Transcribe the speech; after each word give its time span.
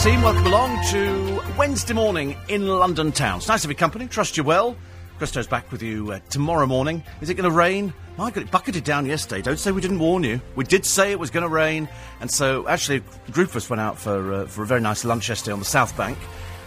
Team, 0.00 0.22
welcome 0.22 0.46
along 0.46 0.82
to 0.86 1.42
Wednesday 1.58 1.92
morning 1.92 2.34
in 2.48 2.66
London 2.66 3.12
town. 3.12 3.36
It's 3.36 3.48
nice 3.48 3.60
to 3.60 3.68
be 3.68 3.74
company, 3.74 4.06
trust 4.06 4.38
you 4.38 4.42
well. 4.42 4.74
Christo's 5.18 5.46
back 5.46 5.70
with 5.70 5.82
you 5.82 6.12
uh, 6.12 6.20
tomorrow 6.30 6.64
morning. 6.64 7.04
Is 7.20 7.28
it 7.28 7.34
going 7.34 7.50
to 7.50 7.54
rain? 7.54 7.92
My 8.16 8.30
God, 8.30 8.44
it 8.44 8.50
bucketed 8.50 8.82
down 8.82 9.04
yesterday. 9.04 9.42
Don't 9.42 9.58
say 9.58 9.72
we 9.72 9.82
didn't 9.82 9.98
warn 9.98 10.24
you. 10.24 10.40
We 10.56 10.64
did 10.64 10.86
say 10.86 11.10
it 11.10 11.18
was 11.18 11.28
going 11.28 11.42
to 11.42 11.50
rain. 11.50 11.86
And 12.22 12.30
so, 12.30 12.66
actually, 12.66 13.02
a 13.28 13.30
group 13.30 13.50
of 13.50 13.56
us 13.56 13.68
went 13.68 13.80
out 13.80 13.98
for, 13.98 14.32
uh, 14.32 14.46
for 14.46 14.62
a 14.62 14.66
very 14.66 14.80
nice 14.80 15.04
lunch 15.04 15.28
yesterday 15.28 15.52
on 15.52 15.58
the 15.58 15.66
South 15.66 15.94
Bank. 15.98 16.16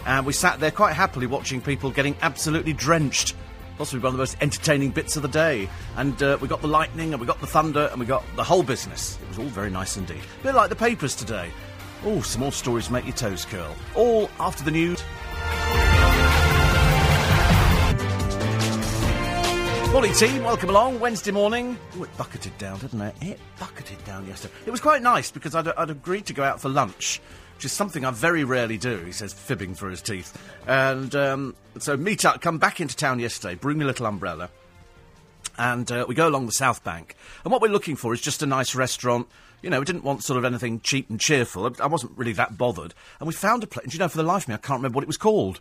And 0.06 0.24
we 0.24 0.32
sat 0.32 0.60
there 0.60 0.70
quite 0.70 0.92
happily 0.92 1.26
watching 1.26 1.60
people 1.60 1.90
getting 1.90 2.14
absolutely 2.22 2.72
drenched. 2.72 3.34
Possibly 3.78 3.98
one 3.98 4.10
of 4.10 4.12
the 4.12 4.22
most 4.22 4.36
entertaining 4.42 4.90
bits 4.90 5.16
of 5.16 5.22
the 5.22 5.28
day. 5.28 5.68
And 5.96 6.22
uh, 6.22 6.38
we 6.40 6.46
got 6.46 6.60
the 6.60 6.68
lightning, 6.68 7.12
and 7.12 7.20
we 7.20 7.26
got 7.26 7.40
the 7.40 7.48
thunder, 7.48 7.88
and 7.90 7.98
we 7.98 8.06
got 8.06 8.22
the 8.36 8.44
whole 8.44 8.62
business. 8.62 9.18
It 9.20 9.28
was 9.28 9.40
all 9.40 9.46
very 9.46 9.70
nice 9.70 9.96
indeed. 9.96 10.22
A 10.40 10.42
bit 10.44 10.54
like 10.54 10.68
the 10.68 10.76
papers 10.76 11.16
today. 11.16 11.50
Oh, 12.06 12.20
some 12.20 12.42
more 12.42 12.52
stories 12.52 12.90
make 12.90 13.06
your 13.06 13.14
toes 13.14 13.46
curl. 13.46 13.74
All 13.94 14.30
after 14.38 14.62
the 14.62 14.70
news. 14.70 15.02
Morning 19.90 20.12
team, 20.12 20.42
welcome 20.42 20.68
along. 20.68 21.00
Wednesday 21.00 21.30
morning. 21.30 21.78
Oh, 21.96 22.02
it 22.02 22.14
bucketed 22.18 22.58
down, 22.58 22.78
didn't 22.80 23.00
it? 23.00 23.14
It 23.22 23.40
bucketed 23.58 24.04
down 24.04 24.26
yesterday. 24.26 24.52
It 24.66 24.70
was 24.70 24.80
quite 24.80 25.00
nice 25.00 25.30
because 25.30 25.54
I'd, 25.54 25.68
I'd 25.68 25.88
agreed 25.88 26.26
to 26.26 26.34
go 26.34 26.42
out 26.42 26.60
for 26.60 26.68
lunch, 26.68 27.22
which 27.54 27.64
is 27.64 27.72
something 27.72 28.04
I 28.04 28.10
very 28.10 28.44
rarely 28.44 28.76
do. 28.76 28.98
He 28.98 29.12
says, 29.12 29.32
fibbing 29.32 29.74
through 29.74 29.92
his 29.92 30.02
teeth. 30.02 30.36
And 30.66 31.14
um, 31.14 31.54
so 31.78 31.96
meet 31.96 32.26
up, 32.26 32.42
come 32.42 32.58
back 32.58 32.80
into 32.82 32.94
town 32.94 33.18
yesterday, 33.18 33.54
bring 33.54 33.78
me 33.78 33.84
a 33.84 33.86
little 33.86 34.04
umbrella. 34.04 34.50
And 35.56 35.90
uh, 35.90 36.04
we 36.06 36.14
go 36.14 36.28
along 36.28 36.46
the 36.46 36.52
South 36.52 36.84
Bank. 36.84 37.14
And 37.44 37.52
what 37.52 37.62
we're 37.62 37.68
looking 37.68 37.96
for 37.96 38.12
is 38.12 38.20
just 38.20 38.42
a 38.42 38.46
nice 38.46 38.74
restaurant. 38.74 39.28
You 39.64 39.70
know, 39.70 39.78
we 39.78 39.86
didn't 39.86 40.04
want 40.04 40.22
sort 40.22 40.36
of 40.36 40.44
anything 40.44 40.80
cheap 40.80 41.08
and 41.08 41.18
cheerful. 41.18 41.74
I, 41.80 41.86
wasn't 41.86 42.18
really 42.18 42.34
that 42.34 42.58
bothered. 42.58 42.92
And 43.18 43.26
we 43.26 43.32
found 43.32 43.64
a 43.64 43.66
place. 43.66 43.84
And 43.84 43.94
you 43.94 43.98
know, 43.98 44.08
for 44.08 44.18
the 44.18 44.22
life 44.22 44.42
of 44.42 44.48
me, 44.48 44.54
I 44.54 44.58
can't 44.58 44.78
remember 44.78 44.96
what 44.96 45.04
it 45.04 45.06
was 45.06 45.16
called. 45.16 45.60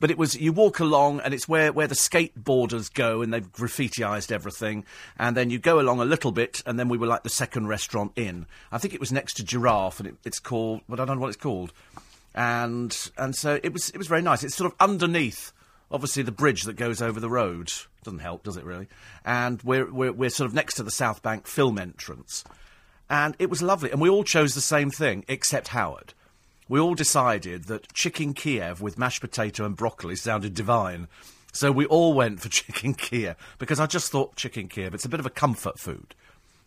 But 0.00 0.10
it 0.10 0.16
was 0.16 0.40
you 0.40 0.52
walk 0.52 0.80
along, 0.80 1.20
and 1.20 1.34
it's 1.34 1.46
where, 1.46 1.70
where 1.70 1.86
the 1.86 1.94
skateboarders 1.94 2.92
go, 2.92 3.20
and 3.20 3.30
they've 3.30 3.52
graffitiised 3.52 4.32
everything. 4.32 4.84
And 5.18 5.36
then 5.36 5.50
you 5.50 5.58
go 5.58 5.78
along 5.78 6.00
a 6.00 6.06
little 6.06 6.32
bit, 6.32 6.62
and 6.64 6.78
then 6.78 6.88
we 6.88 6.96
were 6.96 7.06
like 7.06 7.22
the 7.22 7.28
second 7.28 7.66
restaurant 7.66 8.12
in. 8.16 8.46
I 8.72 8.78
think 8.78 8.94
it 8.94 9.00
was 9.00 9.12
next 9.12 9.34
to 9.34 9.44
Giraffe, 9.44 10.00
and 10.00 10.08
it, 10.08 10.14
it's 10.24 10.38
called, 10.38 10.80
but 10.88 10.98
I 10.98 11.04
don't 11.04 11.16
know 11.16 11.22
what 11.22 11.28
it's 11.28 11.36
called. 11.36 11.72
And 12.34 12.96
and 13.18 13.36
so 13.36 13.60
it 13.62 13.74
was 13.74 13.90
it 13.90 13.98
was 13.98 14.06
very 14.06 14.22
nice. 14.22 14.42
It's 14.42 14.54
sort 14.54 14.72
of 14.72 14.76
underneath, 14.80 15.52
obviously 15.90 16.22
the 16.22 16.32
bridge 16.32 16.62
that 16.62 16.76
goes 16.76 17.02
over 17.02 17.20
the 17.20 17.28
road. 17.28 17.72
Doesn't 18.04 18.20
help, 18.20 18.44
does 18.44 18.56
it 18.56 18.64
really? 18.64 18.86
And 19.24 19.60
we're 19.64 19.92
we're, 19.92 20.12
we're 20.12 20.30
sort 20.30 20.46
of 20.46 20.54
next 20.54 20.74
to 20.74 20.82
the 20.82 20.90
South 20.90 21.22
Bank 21.22 21.46
film 21.46 21.78
entrance, 21.78 22.44
and 23.08 23.36
it 23.38 23.50
was 23.50 23.62
lovely. 23.62 23.90
And 23.90 24.00
we 24.00 24.08
all 24.08 24.24
chose 24.24 24.54
the 24.54 24.60
same 24.60 24.90
thing, 24.90 25.24
except 25.28 25.68
Howard 25.68 26.14
we 26.68 26.78
all 26.78 26.94
decided 26.94 27.64
that 27.64 27.92
chicken 27.94 28.34
Kiev 28.34 28.80
with 28.80 28.98
mashed 28.98 29.20
potato 29.20 29.64
and 29.64 29.74
broccoli 29.74 30.16
sounded 30.16 30.54
divine. 30.54 31.08
So 31.52 31.72
we 31.72 31.86
all 31.86 32.12
went 32.12 32.40
for 32.40 32.48
chicken 32.50 32.94
Kiev 32.94 33.36
because 33.58 33.80
I 33.80 33.86
just 33.86 34.12
thought 34.12 34.36
chicken 34.36 34.68
Kiev, 34.68 34.94
it's 34.94 35.06
a 35.06 35.08
bit 35.08 35.20
of 35.20 35.26
a 35.26 35.30
comfort 35.30 35.78
food. 35.78 36.14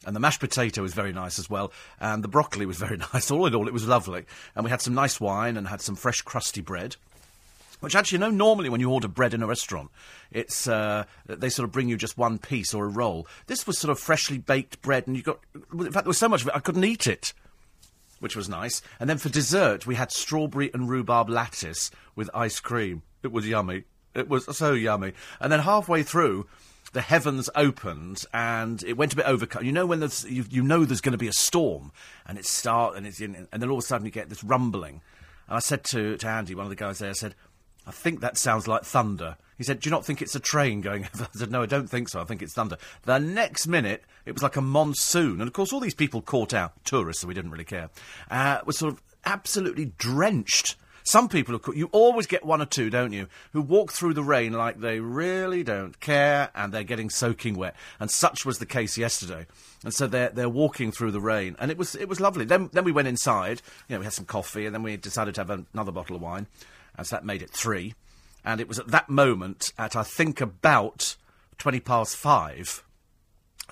And 0.03 0.15
the 0.15 0.19
mashed 0.19 0.39
potato 0.39 0.81
was 0.81 0.95
very 0.95 1.13
nice 1.13 1.37
as 1.37 1.47
well, 1.47 1.71
and 1.99 2.23
the 2.23 2.27
broccoli 2.27 2.65
was 2.65 2.77
very 2.77 2.97
nice. 3.13 3.29
All 3.29 3.45
in 3.45 3.53
all, 3.53 3.67
it 3.67 3.73
was 3.73 3.87
lovely. 3.87 4.25
And 4.55 4.65
we 4.65 4.71
had 4.71 4.81
some 4.81 4.95
nice 4.95 5.19
wine 5.19 5.57
and 5.57 5.67
had 5.67 5.81
some 5.81 5.95
fresh, 5.95 6.23
crusty 6.23 6.61
bread. 6.61 6.95
Which 7.81 7.95
actually, 7.95 8.17
you 8.17 8.19
know, 8.19 8.29
normally 8.29 8.69
when 8.69 8.79
you 8.79 8.89
order 8.89 9.07
bread 9.07 9.33
in 9.33 9.43
a 9.43 9.47
restaurant, 9.47 9.89
it's 10.31 10.67
uh, 10.67 11.03
they 11.25 11.49
sort 11.49 11.65
of 11.65 11.71
bring 11.71 11.89
you 11.89 11.97
just 11.97 12.17
one 12.17 12.37
piece 12.37 12.73
or 12.73 12.85
a 12.85 12.89
roll. 12.89 13.27
This 13.47 13.67
was 13.67 13.77
sort 13.77 13.91
of 13.91 13.99
freshly 13.99 14.37
baked 14.37 14.81
bread, 14.81 15.07
and 15.07 15.17
you 15.17 15.23
got. 15.23 15.39
In 15.73 15.91
fact, 15.91 16.05
there 16.05 16.09
was 16.09 16.17
so 16.17 16.29
much 16.29 16.41
of 16.41 16.47
it 16.47 16.55
I 16.55 16.59
couldn't 16.59 16.83
eat 16.83 17.07
it 17.07 17.33
which 18.21 18.35
was 18.35 18.47
nice. 18.47 18.81
And 18.99 19.09
then 19.09 19.17
for 19.17 19.29
dessert, 19.29 19.87
we 19.87 19.95
had 19.95 20.11
strawberry 20.11 20.69
and 20.73 20.87
rhubarb 20.87 21.27
lattice 21.27 21.89
with 22.15 22.29
ice 22.33 22.59
cream. 22.59 23.01
It 23.23 23.31
was 23.31 23.47
yummy. 23.47 23.83
It 24.13 24.29
was 24.29 24.55
so 24.55 24.73
yummy. 24.73 25.13
And 25.39 25.51
then 25.51 25.61
halfway 25.61 26.03
through, 26.03 26.47
the 26.93 27.01
heavens 27.01 27.49
opened 27.55 28.25
and 28.33 28.83
it 28.83 28.95
went 28.97 29.13
a 29.13 29.15
bit 29.15 29.25
overcast. 29.25 29.65
You 29.65 29.71
know 29.71 29.85
when 29.85 29.99
there's, 29.99 30.23
you, 30.25 30.45
you 30.49 30.61
know 30.61 30.85
there's 30.85 31.01
going 31.01 31.13
to 31.13 31.17
be 31.17 31.27
a 31.27 31.33
storm, 31.33 31.91
and 32.27 32.37
it 32.37 32.45
start 32.45 32.95
and 32.95 33.07
it's 33.07 33.19
in, 33.19 33.47
and 33.51 33.61
then 33.61 33.69
all 33.69 33.77
of 33.77 33.83
a 33.83 33.87
sudden 33.87 34.05
you 34.05 34.11
get 34.11 34.29
this 34.29 34.43
rumbling. 34.43 35.01
And 35.47 35.57
I 35.57 35.59
said 35.59 35.83
to, 35.85 36.17
to 36.17 36.27
Andy, 36.27 36.53
one 36.53 36.65
of 36.65 36.69
the 36.69 36.75
guys 36.75 36.99
there, 36.99 37.09
I 37.09 37.13
said, 37.13 37.35
I 37.85 37.91
think 37.91 38.21
that 38.21 38.37
sounds 38.37 38.67
like 38.67 38.83
thunder. 38.83 39.37
He 39.57 39.63
said, 39.63 39.79
Do 39.79 39.89
you 39.89 39.91
not 39.91 40.05
think 40.05 40.21
it's 40.21 40.35
a 40.35 40.39
train 40.39 40.81
going 40.81 41.07
over? 41.13 41.23
I 41.33 41.37
said, 41.37 41.51
No, 41.51 41.61
I 41.61 41.65
don't 41.65 41.89
think 41.89 42.09
so. 42.09 42.19
I 42.19 42.23
think 42.23 42.41
it's 42.41 42.53
thunder. 42.53 42.77
The 43.03 43.19
next 43.19 43.67
minute, 43.67 44.03
it 44.25 44.33
was 44.33 44.43
like 44.43 44.55
a 44.55 44.61
monsoon. 44.61 45.33
And 45.33 45.43
of 45.43 45.53
course, 45.53 45.71
all 45.71 45.79
these 45.79 45.93
people 45.93 46.21
caught 46.21 46.53
out, 46.53 46.73
tourists, 46.83 47.21
so 47.21 47.27
we 47.27 47.33
didn't 47.33 47.51
really 47.51 47.63
care, 47.63 47.89
uh, 48.29 48.59
were 48.65 48.73
sort 48.73 48.93
of 48.93 49.01
absolutely 49.25 49.93
drenched. 49.97 50.77
Some 51.03 51.29
people, 51.29 51.55
are, 51.55 51.75
you 51.75 51.89
always 51.91 52.27
get 52.27 52.45
one 52.45 52.61
or 52.61 52.65
two, 52.65 52.89
don't 52.91 53.11
you, 53.11 53.27
who 53.53 53.61
walk 53.61 53.91
through 53.91 54.13
the 54.13 54.23
rain 54.23 54.53
like 54.53 54.79
they 54.79 54.99
really 54.99 55.63
don't 55.63 55.99
care 55.99 56.49
and 56.53 56.71
they're 56.71 56.83
getting 56.83 57.09
soaking 57.09 57.55
wet. 57.55 57.75
And 57.99 58.09
such 58.09 58.45
was 58.45 58.59
the 58.59 58.67
case 58.67 58.97
yesterday. 58.97 59.47
And 59.83 59.93
so 59.93 60.05
they're, 60.05 60.29
they're 60.29 60.49
walking 60.49 60.91
through 60.91 61.11
the 61.11 61.21
rain. 61.21 61.55
And 61.59 61.71
it 61.71 61.77
was, 61.77 61.95
it 61.95 62.07
was 62.07 62.19
lovely. 62.19 62.45
Then, 62.45 62.69
then 62.73 62.83
we 62.83 62.91
went 62.91 63.07
inside, 63.07 63.61
you 63.87 63.95
know, 63.95 63.99
we 63.99 64.05
had 64.05 64.13
some 64.13 64.25
coffee 64.25 64.67
and 64.67 64.75
then 64.75 64.83
we 64.83 64.95
decided 64.95 65.35
to 65.35 65.41
have 65.41 65.65
another 65.73 65.91
bottle 65.91 66.15
of 66.15 66.21
wine 66.21 66.45
so 66.97 67.15
that 67.15 67.25
made 67.25 67.41
it 67.41 67.51
three. 67.51 67.93
And 68.43 68.59
it 68.59 68.67
was 68.67 68.79
at 68.79 68.87
that 68.87 69.09
moment, 69.09 69.71
at 69.77 69.95
I 69.95 70.03
think 70.03 70.41
about 70.41 71.15
20 71.57 71.79
past 71.79 72.15
five, 72.15 72.83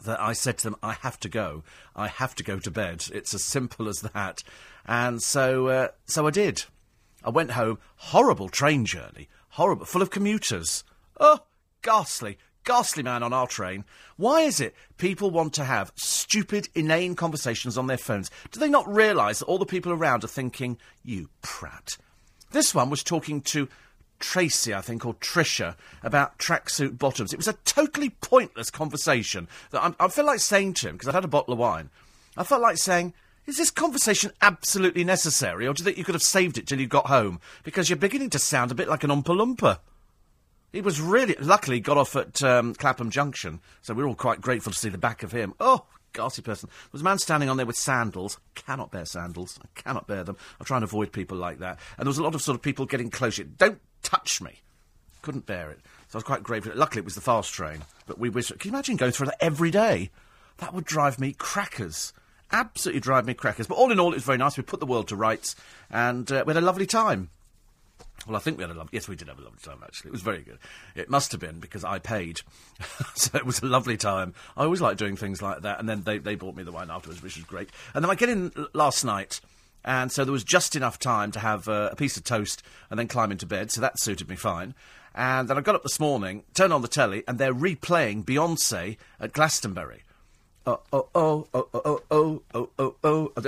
that 0.04 0.22
I 0.22 0.34
said 0.34 0.58
to 0.60 0.64
them, 0.66 0.76
I 0.82 0.94
have 0.94 1.20
to 1.22 1.30
go. 1.30 1.64
I 1.96 2.08
have 2.08 2.36
to 2.36 2.44
go 2.44 2.60
to 2.60 2.72
bed. 2.72 3.06
It's 3.14 3.34
as 3.34 3.44
simple 3.44 3.88
as 3.88 4.02
that. 4.02 4.44
And 4.86 5.22
so, 5.22 5.68
uh, 5.68 5.88
so 6.06 6.28
I 6.28 6.32
did. 6.32 6.64
I 7.24 7.30
went 7.30 7.52
home. 7.52 7.80
Horrible 7.98 8.50
train 8.50 8.86
journey. 8.86 9.28
Horrible. 9.50 9.86
Full 9.86 10.02
of 10.02 10.10
commuters. 10.10 10.84
Oh, 11.20 11.40
ghastly. 11.82 12.38
Ghastly 12.64 13.04
man 13.04 13.24
on 13.24 13.34
our 13.34 13.48
train. 13.48 13.86
Why 14.16 14.42
is 14.42 14.60
it 14.60 14.76
people 14.98 15.32
want 15.32 15.54
to 15.54 15.64
have 15.64 15.92
stupid, 15.96 16.70
inane 16.76 17.16
conversations 17.16 17.78
on 17.78 17.88
their 17.88 17.98
phones? 17.98 18.30
Do 18.52 18.60
they 18.60 18.70
not 18.70 18.88
realise 18.94 19.40
that 19.40 19.46
all 19.46 19.58
the 19.58 19.66
people 19.66 19.92
around 19.92 20.24
are 20.24 20.28
thinking, 20.28 20.78
you 21.04 21.30
prat? 21.42 21.98
This 22.52 22.74
one 22.74 22.90
was 22.90 23.04
talking 23.04 23.42
to 23.42 23.68
Tracy, 24.20 24.74
I 24.74 24.82
think, 24.82 25.06
or 25.06 25.14
Trisha, 25.16 25.76
about 26.04 26.38
tracksuit 26.38 26.98
bottoms. 26.98 27.34
It 27.34 27.38
was 27.38 27.48
a 27.48 27.54
totally 27.66 28.10
pointless 28.10 28.70
conversation 28.70 29.48
that 29.72 29.84
I'm, 29.84 29.96
I 30.00 30.08
feel 30.10 30.26
like 30.26 30.40
saying 30.40 30.74
to 30.76 30.90
him, 30.90 30.96
because 30.96 31.08
I'd 31.08 31.16
had 31.16 31.26
a 31.26 31.30
bottle 31.30 31.54
of 31.54 31.60
wine, 31.60 31.90
I 32.36 32.44
felt 32.44 32.62
like 32.62 32.78
saying, 32.78 33.14
is 33.46 33.58
this 33.58 33.72
conversation 33.72 34.32
absolutely 34.42 35.04
necessary, 35.04 35.66
or 35.66 35.74
do 35.74 35.82
you 35.82 35.86
think 35.86 35.98
you 35.98 36.04
could 36.04 36.16
have 36.16 36.22
saved 36.22 36.58
it 36.58 36.68
till 36.68 36.80
you 36.80 36.88
got 36.88 37.08
home? 37.08 37.40
Because 37.64 37.90
you're 37.90 37.98
beginning 37.98 38.30
to 38.32 38.40
sound 38.40 38.72
a 38.72 38.76
bit 38.76 38.88
like 38.88 39.04
an 39.04 39.10
Oompa. 39.10 39.80
He 40.72 40.82
was 40.82 41.02
really, 41.02 41.36
luckily, 41.40 41.80
got 41.80 41.98
off 41.98 42.16
at 42.16 42.44
um, 42.44 42.76
Clapham 42.76 43.10
Junction, 43.10 43.60
so 43.82 43.94
we 43.94 44.04
we're 44.04 44.10
all 44.10 44.16
quite 44.16 44.42
grateful 44.42 44.72
to 44.72 44.78
see 44.78 44.90
the 44.90 45.00
back 45.00 45.24
of 45.24 45.32
him. 45.32 45.56
Oh, 45.60 45.86
ghastly 46.14 46.44
person. 46.44 46.70
There 46.70 46.90
was 46.92 47.02
a 47.02 47.06
man 47.06 47.20
standing 47.20 47.50
on 47.50 47.58
there 47.58 47.66
with 47.66 47.78
sandals. 47.78 48.38
Cannot 48.56 48.92
bear 48.92 49.06
sandals. 49.06 49.60
I 49.64 49.68
cannot 49.80 50.08
bear 50.08 50.24
them. 50.24 50.38
I 50.60 50.64
try 50.64 50.78
and 50.78 50.84
avoid 50.84 51.12
people 51.12 51.38
like 51.38 51.60
that. 51.60 51.80
And 51.98 52.06
there 52.06 52.10
was 52.10 52.18
a 52.18 52.24
lot 52.24 52.36
of 52.36 52.42
sort 52.42 52.56
of 52.56 52.62
people 52.62 52.86
getting 52.86 53.10
close. 53.10 53.38
Don't 53.38 53.80
touch 54.04 54.42
me. 54.42 54.62
Couldn't 55.22 55.46
bear 55.46 55.70
it. 55.70 55.80
So 56.08 56.16
I 56.16 56.18
was 56.18 56.24
quite 56.24 56.44
grateful. 56.44 56.72
Luckily, 56.76 57.00
it 57.00 57.06
was 57.06 57.16
the 57.16 57.22
fast 57.22 57.54
train. 57.54 57.84
But 58.08 58.18
we 58.18 58.30
was. 58.30 58.48
Can 58.48 58.70
you 58.70 58.72
imagine 58.72 58.96
going 58.96 59.12
through 59.12 59.28
that 59.28 59.44
every 59.44 59.72
day? 59.72 60.10
That 60.58 60.74
would 60.74 60.86
drive 60.86 61.20
me 61.20 61.34
crackers. 61.34 62.14
Absolutely 62.52 63.02
drive 63.02 63.26
me 63.26 63.34
crackers. 63.34 63.68
But 63.68 63.76
all 63.76 63.92
in 63.92 64.00
all, 64.00 64.12
it 64.12 64.16
was 64.16 64.24
very 64.24 64.38
nice. 64.38 64.58
We 64.58 64.64
put 64.64 64.80
the 64.80 64.86
world 64.86 65.08
to 65.10 65.16
rights, 65.16 65.56
and 65.90 66.30
uh, 66.32 66.44
we 66.46 66.54
had 66.54 66.62
a 66.62 66.66
lovely 66.66 66.88
time. 66.88 67.30
Well, 68.28 68.36
I 68.36 68.40
think 68.40 68.58
we 68.58 68.64
had 68.64 68.72
a 68.72 68.74
lovely. 68.74 68.92
Yes, 68.94 69.08
we 69.08 69.16
did 69.16 69.28
have 69.28 69.40
a 69.40 69.42
lovely 69.42 69.60
time. 69.62 69.80
Actually, 69.84 70.10
it 70.10 70.12
was 70.12 70.22
very 70.22 70.42
good. 70.42 70.60
It 70.96 71.10
must 71.10 71.32
have 71.32 71.42
been 71.42 71.60
because 71.60 71.84
I 71.84 72.00
paid, 72.00 72.42
so 73.16 73.38
it 73.38 73.46
was 73.46 73.62
a 73.62 73.66
lovely 73.66 73.98
time. 73.98 74.34
I 74.58 74.64
always 74.64 74.82
like 74.82 74.98
doing 74.98 75.16
things 75.16 75.42
like 75.42 75.62
that, 75.62 75.80
and 75.80 75.88
then 75.88 76.04
they 76.04 76.18
they 76.18 76.36
bought 76.36 76.56
me 76.56 76.64
the 76.64 76.72
wine 76.72 76.90
afterwards, 76.90 77.22
which 77.22 77.38
was 77.38 77.46
great. 77.46 77.70
And 77.94 78.04
then 78.04 78.12
I 78.12 78.16
get 78.16 78.30
in 78.30 78.52
last 78.74 79.04
night, 79.04 79.42
and 79.84 80.12
so 80.12 80.26
there 80.26 80.34
was 80.34 80.44
just 80.44 80.76
enough 80.76 81.00
time 81.00 81.32
to 81.32 81.40
have 81.40 81.68
uh, 81.68 81.90
a 81.92 81.96
piece 81.96 82.18
of 82.18 82.24
toast 82.24 82.62
and 82.90 83.00
then 83.00 83.08
climb 83.08 83.32
into 83.32 83.46
bed. 83.46 83.72
So 83.72 83.82
that 83.82 84.00
suited 84.00 84.30
me 84.30 84.36
fine. 84.36 84.76
And 85.16 85.48
then 85.48 85.58
I 85.58 85.62
got 85.62 85.76
up 85.76 85.84
this 85.84 86.00
morning, 86.00 86.44
turned 86.54 86.72
on 86.72 86.82
the 86.82 86.88
telly, 86.88 87.24
and 87.28 87.40
they're 87.40 87.54
replaying 87.54 88.26
Beyonce 88.26 88.98
at 89.20 89.34
Glastonbury 89.34 90.04
oh, 90.66 90.80
oh, 90.94 91.10
oh, 91.16 91.48
oh, 91.54 91.68
oh, 91.74 92.02
oh, 92.12 92.42
oh, 92.54 92.96
oh, 93.04 93.32
oh, 93.38 93.42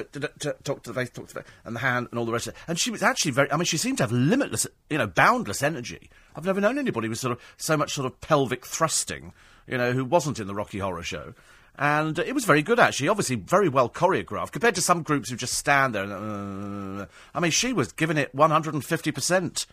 talk 0.64 0.84
to 0.84 0.92
the 0.92 0.94
face, 0.94 1.10
talk 1.10 1.28
to 1.28 1.34
the 1.34 1.42
face, 1.42 1.52
and 1.66 1.76
the 1.76 1.80
hand, 1.80 2.08
and 2.12 2.20
all 2.20 2.26
the 2.26 2.32
rest 2.32 2.48
of 2.48 2.54
it. 2.54 2.60
And 2.68 2.80
she 2.80 2.92
was 2.92 3.04
actually 3.04 3.32
very, 3.32 3.52
I 3.52 3.58
mean, 3.58 3.66
she 3.66 3.78
seemed 3.78 3.98
to 3.98 4.04
have 4.04 4.12
limitless, 4.12 4.68
you 4.90 4.98
know, 4.98 5.08
boundless 5.08 5.64
energy. 5.64 6.10
I've 6.36 6.46
never 6.46 6.62
known 6.62 6.78
anybody 6.78 7.10
with 7.10 7.20
sort 7.20 7.34
of 7.34 7.42
so 7.58 7.78
much 7.78 7.94
sort 7.94 8.06
of 8.06 8.20
pelvic 8.22 8.66
thrusting, 8.66 9.34
you 9.68 9.78
know, 9.78 9.92
who 9.92 10.06
wasn't 10.06 10.40
in 10.40 10.48
the 10.48 10.56
Rocky 10.56 10.80
Horror 10.80 11.04
Show. 11.04 11.34
And 11.78 12.20
it 12.20 12.36
was 12.36 12.46
very 12.46 12.62
good, 12.62 12.80
actually. 12.80 13.08
Obviously, 13.08 13.38
very 13.38 13.70
well 13.70 13.90
choreographed 13.90 14.52
compared 14.52 14.76
to 14.76 14.82
some 14.82 15.04
groups 15.04 15.30
who 15.30 15.36
just 15.36 15.54
stand 15.54 15.96
there. 15.96 16.04
And, 16.04 17.02
uh, 17.02 17.06
I 17.34 17.40
mean, 17.40 17.52
she 17.52 17.74
was 17.74 17.92
giving 17.92 18.18
it 18.18 18.36
150%. 18.36 19.66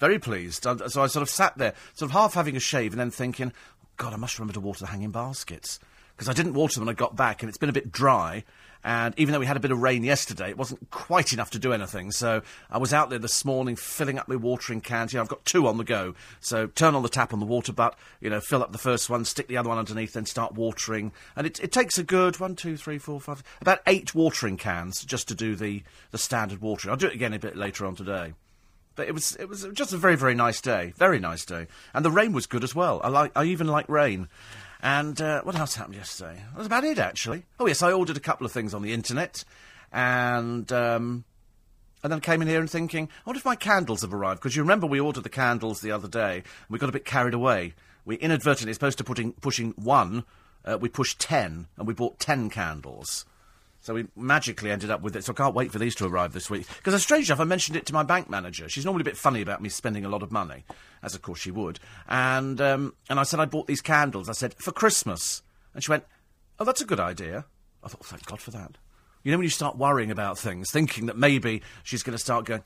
Very 0.00 0.18
pleased. 0.18 0.64
So 0.64 0.76
I 0.82 1.06
sort 1.06 1.16
of 1.16 1.30
sat 1.30 1.56
there, 1.56 1.74
sort 1.92 2.10
of 2.10 2.12
half 2.12 2.34
having 2.34 2.56
a 2.56 2.60
shave, 2.60 2.92
and 2.92 3.00
then 3.00 3.10
thinking, 3.10 3.52
God, 3.96 4.12
I 4.12 4.16
must 4.16 4.38
remember 4.38 4.54
to 4.54 4.60
water 4.60 4.80
the 4.80 4.86
hanging 4.86 5.10
baskets 5.10 5.78
because 6.16 6.28
I 6.28 6.32
didn't 6.32 6.54
water 6.54 6.74
them 6.74 6.86
when 6.86 6.94
I 6.94 6.96
got 6.96 7.16
back, 7.16 7.42
and 7.42 7.48
it's 7.48 7.58
been 7.58 7.68
a 7.68 7.72
bit 7.72 7.92
dry. 7.92 8.44
And 8.86 9.14
even 9.16 9.32
though 9.32 9.38
we 9.38 9.46
had 9.46 9.56
a 9.56 9.60
bit 9.60 9.70
of 9.70 9.80
rain 9.80 10.04
yesterday, 10.04 10.50
it 10.50 10.58
wasn't 10.58 10.90
quite 10.90 11.32
enough 11.32 11.50
to 11.52 11.58
do 11.58 11.72
anything. 11.72 12.12
So 12.12 12.42
I 12.70 12.76
was 12.76 12.92
out 12.92 13.08
there 13.08 13.18
this 13.18 13.42
morning 13.42 13.76
filling 13.76 14.18
up 14.18 14.28
my 14.28 14.36
watering 14.36 14.82
cans. 14.82 15.12
You 15.12 15.16
know, 15.16 15.22
I've 15.22 15.28
got 15.28 15.42
two 15.46 15.66
on 15.66 15.78
the 15.78 15.84
go. 15.84 16.14
So 16.40 16.66
turn 16.66 16.94
on 16.94 17.02
the 17.02 17.08
tap 17.08 17.32
on 17.32 17.40
the 17.40 17.46
water 17.46 17.72
butt, 17.72 17.98
you 18.20 18.28
know, 18.28 18.40
fill 18.40 18.62
up 18.62 18.72
the 18.72 18.78
first 18.78 19.08
one, 19.08 19.24
stick 19.24 19.48
the 19.48 19.56
other 19.56 19.70
one 19.70 19.78
underneath, 19.78 20.12
then 20.12 20.26
start 20.26 20.52
watering. 20.52 21.12
And 21.34 21.46
it, 21.46 21.58
it 21.60 21.72
takes 21.72 21.96
a 21.96 22.04
good 22.04 22.38
one, 22.38 22.56
two, 22.56 22.76
three, 22.76 22.98
four, 22.98 23.20
five, 23.22 23.42
about 23.62 23.80
eight 23.86 24.14
watering 24.14 24.58
cans 24.58 25.02
just 25.02 25.28
to 25.28 25.34
do 25.34 25.56
the, 25.56 25.82
the 26.10 26.18
standard 26.18 26.60
watering. 26.60 26.90
I'll 26.90 26.98
do 26.98 27.06
it 27.06 27.14
again 27.14 27.32
a 27.32 27.38
bit 27.38 27.56
later 27.56 27.86
on 27.86 27.96
today. 27.96 28.34
But 28.96 29.08
it 29.08 29.12
was 29.12 29.34
it 29.36 29.48
was 29.48 29.66
just 29.72 29.92
a 29.92 29.96
very 29.96 30.14
very 30.14 30.36
nice 30.36 30.60
day, 30.60 30.92
very 30.96 31.18
nice 31.18 31.44
day, 31.44 31.66
and 31.92 32.04
the 32.04 32.12
rain 32.12 32.32
was 32.32 32.46
good 32.46 32.62
as 32.62 32.76
well. 32.76 33.00
I 33.02 33.08
like 33.08 33.32
I 33.34 33.42
even 33.44 33.66
like 33.66 33.88
rain. 33.88 34.28
And 34.84 35.18
uh, 35.18 35.40
what 35.44 35.56
else 35.56 35.76
happened 35.76 35.94
yesterday? 35.94 36.42
That 36.50 36.58
was 36.58 36.66
about 36.66 36.84
it, 36.84 36.98
actually. 36.98 37.44
Oh, 37.58 37.66
yes, 37.66 37.82
I 37.82 37.90
ordered 37.90 38.18
a 38.18 38.20
couple 38.20 38.44
of 38.44 38.52
things 38.52 38.74
on 38.74 38.82
the 38.82 38.92
internet, 38.92 39.42
and 39.90 40.70
um, 40.70 41.24
and 42.02 42.12
then 42.12 42.20
came 42.20 42.42
in 42.42 42.48
here 42.48 42.60
and 42.60 42.68
thinking, 42.68 43.08
wonder 43.24 43.38
if 43.38 43.46
my 43.46 43.56
candles 43.56 44.02
have 44.02 44.12
arrived. 44.12 44.40
Because 44.40 44.54
you 44.54 44.62
remember 44.62 44.86
we 44.86 45.00
ordered 45.00 45.22
the 45.22 45.30
candles 45.30 45.80
the 45.80 45.90
other 45.90 46.06
day, 46.06 46.34
and 46.34 46.44
we 46.68 46.78
got 46.78 46.90
a 46.90 46.92
bit 46.92 47.06
carried 47.06 47.32
away. 47.32 47.72
We 48.04 48.16
inadvertently, 48.16 48.72
as 48.72 48.76
opposed 48.76 48.98
to 48.98 49.04
putting, 49.04 49.32
pushing 49.32 49.70
one, 49.70 50.24
uh, 50.66 50.76
we 50.78 50.90
pushed 50.90 51.18
ten, 51.18 51.66
and 51.78 51.86
we 51.88 51.94
bought 51.94 52.18
ten 52.18 52.50
candles. 52.50 53.24
So 53.84 53.92
we 53.92 54.06
magically 54.16 54.70
ended 54.70 54.90
up 54.90 55.02
with 55.02 55.14
it. 55.14 55.24
So 55.24 55.34
I 55.34 55.36
can't 55.36 55.54
wait 55.54 55.70
for 55.70 55.78
these 55.78 55.94
to 55.96 56.06
arrive 56.06 56.32
this 56.32 56.48
week. 56.48 56.66
Because, 56.78 57.02
strange 57.02 57.28
enough, 57.28 57.38
I 57.38 57.44
mentioned 57.44 57.76
it 57.76 57.84
to 57.86 57.92
my 57.92 58.02
bank 58.02 58.30
manager. 58.30 58.66
She's 58.66 58.86
normally 58.86 59.02
a 59.02 59.04
bit 59.04 59.18
funny 59.18 59.42
about 59.42 59.60
me 59.60 59.68
spending 59.68 60.06
a 60.06 60.08
lot 60.08 60.22
of 60.22 60.32
money, 60.32 60.64
as 61.02 61.14
of 61.14 61.20
course 61.20 61.40
she 61.40 61.50
would. 61.50 61.78
And 62.08 62.62
um, 62.62 62.94
and 63.10 63.20
I 63.20 63.24
said 63.24 63.40
I 63.40 63.44
bought 63.44 63.66
these 63.66 63.82
candles. 63.82 64.30
I 64.30 64.32
said 64.32 64.54
for 64.54 64.72
Christmas, 64.72 65.42
and 65.74 65.84
she 65.84 65.90
went, 65.90 66.04
"Oh, 66.58 66.64
that's 66.64 66.80
a 66.80 66.86
good 66.86 66.98
idea." 66.98 67.44
I 67.82 67.88
thought, 67.88 68.06
thank 68.06 68.24
God 68.24 68.40
for 68.40 68.52
that. 68.52 68.78
You 69.22 69.32
know, 69.32 69.36
when 69.36 69.44
you 69.44 69.50
start 69.50 69.76
worrying 69.76 70.10
about 70.10 70.38
things, 70.38 70.70
thinking 70.70 71.04
that 71.04 71.18
maybe 71.18 71.60
she's 71.82 72.02
going 72.02 72.16
to 72.16 72.22
start 72.22 72.46
going. 72.46 72.62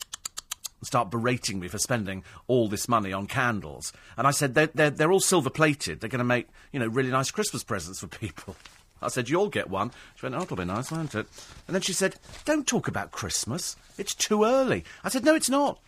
Start 0.81 1.11
berating 1.11 1.59
me 1.59 1.67
for 1.67 1.77
spending 1.77 2.23
all 2.47 2.69
this 2.69 2.87
money 2.87 3.11
on 3.11 3.27
candles, 3.27 3.91
and 4.15 4.25
I 4.25 4.31
said 4.31 4.55
they're 4.55 4.69
they're, 4.73 4.89
they're 4.89 5.11
all 5.11 5.19
silver 5.19 5.49
plated. 5.49 5.99
They're 5.99 6.09
going 6.09 6.19
to 6.19 6.23
make 6.23 6.47
you 6.71 6.79
know 6.79 6.87
really 6.87 7.11
nice 7.11 7.29
Christmas 7.29 7.65
presents 7.65 7.99
for 7.99 8.07
people. 8.07 8.55
I 9.01 9.07
said, 9.07 9.29
You'll 9.29 9.49
get 9.49 9.69
one. 9.69 9.91
She 10.15 10.25
went, 10.25 10.35
Oh, 10.35 10.41
it'll 10.41 10.57
be 10.57 10.65
nice, 10.65 10.91
won't 10.91 11.15
it? 11.15 11.27
And 11.67 11.75
then 11.75 11.81
she 11.81 11.93
said, 11.93 12.15
Don't 12.45 12.67
talk 12.67 12.87
about 12.87 13.11
Christmas. 13.11 13.75
It's 13.97 14.15
too 14.15 14.43
early. 14.43 14.83
I 15.03 15.09
said, 15.09 15.23
No, 15.23 15.35
it's 15.35 15.49
not. 15.49 15.79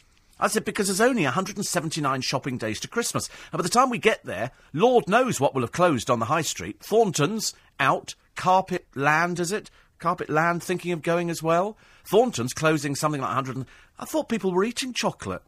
I 0.42 0.48
said, 0.48 0.66
because 0.66 0.88
there's 0.88 1.00
only 1.00 1.24
179 1.24 2.22
shopping 2.22 2.58
days 2.58 2.80
to 2.80 2.88
Christmas. 2.88 3.30
And 3.52 3.60
by 3.60 3.64
the 3.64 3.70
time 3.70 3.92
we 3.92 4.00
get 4.00 4.24
there, 4.26 4.50
Lord 4.74 5.08
knows 5.08 5.40
what 5.40 5.54
will 5.54 5.62
have 5.62 5.72
closed 5.72 6.10
on 6.10 6.18
the 6.18 6.26
high 6.26 6.42
street. 6.42 6.80
Thornton's 6.80 7.54
out. 7.80 8.16
Carpet 8.36 8.88
Land, 8.96 9.40
is 9.40 9.52
it? 9.52 9.70
Carpet 10.00 10.32
Land 10.32 10.64
thinking 10.64 10.94
of 10.94 11.04
going 11.04 11.30
as 11.30 11.44
well. 11.44 11.78
Thornton's 12.04 12.54
closing 12.54 12.96
something 12.96 13.22
like 13.22 13.30
100. 13.30 13.56
And... 13.56 13.66
I 14.00 14.06
thought 14.06 14.30
people 14.30 14.52
were 14.52 14.64
eating 14.64 14.94
chocolate. 14.94 15.44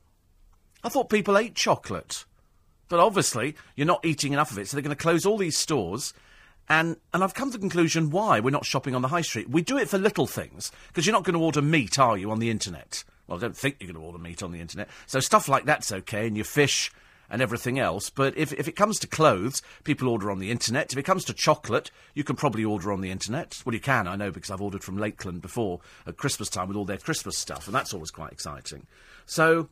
I 0.84 0.90
thought 0.90 1.10
people 1.10 1.40
ate 1.40 1.56
chocolate. 1.56 2.26
But 2.88 3.00
obviously, 3.00 3.56
you're 3.76 3.88
not 3.88 4.06
eating 4.06 4.34
enough 4.34 4.52
of 4.52 4.60
it, 4.60 4.68
so 4.68 4.78
they're 4.78 4.84
going 4.84 4.96
to 4.96 5.02
close 5.02 5.26
all 5.26 5.40
these 5.40 5.58
stores. 5.58 6.14
And, 6.70 6.98
and 7.14 7.24
I've 7.24 7.34
come 7.34 7.52
to 7.52 7.58
the 7.58 7.62
conclusion 7.62 8.10
why 8.10 8.40
we're 8.40 8.52
not 8.52 8.66
shopping 8.66 8.96
on 8.96 9.02
the 9.02 9.10
high 9.10 9.22
street. 9.22 9.50
We 9.50 9.62
do 9.62 9.78
it 9.78 9.90
for 9.90 9.98
little 9.98 10.28
things, 10.28 10.72
because 10.88 11.06
you're 11.06 11.14
not 11.14 11.24
going 11.24 11.38
to 11.38 11.44
order 11.44 11.62
meat, 11.62 12.00
are 12.00 12.18
you, 12.18 12.32
on 12.32 12.40
the 12.40 12.50
internet? 12.50 13.04
Well, 13.28 13.38
I 13.38 13.42
don't 13.42 13.56
think 13.56 13.78
you're 13.80 13.92
going 13.92 14.02
to 14.02 14.06
order 14.06 14.18
meat 14.18 14.42
on 14.44 14.52
the 14.52 14.62
internet. 14.62 14.90
So 15.06 15.20
stuff 15.20 15.48
like 15.48 15.66
that's 15.66 15.92
okay, 15.92 16.28
and 16.28 16.38
your 16.38 16.46
fish 16.46 16.92
and 17.30 17.42
everything 17.42 17.80
else. 17.80 18.10
But 18.10 18.38
if, 18.38 18.54
if 18.54 18.68
it 18.68 18.76
comes 18.76 19.00
to 19.00 19.08
clothes, 19.08 19.62
people 19.84 20.08
order 20.08 20.30
on 20.30 20.40
the 20.40 20.52
internet. 20.52 20.92
If 20.92 21.00
it 21.00 21.04
comes 21.04 21.26
to 21.26 21.34
chocolate, 21.34 21.90
you 22.14 22.24
can 22.24 22.36
probably 22.36 22.64
order 22.64 22.92
on 22.92 23.02
the 23.02 23.12
internet. 23.12 23.62
Well, 23.66 23.74
you 23.74 23.80
can, 23.80 24.08
I 24.08 24.16
know, 24.16 24.30
because 24.30 24.52
I've 24.52 24.62
ordered 24.62 24.84
from 24.84 24.98
Lakeland 24.98 25.42
before 25.42 25.80
at 26.06 26.18
Christmas 26.18 26.50
time 26.50 26.68
with 26.68 26.78
all 26.78 26.86
their 26.86 26.98
Christmas 26.98 27.38
stuff, 27.38 27.66
and 27.66 27.76
that's 27.76 27.94
always 27.94 28.12
quite 28.12 28.32
exciting. 28.32 28.86
So, 29.26 29.70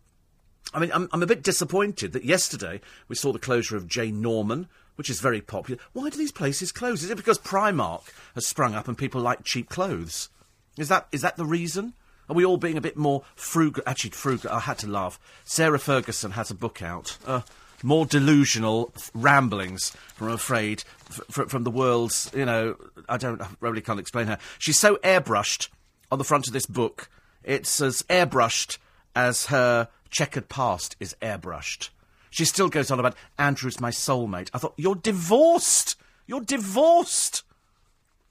I 0.74 0.80
mean, 0.80 0.92
I'm, 0.94 1.10
I'm 1.12 1.24
a 1.24 1.28
bit 1.28 1.44
disappointed 1.44 2.14
that 2.14 2.26
yesterday 2.26 2.82
we 3.08 3.16
saw 3.16 3.32
the 3.32 3.40
closure 3.40 3.78
of 3.78 3.88
Jane 3.88 4.22
Norman, 4.22 4.68
which 5.02 5.10
is 5.10 5.20
very 5.20 5.42
popular. 5.42 5.82
Why 5.94 6.12
do 6.12 6.18
these 6.20 6.32
places 6.32 6.72
close? 6.72 7.02
Is 7.02 7.10
it 7.10 7.18
because 7.18 7.40
Primark 7.40 8.04
has 8.36 8.46
sprung 8.46 8.76
up 8.76 8.88
and 8.88 8.96
people 8.96 9.20
like 9.20 9.44
cheap 9.44 9.68
clothes? 9.68 10.30
Is 10.78 10.90
that 10.90 11.08
is 11.12 11.24
that 11.24 11.38
the 11.38 11.46
reason? 11.46 11.94
Are 12.30 12.36
we 12.36 12.46
all 12.46 12.58
being 12.58 12.78
a 12.78 12.82
bit 12.82 12.96
more 12.96 13.24
frugal? 13.36 13.82
Actually, 13.88 14.12
frugal. 14.12 14.52
I 14.52 14.60
had 14.60 14.78
to 14.78 14.88
laugh. 14.88 15.20
Sarah 15.44 15.80
Ferguson 15.80 16.34
has 16.34 16.52
a 16.52 16.54
book 16.54 16.84
out. 16.84 17.18
Uh, 17.26 17.42
more 17.82 18.06
delusional 18.06 18.94
ramblings, 19.16 19.92
I'm 20.20 20.30
afraid, 20.30 20.84
f- 21.10 21.22
f- 21.36 21.50
from 21.50 21.64
the 21.64 21.72
world's, 21.72 22.30
you 22.36 22.46
know, 22.46 22.76
I 23.10 23.18
don't, 23.18 23.42
I 23.42 23.48
really 23.60 23.82
can't 23.82 24.00
explain 24.00 24.28
her. 24.28 24.38
She's 24.60 24.78
so 24.78 24.98
airbrushed 24.98 25.70
on 26.12 26.20
the 26.20 26.24
front 26.24 26.46
of 26.46 26.54
this 26.54 26.68
book. 26.68 27.10
It's 27.44 27.82
as 27.82 28.04
airbrushed 28.04 28.78
as 29.16 29.48
her 29.48 29.88
checkered 30.12 30.48
past 30.48 30.96
is 31.00 31.16
airbrushed. 31.24 31.90
She 32.32 32.46
still 32.46 32.70
goes 32.70 32.90
on 32.90 33.00
about 33.00 33.16
Andrew's 33.38 33.80
my 33.80 33.92
soulmate. 33.92 34.50
I 34.54 34.58
thought, 34.58 34.74
you're 34.78 34.96
divorced! 34.96 35.98
You're 36.26 36.42
divorced! 36.42 37.44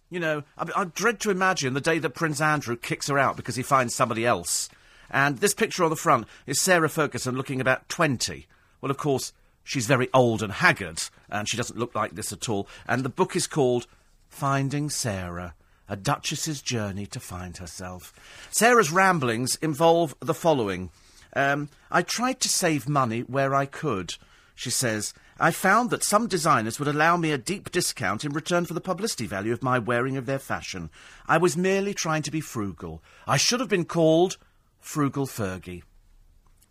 You 0.08 0.18
know, 0.18 0.42
I, 0.58 0.66
I 0.74 0.84
dread 0.84 1.20
to 1.20 1.30
imagine 1.30 1.74
the 1.74 1.80
day 1.80 1.98
that 2.00 2.14
Prince 2.14 2.40
Andrew 2.40 2.76
kicks 2.76 3.06
her 3.08 3.18
out 3.18 3.36
because 3.36 3.56
he 3.56 3.62
finds 3.62 3.94
somebody 3.94 4.26
else. 4.26 4.68
And 5.10 5.38
this 5.38 5.54
picture 5.54 5.84
on 5.84 5.90
the 5.90 5.96
front 5.96 6.26
is 6.46 6.60
Sarah 6.60 6.88
Ferguson 6.88 7.36
looking 7.36 7.60
about 7.60 7.88
20. 7.88 8.46
Well, 8.80 8.90
of 8.90 8.96
course, 8.96 9.32
she's 9.62 9.86
very 9.86 10.08
old 10.14 10.42
and 10.42 10.54
haggard, 10.54 11.02
and 11.28 11.48
she 11.48 11.58
doesn't 11.58 11.78
look 11.78 11.94
like 11.94 12.14
this 12.14 12.32
at 12.32 12.48
all. 12.48 12.66
And 12.88 13.04
the 13.04 13.10
book 13.10 13.36
is 13.36 13.46
called 13.46 13.86
Finding 14.28 14.88
Sarah. 14.88 15.54
A 15.88 15.96
Duchess's 15.96 16.62
Journey 16.62 17.04
to 17.06 17.18
Find 17.18 17.56
Herself. 17.56 18.12
Sarah's 18.52 18.92
ramblings 18.92 19.56
involve 19.56 20.14
the 20.20 20.34
following. 20.34 20.90
Um, 21.34 21.68
I 21.90 22.02
tried 22.02 22.40
to 22.40 22.48
save 22.48 22.88
money 22.88 23.20
where 23.20 23.54
I 23.54 23.66
could, 23.66 24.14
she 24.54 24.70
says. 24.70 25.14
I 25.38 25.52
found 25.52 25.90
that 25.90 26.04
some 26.04 26.26
designers 26.26 26.78
would 26.78 26.88
allow 26.88 27.16
me 27.16 27.32
a 27.32 27.38
deep 27.38 27.70
discount 27.70 28.24
in 28.24 28.32
return 28.32 28.66
for 28.66 28.74
the 28.74 28.80
publicity 28.80 29.26
value 29.26 29.52
of 29.52 29.62
my 29.62 29.78
wearing 29.78 30.18
of 30.18 30.26
their 30.26 30.38
fashion. 30.38 30.90
I 31.26 31.38
was 31.38 31.56
merely 31.56 31.94
trying 31.94 32.22
to 32.22 32.30
be 32.30 32.42
frugal. 32.42 33.02
I 33.26 33.38
should 33.38 33.60
have 33.60 33.68
been 33.68 33.86
called 33.86 34.36
Frugal 34.80 35.26
Fergie. 35.26 35.82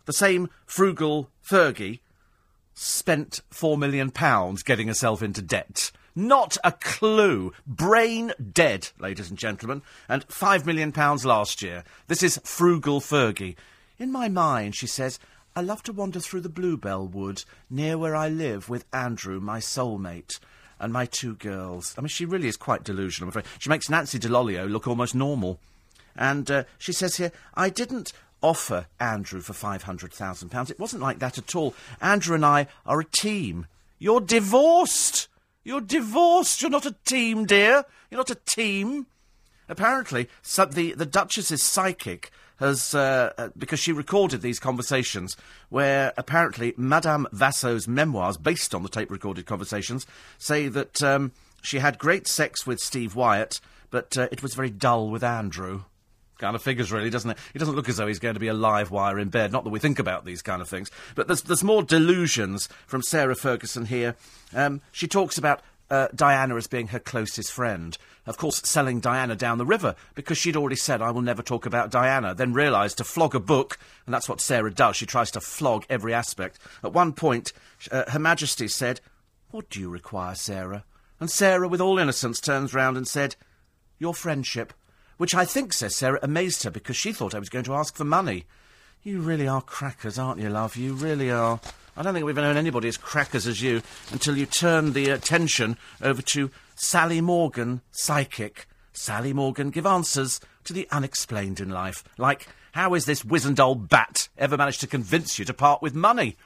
The 0.06 0.12
same 0.12 0.48
Frugal 0.66 1.30
Fergie 1.44 2.00
spent 2.74 3.40
four 3.50 3.76
million 3.76 4.10
pounds 4.10 4.62
getting 4.62 4.88
herself 4.88 5.22
into 5.22 5.42
debt. 5.42 5.90
Not 6.14 6.56
a 6.64 6.72
clue. 6.72 7.52
Brain 7.66 8.32
dead, 8.52 8.88
ladies 8.98 9.30
and 9.30 9.38
gentlemen. 9.38 9.82
And 10.08 10.24
five 10.24 10.66
million 10.66 10.92
pounds 10.92 11.24
last 11.24 11.62
year. 11.62 11.84
This 12.08 12.22
is 12.22 12.40
Frugal 12.44 13.00
Fergie. 13.00 13.56
In 14.00 14.10
my 14.10 14.30
mind, 14.30 14.74
she 14.74 14.86
says, 14.86 15.20
I 15.54 15.60
love 15.60 15.82
to 15.82 15.92
wander 15.92 16.20
through 16.20 16.40
the 16.40 16.48
Bluebell 16.48 17.06
Wood, 17.06 17.44
near 17.68 17.98
where 17.98 18.16
I 18.16 18.30
live, 18.30 18.70
with 18.70 18.86
Andrew, 18.94 19.40
my 19.40 19.58
soulmate, 19.58 20.40
and 20.78 20.90
my 20.90 21.04
two 21.04 21.34
girls. 21.34 21.94
I 21.98 22.00
mean, 22.00 22.08
she 22.08 22.24
really 22.24 22.48
is 22.48 22.56
quite 22.56 22.82
delusional, 22.82 23.26
I'm 23.26 23.28
afraid. 23.28 23.44
She 23.58 23.68
makes 23.68 23.90
Nancy 23.90 24.18
Dell'Olio 24.18 24.66
look 24.70 24.88
almost 24.88 25.14
normal. 25.14 25.60
And 26.16 26.50
uh, 26.50 26.64
she 26.78 26.94
says 26.94 27.18
here, 27.18 27.30
I 27.52 27.68
didn't 27.68 28.14
offer 28.42 28.86
Andrew 28.98 29.42
for 29.42 29.52
£500,000. 29.52 30.70
It 30.70 30.80
wasn't 30.80 31.02
like 31.02 31.18
that 31.18 31.36
at 31.36 31.54
all. 31.54 31.74
Andrew 32.00 32.34
and 32.34 32.46
I 32.46 32.68
are 32.86 33.00
a 33.00 33.04
team. 33.04 33.66
You're 33.98 34.22
divorced! 34.22 35.28
You're 35.62 35.82
divorced! 35.82 36.62
You're 36.62 36.70
not 36.70 36.86
a 36.86 36.96
team, 37.04 37.44
dear! 37.44 37.84
You're 38.10 38.20
not 38.20 38.30
a 38.30 38.38
team! 38.46 39.08
Apparently, 39.68 40.30
so 40.40 40.64
the, 40.64 40.94
the 40.94 41.04
Duchess's 41.04 41.62
psychic 41.62 42.30
has, 42.60 42.94
uh, 42.94 43.32
uh, 43.36 43.48
because 43.58 43.80
she 43.80 43.90
recorded 43.90 44.42
these 44.42 44.60
conversations, 44.60 45.36
where 45.70 46.12
apparently 46.16 46.74
Madame 46.76 47.26
Vasso's 47.32 47.88
memoirs, 47.88 48.36
based 48.36 48.74
on 48.74 48.82
the 48.82 48.88
tape 48.88 49.10
recorded 49.10 49.46
conversations, 49.46 50.06
say 50.38 50.68
that 50.68 51.02
um, 51.02 51.32
she 51.62 51.78
had 51.78 51.98
great 51.98 52.28
sex 52.28 52.66
with 52.66 52.78
Steve 52.78 53.16
Wyatt, 53.16 53.60
but 53.90 54.16
uh, 54.16 54.28
it 54.30 54.42
was 54.42 54.54
very 54.54 54.70
dull 54.70 55.10
with 55.10 55.24
Andrew. 55.24 55.82
Kind 56.38 56.56
of 56.56 56.62
figures, 56.62 56.90
really, 56.92 57.10
doesn't 57.10 57.32
it? 57.32 57.38
He 57.52 57.58
doesn't 57.58 57.74
look 57.74 57.88
as 57.88 57.96
though 57.96 58.06
he's 58.06 58.18
going 58.18 58.34
to 58.34 58.40
be 58.40 58.48
a 58.48 58.54
live 58.54 58.90
wire 58.90 59.18
in 59.18 59.28
bed. 59.28 59.52
Not 59.52 59.64
that 59.64 59.70
we 59.70 59.78
think 59.78 59.98
about 59.98 60.24
these 60.24 60.40
kind 60.40 60.62
of 60.62 60.68
things. 60.68 60.90
But 61.14 61.26
there's, 61.26 61.42
there's 61.42 61.64
more 61.64 61.82
delusions 61.82 62.66
from 62.86 63.02
Sarah 63.02 63.34
Ferguson 63.34 63.86
here. 63.86 64.16
Um, 64.54 64.80
she 64.90 65.06
talks 65.06 65.36
about 65.36 65.60
uh, 65.90 66.08
Diana 66.14 66.56
as 66.56 66.66
being 66.66 66.88
her 66.88 66.98
closest 66.98 67.52
friend. 67.52 67.98
Of 68.26 68.36
course, 68.36 68.60
selling 68.64 69.00
Diana 69.00 69.34
down 69.34 69.58
the 69.58 69.66
river 69.66 69.94
because 70.14 70.38
she'd 70.38 70.56
already 70.56 70.76
said, 70.76 71.00
I 71.00 71.10
will 71.10 71.22
never 71.22 71.42
talk 71.42 71.66
about 71.66 71.90
Diana. 71.90 72.34
Then 72.34 72.52
realised 72.52 72.98
to 72.98 73.04
flog 73.04 73.34
a 73.34 73.40
book, 73.40 73.78
and 74.04 74.14
that's 74.14 74.28
what 74.28 74.40
Sarah 74.40 74.72
does. 74.72 74.96
She 74.96 75.06
tries 75.06 75.30
to 75.32 75.40
flog 75.40 75.86
every 75.88 76.12
aspect. 76.12 76.58
At 76.84 76.92
one 76.92 77.12
point, 77.12 77.52
uh, 77.90 78.10
Her 78.10 78.18
Majesty 78.18 78.68
said, 78.68 79.00
What 79.50 79.70
do 79.70 79.80
you 79.80 79.88
require, 79.88 80.34
Sarah? 80.34 80.84
And 81.18 81.30
Sarah, 81.30 81.68
with 81.68 81.80
all 81.80 81.98
innocence, 81.98 82.40
turns 82.40 82.74
round 82.74 82.96
and 82.96 83.08
said, 83.08 83.36
Your 83.98 84.14
friendship. 84.14 84.72
Which 85.16 85.34
I 85.34 85.44
think, 85.44 85.74
says 85.74 85.94
Sarah, 85.94 86.18
amazed 86.22 86.62
her 86.62 86.70
because 86.70 86.96
she 86.96 87.12
thought 87.12 87.34
I 87.34 87.38
was 87.38 87.50
going 87.50 87.66
to 87.66 87.74
ask 87.74 87.94
for 87.94 88.04
money. 88.04 88.46
You 89.02 89.20
really 89.20 89.48
are 89.48 89.60
crackers, 89.60 90.18
aren't 90.18 90.40
you, 90.40 90.48
love? 90.48 90.76
You 90.76 90.94
really 90.94 91.30
are. 91.30 91.60
I 91.96 92.02
don't 92.02 92.14
think 92.14 92.24
we've 92.24 92.36
known 92.36 92.56
anybody 92.56 92.88
as 92.88 92.96
crackers 92.96 93.46
as 93.46 93.60
you 93.60 93.82
until 94.12 94.36
you 94.36 94.46
turn 94.46 94.92
the 94.92 95.10
attention 95.10 95.76
over 96.00 96.22
to 96.22 96.50
Sally 96.76 97.20
Morgan, 97.20 97.80
psychic, 97.90 98.66
Sally 98.92 99.32
Morgan 99.32 99.70
give 99.70 99.86
answers 99.86 100.40
to 100.64 100.72
the 100.72 100.88
unexplained 100.90 101.60
in 101.60 101.70
life. 101.70 102.04
Like, 102.18 102.48
how 102.72 102.94
is 102.94 103.04
this 103.04 103.24
wizened 103.24 103.60
old 103.60 103.88
bat 103.88 104.28
ever 104.38 104.56
managed 104.56 104.80
to 104.80 104.86
convince 104.86 105.38
you 105.38 105.44
to 105.44 105.54
part 105.54 105.82
with 105.82 105.94
money? 105.94 106.36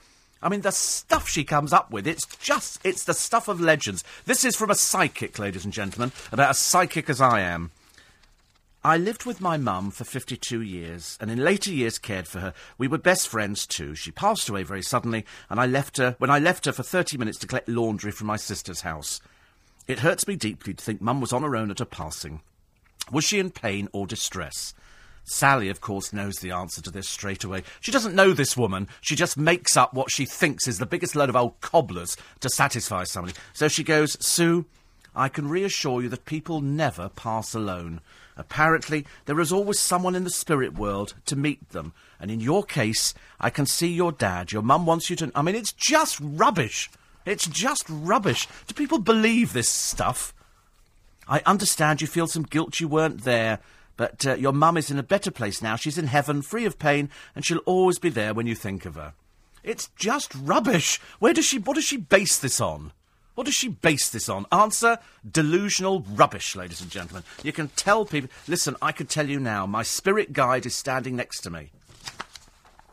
I 0.43 0.49
mean, 0.49 0.61
the 0.61 0.73
stuff 0.73 1.29
she 1.29 1.45
comes 1.45 1.73
up 1.73 1.91
with, 1.91 2.07
it's 2.07 2.27
just, 2.37 2.79
it's 2.85 3.05
the 3.05 3.15
stuff 3.15 3.49
of 3.49 3.61
legends. 3.61 4.05
This 4.27 4.45
is 4.45 4.57
from 4.57 4.71
a 4.71 4.75
psychic, 4.75 5.39
ladies 5.39 5.65
and 5.65 5.73
gentlemen, 5.73 6.13
about 6.33 6.51
as 6.51 6.59
psychic 6.59 7.09
as 7.09 7.21
I 7.21 7.41
am. 7.41 7.71
I 8.87 8.99
lived 8.99 9.25
with 9.25 9.41
my 9.41 9.57
mum 9.57 9.91
for 9.91 10.05
52 10.05 10.61
years, 10.61 11.17
and 11.19 11.31
in 11.31 11.39
later 11.39 11.71
years 11.71 11.97
cared 11.97 12.29
for 12.29 12.41
her. 12.41 12.53
We 12.77 12.87
were 12.87 12.99
best 12.99 13.29
friends 13.29 13.67
too. 13.67 13.95
She 13.95 14.11
passed 14.11 14.47
away 14.51 14.63
very 14.63 14.83
suddenly, 14.83 15.25
and 15.49 15.59
I 15.59 15.65
left 15.65 15.97
her, 15.97 16.17
when 16.19 16.29
I 16.29 16.39
left 16.39 16.67
her 16.67 16.73
for 16.73 16.83
30 16.83 17.17
minutes 17.17 17.39
to 17.39 17.47
collect 17.47 17.67
laundry 17.67 18.13
from 18.13 18.27
my 18.27 18.37
sister's 18.37 18.83
house. 18.83 19.23
It 19.89 20.01
hurts 20.01 20.29
me 20.29 20.37
deeply 20.37 20.75
to 20.75 20.85
think 20.85 21.01
mum 21.01 21.23
was 21.23 21.33
on 21.33 21.43
her 21.43 21.57
own 21.57 21.71
at 21.71 21.79
her 21.79 21.87
passing. 21.87 22.43
Was 23.11 23.25
she 23.25 23.39
in 23.39 23.51
pain 23.51 23.89
or 23.93 24.07
distress? 24.07 24.75
Sally, 25.25 25.71
of 25.71 25.81
course, 25.81 26.13
knows 26.13 26.37
the 26.37 26.51
answer 26.51 26.83
to 26.83 26.91
this 26.91 27.09
straight 27.09 27.43
away. 27.43 27.63
She 27.81 27.91
doesn't 27.91 28.15
know 28.15 28.35
this 28.35 28.55
woman. 28.55 28.89
She 29.01 29.17
just 29.17 29.39
makes 29.39 29.79
up 29.79 29.95
what 29.95 30.11
she 30.11 30.27
thinks 30.27 30.69
is 30.69 30.79
the 30.79 30.85
biggest 30.85 31.17
load 31.17 31.31
of 31.31 31.37
old 31.37 31.59
cobblers 31.63 32.19
to 32.41 32.51
satisfy 32.51 33.05
somebody. 33.05 33.35
So 33.55 33.69
she 33.69 33.83
goes, 33.83 34.19
Sue, 34.21 34.67
I 35.17 35.31
can 35.31 35.49
reassure 35.49 36.03
you 36.03 36.11
that 36.11 36.27
people 36.27 36.61
never 36.61 37.09
pass 37.09 37.55
alone. 37.55 38.03
Apparently, 38.37 39.07
there 39.27 39.41
is 39.41 39.53
always 39.53 39.79
someone 39.79 40.15
in 40.15 40.25
the 40.25 40.31
spirit 40.31 40.75
world 40.75 41.15
to 41.27 41.37
meet 41.37 41.71
them. 41.71 41.93
And 42.19 42.31
in 42.31 42.41
your 42.41 42.65
case, 42.65 43.15
I 43.41 43.51
can 43.51 43.67
see 43.67 43.89
your 43.89 44.13
dad. 44.13 44.53
Your 44.53 44.63
mum 44.63 44.87
wants 44.87 45.09
you 45.09 45.17
to. 45.17 45.31
I 45.35 45.43
mean, 45.43 45.55
it's 45.55 45.73
just 45.73 46.19
rubbish. 46.21 46.91
It's 47.25 47.47
just 47.47 47.85
rubbish. 47.89 48.49
Do 48.67 48.75
people 48.75 48.99
believe 48.99 49.53
this 49.53 49.69
stuff? 49.69 50.35
I 51.29 51.43
understand 51.47 52.01
you 52.01 52.07
feel 52.07 52.27
some 52.27 52.43
guilt 52.43 52.81
you 52.81 52.89
weren't 52.89 53.25
there. 53.25 53.61
But 53.97 54.27
uh, 54.27 54.35
your 54.35 54.53
mum 54.53 54.77
is 54.77 54.91
in 54.91 54.99
a 54.99 55.05
better 55.05 55.31
place 55.31 55.63
now. 55.63 55.77
She's 55.77 55.99
in 55.99 56.09
heaven, 56.09 56.43
free 56.43 56.65
of 56.65 56.79
pain, 56.79 57.11
and 57.35 57.45
she'll 57.45 57.59
always 57.59 57.99
be 57.99 58.11
there 58.11 58.35
when 58.35 58.47
you 58.47 58.57
think 58.57 58.85
of 58.85 58.97
her. 58.97 59.15
It's 59.63 59.89
just 59.97 60.35
rubbish. 60.35 61.01
Where 61.21 61.33
does 61.33 61.45
she? 61.45 61.59
What 61.59 61.75
does 61.75 61.85
she 61.85 61.97
base 61.97 62.39
this 62.39 62.61
on? 62.61 62.93
What 63.35 63.45
does 63.45 63.55
she 63.55 63.69
base 63.69 64.09
this 64.11 64.29
on? 64.29 64.47
Answer: 64.53 64.99
delusional 65.29 66.01
rubbish, 66.01 66.55
ladies 66.55 66.81
and 66.81 66.91
gentlemen. 66.91 67.25
You 67.43 67.53
can 67.53 67.69
tell 67.69 68.05
people. 68.05 68.31
Listen, 68.47 68.77
I 68.81 68.93
could 68.93 69.09
tell 69.09 69.29
you 69.29 69.41
now. 69.41 69.67
My 69.67 69.83
spirit 69.83 70.33
guide 70.33 70.67
is 70.67 70.77
standing 70.77 71.17
next 71.17 71.41
to 71.41 71.51
me. 71.51 71.71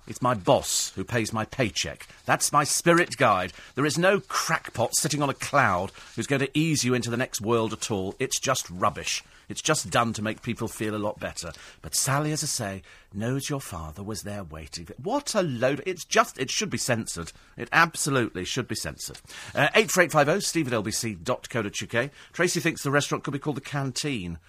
It's 0.08 0.22
my 0.22 0.34
boss 0.34 0.92
who 0.96 1.04
pays 1.04 1.32
my 1.32 1.46
paycheck. 1.46 2.08
That's 2.26 2.52
my 2.52 2.64
spirit 2.64 3.16
guide. 3.18 3.54
There 3.76 3.86
is 3.86 3.98
no 3.98 4.20
crackpot 4.20 4.96
sitting 4.96 5.22
on 5.22 5.30
a 5.30 5.34
cloud 5.34 5.92
who's 6.16 6.28
going 6.28 6.42
to 6.42 6.58
ease 6.58 6.84
you 6.84 6.94
into 6.94 7.10
the 7.10 7.18
next 7.18 7.42
world 7.42 7.72
at 7.72 7.92
all. 7.92 8.16
It's 8.20 8.40
just 8.40 8.70
rubbish. 8.70 9.24
It's 9.48 9.62
just 9.62 9.90
done 9.90 10.14
to 10.14 10.22
make 10.22 10.42
people 10.42 10.70
feel 10.70 10.96
a 10.96 10.98
lot 10.98 11.20
better. 11.20 11.52
But 11.82 11.94
Sally, 11.94 12.32
as 12.32 12.42
I 12.42 12.48
say, 12.48 12.82
knows 13.14 13.50
your 13.50 13.60
father 13.60 14.02
was 14.02 14.22
there 14.22 14.46
waiting. 14.46 14.88
What 15.02 15.36
a 15.36 15.42
load. 15.42 15.84
It's 15.86 16.06
just, 16.06 16.40
it 16.40 16.50
should 16.50 16.70
be 16.70 16.78
censored. 16.78 17.34
It 17.58 17.68
absolutely 17.74 18.46
should 18.46 18.68
be 18.68 18.76
censored. 18.76 19.20
Uh, 19.54 19.68
84850 19.76 20.46
steve 20.46 20.72
at 20.72 20.84
lbc.co.uk. 20.84 22.10
Tracy 22.32 22.60
thinks 22.62 22.82
the 22.82 22.92
restaurant 22.92 23.26
could 23.26 23.34
be 23.34 23.40
called 23.40 23.58
the 23.58 23.62
Canteen. 23.62 24.40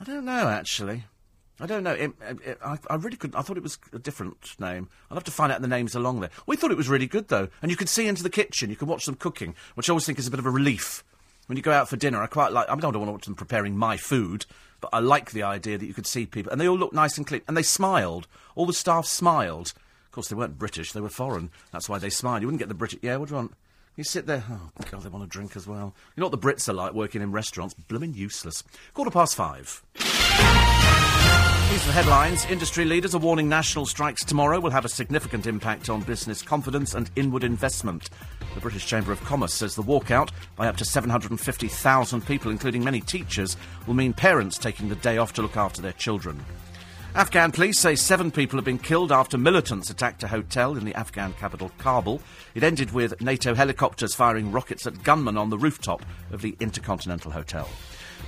I 0.00 0.04
don't 0.04 0.24
know, 0.24 0.48
actually. 0.48 1.04
I 1.60 1.66
don't 1.66 1.82
know. 1.82 1.92
It, 1.92 2.12
it, 2.44 2.58
I, 2.64 2.78
I, 2.88 2.94
really 2.94 3.16
couldn't. 3.16 3.36
I 3.36 3.42
thought 3.42 3.56
it 3.56 3.62
was 3.62 3.78
a 3.92 3.98
different 3.98 4.54
name. 4.60 4.88
I'll 5.10 5.16
have 5.16 5.24
to 5.24 5.30
find 5.30 5.50
out 5.50 5.60
the 5.60 5.68
names 5.68 5.94
along 5.94 6.20
there. 6.20 6.30
We 6.46 6.56
thought 6.56 6.70
it 6.70 6.76
was 6.76 6.88
really 6.88 7.06
good, 7.06 7.28
though. 7.28 7.48
And 7.62 7.70
you 7.70 7.76
could 7.76 7.88
see 7.88 8.06
into 8.06 8.22
the 8.22 8.30
kitchen. 8.30 8.70
You 8.70 8.76
could 8.76 8.88
watch 8.88 9.06
them 9.06 9.16
cooking, 9.16 9.54
which 9.74 9.88
I 9.88 9.92
always 9.92 10.06
think 10.06 10.18
is 10.18 10.28
a 10.28 10.30
bit 10.30 10.38
of 10.38 10.46
a 10.46 10.50
relief 10.50 11.02
when 11.48 11.56
you 11.56 11.62
go 11.62 11.72
out 11.72 11.88
for 11.88 11.96
dinner, 11.96 12.22
I 12.22 12.26
quite 12.26 12.52
like. 12.52 12.68
I, 12.68 12.76
don't 12.76 12.94
want 12.94 13.08
to 13.08 13.12
watch 13.12 13.24
them 13.24 13.34
preparing 13.34 13.76
my 13.76 13.96
food, 13.96 14.44
but 14.80 14.90
I 14.92 15.00
like 15.00 15.32
the 15.32 15.42
idea 15.42 15.78
that 15.78 15.86
you 15.86 15.94
could 15.94 16.06
see 16.06 16.26
people, 16.26 16.52
and 16.52 16.60
they 16.60 16.68
all 16.68 16.76
look 16.76 16.92
nice 16.92 17.16
and 17.16 17.26
clean, 17.26 17.40
and 17.48 17.56
they 17.56 17.62
smiled. 17.62 18.28
All 18.54 18.66
the 18.66 18.72
staff 18.72 19.06
smiled. 19.06 19.72
Of 20.06 20.12
course, 20.12 20.28
they 20.28 20.36
weren't 20.36 20.58
British; 20.58 20.92
they 20.92 21.00
were 21.00 21.08
foreign. 21.08 21.50
That's 21.72 21.88
why 21.88 21.98
they 21.98 22.10
smiled. 22.10 22.42
You 22.42 22.48
wouldn't 22.48 22.60
get 22.60 22.68
the 22.68 22.74
British. 22.74 23.00
Yeah, 23.02 23.16
what 23.16 23.28
do 23.28 23.32
you 23.32 23.36
want? 23.36 23.54
You 23.96 24.04
sit 24.04 24.26
there. 24.26 24.44
Oh 24.48 24.70
God, 24.90 25.02
they 25.02 25.08
want 25.08 25.24
a 25.24 25.26
drink 25.26 25.56
as 25.56 25.66
well. 25.66 25.94
You 26.14 26.20
know 26.20 26.28
what 26.28 26.38
the 26.38 26.46
Brits 26.46 26.68
are 26.68 26.74
like 26.74 26.92
working 26.92 27.22
in 27.22 27.32
restaurants? 27.32 27.74
Blooming 27.74 28.12
useless. 28.12 28.62
Quarter 28.92 29.10
past 29.10 29.34
five. 29.34 29.82
These 31.70 31.84
are 31.84 31.88
the 31.88 31.92
headlines. 31.92 32.46
Industry 32.46 32.86
leaders 32.86 33.14
are 33.14 33.18
warning 33.18 33.46
national 33.46 33.84
strikes 33.84 34.24
tomorrow 34.24 34.58
will 34.58 34.70
have 34.70 34.86
a 34.86 34.88
significant 34.88 35.46
impact 35.46 35.90
on 35.90 36.00
business 36.00 36.40
confidence 36.40 36.94
and 36.94 37.10
inward 37.14 37.44
investment. 37.44 38.08
The 38.54 38.60
British 38.62 38.86
Chamber 38.86 39.12
of 39.12 39.22
Commerce 39.24 39.52
says 39.52 39.74
the 39.74 39.82
walkout 39.82 40.30
by 40.56 40.66
up 40.66 40.78
to 40.78 40.86
750,000 40.86 42.26
people, 42.26 42.50
including 42.50 42.82
many 42.82 43.02
teachers, 43.02 43.58
will 43.86 43.92
mean 43.92 44.14
parents 44.14 44.56
taking 44.56 44.88
the 44.88 44.96
day 44.96 45.18
off 45.18 45.34
to 45.34 45.42
look 45.42 45.58
after 45.58 45.82
their 45.82 45.92
children. 45.92 46.42
Afghan 47.14 47.52
police 47.52 47.78
say 47.78 47.96
seven 47.96 48.30
people 48.30 48.56
have 48.56 48.64
been 48.64 48.78
killed 48.78 49.12
after 49.12 49.36
militants 49.36 49.90
attacked 49.90 50.22
a 50.22 50.28
hotel 50.28 50.74
in 50.74 50.86
the 50.86 50.94
Afghan 50.94 51.34
capital, 51.34 51.70
Kabul. 51.76 52.22
It 52.54 52.62
ended 52.62 52.92
with 52.92 53.20
NATO 53.20 53.54
helicopters 53.54 54.14
firing 54.14 54.52
rockets 54.52 54.86
at 54.86 55.02
gunmen 55.02 55.36
on 55.36 55.50
the 55.50 55.58
rooftop 55.58 56.02
of 56.32 56.40
the 56.40 56.56
Intercontinental 56.60 57.30
Hotel. 57.30 57.68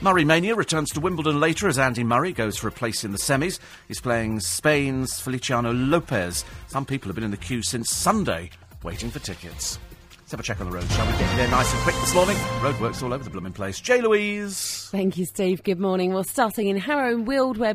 Murray 0.01 0.25
Mania 0.25 0.55
returns 0.55 0.91
to 0.91 1.01
Wimbledon 1.01 1.41
later 1.41 1.69
as 1.69 1.79
Andy 1.79 2.05
Murray 2.05 2.33
goes 2.33 2.57
for 2.57 2.69
a 2.69 2.73
place 2.73 3.05
in 3.05 3.13
the 3.13 3.19
semis. 3.19 3.59
He's 3.89 4.01
playing 4.01 4.41
Spain's 4.41 5.21
Feliciano 5.21 5.73
Lopez. 5.73 6.45
Some 6.69 6.87
people 6.87 7.09
have 7.09 7.17
been 7.17 7.25
in 7.25 7.31
the 7.31 7.37
queue 7.37 7.63
since 7.63 7.91
Sunday, 7.91 8.51
waiting 8.83 9.11
for 9.11 9.19
tickets. 9.19 9.79
Let's 10.19 10.31
have 10.31 10.41
a 10.41 10.43
check 10.43 10.61
on 10.61 10.71
the 10.71 10.77
road, 10.77 10.89
shall 10.91 11.07
we? 11.07 11.13
Get 11.19 11.37
there 11.37 11.51
nice 11.51 11.73
and 11.73 11.83
quick 11.83 11.97
this 11.97 12.15
morning. 12.15 12.37
Roadworks 12.61 13.03
all 13.03 13.13
over 13.13 13.25
the 13.25 13.31
blooming 13.31 13.53
place. 13.53 13.81
J. 13.81 14.01
Louise. 14.01 14.89
Thank 14.93 15.19
you, 15.19 15.25
Steve. 15.25 15.63
Good 15.65 15.81
morning. 15.81 16.13
Well, 16.13 16.25
starting 16.25 16.69
in 16.69 16.77
Harrow 16.77 17.13
and 17.13 17.27
Weald, 17.27 17.59
where 17.59 17.75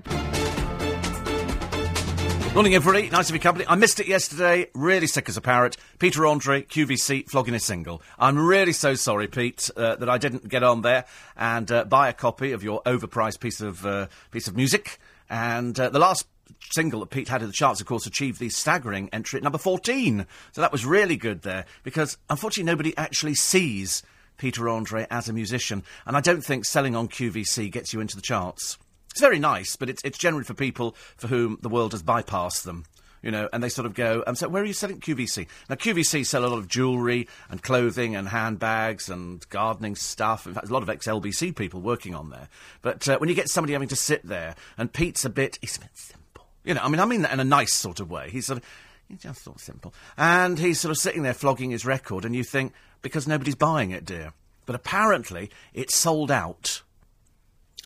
Morning, 2.56 2.74
everybody. 2.74 3.10
Nice 3.10 3.28
to 3.28 3.34
be 3.34 3.40
company. 3.40 3.66
I 3.68 3.76
missed 3.76 4.00
it 4.00 4.08
yesterday. 4.08 4.70
Really 4.74 5.08
sick 5.08 5.28
as 5.28 5.36
a 5.36 5.42
parrot. 5.42 5.76
Peter 6.00 6.26
Andre, 6.26 6.62
QVC, 6.62 7.30
flogging 7.30 7.54
a 7.54 7.60
single. 7.60 8.02
I'm 8.18 8.40
really 8.40 8.72
so 8.72 8.96
sorry, 8.96 9.28
Pete, 9.28 9.70
uh, 9.76 9.98
that 9.98 10.08
I 10.08 10.18
didn't 10.18 10.48
get 10.48 10.64
on 10.64 10.82
there 10.82 11.04
and 11.36 11.70
uh, 11.70 11.84
buy 11.84 12.08
a 12.08 12.14
copy 12.14 12.54
of 12.54 12.64
your 12.64 12.82
overpriced 12.84 13.42
piece 13.42 13.60
of 13.60 13.86
uh, 13.86 14.08
piece 14.32 14.48
of 14.48 14.56
music. 14.56 15.00
And 15.30 15.78
uh, 15.78 15.90
the 15.90 16.00
last 16.00 16.28
single 16.72 17.02
that 17.02 17.10
Pete 17.10 17.28
had 17.28 17.42
in 17.42 17.48
the 17.48 17.54
charts, 17.54 17.82
of 17.82 17.88
course, 17.88 18.06
achieved 18.06 18.40
the 18.40 18.48
staggering 18.48 19.10
entry 19.12 19.36
at 19.36 19.44
number 19.44 19.58
14. 19.58 20.26
So 20.54 20.62
that 20.62 20.72
was 20.72 20.86
really 20.86 21.18
good 21.18 21.42
there 21.42 21.66
because, 21.84 22.18
unfortunately, 22.30 22.72
nobody 22.72 22.96
actually 22.96 23.36
sees 23.36 24.02
Peter 24.38 24.70
Andre 24.70 25.08
as 25.12 25.28
a 25.28 25.34
musician. 25.34 25.84
And 26.06 26.16
I 26.16 26.22
don't 26.22 26.42
think 26.42 26.64
selling 26.64 26.96
on 26.96 27.10
QVC 27.10 27.70
gets 27.70 27.92
you 27.92 28.00
into 28.00 28.16
the 28.16 28.22
charts. 28.22 28.78
It's 29.16 29.22
very 29.22 29.40
nice, 29.40 29.78
but 29.78 29.90
it's, 29.90 30.02
it's 30.04 30.18
generally 30.18 30.44
for 30.44 30.56
people 30.56 30.94
for 31.16 31.28
whom 31.30 31.58
the 31.62 31.70
world 31.70 31.94
has 31.94 32.04
bypassed 32.04 32.64
them. 32.64 32.84
You 33.22 33.32
know, 33.32 33.48
and 33.54 33.64
they 33.64 33.70
sort 33.70 33.86
of 33.86 33.94
go, 33.94 34.26
and 34.28 34.38
so 34.38 34.50
where 34.50 34.62
are 34.62 34.66
you 34.66 34.74
selling 34.74 35.00
QVC? 35.00 35.48
Now, 35.70 35.76
QVC 35.76 36.26
sell 36.26 36.44
a 36.44 36.50
lot 36.50 36.58
of 36.58 36.68
jewellery 36.68 37.30
and 37.50 37.64
clothing 37.64 38.14
and 38.18 38.28
handbags 38.28 39.08
and 39.08 39.48
gardening 39.48 39.96
stuff. 39.96 40.46
In 40.46 40.54
fact, 40.54 40.68
a 40.68 40.74
lot 40.74 40.84
of 40.84 40.90
ex 40.90 41.08
LBC 41.08 41.56
people 41.56 41.80
working 41.80 42.14
on 42.14 42.30
there. 42.30 42.50
But 42.82 43.08
uh, 43.08 43.18
when 43.18 43.30
you 43.30 43.36
get 43.36 43.48
somebody 43.48 43.72
having 43.72 43.88
to 43.88 43.96
sit 43.96 44.22
there, 44.26 44.54
and 44.78 44.92
Pete's 44.92 45.24
a 45.24 45.30
bit, 45.30 45.60
he's 45.62 45.78
a 45.78 45.80
bit 45.80 45.92
simple. 45.94 46.48
You 46.66 46.74
know, 46.74 46.82
I 46.84 46.90
mean, 46.90 47.00
I 47.00 47.06
mean 47.06 47.22
that 47.22 47.32
in 47.32 47.40
a 47.40 47.46
nice 47.46 47.74
sort 47.74 48.02
of 48.02 48.12
way. 48.12 48.30
He's 48.30 48.48
sort 48.48 48.58
of, 48.58 48.66
he's 49.08 49.20
just 49.20 49.46
sort 49.46 49.56
of 49.56 49.62
simple. 49.62 49.94
And 50.18 50.60
he's 50.60 50.82
sort 50.82 50.92
of 50.92 50.98
sitting 50.98 51.24
there 51.24 51.34
flogging 51.34 51.72
his 51.72 51.86
record, 51.86 52.26
and 52.26 52.36
you 52.36 52.44
think, 52.44 52.74
because 53.02 53.30
nobody's 53.30 53.56
buying 53.56 53.92
it, 53.92 54.04
dear. 54.04 54.34
But 54.66 54.76
apparently, 54.76 55.52
it's 55.74 55.96
sold 55.96 56.32
out 56.32 56.82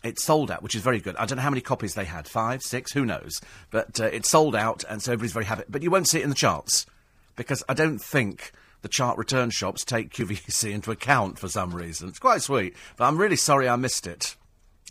it's 0.02 0.24
sold 0.24 0.50
out, 0.50 0.62
which 0.62 0.74
is 0.74 0.82
very 0.82 1.00
good. 1.00 1.16
I 1.16 1.26
don't 1.26 1.36
know 1.36 1.42
how 1.42 1.50
many 1.50 1.60
copies 1.60 1.94
they 1.94 2.04
had 2.04 2.26
five, 2.26 2.62
six, 2.62 2.92
who 2.92 3.04
knows? 3.04 3.40
But 3.70 4.00
uh, 4.00 4.04
it's 4.04 4.28
sold 4.28 4.56
out, 4.56 4.84
and 4.88 5.02
so 5.02 5.12
everybody's 5.12 5.32
very 5.32 5.44
happy. 5.44 5.64
But 5.68 5.82
you 5.82 5.90
won't 5.90 6.08
see 6.08 6.20
it 6.20 6.24
in 6.24 6.30
the 6.30 6.34
charts 6.34 6.86
because 7.36 7.62
I 7.68 7.74
don't 7.74 7.98
think 7.98 8.52
the 8.82 8.88
chart 8.88 9.18
return 9.18 9.50
shops 9.50 9.84
take 9.84 10.10
QVC 10.14 10.72
into 10.72 10.90
account 10.90 11.38
for 11.38 11.48
some 11.48 11.74
reason. 11.74 12.08
It's 12.08 12.18
quite 12.18 12.42
sweet, 12.42 12.74
but 12.96 13.04
I'm 13.04 13.18
really 13.18 13.36
sorry 13.36 13.68
I 13.68 13.76
missed 13.76 14.06
it. 14.06 14.36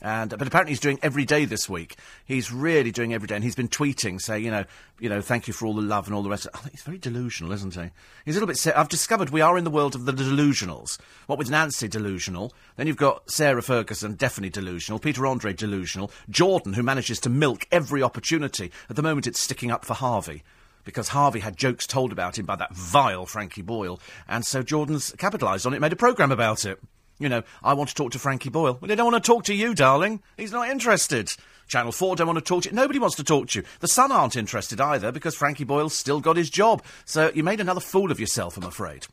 And 0.01 0.29
but 0.29 0.47
apparently 0.47 0.71
he's 0.71 0.79
doing 0.79 0.99
every 1.01 1.25
day 1.25 1.45
this 1.45 1.67
week. 1.67 1.97
He's 2.25 2.51
really 2.51 2.91
doing 2.91 3.13
every 3.13 3.27
day, 3.27 3.35
and 3.35 3.43
he's 3.43 3.55
been 3.55 3.67
tweeting 3.67 4.21
saying, 4.21 4.45
you 4.45 4.51
know, 4.51 4.65
you 4.99 5.09
know, 5.09 5.21
thank 5.21 5.47
you 5.47 5.53
for 5.53 5.65
all 5.65 5.73
the 5.73 5.81
love 5.81 6.07
and 6.07 6.15
all 6.15 6.23
the 6.23 6.29
rest. 6.29 6.47
I 6.53 6.57
think 6.57 6.71
he's 6.71 6.83
very 6.83 6.97
delusional, 6.97 7.51
isn't 7.51 7.75
he? 7.75 7.89
He's 8.25 8.35
a 8.35 8.39
little 8.39 8.47
bit. 8.47 8.77
I've 8.77 8.89
discovered 8.89 9.29
we 9.29 9.41
are 9.41 9.57
in 9.57 9.63
the 9.63 9.69
world 9.69 9.95
of 9.95 10.05
the 10.05 10.13
delusionals. 10.13 10.97
What 11.27 11.39
with 11.39 11.49
Nancy 11.49 11.87
delusional, 11.87 12.53
then 12.75 12.87
you've 12.87 12.97
got 12.97 13.29
Sarah 13.29 13.61
Ferguson 13.61 14.13
definitely 14.15 14.49
delusional, 14.49 14.99
Peter 14.99 15.25
Andre 15.25 15.53
delusional, 15.53 16.11
Jordan 16.29 16.73
who 16.73 16.83
manages 16.83 17.19
to 17.21 17.29
milk 17.29 17.67
every 17.71 18.01
opportunity. 18.01 18.71
At 18.89 18.95
the 18.95 19.03
moment, 19.03 19.27
it's 19.27 19.39
sticking 19.39 19.71
up 19.71 19.85
for 19.85 19.93
Harvey 19.93 20.43
because 20.85 21.09
Harvey 21.09 21.39
had 21.39 21.57
jokes 21.57 21.85
told 21.85 22.11
about 22.11 22.39
him 22.39 22.45
by 22.45 22.55
that 22.55 22.73
vile 22.73 23.25
Frankie 23.25 23.61
Boyle, 23.61 23.99
and 24.27 24.45
so 24.45 24.63
Jordan's 24.63 25.11
capitalised 25.17 25.65
on 25.65 25.73
it, 25.73 25.81
made 25.81 25.93
a 25.93 25.97
programme 25.97 26.31
about 26.31 26.65
it. 26.65 26.79
You 27.19 27.29
know, 27.29 27.43
I 27.61 27.73
want 27.73 27.89
to 27.89 27.95
talk 27.95 28.13
to 28.13 28.19
Frankie 28.19 28.49
Boyle. 28.49 28.77
Well, 28.79 28.87
they 28.87 28.95
don't 28.95 29.11
want 29.11 29.23
to 29.23 29.27
talk 29.27 29.43
to 29.45 29.53
you, 29.53 29.75
darling. 29.75 30.23
He's 30.37 30.53
not 30.53 30.69
interested. 30.69 31.33
Channel 31.67 31.91
4 31.91 32.15
don't 32.15 32.27
want 32.27 32.39
to 32.39 32.45
talk 32.45 32.63
to 32.63 32.69
you. 32.69 32.75
Nobody 32.75 32.97
wants 32.97 33.17
to 33.17 33.23
talk 33.23 33.49
to 33.49 33.59
you. 33.59 33.65
The 33.81 33.87
Sun 33.87 34.11
aren't 34.11 34.35
interested 34.35 34.81
either 34.81 35.11
because 35.11 35.35
Frankie 35.35 35.65
Boyle's 35.65 35.93
still 35.93 36.21
got 36.21 36.37
his 36.37 36.49
job. 36.49 36.81
So 37.05 37.31
you 37.35 37.43
made 37.43 37.59
another 37.59 37.81
fool 37.81 38.09
of 38.09 38.19
yourself, 38.19 38.57
I'm 38.57 38.63
afraid. 38.63 39.05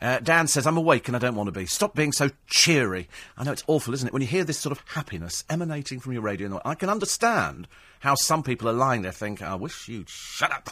Uh, 0.00 0.20
Dan 0.20 0.46
says, 0.46 0.66
I'm 0.66 0.76
awake 0.76 1.08
and 1.08 1.16
I 1.16 1.20
don't 1.20 1.34
want 1.34 1.48
to 1.48 1.58
be. 1.58 1.66
Stop 1.66 1.94
being 1.94 2.12
so 2.12 2.30
cheery. 2.46 3.08
I 3.36 3.44
know 3.44 3.52
it's 3.52 3.64
awful, 3.66 3.94
isn't 3.94 4.06
it? 4.06 4.12
When 4.12 4.22
you 4.22 4.28
hear 4.28 4.44
this 4.44 4.58
sort 4.58 4.76
of 4.76 4.84
happiness 4.88 5.44
emanating 5.48 5.98
from 5.98 6.12
your 6.12 6.22
radio, 6.22 6.60
I 6.64 6.74
can 6.74 6.90
understand 6.90 7.66
how 8.00 8.14
some 8.14 8.42
people 8.42 8.68
are 8.68 8.72
lying 8.74 9.02
there 9.02 9.12
thinking, 9.12 9.46
I 9.46 9.56
wish 9.56 9.88
you'd 9.88 10.08
shut 10.08 10.52
up. 10.52 10.70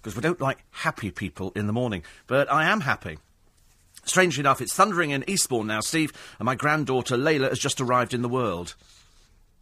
Because 0.00 0.16
we 0.16 0.22
don't 0.22 0.40
like 0.40 0.64
happy 0.70 1.10
people 1.10 1.52
in 1.54 1.66
the 1.66 1.72
morning. 1.72 2.02
But 2.26 2.50
I 2.50 2.64
am 2.64 2.80
happy. 2.80 3.18
Strangely 4.04 4.40
enough, 4.40 4.60
it's 4.60 4.74
thundering 4.74 5.10
in 5.10 5.28
Eastbourne 5.28 5.68
now, 5.68 5.80
Steve, 5.80 6.12
and 6.38 6.46
my 6.46 6.54
granddaughter 6.54 7.16
Layla 7.16 7.48
has 7.48 7.58
just 7.58 7.80
arrived 7.80 8.12
in 8.12 8.22
the 8.22 8.28
world. 8.28 8.74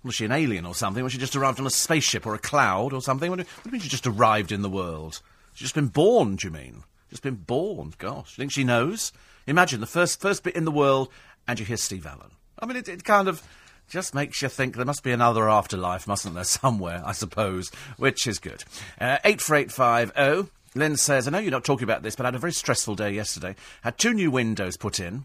Was 0.03 0.15
she 0.15 0.25
an 0.25 0.33
alien 0.33 0.65
or 0.65 0.75
something? 0.75 1.05
Was 1.05 1.13
she 1.13 1.19
just 1.19 1.37
arrived 1.37 1.61
on 1.61 1.67
a 1.67 1.71
spaceship 1.71 2.27
or 2.27 2.35
a 2.35 2.39
cloud 2.39 2.95
or 2.95 3.03
something? 3.03 3.31
What 3.31 3.39
do, 3.39 3.45
what 3.45 3.65
do 3.65 3.69
you 3.69 3.73
mean 3.73 3.81
she 3.83 3.89
just 3.89 4.07
arrived 4.07 4.51
in 4.51 4.63
the 4.63 4.71
world? 4.71 5.21
She's 5.53 5.67
just 5.67 5.75
been 5.75 5.89
born, 5.89 6.37
do 6.37 6.47
you 6.47 6.53
mean? 6.53 6.85
Just 7.11 7.23
been 7.23 7.35
born. 7.35 7.93
Gosh, 7.99 8.39
you 8.39 8.43
think 8.43 8.53
she 8.53 8.65
knows? 8.65 9.13
Imagine 9.47 9.81
the 9.81 9.87
first 9.87 10.21
first 10.21 10.43
bit 10.43 10.57
in 10.57 10.65
the 10.65 10.71
world, 10.71 11.09
and 11.47 11.59
you 11.59 11.67
hear 11.67 11.77
Steve 11.77 12.07
Allen. 12.07 12.31
I 12.59 12.67
mean, 12.67 12.77
it, 12.77 12.89
it 12.89 13.05
kind 13.05 13.29
of 13.29 13.43
just 13.89 14.15
makes 14.15 14.41
you 14.41 14.49
think 14.49 14.77
there 14.77 14.87
must 14.87 15.03
be 15.03 15.11
another 15.11 15.51
afterlife, 15.51 16.07
mustn't 16.07 16.35
there, 16.35 16.45
somewhere, 16.45 17.03
I 17.05 17.13
suppose, 17.13 17.71
which 17.97 18.27
is 18.27 18.39
good. 18.39 18.65
Uh, 18.99 19.19
84850. 19.25 20.51
Lynn 20.75 20.97
says, 20.97 21.27
I 21.27 21.31
know 21.31 21.39
you're 21.39 21.50
not 21.50 21.65
talking 21.65 21.85
about 21.85 22.03
this, 22.03 22.15
but 22.15 22.25
I 22.25 22.29
had 22.29 22.35
a 22.37 22.39
very 22.39 22.53
stressful 22.53 22.95
day 22.95 23.12
yesterday. 23.12 23.57
Had 23.83 23.99
two 23.99 24.15
new 24.15 24.31
windows 24.31 24.77
put 24.77 25.00
in. 25.00 25.25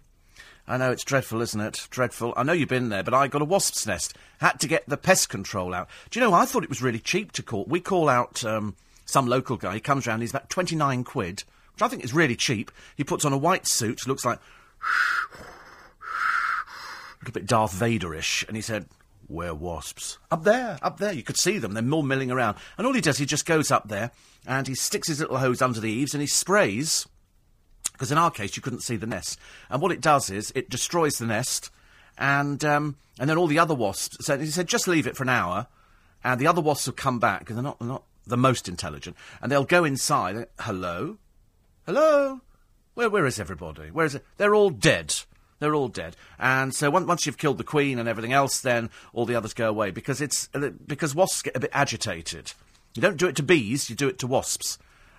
I 0.67 0.77
know 0.77 0.91
it's 0.91 1.03
dreadful, 1.03 1.41
isn't 1.41 1.61
it? 1.61 1.87
Dreadful. 1.91 2.33
I 2.35 2.41
know 2.41 2.53
you've 2.53 2.69
been 2.69 2.89
there, 2.89 3.03
but 3.03 3.13
I 3.13 3.27
got 3.27 3.43
a 3.43 3.45
wasp's 3.45 3.85
nest. 3.85 4.15
Had 4.39 4.59
to 4.61 4.67
get 4.67 4.89
the 4.89 4.97
pest 4.97 5.29
control 5.29 5.75
out. 5.75 5.87
Do 6.09 6.19
you 6.19 6.25
know, 6.25 6.33
I 6.33 6.45
thought 6.45 6.63
it 6.63 6.69
was 6.69 6.81
really 6.81 6.99
cheap 6.99 7.31
to 7.33 7.43
call. 7.43 7.65
We 7.65 7.79
call 7.79 8.09
out 8.09 8.43
um, 8.43 8.75
some 9.05 9.27
local 9.27 9.57
guy. 9.57 9.75
He 9.75 9.79
comes 9.79 10.07
round, 10.07 10.23
he's 10.23 10.31
about 10.31 10.49
29 10.49 11.03
quid, 11.03 11.43
which 11.73 11.81
I 11.83 11.87
think 11.87 12.03
is 12.03 12.13
really 12.13 12.35
cheap. 12.35 12.71
He 12.95 13.03
puts 13.03 13.25
on 13.25 13.33
a 13.33 13.37
white 13.37 13.67
suit, 13.67 14.07
looks 14.07 14.25
like. 14.25 14.39
a 15.39 17.19
little 17.21 17.33
bit 17.33 17.45
Darth 17.45 17.73
Vaderish, 17.73 18.47
and 18.47 18.55
he 18.55 18.61
said, 18.61 18.87
where 19.27 19.53
wasps? 19.53 20.17
Up 20.31 20.43
there, 20.43 20.77
up 20.81 20.99
there. 20.99 21.13
You 21.13 21.23
could 21.23 21.37
see 21.37 21.57
them. 21.57 21.73
They're 21.73 21.83
more 21.83 22.03
milling 22.03 22.31
around. 22.31 22.57
And 22.77 22.85
all 22.85 22.93
he 22.93 23.01
does, 23.01 23.17
he 23.17 23.25
just 23.25 23.45
goes 23.45 23.71
up 23.71 23.87
there 23.87 24.11
and 24.47 24.67
he 24.67 24.75
sticks 24.75 25.07
his 25.07 25.19
little 25.19 25.37
hose 25.37 25.61
under 25.61 25.79
the 25.79 25.91
eaves 25.91 26.13
and 26.13 26.21
he 26.21 26.27
sprays. 26.27 27.07
Because 27.91 28.11
in 28.11 28.17
our 28.17 28.31
case, 28.31 28.55
you 28.55 28.61
couldn't 28.61 28.83
see 28.83 28.97
the 28.97 29.07
nest. 29.07 29.39
And 29.69 29.81
what 29.81 29.91
it 29.91 30.01
does 30.01 30.29
is 30.29 30.51
it 30.53 30.69
destroys 30.69 31.17
the 31.17 31.25
nest, 31.25 31.71
and 32.17 32.63
um, 32.65 32.97
and 33.17 33.29
then 33.29 33.37
all 33.37 33.47
the 33.47 33.59
other 33.59 33.73
wasps. 33.73 34.25
So 34.25 34.37
he 34.37 34.47
said, 34.47 34.67
just 34.67 34.87
leave 34.87 35.07
it 35.07 35.15
for 35.15 35.23
an 35.23 35.29
hour, 35.29 35.67
and 36.21 36.39
the 36.39 36.47
other 36.47 36.59
wasps 36.59 36.87
will 36.87 36.93
come 36.93 37.19
back 37.19 37.39
because 37.39 37.55
they're 37.55 37.63
not 37.63 37.79
they're 37.79 37.87
not 37.87 38.03
the 38.27 38.35
most 38.35 38.67
intelligent, 38.67 39.15
and 39.41 39.49
they'll 39.49 39.63
go 39.63 39.85
inside. 39.85 40.47
Hello, 40.59 41.19
hello, 41.85 42.41
where 42.95 43.09
where 43.09 43.25
is 43.25 43.39
everybody? 43.39 43.91
Where 43.91 44.05
is 44.05 44.15
it? 44.15 44.25
They're 44.35 44.55
all 44.55 44.71
dead. 44.71 45.15
They're 45.59 45.75
all 45.75 45.87
dead. 45.87 46.15
And 46.37 46.73
so 46.75 46.89
once, 46.89 47.07
once 47.07 47.25
you've 47.25 47.37
killed 47.37 47.57
the 47.57 47.63
queen 47.63 47.97
and 47.97 48.09
everything 48.09 48.33
else, 48.33 48.59
then 48.59 48.89
all 49.13 49.25
the 49.25 49.35
others 49.35 49.53
go 49.53 49.69
away 49.69 49.91
because 49.91 50.21
it's 50.21 50.49
uh, 50.53 50.71
because 50.85 51.15
wasps 51.15 51.43
get 51.43 51.55
a 51.55 51.59
bit 51.59 51.71
agitated. 51.73 52.53
You 52.93 53.01
don't 53.01 53.17
do 53.17 53.27
it 53.27 53.35
to 53.37 53.43
bees; 53.43 53.89
you 53.89 53.95
do 53.95 54.07
it 54.07 54.19
to 54.19 54.27
wasps, 54.27 54.77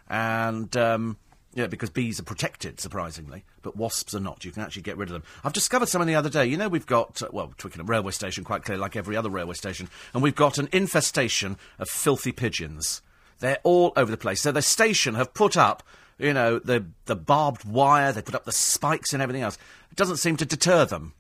and. 0.09 0.77
Um, 0.77 1.17
yeah, 1.57 1.67
because 1.67 1.89
bees 1.89 2.21
are 2.21 2.25
protected, 2.25 2.81
surprisingly, 2.81 3.43
but 3.63 3.79
wasps 3.79 4.15
are 4.15 4.21
not. 4.21 4.45
You 4.45 4.53
can 4.53 4.63
actually 4.63 4.83
get 4.83 4.99
rid 4.99 5.09
of 5.09 5.15
them. 5.15 5.23
I've 5.43 5.55
discovered 5.55 5.89
something 5.89 6.07
the 6.07 6.15
other 6.15 6.29
day. 6.29 6.45
You 6.45 6.59
know, 6.59 6.69
we've 6.69 6.85
got, 6.85 7.23
uh, 7.23 7.29
well, 7.33 7.55
Twickenham 7.57 7.87
railway 7.87 8.13
station, 8.13 8.45
quite 8.45 8.63
clearly, 8.63 8.83
like 8.83 8.95
every 8.95 9.17
other 9.17 9.31
railway 9.31 9.55
station, 9.55 9.89
and 10.13 10.23
we've 10.23 10.35
got 10.35 10.59
an 10.59 10.69
infestation 10.71 11.57
of 11.79 11.89
filthy 11.89 12.31
pigeons. 12.31 13.01
They're 13.39 13.59
all 13.63 13.95
over 13.97 14.11
the 14.11 14.19
place. 14.19 14.43
So 14.43 14.53
the 14.53 14.61
station 14.61 15.15
have 15.15 15.33
put 15.33 15.57
up, 15.57 15.83
you 16.19 16.33
know, 16.33 16.59
the, 16.59 16.87
the 17.05 17.17
barbed 17.17 17.65
wire, 17.65 18.13
they 18.13 18.23
put 18.23 18.35
up 18.35 18.45
the 18.45 18.53
spikes 18.53 19.13
and 19.13 19.23
everything 19.23 19.43
else. 19.43 19.59
It 19.91 19.97
doesn't 19.97 20.17
seem 20.19 20.37
to 20.39 20.47
deter 20.47 20.85
them 20.85 21.15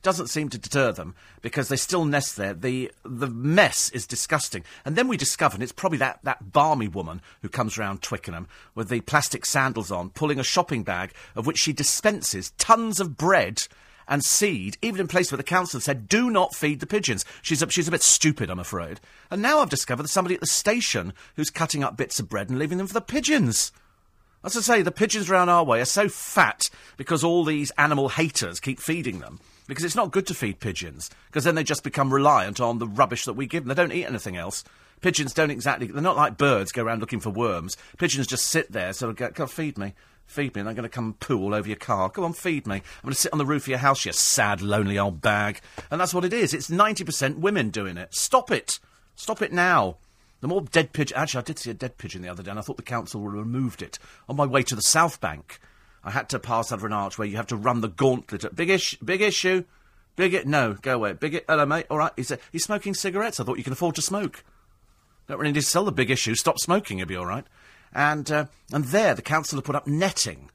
It 0.00 0.04
doesn't 0.04 0.28
seem 0.28 0.48
to 0.48 0.56
deter 0.56 0.92
them 0.92 1.14
because 1.42 1.68
they 1.68 1.76
still 1.76 2.06
nest 2.06 2.38
there. 2.38 2.54
The 2.54 2.90
the 3.04 3.28
mess 3.28 3.90
is 3.90 4.06
disgusting. 4.06 4.64
And 4.86 4.96
then 4.96 5.08
we 5.08 5.18
discover, 5.18 5.54
and 5.54 5.62
it's 5.62 5.72
probably 5.72 5.98
that, 5.98 6.20
that 6.22 6.52
balmy 6.52 6.88
woman 6.88 7.20
who 7.42 7.50
comes 7.50 7.76
round 7.76 8.00
Twickenham 8.00 8.48
with 8.74 8.88
the 8.88 9.02
plastic 9.02 9.44
sandals 9.44 9.92
on, 9.92 10.08
pulling 10.08 10.40
a 10.40 10.42
shopping 10.42 10.84
bag 10.84 11.12
of 11.36 11.46
which 11.46 11.58
she 11.58 11.74
dispenses 11.74 12.52
tons 12.56 12.98
of 12.98 13.18
bread 13.18 13.68
and 14.08 14.24
seed, 14.24 14.78
even 14.80 15.02
in 15.02 15.06
places 15.06 15.32
where 15.32 15.36
the 15.36 15.42
council 15.42 15.80
said, 15.80 16.08
do 16.08 16.30
not 16.30 16.54
feed 16.54 16.80
the 16.80 16.86
pigeons. 16.86 17.26
She's 17.42 17.60
a, 17.60 17.70
she's 17.70 17.86
a 17.86 17.92
bit 17.92 18.02
stupid, 18.02 18.48
I'm 18.48 18.58
afraid. 18.58 19.00
And 19.30 19.42
now 19.42 19.58
I've 19.60 19.68
discovered 19.68 20.04
there's 20.04 20.12
somebody 20.12 20.34
at 20.34 20.40
the 20.40 20.46
station 20.46 21.12
who's 21.36 21.50
cutting 21.50 21.84
up 21.84 21.98
bits 21.98 22.18
of 22.18 22.28
bread 22.28 22.48
and 22.48 22.58
leaving 22.58 22.78
them 22.78 22.86
for 22.86 22.94
the 22.94 23.02
pigeons. 23.02 23.70
As 24.42 24.56
I 24.56 24.60
say, 24.60 24.82
the 24.82 24.90
pigeons 24.90 25.28
round 25.28 25.50
our 25.50 25.64
way 25.64 25.80
are 25.80 25.86
so 25.86 26.08
fat 26.08 26.70
because 26.96 27.22
all 27.22 27.44
these 27.44 27.70
animal 27.72 28.08
haters 28.08 28.58
keep 28.58 28.80
feeding 28.80 29.18
them 29.18 29.38
because 29.70 29.84
it's 29.84 29.94
not 29.94 30.10
good 30.10 30.26
to 30.26 30.34
feed 30.34 30.58
pigeons, 30.58 31.10
because 31.26 31.44
then 31.44 31.54
they 31.54 31.62
just 31.62 31.84
become 31.84 32.12
reliant 32.12 32.60
on 32.60 32.78
the 32.78 32.88
rubbish 32.88 33.24
that 33.26 33.34
we 33.34 33.46
give 33.46 33.62
them. 33.64 33.68
They 33.68 33.80
don't 33.80 33.92
eat 33.92 34.04
anything 34.04 34.36
else. 34.36 34.64
Pigeons 35.00 35.32
don't 35.32 35.50
exactly, 35.50 35.86
they're 35.86 36.02
not 36.02 36.16
like 36.16 36.36
birds, 36.36 36.72
go 36.72 36.82
around 36.82 37.00
looking 37.00 37.20
for 37.20 37.30
worms. 37.30 37.76
Pigeons 37.96 38.26
just 38.26 38.46
sit 38.46 38.72
there, 38.72 38.88
of 38.88 39.16
go, 39.16 39.30
go 39.30 39.46
feed 39.46 39.78
me. 39.78 39.94
Feed 40.26 40.54
me, 40.54 40.60
and 40.60 40.68
I'm 40.68 40.74
going 40.74 40.82
to 40.82 40.88
come 40.88 41.14
poo 41.14 41.40
all 41.40 41.54
over 41.54 41.68
your 41.68 41.76
car. 41.76 42.10
Come 42.10 42.24
on, 42.24 42.32
feed 42.32 42.66
me. 42.66 42.76
I'm 42.76 42.82
going 43.02 43.14
to 43.14 43.20
sit 43.20 43.32
on 43.32 43.38
the 43.38 43.46
roof 43.46 43.62
of 43.62 43.68
your 43.68 43.78
house, 43.78 44.04
you 44.04 44.12
sad, 44.12 44.60
lonely 44.60 44.98
old 44.98 45.20
bag. 45.20 45.60
And 45.90 46.00
that's 46.00 46.14
what 46.14 46.24
it 46.24 46.32
is. 46.32 46.54
It's 46.54 46.70
90% 46.70 47.38
women 47.38 47.70
doing 47.70 47.96
it. 47.96 48.14
Stop 48.14 48.50
it. 48.50 48.78
Stop 49.16 49.40
it 49.42 49.52
now. 49.52 49.96
The 50.40 50.48
more 50.48 50.62
dead 50.62 50.92
pigeon. 50.92 51.18
Actually, 51.18 51.40
I 51.40 51.44
did 51.44 51.58
see 51.58 51.70
a 51.70 51.74
dead 51.74 51.98
pigeon 51.98 52.22
the 52.22 52.28
other 52.28 52.42
day, 52.42 52.50
and 52.50 52.58
I 52.58 52.62
thought 52.62 52.76
the 52.76 52.82
council 52.82 53.20
removed 53.20 53.82
it 53.82 53.98
on 54.28 54.36
my 54.36 54.46
way 54.46 54.62
to 54.64 54.74
the 54.74 54.82
South 54.82 55.20
Bank. 55.20 55.60
I 56.02 56.10
had 56.10 56.30
to 56.30 56.38
pass 56.38 56.72
under 56.72 56.86
an 56.86 56.94
arch 56.94 57.18
where 57.18 57.28
you 57.28 57.36
have 57.36 57.48
to 57.48 57.56
run 57.56 57.82
the 57.82 57.88
gauntlet. 57.88 58.54
Big, 58.56 58.70
ish, 58.70 58.96
big 59.00 59.20
issue. 59.20 59.64
Big 60.16 60.34
it. 60.34 60.46
No, 60.46 60.74
go 60.74 60.96
away. 60.96 61.12
Big 61.12 61.34
it. 61.34 61.44
Hello, 61.48 61.66
mate. 61.66 61.86
All 61.90 61.98
right. 61.98 62.12
He's, 62.16 62.30
uh, 62.30 62.36
he's 62.52 62.64
smoking 62.64 62.94
cigarettes. 62.94 63.38
I 63.38 63.44
thought 63.44 63.58
you 63.58 63.64
can 63.64 63.72
afford 63.72 63.94
to 63.96 64.02
smoke. 64.02 64.42
Don't 65.28 65.38
really 65.38 65.52
need 65.52 65.60
to 65.60 65.66
sell 65.66 65.84
the 65.84 65.92
big 65.92 66.10
issue. 66.10 66.34
Stop 66.34 66.58
smoking. 66.58 66.98
You'll 66.98 67.08
be 67.08 67.16
all 67.16 67.26
right. 67.26 67.46
And 67.92 68.30
uh, 68.30 68.46
and 68.72 68.84
there, 68.86 69.14
the 69.14 69.22
council 69.22 69.58
have 69.58 69.64
put 69.64 69.76
up 69.76 69.86
netting 69.86 70.50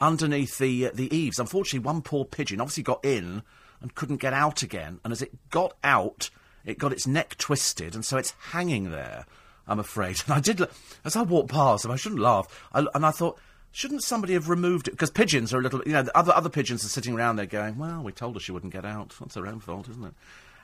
underneath 0.00 0.58
the 0.58 0.86
uh, 0.86 0.90
the 0.92 1.14
eaves. 1.14 1.38
Unfortunately, 1.38 1.84
one 1.84 2.02
poor 2.02 2.24
pigeon 2.24 2.60
obviously 2.60 2.82
got 2.82 3.04
in 3.04 3.42
and 3.80 3.94
couldn't 3.94 4.16
get 4.20 4.32
out 4.32 4.62
again. 4.62 5.00
And 5.04 5.12
as 5.12 5.22
it 5.22 5.50
got 5.50 5.76
out, 5.84 6.30
it 6.68 6.78
got 6.78 6.92
its 6.92 7.06
neck 7.06 7.36
twisted, 7.38 7.94
and 7.94 8.04
so 8.04 8.16
it's 8.16 8.34
hanging 8.50 8.90
there. 8.90 9.26
I'm 9.66 9.78
afraid. 9.78 10.22
And 10.26 10.34
I 10.34 10.40
did, 10.40 10.62
as 11.04 11.16
I 11.16 11.22
walked 11.22 11.50
past, 11.50 11.84
and 11.84 11.92
I 11.92 11.96
shouldn't 11.96 12.20
laugh, 12.20 12.68
I, 12.72 12.86
and 12.94 13.04
I 13.04 13.10
thought, 13.10 13.38
Shouldn't 13.72 14.02
somebody 14.02 14.32
have 14.32 14.48
removed 14.48 14.88
it? 14.88 14.92
Because 14.92 15.10
pigeons 15.10 15.52
are 15.52 15.58
a 15.58 15.62
little, 15.62 15.82
you 15.84 15.92
know, 15.92 16.04
other 16.14 16.32
other 16.32 16.48
pigeons 16.48 16.84
are 16.84 16.88
sitting 16.88 17.14
around 17.14 17.36
there 17.36 17.46
going, 17.46 17.76
"Well, 17.76 18.02
we 18.02 18.12
told 18.12 18.34
her 18.34 18.40
she 18.40 18.50
wouldn't 18.50 18.72
get 18.72 18.84
out. 18.84 19.14
That's 19.20 19.34
her 19.34 19.46
own 19.46 19.60
fault, 19.60 19.88
isn't 19.88 20.04
it?" 20.04 20.14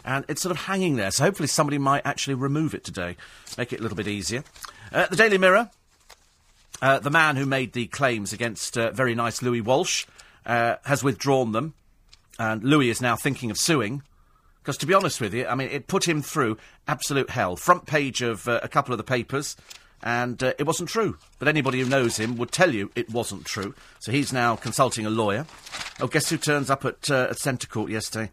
And 0.05 0.25
it's 0.27 0.43
sort 0.43 0.51
of 0.51 0.64
hanging 0.64 0.97
there. 0.97 1.11
So 1.11 1.25
hopefully 1.25 1.47
somebody 1.47 1.79
might 1.79 2.05
actually 2.05 2.35
remove 2.35 2.75
it 2.75 2.83
today, 2.83 3.17
make 3.57 3.73
it 3.73 3.81
a 3.81 3.83
little 3.83 3.97
bit 3.97 4.09
easier. 4.09 4.43
Uh, 4.93 5.07
the 5.07 5.17
Daily 5.17 5.38
Mirror. 5.38 5.71
Uh, 6.83 6.99
the 6.99 7.11
man 7.11 7.37
who 7.37 7.47
made 7.47 7.73
the 7.73 7.87
claims 7.87 8.33
against 8.33 8.77
uh, 8.77 8.90
very 8.90 9.14
nice 9.14 9.43
Louis 9.43 9.61
Walsh 9.61 10.07
uh, 10.45 10.77
has 10.85 11.05
withdrawn 11.05 11.53
them, 11.53 11.75
and 12.38 12.64
Louis 12.64 12.90
is 12.90 13.01
now 13.01 13.17
thinking 13.17 13.51
of 13.51 13.59
suing. 13.59 14.03
Because 14.64 14.79
to 14.79 14.87
be 14.87 14.94
honest 14.94 15.20
with 15.20 15.35
you, 15.35 15.46
I 15.46 15.55
mean, 15.55 15.68
it 15.68 15.88
put 15.88 16.09
him 16.09 16.22
through 16.22 16.57
absolute 16.88 17.29
hell. 17.29 17.55
Front 17.55 17.85
page 17.85 18.22
of 18.22 18.48
uh, 18.48 18.61
a 18.62 18.68
couple 18.68 18.94
of 18.94 18.98
the 18.98 19.05
papers 19.05 19.57
and 20.03 20.42
uh, 20.42 20.55
it 20.59 20.66
wasn't 20.66 20.88
true. 20.88 21.18
But 21.38 21.48
anybody 21.48 21.81
who 21.81 21.88
knows 21.88 22.16
him 22.16 22.38
would 22.38 22.50
tell 22.50 22.72
you 22.72 22.90
it 22.94 23.11
wasn't 23.11 23.44
true. 23.44 23.74
So 24.00 24.11
he's 24.11 24.33
now 24.33 24.57
consulting 24.57 25.05
a 25.05 25.11
lawyer. 25.11 25.44
Oh, 26.00 26.07
guess 26.07 26.31
who 26.31 26.38
turns 26.38 26.70
up 26.70 26.87
at, 26.87 27.11
uh, 27.11 27.29
at 27.31 27.38
Centre 27.38 27.66
Court 27.66 27.90
yesterday? 27.90 28.31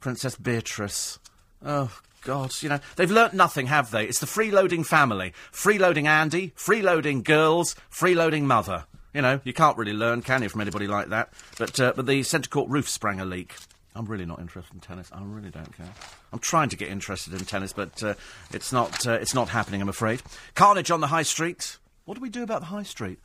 Princess 0.00 0.36
Beatrice. 0.36 1.18
Oh, 1.62 1.90
God, 2.22 2.54
you 2.62 2.70
know, 2.70 2.80
they've 2.96 3.10
learnt 3.10 3.34
nothing, 3.34 3.66
have 3.66 3.90
they? 3.90 4.06
It's 4.06 4.20
the 4.20 4.26
freeloading 4.26 4.86
family. 4.86 5.34
Freeloading 5.52 6.06
Andy, 6.06 6.52
freeloading 6.56 7.24
girls, 7.24 7.76
freeloading 7.90 8.44
mother. 8.44 8.84
You 9.12 9.20
know, 9.20 9.40
you 9.44 9.52
can't 9.52 9.76
really 9.76 9.92
learn, 9.92 10.22
can 10.22 10.42
you, 10.42 10.48
from 10.48 10.62
anybody 10.62 10.86
like 10.86 11.08
that? 11.08 11.32
But, 11.58 11.78
uh, 11.78 11.92
but 11.94 12.06
the 12.06 12.22
Centre 12.22 12.48
Court 12.48 12.70
roof 12.70 12.88
sprang 12.88 13.20
a 13.20 13.24
leak. 13.24 13.54
I'm 13.94 14.06
really 14.06 14.24
not 14.24 14.40
interested 14.40 14.74
in 14.74 14.80
tennis. 14.80 15.10
I 15.12 15.20
really 15.22 15.50
don't 15.50 15.76
care. 15.76 15.92
I'm 16.32 16.38
trying 16.38 16.70
to 16.70 16.76
get 16.76 16.88
interested 16.88 17.34
in 17.34 17.40
tennis, 17.44 17.72
but 17.72 18.02
uh, 18.02 18.14
it's 18.50 18.72
not. 18.72 19.06
Uh, 19.06 19.12
it's 19.12 19.34
not 19.34 19.50
happening. 19.50 19.82
I'm 19.82 19.88
afraid. 19.88 20.22
Carnage 20.54 20.90
on 20.90 21.00
the 21.00 21.08
high 21.08 21.22
street. 21.22 21.78
What 22.04 22.14
do 22.14 22.20
we 22.20 22.30
do 22.30 22.42
about 22.42 22.60
the 22.60 22.66
high 22.66 22.82
street? 22.82 23.18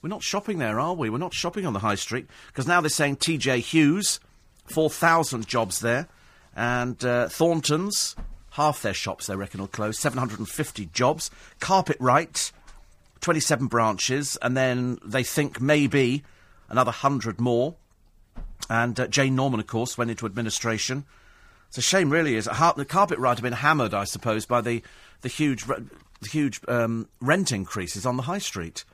We're 0.00 0.08
not 0.08 0.22
shopping 0.22 0.58
there, 0.58 0.80
are 0.80 0.94
we? 0.94 1.08
We're 1.08 1.18
not 1.18 1.34
shopping 1.34 1.66
on 1.66 1.72
the 1.72 1.78
high 1.78 1.94
street 1.94 2.26
because 2.48 2.66
now 2.66 2.80
they're 2.80 2.90
saying 2.90 3.16
T.J. 3.16 3.60
Hughes, 3.60 4.20
four 4.66 4.90
thousand 4.90 5.46
jobs 5.46 5.80
there, 5.80 6.08
and 6.56 7.02
uh, 7.04 7.28
Thornton's 7.28 8.16
half 8.52 8.82
their 8.82 8.94
shops 8.94 9.26
they 9.26 9.36
reckon 9.36 9.60
will 9.60 9.68
close. 9.68 9.98
Seven 9.98 10.18
hundred 10.18 10.38
and 10.38 10.48
fifty 10.48 10.86
jobs. 10.86 11.30
Carpet 11.60 11.98
Right, 12.00 12.50
twenty-seven 13.20 13.66
branches, 13.66 14.38
and 14.40 14.56
then 14.56 14.98
they 15.04 15.22
think 15.22 15.60
maybe 15.60 16.22
another 16.68 16.92
hundred 16.92 17.40
more. 17.40 17.74
And 18.68 18.98
uh, 18.98 19.06
Jane 19.08 19.36
Norman, 19.36 19.60
of 19.60 19.66
course, 19.66 19.98
went 19.98 20.10
into 20.10 20.26
administration. 20.26 21.04
It's 21.68 21.78
a 21.78 21.82
shame, 21.82 22.10
really. 22.10 22.36
Is 22.36 22.46
ha- 22.46 22.72
the 22.72 22.84
Carpetright 22.84 23.38
have 23.38 23.42
been 23.42 23.52
hammered, 23.52 23.94
I 23.94 24.04
suppose, 24.04 24.46
by 24.46 24.60
the 24.60 24.82
the 25.22 25.28
huge 25.28 25.66
re- 25.66 25.84
huge 26.26 26.60
um, 26.68 27.08
rent 27.20 27.52
increases 27.52 28.06
on 28.06 28.16
the 28.16 28.22
high 28.22 28.38
street. 28.38 28.84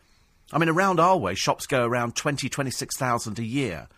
I 0.53 0.59
mean, 0.59 0.69
around 0.69 0.99
our 0.99 1.17
way, 1.17 1.35
shops 1.35 1.67
go 1.67 1.85
around 1.85 2.17
20, 2.17 2.49
26,000 2.49 3.39
a 3.39 3.45
year. 3.45 3.89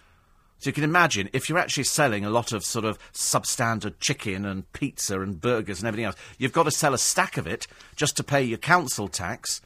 So 0.58 0.68
you 0.68 0.74
can 0.74 0.84
imagine 0.84 1.28
if 1.32 1.48
you're 1.48 1.58
actually 1.58 1.84
selling 1.84 2.24
a 2.24 2.30
lot 2.30 2.52
of 2.52 2.64
sort 2.64 2.84
of 2.84 2.98
substandard 3.12 3.94
chicken 3.98 4.44
and 4.44 4.70
pizza 4.72 5.20
and 5.20 5.40
burgers 5.40 5.80
and 5.80 5.88
everything 5.88 6.04
else, 6.04 6.16
you've 6.38 6.52
got 6.52 6.64
to 6.64 6.70
sell 6.70 6.94
a 6.94 6.98
stack 6.98 7.36
of 7.36 7.46
it 7.46 7.66
just 7.96 8.16
to 8.18 8.22
pay 8.22 8.42
your 8.42 8.58
council 8.58 9.08
tax 9.08 9.60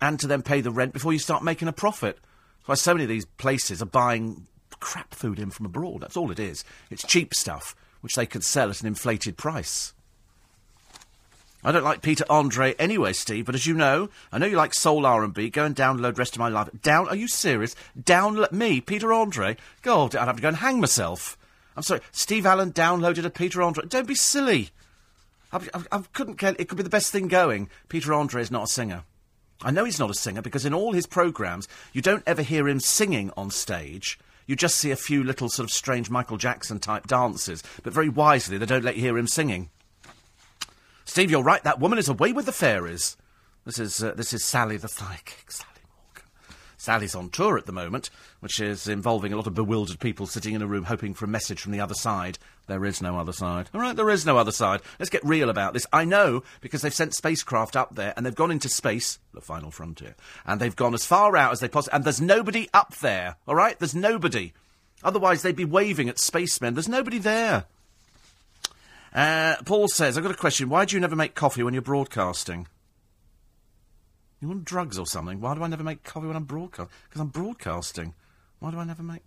and 0.00 0.18
to 0.20 0.26
then 0.26 0.42
pay 0.42 0.60
the 0.60 0.70
rent 0.70 0.92
before 0.94 1.12
you 1.12 1.18
start 1.18 1.42
making 1.42 1.68
a 1.68 1.72
profit. 1.72 2.18
That's 2.60 2.68
why 2.68 2.74
so 2.76 2.94
many 2.94 3.04
of 3.04 3.10
these 3.10 3.26
places 3.26 3.82
are 3.82 3.86
buying 3.86 4.46
crap 4.80 5.14
food 5.14 5.38
in 5.38 5.50
from 5.50 5.66
abroad. 5.66 6.00
That's 6.00 6.16
all 6.16 6.30
it 6.30 6.38
is. 6.38 6.64
It's 6.90 7.06
cheap 7.06 7.34
stuff 7.34 7.74
which 8.00 8.14
they 8.14 8.26
can 8.26 8.42
sell 8.42 8.70
at 8.70 8.80
an 8.80 8.86
inflated 8.86 9.36
price. 9.36 9.92
I 11.64 11.72
don't 11.72 11.84
like 11.84 12.02
Peter 12.02 12.24
Andre 12.30 12.74
anyway, 12.74 13.12
Steve, 13.12 13.46
but 13.46 13.56
as 13.56 13.66
you 13.66 13.74
know, 13.74 14.10
I 14.30 14.38
know 14.38 14.46
you 14.46 14.56
like 14.56 14.74
soul 14.74 15.04
R&B. 15.04 15.50
Go 15.50 15.64
and 15.64 15.74
download 15.74 16.16
Rest 16.16 16.36
of 16.36 16.38
My 16.38 16.48
Life. 16.48 16.68
Down? 16.82 17.08
Are 17.08 17.16
you 17.16 17.26
serious? 17.26 17.74
Download 18.00 18.52
me, 18.52 18.80
Peter 18.80 19.12
Andre? 19.12 19.56
God, 19.82 20.14
I'd 20.14 20.26
have 20.26 20.36
to 20.36 20.42
go 20.42 20.48
and 20.48 20.58
hang 20.58 20.80
myself. 20.80 21.36
I'm 21.76 21.82
sorry, 21.82 22.00
Steve 22.12 22.46
Allen 22.46 22.72
downloaded 22.72 23.24
a 23.24 23.30
Peter 23.30 23.60
Andre. 23.60 23.86
Don't 23.86 24.06
be 24.06 24.14
silly. 24.14 24.70
I, 25.52 25.58
I, 25.74 25.82
I 25.90 26.02
couldn't 26.12 26.36
care. 26.36 26.54
It 26.58 26.68
could 26.68 26.76
be 26.78 26.84
the 26.84 26.90
best 26.90 27.10
thing 27.10 27.26
going. 27.26 27.68
Peter 27.88 28.14
Andre 28.14 28.40
is 28.40 28.50
not 28.50 28.64
a 28.64 28.72
singer. 28.72 29.02
I 29.60 29.72
know 29.72 29.84
he's 29.84 29.98
not 29.98 30.10
a 30.10 30.14
singer 30.14 30.42
because 30.42 30.64
in 30.64 30.74
all 30.74 30.92
his 30.92 31.06
programmes, 31.06 31.66
you 31.92 32.00
don't 32.00 32.22
ever 32.26 32.42
hear 32.42 32.68
him 32.68 32.78
singing 32.78 33.32
on 33.36 33.50
stage. 33.50 34.18
You 34.48 34.56
just 34.56 34.76
see 34.76 34.90
a 34.90 34.96
few 34.96 35.22
little 35.22 35.50
sort 35.50 35.68
of 35.68 35.70
strange 35.70 36.08
Michael 36.08 36.38
Jackson 36.38 36.78
type 36.78 37.06
dances, 37.06 37.62
but 37.82 37.92
very 37.92 38.08
wisely, 38.08 38.56
they 38.56 38.64
don't 38.64 38.82
let 38.82 38.96
you 38.96 39.02
hear 39.02 39.18
him 39.18 39.26
singing. 39.26 39.68
Steve, 41.04 41.30
you're 41.30 41.42
right. 41.42 41.62
That 41.64 41.80
woman 41.80 41.98
is 41.98 42.08
away 42.08 42.32
with 42.32 42.46
the 42.46 42.52
fairies. 42.52 43.18
This 43.66 43.78
is 43.78 44.02
uh, 44.02 44.14
this 44.14 44.32
is 44.32 44.42
Sally 44.42 44.78
the 44.78 44.88
psychic. 44.88 45.50
Sally 45.50 45.82
Morgan. 45.94 46.30
Sally's 46.78 47.14
on 47.14 47.28
tour 47.28 47.58
at 47.58 47.66
the 47.66 47.72
moment, 47.72 48.08
which 48.40 48.60
is 48.60 48.86
involving 48.86 49.32
a 49.32 49.36
lot 49.36 49.46
of 49.46 49.54
bewildered 49.54 49.98
people 49.98 50.26
sitting 50.26 50.54
in 50.54 50.62
a 50.62 50.66
room 50.66 50.84
hoping 50.84 51.14
for 51.14 51.24
a 51.24 51.28
message 51.28 51.60
from 51.60 51.72
the 51.72 51.80
other 51.80 51.94
side. 51.94 52.38
There 52.66 52.84
is 52.84 53.02
no 53.02 53.18
other 53.18 53.32
side. 53.32 53.68
All 53.74 53.80
right, 53.80 53.96
there 53.96 54.10
is 54.10 54.24
no 54.24 54.38
other 54.38 54.52
side. 54.52 54.80
Let's 54.98 55.10
get 55.10 55.24
real 55.24 55.50
about 55.50 55.72
this. 55.72 55.86
I 55.92 56.04
know 56.04 56.42
because 56.60 56.82
they've 56.82 56.94
sent 56.94 57.14
spacecraft 57.14 57.76
up 57.76 57.94
there 57.94 58.14
and 58.16 58.24
they've 58.24 58.34
gone 58.34 58.50
into 58.50 58.68
space, 58.68 59.18
the 59.34 59.40
final 59.40 59.70
frontier, 59.70 60.14
and 60.46 60.60
they've 60.60 60.76
gone 60.76 60.94
as 60.94 61.04
far 61.04 61.36
out 61.36 61.52
as 61.52 61.60
they 61.60 61.68
possibly. 61.68 61.96
And 61.96 62.04
there's 62.04 62.20
nobody 62.20 62.68
up 62.72 62.96
there. 62.98 63.36
All 63.46 63.54
right, 63.54 63.78
there's 63.78 63.94
nobody. 63.94 64.52
Otherwise, 65.02 65.42
they'd 65.42 65.56
be 65.56 65.64
waving 65.64 66.08
at 66.08 66.18
spacemen. 66.18 66.74
There's 66.74 66.88
nobody 66.88 67.18
there. 67.18 67.64
Uh, 69.14 69.56
Paul 69.64 69.88
says, 69.88 70.16
I've 70.16 70.24
got 70.24 70.32
a 70.32 70.36
question. 70.36 70.68
Why 70.68 70.84
do 70.84 70.94
you 70.94 71.00
never 71.00 71.16
make 71.16 71.34
coffee 71.34 71.62
when 71.62 71.74
you're 71.74 71.82
broadcasting? 71.82 72.66
You 74.40 74.48
want 74.48 74.64
drugs 74.64 74.98
or 74.98 75.06
something? 75.06 75.40
Why 75.40 75.54
do 75.54 75.62
I 75.62 75.66
never 75.66 75.82
make 75.82 76.04
coffee 76.04 76.26
when 76.26 76.36
I'm 76.36 76.44
broadcasting? 76.44 76.94
Because 77.08 77.20
I'm 77.20 77.28
broadcasting. 77.28 78.14
Why 78.60 78.70
do 78.70 78.78
I 78.78 78.84
never 78.84 79.02
make... 79.02 79.22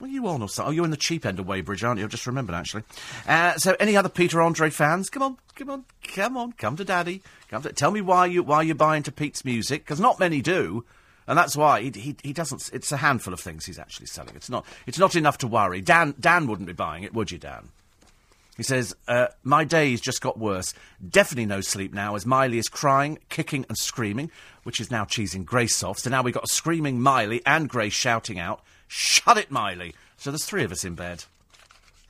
Well, 0.00 0.10
you 0.10 0.28
on 0.28 0.42
or 0.42 0.48
something? 0.48 0.70
Oh, 0.70 0.72
you're 0.72 0.84
in 0.84 0.92
the 0.92 0.96
cheap 0.96 1.26
end 1.26 1.40
of 1.40 1.46
Weybridge, 1.46 1.82
aren't 1.82 1.98
you? 1.98 2.04
I've 2.04 2.10
just 2.10 2.26
remembered, 2.26 2.54
actually. 2.54 2.84
Uh, 3.26 3.56
so, 3.56 3.74
any 3.80 3.96
other 3.96 4.08
Peter 4.08 4.40
Andre 4.40 4.70
fans? 4.70 5.10
Come 5.10 5.22
on, 5.22 5.38
come 5.56 5.70
on, 5.70 5.84
come 6.14 6.36
on, 6.36 6.52
come 6.52 6.76
to 6.76 6.84
Daddy. 6.84 7.20
Come 7.48 7.62
to, 7.62 7.72
tell 7.72 7.90
me 7.90 8.00
why 8.00 8.26
you 8.26 8.44
why 8.44 8.62
you're 8.62 8.76
buying 8.76 9.02
to 9.04 9.12
Pete's 9.12 9.44
music, 9.44 9.84
because 9.84 9.98
not 9.98 10.20
many 10.20 10.40
do, 10.40 10.84
and 11.26 11.36
that's 11.36 11.56
why 11.56 11.82
he, 11.82 11.90
he 11.90 12.16
he 12.22 12.32
doesn't. 12.32 12.70
It's 12.72 12.92
a 12.92 12.98
handful 12.98 13.34
of 13.34 13.40
things 13.40 13.66
he's 13.66 13.78
actually 13.78 14.06
selling. 14.06 14.36
It's 14.36 14.48
not 14.48 14.64
it's 14.86 15.00
not 15.00 15.16
enough 15.16 15.38
to 15.38 15.48
worry. 15.48 15.80
Dan 15.80 16.14
Dan 16.20 16.46
wouldn't 16.46 16.68
be 16.68 16.74
buying 16.74 17.02
it, 17.02 17.12
would 17.12 17.32
you, 17.32 17.38
Dan? 17.38 17.70
He 18.58 18.64
says, 18.64 18.94
uh, 19.06 19.28
My 19.44 19.64
days 19.64 20.00
just 20.00 20.20
got 20.20 20.36
worse. 20.36 20.74
Definitely 21.08 21.46
no 21.46 21.60
sleep 21.60 21.94
now 21.94 22.16
as 22.16 22.26
Miley 22.26 22.58
is 22.58 22.68
crying, 22.68 23.18
kicking, 23.28 23.64
and 23.68 23.78
screaming, 23.78 24.32
which 24.68 24.80
is 24.80 24.90
now 24.90 25.06
cheesing 25.06 25.46
Grace 25.46 25.82
off. 25.82 25.98
So 25.98 26.10
now 26.10 26.20
we've 26.20 26.34
got 26.34 26.44
a 26.44 26.54
screaming 26.54 27.00
Miley 27.00 27.40
and 27.46 27.70
Grace 27.70 27.94
shouting 27.94 28.38
out, 28.38 28.60
Shut 28.86 29.38
it, 29.38 29.50
Miley! 29.50 29.94
So 30.18 30.30
there's 30.30 30.44
three 30.44 30.62
of 30.62 30.70
us 30.70 30.84
in 30.84 30.94
bed. 30.94 31.24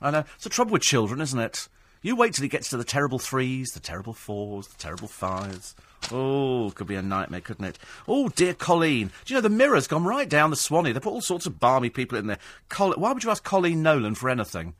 I 0.01 0.11
know. 0.11 0.25
It's 0.35 0.43
the 0.43 0.49
trouble 0.49 0.73
with 0.73 0.81
children, 0.81 1.21
isn't 1.21 1.39
it? 1.39 1.69
You 2.01 2.17
wait 2.17 2.33
till 2.33 2.43
he 2.43 2.49
gets 2.49 2.69
to 2.71 2.75
the 2.75 2.83
terrible 2.83 3.17
threes, 3.17 3.69
the 3.69 3.79
terrible 3.79 4.11
fours, 4.11 4.67
the 4.67 4.75
terrible 4.77 5.07
fives. 5.07 5.73
Oh, 6.11 6.73
could 6.75 6.87
be 6.87 6.95
a 6.95 7.01
nightmare, 7.01 7.39
couldn't 7.39 7.63
it? 7.63 7.79
Oh, 8.09 8.27
dear 8.27 8.53
Coleen. 8.53 9.09
Do 9.23 9.33
you 9.33 9.35
know, 9.35 9.41
the 9.41 9.47
mirror's 9.49 9.87
gone 9.87 10.03
right 10.03 10.27
down 10.27 10.49
the 10.49 10.57
Swanee. 10.57 10.91
They 10.91 10.99
put 10.99 11.13
all 11.13 11.21
sorts 11.21 11.45
of 11.45 11.61
balmy 11.61 11.89
people 11.89 12.17
in 12.17 12.27
there. 12.27 12.39
Col- 12.67 12.91
Why 12.95 13.13
would 13.13 13.23
you 13.23 13.31
ask 13.31 13.41
Coleen 13.45 13.77
Nolan 13.77 14.15
for 14.15 14.29
anything? 14.29 14.73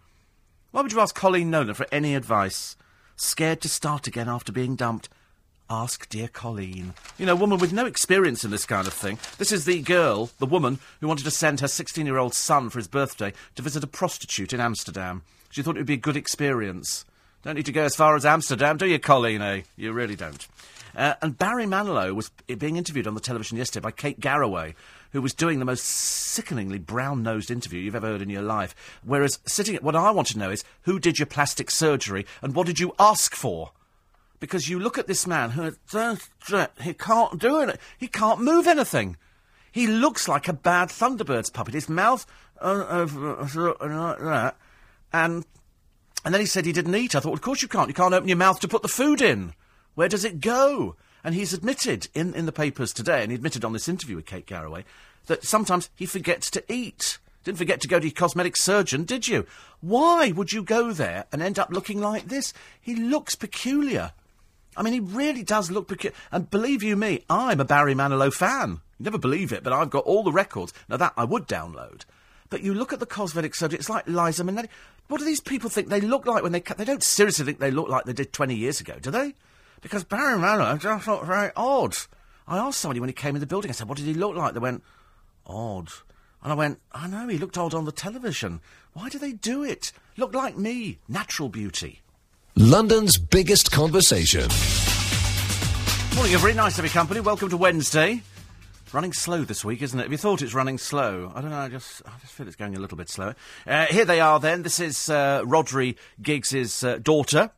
Why 0.72 0.82
would 0.82 0.92
you 0.92 1.00
ask 1.00 1.18
Coleen 1.18 1.46
Nolan 1.46 1.76
for 1.76 1.88
any 1.94 2.14
advice? 2.14 2.76
Scared 3.16 3.62
to 3.62 3.70
start 3.70 4.06
again 4.06 4.28
after 4.28 4.52
being 4.52 4.76
dumped? 4.76 5.08
Ask 5.72 6.10
dear 6.10 6.28
Coleen. 6.28 6.96
You 7.20 7.28
know, 7.28 7.36
woman 7.36 7.60
with 7.60 7.72
no 7.72 7.86
experience 7.86 8.44
in 8.44 8.50
this 8.50 8.66
kind 8.66 8.88
of 8.88 8.94
thing. 8.94 9.20
This 9.38 9.52
is 9.52 9.66
the 9.66 9.82
girl, 9.82 10.32
the 10.40 10.48
woman, 10.48 10.80
who 11.00 11.08
wanted 11.08 11.26
to 11.26 11.32
send 11.32 11.60
her 11.60 11.68
16 11.68 12.08
year 12.08 12.18
old 12.18 12.34
son 12.34 12.72
for 12.72 12.80
his 12.80 12.88
birthday 12.88 13.34
to 13.54 13.62
visit 13.62 13.84
a 13.84 13.88
prostitute 13.88 14.52
in 14.52 14.60
Amsterdam. 14.60 15.22
She 15.52 15.62
thought 15.62 15.76
it 15.76 15.82
would 15.82 15.86
be 15.86 15.94
a 15.94 15.98
good 15.98 16.18
experience. 16.18 17.06
Don't 17.44 17.54
need 17.56 17.68
to 17.68 17.72
go 17.72 17.84
as 17.84 17.96
far 17.96 18.16
as 18.16 18.26
Amsterdam, 18.26 18.78
do 18.78 18.88
you, 18.88 18.98
Coleen, 18.98 19.42
eh? 19.42 19.62
You 19.78 19.94
really 19.94 20.16
don't. 20.16 20.48
Uh, 20.96 21.14
and 21.22 21.38
Barry 21.38 21.66
Manilow 21.66 22.16
was 22.16 22.32
being 22.58 22.76
interviewed 22.76 23.06
on 23.06 23.14
the 23.14 23.22
television 23.22 23.60
yesterday 23.60 23.84
by 23.84 23.92
Kate 23.92 24.20
Garraway, 24.20 24.74
who 25.12 25.22
was 25.22 25.36
doing 25.36 25.60
the 25.60 25.66
most 25.66 25.86
sickeningly 25.86 26.80
brown 26.80 27.22
nosed 27.22 27.52
interview 27.52 27.80
you've 27.80 27.96
ever 27.96 28.08
heard 28.08 28.24
in 28.24 28.30
your 28.32 28.42
life. 28.42 28.76
Whereas 29.04 29.38
sitting 29.46 29.76
at 29.76 29.84
what 29.84 29.96
I 29.96 30.10
want 30.10 30.30
to 30.30 30.40
know 30.40 30.50
is 30.50 30.64
who 30.82 31.00
did 31.00 31.20
your 31.20 31.28
plastic 31.28 31.70
surgery 31.70 32.26
and 32.42 32.56
what 32.56 32.66
did 32.66 32.80
you 32.80 32.96
ask 32.98 33.36
for? 33.36 33.72
Because 34.40 34.70
you 34.70 34.80
look 34.80 34.98
at 34.98 35.08
this 35.08 35.28
man 35.28 35.52
who 35.52 35.72
he 36.82 36.94
can't 36.94 37.40
do 37.40 37.62
it. 37.62 37.80
He 37.98 38.08
can't 38.08 38.42
move 38.42 38.68
anything. 38.68 39.18
He 39.72 39.86
looks 39.86 40.28
like 40.28 40.48
a 40.48 40.54
bad 40.54 40.90
Thunderbirds 40.90 41.54
puppet. 41.54 41.74
His 41.74 41.90
mouth 41.90 42.26
uh, 42.62 43.08
uh, 43.42 44.52
and 45.14 45.46
and 46.26 46.34
then 46.34 46.42
he 46.42 46.48
said 46.48 46.66
he 46.66 46.74
didn't 46.74 46.96
eat. 46.96 47.16
I 47.16 47.20
thought, 47.20 47.30
well, 47.30 47.36
of 47.36 47.42
course 47.42 47.62
you 47.62 47.68
can't. 47.68 47.88
You 47.88 47.94
can't 47.94 48.14
open 48.14 48.28
your 48.28 48.38
mouth 48.38 48.60
to 48.60 48.68
put 48.68 48.82
the 48.82 48.88
food 48.88 49.22
in. 49.22 49.54
Where 49.96 50.10
does 50.10 50.26
it 50.26 50.42
go? 50.42 50.96
And 51.24 51.34
he's 51.34 51.54
admitted 51.54 52.08
in, 52.14 52.34
in 52.34 52.46
the 52.46 52.52
papers 52.52 52.94
today, 52.94 53.22
and 53.22 53.32
he 53.32 53.36
admitted 53.36 53.64
on 53.64 53.74
this 53.74 53.88
interview 53.88 54.18
with 54.18 54.26
Kate 54.26 54.46
Garraway, 54.46 54.86
that 55.28 55.44
sometimes 55.44 55.90
he 55.96 56.06
forgets 56.06 56.50
to 56.52 56.64
eat. 56.72 57.20
Didn't 57.44 57.58
forget 57.58 57.80
to 57.82 57.88
go 57.88 58.00
to 58.00 58.06
your 58.06 58.14
cosmetic 58.14 58.58
surgeon, 58.58 59.06
did 59.06 59.28
you? 59.28 59.46
Why 59.80 60.32
would 60.32 60.52
you 60.52 60.62
go 60.62 60.92
there 60.92 61.26
and 61.32 61.42
end 61.42 61.58
up 61.58 61.70
looking 61.72 62.02
like 62.02 62.28
this? 62.28 62.54
He 62.82 62.96
looks 62.96 63.36
peculiar. 63.36 64.12
I 64.80 64.82
mean, 64.82 64.94
he 64.94 65.02
really 65.02 65.44
does 65.44 65.70
look 65.70 65.90
peculiar. 65.90 66.16
And 66.32 66.50
believe 66.50 66.82
you 66.82 66.96
me, 66.96 67.26
I'm 67.30 67.60
a 67.60 67.66
Barry 67.66 67.94
Manilow 67.94 68.34
fan. 68.34 68.80
You 68.98 69.04
never 69.04 69.18
believe 69.18 69.52
it, 69.52 69.62
but 69.62 69.74
I've 69.74 69.90
got 69.90 70.06
all 70.06 70.24
the 70.24 70.32
records. 70.32 70.74
Now, 70.88 70.96
that 70.96 71.12
I 71.18 71.26
would 71.26 71.48
download. 71.48 72.06
But 72.50 72.64
you 72.64 72.74
look 72.74 72.94
at 72.94 73.02
the 73.02 73.06
cosmetic 73.06 73.56
surgery, 73.56 73.78
it's 73.78 73.90
like 73.90 74.08
Liza 74.08 74.46
Minnelli. 74.46 74.70
What 75.10 75.18
do 75.18 75.26
these 75.26 75.42
people 75.42 75.70
think 75.70 75.90
they 75.90 76.00
look 76.00 76.26
like 76.26 76.44
when 76.44 76.54
they 76.54 76.62
cut? 76.62 76.78
They 76.78 76.86
don't 76.86 77.04
seriously 77.04 77.44
think 77.44 77.60
they 77.60 77.72
look 77.72 77.90
like 77.90 78.06
they 78.06 78.14
did 78.14 78.32
20 78.32 78.56
years 78.56 78.80
ago, 78.80 78.96
do 79.02 79.12
they? 79.12 79.34
Because 79.82 80.06
Barry 80.06 80.40
Manilow 80.40 80.80
just 80.80 81.08
looked 81.08 81.26
very 81.26 81.52
odd. 81.58 81.98
I 82.48 82.58
asked 82.58 82.80
somebody 82.80 83.02
when 83.02 83.10
he 83.10 83.14
came 83.14 83.36
in 83.36 83.42
the 83.42 83.48
building, 83.48 83.70
I 83.70 83.74
said, 83.74 83.90
what 83.90 83.98
did 83.98 84.08
he 84.08 84.14
look 84.14 84.36
like? 84.36 84.54
They 84.54 84.60
went, 84.60 84.82
odd. 85.46 85.90
And 86.42 86.54
I 86.54 86.56
went, 86.56 86.80
I 86.94 87.08
know, 87.08 87.28
he 87.28 87.38
looked 87.38 87.58
odd 87.58 87.74
on 87.74 87.84
the 87.84 87.92
television. 87.92 88.62
Why 88.94 89.10
do 89.10 89.20
they 89.20 89.34
do 89.34 89.62
it? 89.62 89.92
Look 90.16 90.34
like 90.34 90.58
me. 90.58 91.00
Natural 91.10 91.50
beauty. 91.50 92.02
London's 92.56 93.18
biggest 93.18 93.72
conversation. 93.72 94.48
Morning, 96.16 96.38
very 96.38 96.54
nice 96.54 96.76
to 96.76 96.82
be 96.82 96.90
company. 96.90 97.22
Welcome 97.22 97.50
to 97.50 97.58
Wednesday. 97.58 98.22
Running 98.92 99.14
slow 99.14 99.44
this 99.44 99.64
week, 99.64 99.82
isn't 99.82 100.00
it? 100.00 100.04
Have 100.04 100.12
you 100.12 100.18
thought 100.18 100.42
it's 100.42 100.54
running 100.54 100.78
slow? 100.78 101.32
I 101.34 101.42
don't 101.42 101.52
know. 101.52 101.60
I 101.60 101.70
just, 101.70 102.02
I 102.06 102.12
just 102.22 102.34
feel 102.34 102.48
it's 102.48 102.56
going 102.56 102.76
a 102.76 102.80
little 102.80 102.98
bit 102.98 103.08
slower. 103.08 103.36
Uh, 103.68 103.86
here 103.86 104.04
they 104.04 104.20
are. 104.20 104.40
Then 104.40 104.64
this 104.64 104.80
is 104.80 105.10
uh, 105.10 105.44
Giggs' 106.22 106.84
uh, 106.84 106.98
daughter, 106.98 107.52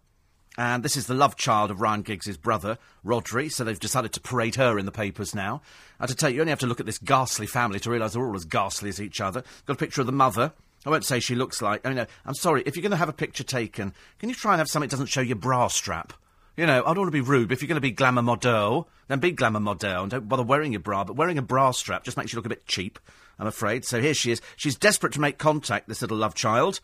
and 0.58 0.84
this 0.84 0.98
is 0.98 1.08
the 1.08 1.14
love 1.14 1.38
child 1.38 1.72
of 1.72 1.80
Ryan 1.80 2.02
Giggs' 2.02 2.38
brother, 2.38 2.78
Rhodri. 3.06 3.52
So 3.52 3.64
they've 3.64 3.80
decided 3.80 4.12
to 4.14 4.20
parade 4.20 4.56
her 4.56 4.78
in 4.78 4.86
the 4.86 4.92
papers 4.92 5.34
now. 5.34 5.62
I 6.00 6.06
to 6.06 6.16
tell 6.16 6.30
you, 6.30 6.36
you 6.36 6.42
only 6.42 6.52
have 6.52 6.60
to 6.60 6.68
look 6.68 6.82
at 6.82 6.86
this 6.86 6.98
ghastly 7.00 7.48
family 7.48 7.80
to 7.80 7.90
realise 7.90 8.14
they're 8.14 8.26
all 8.26 8.36
as 8.36 8.46
ghastly 8.46 8.90
as 8.90 9.02
each 9.02 9.22
other. 9.22 9.44
Got 9.66 9.74
a 9.74 9.80
picture 9.80 10.02
of 10.02 10.08
the 10.08 10.14
mother. 10.14 10.52
I 10.86 10.90
won't 10.90 11.06
say 11.06 11.20
she 11.20 11.36
looks 11.36 11.62
like. 11.62 11.86
I 11.86 11.94
mean, 11.94 12.06
I'm 12.26 12.34
sorry. 12.34 12.64
If 12.66 12.76
you're 12.76 12.82
going 12.82 12.92
to 12.92 12.98
have 12.98 13.10
a 13.10 13.14
picture 13.14 13.44
taken, 13.44 13.94
can 14.20 14.30
you 14.30 14.36
try 14.36 14.54
and 14.54 14.60
have 14.60 14.68
something 14.68 14.88
that 14.88 14.92
doesn't 14.92 15.08
show 15.08 15.22
your 15.22 15.36
bra 15.36 15.68
strap? 15.68 16.14
You 16.58 16.66
know, 16.66 16.82
I 16.82 16.94
don't 16.94 17.00
want 17.00 17.08
to 17.08 17.12
be 17.12 17.22
rude, 17.22 17.48
but 17.48 17.54
if 17.54 17.62
you're 17.62 17.68
going 17.68 17.76
to 17.76 17.82
be 17.82 17.92
glamour 17.92 18.22
model, 18.22 18.90
then 19.08 19.20
be 19.20 19.32
glamour 19.32 19.60
model 19.60 20.02
and 20.02 20.12
don't 20.12 20.28
bother 20.28 20.44
wearing 20.44 20.74
your 20.74 20.82
bra. 20.82 21.04
But 21.04 21.16
wearing 21.16 21.38
a 21.38 21.44
bra 21.44 21.72
strap 21.72 22.04
just 22.04 22.18
makes 22.18 22.34
you 22.34 22.38
look 22.38 22.46
a 22.46 22.50
bit 22.50 22.68
cheap, 22.68 23.00
I'm 23.40 23.48
afraid. 23.48 23.86
So 23.86 24.02
here 24.02 24.14
she 24.14 24.32
is. 24.32 24.42
She's 24.58 24.76
desperate 24.76 25.14
to 25.14 25.22
make 25.22 25.38
contact, 25.38 25.88
this 25.88 26.02
little 26.02 26.18
love 26.18 26.36
child. 26.36 26.80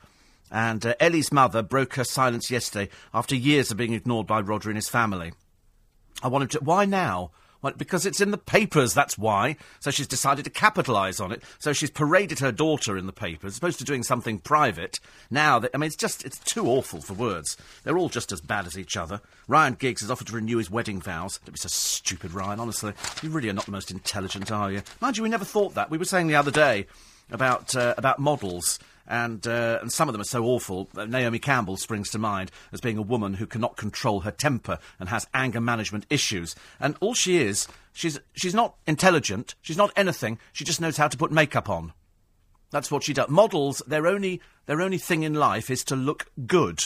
And 0.49 0.85
uh, 0.85 0.95
Ellie's 0.99 1.31
mother 1.31 1.61
broke 1.61 1.95
her 1.95 2.05
silence 2.05 2.49
yesterday 2.49 2.89
after 3.13 3.35
years 3.35 3.69
of 3.69 3.77
being 3.77 3.93
ignored 3.93 4.27
by 4.27 4.41
Rhodri 4.41 4.67
and 4.67 4.75
his 4.75 4.87
family. 4.87 5.33
I 6.23 6.29
wanted 6.29 6.51
to. 6.51 6.59
Why 6.59 6.85
now? 6.85 7.31
Well, 7.61 7.73
because 7.75 8.05
it's 8.05 8.21
in 8.21 8.31
the 8.31 8.37
papers, 8.37 8.93
that's 8.93 9.17
why. 9.17 9.57
So 9.79 9.91
she's 9.91 10.07
decided 10.07 10.45
to 10.45 10.51
capitalise 10.51 11.19
on 11.19 11.31
it. 11.31 11.41
So 11.59 11.73
she's 11.73 11.89
paraded 11.89 12.39
her 12.39 12.51
daughter 12.51 12.97
in 12.97 13.05
the 13.05 13.13
papers, 13.13 13.53
as 13.53 13.57
opposed 13.57 13.79
to 13.79 13.85
doing 13.85 14.03
something 14.03 14.39
private. 14.39 14.99
Now, 15.31 15.61
I 15.73 15.77
mean, 15.77 15.87
it's 15.87 15.95
just, 15.95 16.23
it's 16.25 16.39
too 16.39 16.67
awful 16.67 17.01
for 17.01 17.13
words. 17.13 17.57
They're 17.83 17.97
all 17.97 18.09
just 18.09 18.31
as 18.31 18.41
bad 18.41 18.67
as 18.67 18.77
each 18.77 18.95
other. 18.95 19.21
Ryan 19.47 19.73
Giggs 19.73 20.01
has 20.01 20.11
offered 20.11 20.27
to 20.27 20.35
renew 20.35 20.57
his 20.57 20.69
wedding 20.69 21.01
vows. 21.01 21.39
Don't 21.45 21.53
be 21.53 21.59
so 21.59 21.69
stupid, 21.69 22.33
Ryan, 22.33 22.59
honestly. 22.59 22.93
You 23.21 23.29
really 23.29 23.49
are 23.49 23.53
not 23.53 23.65
the 23.65 23.71
most 23.71 23.91
intelligent, 23.91 24.51
are 24.51 24.71
you? 24.71 24.81
Mind 25.01 25.17
you, 25.17 25.23
we 25.23 25.29
never 25.29 25.45
thought 25.45 25.75
that. 25.75 25.89
We 25.89 25.97
were 25.97 26.05
saying 26.05 26.27
the 26.27 26.35
other 26.35 26.51
day 26.51 26.87
about, 27.31 27.75
uh, 27.75 27.95
about 27.97 28.19
models 28.19 28.79
and 29.07 29.45
uh, 29.47 29.79
and 29.81 29.91
some 29.91 30.09
of 30.09 30.13
them 30.13 30.21
are 30.21 30.25
so 30.25 30.43
awful. 30.43 30.89
Naomi 30.95 31.39
Campbell 31.39 31.77
springs 31.77 32.09
to 32.11 32.19
mind 32.19 32.51
as 32.71 32.81
being 32.81 32.97
a 32.97 33.01
woman 33.01 33.35
who 33.35 33.47
cannot 33.47 33.77
control 33.77 34.21
her 34.21 34.31
temper 34.31 34.79
and 34.99 35.09
has 35.09 35.27
anger 35.33 35.61
management 35.61 36.05
issues. 36.09 36.55
And 36.79 36.95
all 36.99 37.13
she 37.13 37.37
is, 37.37 37.67
she's 37.93 38.19
she's 38.33 38.55
not 38.55 38.75
intelligent. 38.85 39.55
She's 39.61 39.77
not 39.77 39.91
anything. 39.95 40.39
She 40.53 40.63
just 40.63 40.81
knows 40.81 40.97
how 40.97 41.07
to 41.07 41.17
put 41.17 41.31
makeup 41.31 41.69
on. 41.69 41.93
That's 42.69 42.91
what 42.91 43.03
she 43.03 43.13
does. 43.13 43.29
Models, 43.29 43.81
their 43.87 44.07
only 44.07 44.41
their 44.65 44.81
only 44.81 44.97
thing 44.97 45.23
in 45.23 45.33
life 45.33 45.69
is 45.69 45.83
to 45.85 45.95
look 45.95 46.29
good. 46.45 46.83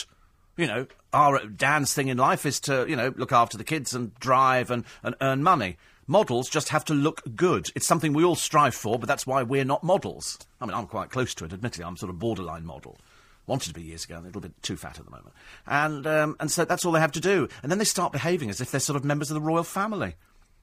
You 0.56 0.66
know, 0.66 0.86
our 1.12 1.44
Dan's 1.46 1.94
thing 1.94 2.08
in 2.08 2.16
life 2.16 2.46
is 2.46 2.60
to 2.60 2.86
you 2.88 2.96
know 2.96 3.12
look 3.16 3.32
after 3.32 3.58
the 3.58 3.64
kids 3.64 3.94
and 3.94 4.14
drive 4.18 4.70
and, 4.70 4.84
and 5.02 5.14
earn 5.20 5.42
money. 5.42 5.76
Models 6.06 6.48
just 6.48 6.70
have 6.70 6.84
to 6.86 6.94
look 6.94 7.22
good. 7.36 7.70
It's 7.74 7.86
something 7.86 8.12
we 8.12 8.24
all 8.24 8.34
strive 8.34 8.74
for, 8.74 8.98
but 8.98 9.06
that's 9.06 9.26
why 9.26 9.42
we're 9.44 9.64
not 9.64 9.84
models. 9.84 10.38
I 10.60 10.66
mean, 10.66 10.74
I'm 10.74 10.86
quite 10.86 11.10
close 11.10 11.32
to 11.36 11.44
it, 11.44 11.52
admittedly. 11.52 11.84
I'm 11.84 11.96
sort 11.96 12.10
of 12.10 12.18
borderline 12.18 12.66
model. 12.66 12.98
Wanted 13.46 13.68
to 13.68 13.74
be 13.74 13.82
years 13.82 14.04
ago, 14.04 14.18
a 14.18 14.20
little 14.20 14.40
bit 14.40 14.60
too 14.62 14.76
fat 14.76 14.98
at 14.98 15.04
the 15.04 15.10
moment. 15.10 15.32
And, 15.66 16.06
um, 16.06 16.36
and 16.40 16.50
so 16.50 16.64
that's 16.64 16.84
all 16.84 16.92
they 16.92 17.00
have 17.00 17.12
to 17.12 17.20
do. 17.20 17.48
And 17.62 17.70
then 17.70 17.78
they 17.78 17.84
start 17.84 18.12
behaving 18.12 18.50
as 18.50 18.60
if 18.60 18.70
they're 18.70 18.80
sort 18.80 18.96
of 18.96 19.04
members 19.04 19.30
of 19.30 19.34
the 19.34 19.40
royal 19.40 19.64
family. 19.64 20.14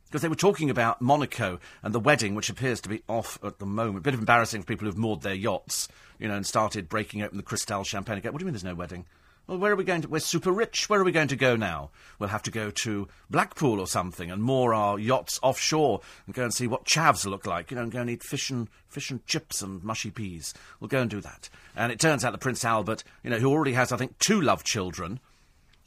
Because 0.05 0.21
they 0.21 0.27
were 0.27 0.35
talking 0.35 0.69
about 0.69 1.01
Monaco 1.01 1.59
and 1.83 1.93
the 1.93 1.99
wedding, 1.99 2.35
which 2.35 2.49
appears 2.49 2.81
to 2.81 2.89
be 2.89 3.03
off 3.07 3.37
at 3.43 3.59
the 3.59 3.65
moment. 3.65 3.99
A 3.99 4.01
bit 4.01 4.13
of 4.15 4.19
embarrassing 4.19 4.61
for 4.61 4.67
people 4.67 4.87
who've 4.87 4.97
moored 4.97 5.21
their 5.21 5.35
yachts, 5.35 5.87
you 6.19 6.27
know, 6.27 6.35
and 6.35 6.45
started 6.45 6.89
breaking 6.89 7.21
open 7.21 7.37
the 7.37 7.43
Cristal 7.43 7.83
champagne 7.83 8.17
again. 8.17 8.33
What 8.33 8.39
do 8.39 8.43
you 8.43 8.47
mean 8.47 8.53
there's 8.53 8.63
no 8.63 8.75
wedding? 8.75 9.05
Well, 9.49 9.57
where 9.57 9.71
are 9.71 9.75
we 9.75 9.83
going 9.83 10.03
to? 10.03 10.07
We're 10.07 10.19
super 10.19 10.51
rich. 10.51 10.89
Where 10.89 11.01
are 11.01 11.03
we 11.03 11.11
going 11.11 11.29
to 11.29 11.35
go 11.35 11.55
now? 11.55 11.89
We'll 12.19 12.29
have 12.29 12.43
to 12.43 12.51
go 12.51 12.69
to 12.69 13.07
Blackpool 13.31 13.79
or 13.79 13.87
something 13.87 14.29
and 14.29 14.43
moor 14.43 14.75
our 14.75 14.99
yachts 14.99 15.39
offshore 15.41 16.01
and 16.27 16.35
go 16.35 16.43
and 16.43 16.53
see 16.53 16.67
what 16.67 16.85
chavs 16.85 17.25
look 17.25 17.47
like. 17.47 17.71
You 17.71 17.75
know, 17.77 17.81
and 17.81 17.91
go 17.91 18.01
and 18.01 18.11
eat 18.11 18.21
fish 18.21 18.51
and 18.51 18.69
fish 18.89 19.09
and 19.09 19.25
chips 19.25 19.63
and 19.63 19.83
mushy 19.83 20.11
peas. 20.11 20.53
We'll 20.79 20.87
go 20.87 21.01
and 21.01 21.09
do 21.09 21.19
that. 21.21 21.49
And 21.75 21.91
it 21.91 21.99
turns 21.99 22.23
out 22.23 22.33
that 22.33 22.41
Prince 22.41 22.63
Albert, 22.63 23.03
you 23.23 23.31
know, 23.31 23.39
who 23.39 23.49
already 23.49 23.73
has, 23.73 23.91
I 23.91 23.97
think, 23.97 24.19
two 24.19 24.39
love 24.39 24.63
children. 24.63 25.19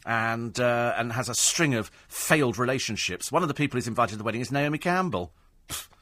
And 0.05 0.59
uh, 0.59 0.95
and 0.97 1.13
has 1.13 1.29
a 1.29 1.35
string 1.37 1.75
of 1.75 1.89
failed 2.09 2.59
relationships. 2.59 3.31
One 3.31 3.43
of 3.43 3.49
the 3.49 3.55
people 3.55 3.77
he's 3.77 3.87
invited 3.87 4.15
to 4.15 4.19
the 4.19 4.25
wedding 4.25 4.41
is 4.41 4.51
Naomi 4.51 4.79
Campbell. 4.79 5.33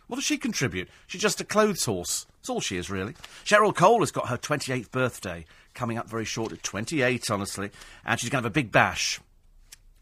What 0.06 0.16
does 0.16 0.24
she 0.24 0.38
contribute? 0.38 0.88
She's 1.06 1.20
just 1.20 1.40
a 1.40 1.44
clothes 1.44 1.84
horse. 1.84 2.26
That's 2.40 2.48
all 2.48 2.60
she 2.60 2.78
is, 2.78 2.90
really. 2.90 3.14
Cheryl 3.44 3.72
Cole 3.72 4.00
has 4.00 4.10
got 4.10 4.28
her 4.28 4.36
28th 4.36 4.90
birthday 4.90 5.44
coming 5.80 5.96
up 5.96 6.10
very 6.10 6.26
shortly. 6.26 6.58
28, 6.62 7.30
honestly. 7.30 7.70
And 8.04 8.20
she's 8.20 8.28
going 8.28 8.42
to 8.42 8.46
have 8.46 8.52
a 8.52 8.60
big 8.60 8.70
bash. 8.70 9.18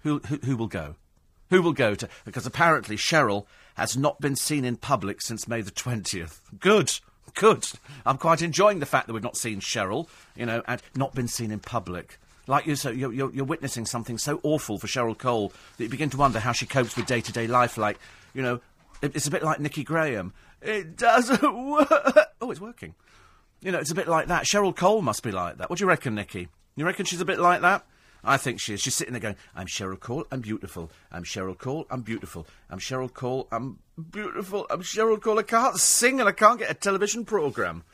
Who, 0.01 0.19
who, 0.27 0.39
who 0.39 0.57
will 0.57 0.67
go? 0.67 0.97
Who 1.51 1.63
will 1.63 1.73
go 1.73 1.95
to. 1.95 2.09
Because 2.25 2.47
apparently 2.47 2.97
Cheryl 2.97 3.47
has 3.77 3.97
not 3.97 4.21
been 4.21 4.35
seen 4.35 4.65
in 4.65 4.77
public 4.77 5.23
since 5.23 5.47
May 5.47 5.61
the 5.61 5.71
20th. 5.71 6.41
Good. 6.59 6.99
Good. 7.35 7.69
I'm 8.05 8.19
quite 8.19 8.43
enjoying 8.43 8.81
the 8.81 8.87
fact 8.87 9.07
that 9.07 9.13
we've 9.13 9.23
not 9.23 9.37
seen 9.37 9.61
Cheryl, 9.61 10.09
you 10.35 10.47
know, 10.47 10.65
and 10.67 10.83
not 10.97 11.15
been 11.15 11.29
seen 11.29 11.53
in 11.53 11.61
public. 11.61 12.19
Like 12.49 12.67
you, 12.67 12.75
so 12.75 12.91
you're, 12.91 13.13
you're, 13.13 13.33
you're 13.33 13.45
witnessing 13.45 13.87
something 13.87 14.19
so 14.19 14.41
awful 14.43 14.81
for 14.81 14.89
Cheryl 14.89 15.17
Cole 15.17 15.53
that 15.77 15.85
you 15.85 15.91
begin 15.91 16.11
to 16.11 16.17
wonder 16.17 16.41
how 16.41 16.51
she 16.51 16.67
copes 16.67 16.97
with 16.97 17.07
day 17.07 17.21
to 17.21 17.33
day 17.33 17.47
life. 17.47 17.79
Like, 17.79 18.01
you 18.35 18.43
know, 18.43 18.61
it, 19.01 19.15
it's 19.15 19.29
a 19.29 19.31
bit 19.31 19.45
like 19.45 19.61
Nikki 19.61 19.85
Graham. 19.85 20.33
It 20.61 20.97
doesn't 20.97 21.41
work. 21.69 22.17
Oh, 22.41 22.51
it's 22.51 22.61
working. 22.61 22.97
You 23.61 23.73
know, 23.73 23.79
it's 23.79 23.91
a 23.91 23.95
bit 23.95 24.09
like 24.09 24.29
that. 24.29 24.45
Cheryl 24.45 24.75
Cole 24.75 25.03
must 25.03 25.23
be 25.23 25.33
like 25.33 25.59
that. 25.59 25.69
What 25.69 25.79
do 25.79 25.85
you 25.85 25.89
reckon, 25.89 26.15
Nikki? 26.15 26.49
You 26.77 26.87
reckon 26.87 27.07
she's 27.07 27.21
a 27.21 27.25
bit 27.25 27.41
like 27.41 27.61
that? 27.63 27.85
I 28.23 28.37
think 28.37 28.61
she 28.61 28.75
is. 28.75 28.81
She's 28.81 28.95
sitting 28.95 29.15
there 29.15 29.21
going, 29.21 29.37
I'm 29.55 29.67
Cheryl 29.67 29.99
Cole, 29.99 30.27
I'm 30.31 30.41
beautiful. 30.41 30.91
I'm 31.11 31.25
Cheryl 31.25 31.57
Cole, 31.57 31.87
I'm 31.91 32.03
beautiful. 32.03 32.47
I'm 32.69 32.79
Cheryl 32.79 33.13
Cole, 33.13 33.49
I'm 33.51 33.79
beautiful. 34.11 34.67
I'm 34.71 34.83
Cheryl 34.83 35.21
Cole. 35.21 35.39
I 35.39 35.43
can't 35.43 35.77
sing 35.77 36.21
and 36.21 36.29
I 36.29 36.33
can't 36.33 36.59
get 36.59 36.71
a 36.71 36.75
television 36.75 37.25
programme. 37.25 37.85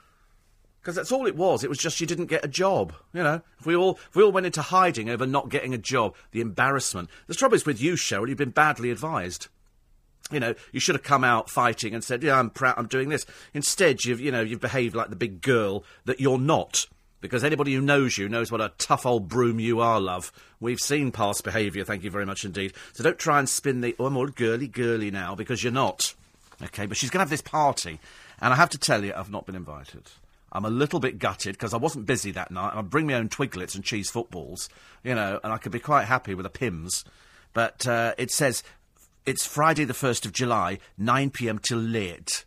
Because 0.81 0.97
that's 0.97 1.13
all 1.13 1.27
it 1.27 1.37
was. 1.37 1.65
It 1.65 1.71
was 1.71 1.79
just 1.79 1.97
she 1.97 2.05
didn't 2.05 2.27
get 2.27 2.45
a 2.45 2.49
job. 2.49 2.93
You 3.15 3.23
know, 3.23 3.41
if 3.59 3.65
we 3.65 3.75
all 3.75 3.99
if 4.11 4.17
we 4.17 4.23
all 4.23 4.33
went 4.33 4.45
into 4.45 4.61
hiding 4.61 5.09
over 5.09 5.27
not 5.27 5.49
getting 5.49 5.73
a 5.73 5.79
job, 5.79 6.15
the 6.33 6.43
embarrassment. 6.43 7.09
The 7.27 7.35
trouble 7.35 7.55
is 7.55 7.65
with 7.65 7.81
you, 7.81 7.95
Cheryl. 7.95 8.29
You've 8.29 8.37
been 8.37 8.51
badly 8.51 8.91
advised. 8.91 9.49
You 10.31 10.41
know, 10.41 10.55
you 10.73 10.81
should 10.81 10.95
have 10.95 11.03
come 11.03 11.23
out 11.25 11.51
fighting 11.51 11.95
and 11.95 12.03
said, 12.03 12.23
"Yeah, 12.23 12.39
I'm 12.39 12.51
proud. 12.51 12.75
I'm 12.79 12.87
doing 12.87 13.11
this." 13.11 13.27
Instead, 13.53 14.05
you've 14.05 14.21
you 14.21 14.33
know 14.33 14.41
you've 14.41 14.61
behaved 14.61 14.95
like 14.95 15.11
the 15.11 15.17
big 15.17 15.43
girl 15.43 15.85
that 16.07 16.21
you're 16.21 16.39
not. 16.39 16.87
Because 17.21 17.43
anybody 17.43 17.73
who 17.73 17.81
knows 17.81 18.19
you 18.19 18.29
knows 18.29 18.53
what 18.53 18.61
a 18.61 18.73
tough 18.77 19.07
old 19.07 19.29
broom 19.29 19.59
you 19.59 19.81
are, 19.81 19.99
love. 19.99 20.31
We've 20.61 20.79
seen 20.79 21.11
past 21.11 21.43
behaviour, 21.43 21.83
thank 21.83 22.05
you 22.05 22.11
very 22.11 22.27
much 22.27 22.45
indeed. 22.45 22.75
So 22.93 23.03
don't 23.03 23.19
try 23.19 23.39
and 23.39 23.49
spin 23.49 23.81
the, 23.81 23.97
oh, 23.99 24.05
I'm 24.05 24.19
all 24.19 24.27
girly 24.27 24.69
girly 24.69 25.11
now, 25.11 25.35
because 25.35 25.65
you're 25.65 25.73
not. 25.73 26.15
Okay, 26.63 26.85
but 26.85 26.99
she's 26.99 27.09
going 27.09 27.21
to 27.21 27.23
have 27.23 27.31
this 27.31 27.41
party, 27.41 27.99
and 28.43 28.53
I 28.53 28.57
have 28.57 28.69
to 28.71 28.79
tell 28.79 29.03
you, 29.03 29.15
I've 29.17 29.31
not 29.31 29.47
been 29.47 29.55
invited. 29.55 30.03
I'm 30.53 30.67
a 30.67 30.71
little 30.71 31.01
bit 31.01 31.19
gutted 31.19 31.55
because 31.55 31.75
I 31.75 31.79
wasn't 31.79 32.05
busy 32.05 32.31
that 32.33 32.51
night. 32.51 32.75
I 32.75 32.83
bring 32.83 33.07
my 33.07 33.15
own 33.15 33.31
twiglets 33.31 33.75
and 33.75 33.83
cheese 33.83 34.11
footballs, 34.11 34.69
you 35.03 35.15
know, 35.15 35.41
and 35.43 35.51
I 35.51 35.57
could 35.57 35.73
be 35.73 35.81
quite 35.81 36.05
happy 36.05 36.35
with 36.35 36.45
a 36.45 36.51
Pimm's. 36.51 37.05
But 37.55 37.87
uh, 37.87 38.15
it 38.19 38.31
says 38.31 38.63
it's 39.27 39.47
Friday 39.47 39.85
the 39.85 39.95
1st 39.95 40.27
of 40.27 40.33
July, 40.33 40.79
9 40.99 41.31
pm 41.31 41.59
till 41.59 41.79
late. 41.79 42.45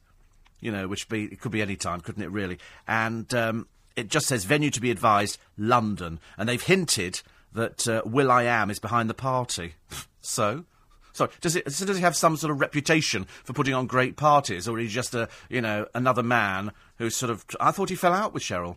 You 0.59 0.71
know, 0.71 0.87
which 0.87 1.07
be, 1.07 1.25
it 1.25 1.39
could 1.39 1.51
be 1.51 1.61
any 1.61 1.75
time, 1.75 2.01
couldn't 2.01 2.23
it, 2.23 2.31
really? 2.31 2.57
And 2.87 3.31
um, 3.33 3.67
it 3.95 4.09
just 4.09 4.27
says 4.27 4.45
venue 4.45 4.71
to 4.71 4.81
be 4.81 4.91
advised, 4.91 5.37
London. 5.57 6.19
And 6.37 6.49
they've 6.49 6.61
hinted 6.61 7.21
that 7.53 7.87
uh, 7.87 8.01
will.i.am 8.05 8.69
is 8.69 8.79
behind 8.79 9.09
the 9.09 9.13
party. 9.13 9.75
so? 10.21 10.65
Sorry, 11.13 11.31
does 11.41 11.55
it 11.55 11.71
so 11.71 11.83
does 11.83 11.97
he 11.97 12.03
have 12.03 12.15
some 12.15 12.37
sort 12.37 12.51
of 12.51 12.59
reputation 12.59 13.25
for 13.43 13.51
putting 13.53 13.73
on 13.73 13.87
great 13.87 14.17
parties, 14.17 14.67
or 14.67 14.77
is 14.77 14.89
he 14.89 14.93
just 14.93 15.15
a 15.15 15.27
you 15.49 15.61
know 15.61 15.87
another 15.95 16.21
man 16.21 16.71
who's 16.99 17.15
sort 17.15 17.31
of? 17.31 17.43
I 17.59 17.71
thought 17.71 17.89
he 17.89 17.95
fell 17.95 18.13
out 18.13 18.35
with 18.35 18.43
Cheryl 18.43 18.75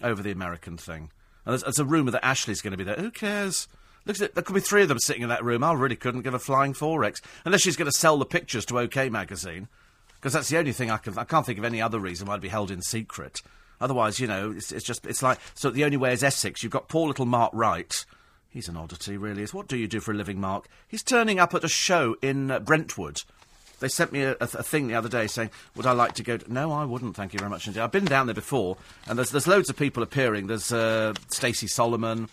over 0.00 0.22
the 0.22 0.30
American 0.30 0.76
thing. 0.76 1.10
And 1.44 1.52
there's, 1.52 1.62
there's 1.62 1.80
a 1.80 1.84
rumour 1.84 2.12
that 2.12 2.24
Ashley's 2.24 2.62
going 2.62 2.70
to 2.70 2.76
be 2.76 2.84
there. 2.84 2.94
Who 2.94 3.10
cares? 3.10 3.66
Look 4.06 4.20
at. 4.20 4.34
There 4.34 4.42
could 4.42 4.54
be 4.54 4.60
three 4.60 4.82
of 4.82 4.88
them 4.88 4.98
sitting 4.98 5.22
in 5.22 5.28
that 5.28 5.44
room. 5.44 5.62
I 5.62 5.72
really 5.72 5.96
couldn't 5.96 6.22
give 6.22 6.34
a 6.34 6.38
flying 6.38 6.74
forex 6.74 7.20
unless 7.44 7.62
she's 7.62 7.76
going 7.76 7.90
to 7.90 7.96
sell 7.96 8.18
the 8.18 8.24
pictures 8.24 8.64
to 8.66 8.78
OK 8.78 9.08
magazine, 9.08 9.68
because 10.16 10.32
that's 10.32 10.48
the 10.48 10.58
only 10.58 10.72
thing 10.72 10.90
I 10.90 10.96
can. 10.96 11.16
I 11.18 11.24
can't 11.24 11.46
think 11.46 11.58
of 11.58 11.64
any 11.64 11.80
other 11.80 11.98
reason 11.98 12.26
why 12.26 12.34
it'd 12.34 12.42
be 12.42 12.48
held 12.48 12.70
in 12.70 12.82
secret. 12.82 13.40
Otherwise, 13.80 14.20
you 14.20 14.26
know, 14.26 14.52
it's, 14.52 14.70
it's 14.72 14.86
just 14.86 15.06
it's 15.06 15.22
like 15.22 15.38
so. 15.54 15.70
The 15.70 15.84
only 15.84 15.96
way 15.96 16.12
is 16.12 16.22
Essex. 16.22 16.62
You've 16.62 16.72
got 16.72 16.88
poor 16.88 17.08
little 17.08 17.26
Mark 17.26 17.52
Wright. 17.54 18.04
He's 18.48 18.68
an 18.68 18.76
oddity, 18.76 19.16
really. 19.16 19.42
Is 19.42 19.54
what 19.54 19.66
do 19.66 19.76
you 19.76 19.88
do 19.88 19.98
for 19.98 20.12
a 20.12 20.14
living, 20.14 20.40
Mark? 20.40 20.68
He's 20.86 21.02
turning 21.02 21.38
up 21.38 21.54
at 21.54 21.64
a 21.64 21.68
show 21.68 22.16
in 22.22 22.50
uh, 22.50 22.60
Brentwood. 22.60 23.22
They 23.80 23.88
sent 23.88 24.12
me 24.12 24.22
a, 24.22 24.32
a, 24.32 24.44
a 24.44 24.62
thing 24.62 24.86
the 24.86 24.94
other 24.94 25.08
day 25.08 25.26
saying, 25.26 25.50
"Would 25.74 25.86
I 25.86 25.92
like 25.92 26.14
to 26.14 26.22
go?" 26.22 26.36
To... 26.36 26.52
No, 26.52 26.70
I 26.70 26.84
wouldn't. 26.84 27.16
Thank 27.16 27.32
you 27.32 27.38
very 27.38 27.50
much 27.50 27.66
indeed. 27.66 27.80
I've 27.80 27.90
been 27.90 28.04
down 28.04 28.26
there 28.26 28.34
before, 28.34 28.76
and 29.08 29.18
there's 29.18 29.30
there's 29.30 29.48
loads 29.48 29.70
of 29.70 29.76
people 29.76 30.02
appearing. 30.02 30.46
There's 30.46 30.72
uh, 30.72 31.14
Stacey 31.28 31.66
Solomon 31.66 32.28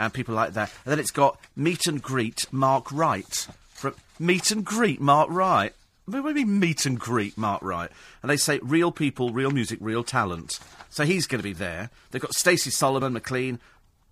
and 0.00 0.12
people 0.14 0.34
like 0.34 0.54
that. 0.54 0.72
And 0.84 0.92
then 0.92 0.98
it's 0.98 1.10
got 1.10 1.38
meet 1.54 1.86
and 1.86 2.02
greet 2.02 2.46
Mark 2.50 2.90
Wright. 2.90 3.46
From 3.68 3.94
meet 4.18 4.50
and 4.50 4.64
greet 4.64 5.00
Mark 5.00 5.28
Wright. 5.30 5.74
What 6.06 6.22
do 6.22 6.28
you 6.28 6.46
mean 6.46 6.58
meet 6.58 6.86
and 6.86 6.98
greet 6.98 7.38
Mark 7.38 7.62
Wright? 7.62 7.90
And 8.22 8.30
they 8.30 8.36
say 8.36 8.58
real 8.62 8.90
people, 8.90 9.32
real 9.32 9.50
music, 9.50 9.78
real 9.80 10.02
talent. 10.02 10.58
So 10.88 11.04
he's 11.04 11.26
going 11.26 11.38
to 11.38 11.48
be 11.48 11.52
there. 11.52 11.90
They've 12.10 12.20
got 12.20 12.34
Stacey 12.34 12.70
Solomon, 12.70 13.12
McLean, 13.12 13.60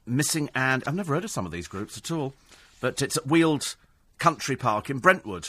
Missing 0.06 0.48
and 0.54 0.82
I've 0.86 0.94
never 0.94 1.14
heard 1.14 1.24
of 1.24 1.30
some 1.30 1.44
of 1.44 1.52
these 1.52 1.68
groups 1.68 1.98
at 1.98 2.10
all. 2.10 2.34
But 2.80 3.02
it's 3.02 3.16
at 3.16 3.26
Weald 3.26 3.74
Country 4.18 4.56
Park 4.56 4.88
in 4.88 4.98
Brentwood. 4.98 5.48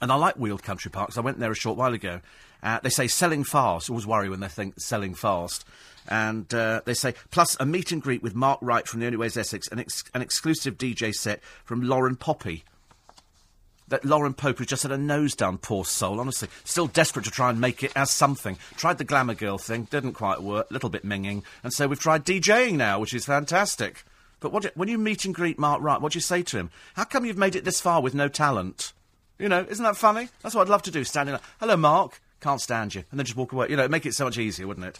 And 0.00 0.12
I 0.12 0.16
like 0.16 0.38
Weald 0.38 0.62
Country 0.62 0.90
Parks. 0.90 1.16
I 1.16 1.22
went 1.22 1.38
there 1.38 1.50
a 1.50 1.56
short 1.56 1.78
while 1.78 1.94
ago. 1.94 2.20
Uh, 2.62 2.80
they 2.80 2.90
say 2.90 3.06
selling 3.06 3.44
fast. 3.44 3.88
Always 3.88 4.06
worry 4.06 4.28
when 4.28 4.40
they 4.40 4.48
think 4.48 4.78
selling 4.78 5.14
fast. 5.14 5.64
And 6.08 6.52
uh, 6.54 6.82
they 6.84 6.94
say, 6.94 7.14
plus 7.30 7.56
a 7.60 7.66
meet 7.66 7.92
and 7.92 8.02
greet 8.02 8.22
with 8.22 8.34
Mark 8.34 8.58
Wright 8.62 8.86
from 8.86 9.00
The 9.00 9.06
Only 9.06 9.18
Way 9.18 9.26
is 9.26 9.36
Essex, 9.36 9.68
an, 9.68 9.78
ex- 9.78 10.04
an 10.14 10.22
exclusive 10.22 10.78
DJ 10.78 11.12
set 11.14 11.42
from 11.64 11.82
Lauren 11.82 12.16
Poppy. 12.16 12.64
That 13.88 14.04
Lauren 14.04 14.34
Pope 14.34 14.58
has 14.58 14.66
just 14.66 14.82
had 14.82 14.90
a 14.90 14.98
nose 14.98 15.36
down, 15.36 15.58
poor 15.58 15.84
soul, 15.84 16.18
honestly. 16.18 16.48
Still 16.64 16.88
desperate 16.88 17.24
to 17.24 17.30
try 17.30 17.50
and 17.50 17.60
make 17.60 17.84
it 17.84 17.92
as 17.94 18.10
something. 18.10 18.58
Tried 18.76 18.98
the 18.98 19.04
glamour 19.04 19.34
girl 19.34 19.58
thing, 19.58 19.84
didn't 19.84 20.14
quite 20.14 20.42
work, 20.42 20.68
little 20.72 20.90
bit 20.90 21.04
minging. 21.04 21.44
And 21.62 21.72
so 21.72 21.86
we've 21.86 22.00
tried 22.00 22.24
DJing 22.24 22.74
now, 22.74 22.98
which 22.98 23.14
is 23.14 23.26
fantastic. 23.26 24.02
But 24.40 24.52
what 24.52 24.64
do, 24.64 24.70
when 24.74 24.88
you 24.88 24.98
meet 24.98 25.24
and 25.24 25.34
greet 25.34 25.58
Mark 25.58 25.80
Wright, 25.80 26.00
what 26.00 26.12
do 26.12 26.16
you 26.16 26.22
say 26.22 26.42
to 26.42 26.56
him? 26.56 26.70
How 26.94 27.04
come 27.04 27.24
you've 27.24 27.38
made 27.38 27.54
it 27.54 27.64
this 27.64 27.80
far 27.80 28.02
with 28.02 28.14
no 28.14 28.28
talent? 28.28 28.92
You 29.38 29.48
know, 29.48 29.64
isn't 29.68 29.84
that 29.84 29.96
funny? 29.96 30.28
That's 30.42 30.54
what 30.54 30.62
I'd 30.62 30.70
love 30.70 30.82
to 30.82 30.90
do, 30.90 31.04
standing 31.04 31.34
there. 31.34 31.42
Hello, 31.60 31.76
Mark. 31.76 32.20
Can't 32.40 32.60
stand 32.60 32.94
you. 32.94 33.04
And 33.10 33.18
then 33.18 33.26
just 33.26 33.36
walk 33.36 33.52
away. 33.52 33.68
You 33.70 33.76
know, 33.76 33.88
make 33.88 34.06
it 34.06 34.14
so 34.14 34.24
much 34.24 34.38
easier, 34.38 34.66
wouldn't 34.66 34.86
it? 34.86 34.98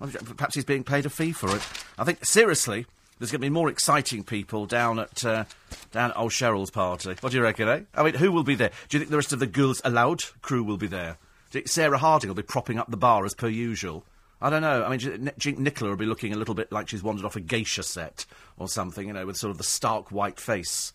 Perhaps 0.00 0.54
he's 0.54 0.64
being 0.64 0.84
paid 0.84 1.06
a 1.06 1.10
fee 1.10 1.32
for 1.32 1.54
it. 1.54 1.62
I 1.98 2.04
think, 2.04 2.24
seriously, 2.24 2.86
There's 3.20 3.30
going 3.30 3.42
to 3.42 3.46
be 3.46 3.50
more 3.50 3.68
exciting 3.68 4.24
people 4.24 4.64
down 4.64 4.98
at 4.98 5.24
uh, 5.26 5.44
down 5.92 6.10
at 6.10 6.16
old 6.16 6.32
Cheryl's 6.32 6.70
party. 6.70 7.14
What 7.20 7.30
do 7.30 7.36
you 7.36 7.42
reckon, 7.42 7.68
eh? 7.68 7.80
I 7.94 8.02
mean, 8.02 8.14
who 8.14 8.32
will 8.32 8.44
be 8.44 8.54
there? 8.54 8.70
Do 8.88 8.96
you 8.96 8.98
think 8.98 9.10
the 9.10 9.18
rest 9.18 9.34
of 9.34 9.40
the 9.40 9.46
Girls 9.46 9.82
Aloud 9.84 10.22
crew 10.40 10.62
will 10.62 10.78
be 10.78 10.86
there? 10.86 11.18
Sarah 11.66 11.98
Harding 11.98 12.28
will 12.28 12.34
be 12.34 12.42
propping 12.42 12.78
up 12.78 12.90
the 12.90 12.96
bar 12.96 13.26
as 13.26 13.34
per 13.34 13.48
usual? 13.48 14.06
I 14.40 14.48
don't 14.48 14.62
know. 14.62 14.84
I 14.84 14.88
mean, 14.88 15.00
you 15.00 15.52
Nicola 15.52 15.90
will 15.90 15.98
be 15.98 16.06
looking 16.06 16.32
a 16.32 16.36
little 16.36 16.54
bit 16.54 16.72
like 16.72 16.88
she's 16.88 17.02
wandered 17.02 17.26
off 17.26 17.36
a 17.36 17.40
geisha 17.40 17.82
set 17.82 18.24
or 18.56 18.68
something, 18.68 19.06
you 19.06 19.12
know, 19.12 19.26
with 19.26 19.36
sort 19.36 19.50
of 19.50 19.58
the 19.58 19.64
stark 19.64 20.10
white 20.10 20.40
face. 20.40 20.94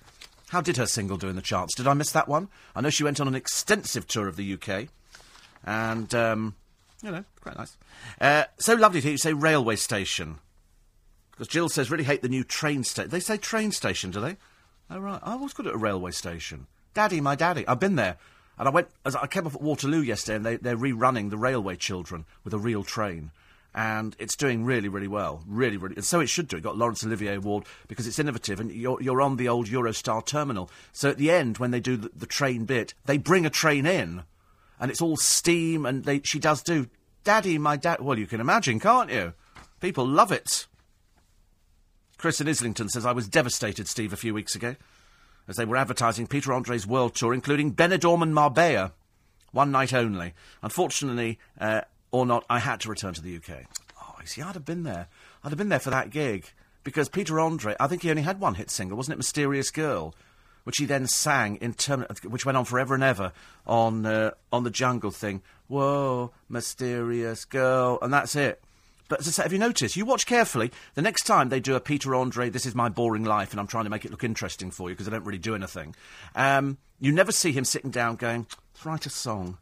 How 0.50 0.62
did 0.62 0.78
her 0.78 0.88
single 0.88 1.18
do 1.18 1.28
in 1.28 1.36
the 1.36 1.44
charts? 1.44 1.76
Did 1.76 1.88
I 1.88 1.94
miss 1.94 2.12
that 2.14 2.28
one? 2.28 2.48
I 2.76 2.82
know 2.82 2.90
she 2.90 3.04
went 3.04 3.20
on 3.20 3.28
an 3.28 3.36
extensive 3.36 4.08
tour 4.08 4.28
of 4.28 4.36
the 4.36 4.54
UK, 4.54 4.88
and 5.64 6.14
um, 6.16 6.56
you 7.06 7.12
know, 7.12 7.26
quite 7.40 7.58
nice. 7.58 7.78
Uh, 8.20 8.44
so 8.58 8.74
lovely 8.74 9.00
to 9.00 9.04
hear 9.04 9.12
you 9.12 9.18
say 9.18 9.34
railway 9.34 9.76
station. 9.76 10.40
Because 11.32 11.48
Jill 11.48 11.70
says, 11.70 11.92
really 11.92 12.04
hate 12.04 12.22
the 12.22 12.30
new 12.30 12.44
train 12.44 12.84
station. 12.84 13.12
They 13.12 13.20
say 13.20 13.38
train 13.38 13.72
station, 13.72 14.10
do 14.10 14.22
they? 14.22 14.38
Oh, 14.90 15.00
right. 15.00 15.20
I 15.24 15.38
got 15.38 15.60
it 15.60 15.68
at 15.68 15.76
a 15.76 15.78
railway 15.78 16.12
station. 16.12 16.68
Daddy, 16.94 17.22
my 17.22 17.36
daddy. 17.36 17.68
I've 17.68 17.80
been 17.80 17.96
there. 17.96 18.18
And 18.58 18.68
I 18.68 18.72
went, 18.72 18.88
as 19.06 19.16
I 19.16 19.28
came 19.28 19.46
off 19.46 19.56
at 19.56 19.62
Waterloo 19.62 20.02
yesterday, 20.02 20.36
and 20.38 20.46
they, 20.46 20.56
they're 20.56 20.78
rerunning 20.78 21.30
the 21.30 21.38
Railway 21.38 21.76
Children 21.76 22.26
with 22.44 22.54
a 22.54 22.58
real 22.58 22.84
train. 22.84 23.32
And 23.74 24.16
it's 24.18 24.38
doing 24.38 24.64
really, 24.64 24.88
really 24.88 25.10
well. 25.10 25.44
Really, 25.46 25.76
really. 25.76 25.98
And 25.98 26.06
so 26.06 26.22
it 26.22 26.30
should 26.30 26.48
do. 26.48 26.56
It 26.56 26.64
got 26.64 26.78
Laurence 26.78 27.04
Olivier 27.04 27.36
Award 27.36 27.66
because 27.90 28.08
it's 28.08 28.20
innovative, 28.20 28.62
and 28.62 28.72
you're, 28.72 29.02
you're 29.02 29.22
on 29.22 29.36
the 29.36 29.50
old 29.50 29.68
Eurostar 29.68 30.26
terminal. 30.26 30.70
So 30.94 31.10
at 31.10 31.18
the 31.18 31.30
end, 31.30 31.58
when 31.58 31.72
they 31.72 31.82
do 31.82 31.98
the, 31.98 32.10
the 32.16 32.26
train 32.26 32.64
bit, 32.64 32.94
they 33.06 33.18
bring 33.18 33.46
a 33.46 33.50
train 33.50 33.86
in, 33.86 34.24
and 34.80 34.92
it's 34.92 35.02
all 35.02 35.18
steam, 35.18 35.86
and 35.86 36.04
they, 36.04 36.22
she 36.24 36.40
does 36.40 36.62
do, 36.62 36.88
Daddy, 37.24 37.58
my 37.58 37.76
dad. 37.76 38.02
Well, 38.02 38.20
you 38.20 38.28
can 38.28 38.42
imagine, 38.42 38.80
can't 38.80 39.12
you? 39.12 39.34
People 39.80 40.08
love 40.08 40.32
it. 40.32 40.68
Chris 42.18 42.40
in 42.40 42.48
Islington 42.48 42.90
says, 42.90 43.06
I 43.06 43.12
was 43.12 43.28
devastated, 43.28 43.88
Steve, 43.88 44.14
a 44.14 44.18
few 44.18 44.34
weeks 44.34 44.56
ago, 44.56 44.76
as 45.48 45.58
they 45.58 45.66
were 45.66 45.78
advertising 45.78 46.28
Peter 46.28 46.54
Andre's 46.54 46.88
world 46.88 47.16
tour, 47.16 47.34
including 47.34 47.74
Benidorm 47.74 48.22
and 48.22 48.34
Marbella. 48.34 48.94
One 49.52 49.72
night 49.72 49.94
only. 49.94 50.34
Unfortunately, 50.62 51.40
uh, 51.60 51.82
or 52.12 52.26
not, 52.26 52.46
I 52.50 52.60
had 52.60 52.82
to 52.82 52.90
return 52.90 53.14
to 53.14 53.22
the 53.22 53.38
UK. 53.38 53.64
Oh, 54.02 54.16
you 54.22 54.28
see, 54.28 54.42
I'd 54.42 54.54
have 54.54 54.66
been 54.66 54.84
there. 54.84 55.08
I'd 55.44 55.50
have 55.50 55.58
been 55.58 55.70
there 55.70 55.80
for 55.80 55.92
that 55.92 56.10
gig. 56.10 56.52
Because 56.84 57.10
Peter 57.10 57.40
Andre, 57.40 57.76
I 57.80 57.88
think 57.88 58.04
he 58.04 58.10
only 58.10 58.22
had 58.22 58.40
one 58.40 58.56
hit 58.56 58.70
single, 58.70 58.98
wasn't 58.98 59.14
it? 59.14 59.18
Mysterious 59.18 59.72
Girl, 59.72 60.14
which 60.66 60.78
he 60.78 60.86
then 60.86 61.08
sang 61.08 61.56
in 61.58 61.74
term, 61.74 62.06
which 62.28 62.46
went 62.46 62.58
on 62.58 62.66
forever 62.66 62.94
and 62.94 63.04
ever 63.04 63.32
on 63.66 64.06
uh, 64.06 64.32
on 64.52 64.64
the 64.66 64.70
Jungle 64.70 65.12
thing. 65.12 65.42
Whoa, 65.68 66.32
mysterious 66.50 67.46
girl, 67.46 67.98
and 68.02 68.14
that's 68.14 68.36
it. 68.36 68.62
But 69.08 69.20
as 69.20 69.40
I 69.40 69.44
have 69.44 69.54
you 69.54 69.60
noticed? 69.60 69.96
You 69.96 70.06
watch 70.06 70.26
carefully. 70.26 70.72
The 70.96 71.02
next 71.02 71.24
time 71.24 71.50
they 71.50 71.60
do 71.60 71.76
a 71.76 71.80
Peter 71.80 72.16
Andre, 72.16 72.50
this 72.50 72.66
is 72.66 72.74
my 72.74 72.90
boring 72.90 73.24
life, 73.24 73.52
and 73.52 73.60
I'm 73.60 73.68
trying 73.68 73.84
to 73.84 73.90
make 73.90 74.04
it 74.04 74.12
look 74.12 74.24
interesting 74.24 74.72
for 74.72 74.90
you 74.90 74.96
because 74.96 75.08
I 75.08 75.12
don't 75.12 75.24
really 75.24 75.38
do 75.38 75.56
anything. 75.56 75.96
Um, 76.36 76.80
you 77.00 77.12
never 77.12 77.32
see 77.32 77.52
him 77.52 77.66
sitting 77.66 77.92
down 77.92 78.16
going, 78.16 78.48
"Let's 78.74 78.86
write 78.86 79.06
a 79.06 79.10
song." 79.10 79.58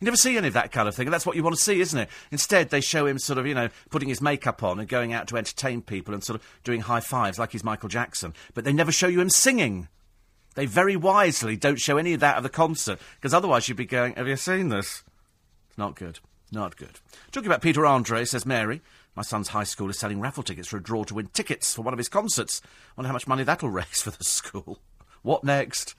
You 0.00 0.04
never 0.04 0.16
see 0.16 0.36
any 0.36 0.48
of 0.48 0.54
that 0.54 0.72
kind 0.72 0.88
of 0.88 0.94
thing, 0.94 1.06
and 1.06 1.14
that's 1.14 1.26
what 1.26 1.36
you 1.36 1.42
want 1.42 1.56
to 1.56 1.62
see, 1.62 1.80
isn't 1.80 1.98
it? 1.98 2.08
Instead, 2.30 2.70
they 2.70 2.80
show 2.80 3.06
him 3.06 3.18
sort 3.18 3.38
of, 3.38 3.46
you 3.46 3.54
know, 3.54 3.68
putting 3.90 4.08
his 4.08 4.20
makeup 4.20 4.62
on 4.62 4.78
and 4.78 4.88
going 4.88 5.12
out 5.12 5.28
to 5.28 5.36
entertain 5.36 5.82
people 5.82 6.14
and 6.14 6.22
sort 6.22 6.40
of 6.40 6.46
doing 6.64 6.80
high 6.82 7.00
fives 7.00 7.38
like 7.38 7.52
he's 7.52 7.64
Michael 7.64 7.88
Jackson. 7.88 8.34
But 8.54 8.64
they 8.64 8.72
never 8.72 8.92
show 8.92 9.08
you 9.08 9.20
him 9.20 9.30
singing. 9.30 9.88
They 10.54 10.66
very 10.66 10.96
wisely 10.96 11.56
don't 11.56 11.80
show 11.80 11.98
any 11.98 12.14
of 12.14 12.20
that 12.20 12.36
at 12.38 12.42
the 12.42 12.48
concert, 12.48 12.98
because 13.16 13.34
otherwise 13.34 13.68
you'd 13.68 13.76
be 13.76 13.86
going, 13.86 14.14
Have 14.14 14.28
you 14.28 14.36
seen 14.36 14.68
this? 14.68 15.02
It's 15.68 15.78
not 15.78 15.96
good. 15.96 16.20
Not 16.52 16.76
good. 16.76 17.00
Talking 17.32 17.48
about 17.48 17.62
Peter 17.62 17.84
Andre, 17.84 18.24
says 18.24 18.46
Mary. 18.46 18.80
My 19.16 19.22
son's 19.22 19.48
high 19.48 19.64
school 19.64 19.90
is 19.90 19.98
selling 19.98 20.20
raffle 20.20 20.42
tickets 20.42 20.68
for 20.68 20.76
a 20.76 20.82
draw 20.82 21.04
to 21.04 21.14
win 21.14 21.28
tickets 21.28 21.74
for 21.74 21.82
one 21.82 21.94
of 21.94 21.98
his 21.98 22.08
concerts. 22.08 22.60
Wonder 22.96 23.08
how 23.08 23.14
much 23.14 23.26
money 23.26 23.44
that'll 23.44 23.68
raise 23.70 24.02
for 24.02 24.10
the 24.10 24.24
school. 24.24 24.78
What 25.22 25.42
next? 25.42 25.94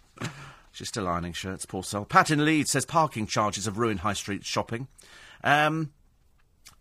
She's 0.78 0.90
still 0.90 1.08
ironing 1.08 1.34
shirts, 1.34 1.66
poor 1.66 1.82
soul. 1.82 2.06
Pat 2.06 2.30
in 2.30 2.46
Leeds 2.46 2.70
says 2.70 2.86
parking 2.86 3.26
charges 3.26 3.66
have 3.66 3.80
ruined 3.80 4.02
high 4.02 4.14
street 4.14 4.46
shopping. 4.46 4.88
Um, 5.44 5.92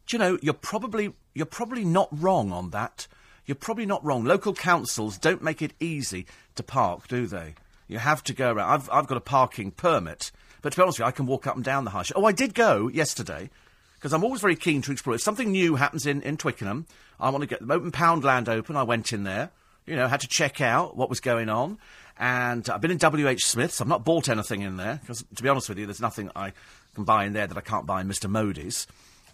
do 0.06 0.16
you 0.16 0.18
know, 0.18 0.38
you're 0.42 0.52
probably, 0.52 1.14
you're 1.34 1.46
probably 1.46 1.82
not 1.82 2.10
wrong 2.12 2.52
on 2.52 2.68
that. 2.72 3.06
You're 3.46 3.54
probably 3.54 3.86
not 3.86 4.04
wrong. 4.04 4.22
Local 4.22 4.52
councils 4.52 5.16
don't 5.16 5.42
make 5.42 5.62
it 5.62 5.72
easy 5.80 6.26
to 6.56 6.62
park, 6.62 7.08
do 7.08 7.26
they? 7.26 7.54
You 7.88 7.96
have 7.96 8.22
to 8.24 8.34
go 8.34 8.52
around. 8.52 8.68
I've, 8.70 8.90
I've 8.92 9.06
got 9.06 9.16
a 9.16 9.22
parking 9.22 9.70
permit, 9.70 10.30
but 10.60 10.74
to 10.74 10.76
be 10.76 10.82
honest 10.82 10.98
with 10.98 11.06
you, 11.06 11.08
I 11.08 11.12
can 11.12 11.24
walk 11.24 11.46
up 11.46 11.56
and 11.56 11.64
down 11.64 11.84
the 11.84 11.90
high 11.92 12.02
street. 12.02 12.20
Oh, 12.20 12.26
I 12.26 12.32
did 12.32 12.52
go 12.52 12.88
yesterday, 12.88 13.48
because 13.94 14.12
I'm 14.12 14.24
always 14.24 14.42
very 14.42 14.56
keen 14.56 14.82
to 14.82 14.92
explore. 14.92 15.14
If 15.14 15.22
something 15.22 15.50
new 15.50 15.76
happens 15.76 16.04
in, 16.04 16.20
in 16.20 16.36
Twickenham, 16.36 16.84
I 17.18 17.30
want 17.30 17.40
to 17.40 17.48
get 17.48 17.66
the 17.66 17.72
open 17.72 17.92
Poundland 17.92 18.46
open. 18.46 18.76
I 18.76 18.82
went 18.82 19.14
in 19.14 19.24
there, 19.24 19.52
you 19.86 19.96
know, 19.96 20.06
had 20.06 20.20
to 20.20 20.28
check 20.28 20.60
out 20.60 20.98
what 20.98 21.08
was 21.08 21.20
going 21.20 21.48
on. 21.48 21.78
And 22.18 22.68
I've 22.70 22.80
been 22.80 22.90
in 22.90 22.98
WH 22.98 23.40
Smith's. 23.40 23.80
I've 23.80 23.88
not 23.88 24.04
bought 24.04 24.28
anything 24.28 24.62
in 24.62 24.76
there 24.76 24.98
because, 25.02 25.24
to 25.34 25.42
be 25.42 25.48
honest 25.48 25.68
with 25.68 25.78
you, 25.78 25.86
there's 25.86 26.00
nothing 26.00 26.30
I 26.34 26.52
can 26.94 27.04
buy 27.04 27.24
in 27.24 27.34
there 27.34 27.46
that 27.46 27.56
I 27.56 27.60
can't 27.60 27.86
buy 27.86 28.00
in 28.00 28.08
Mr. 28.08 28.28
Modi's. 28.28 28.86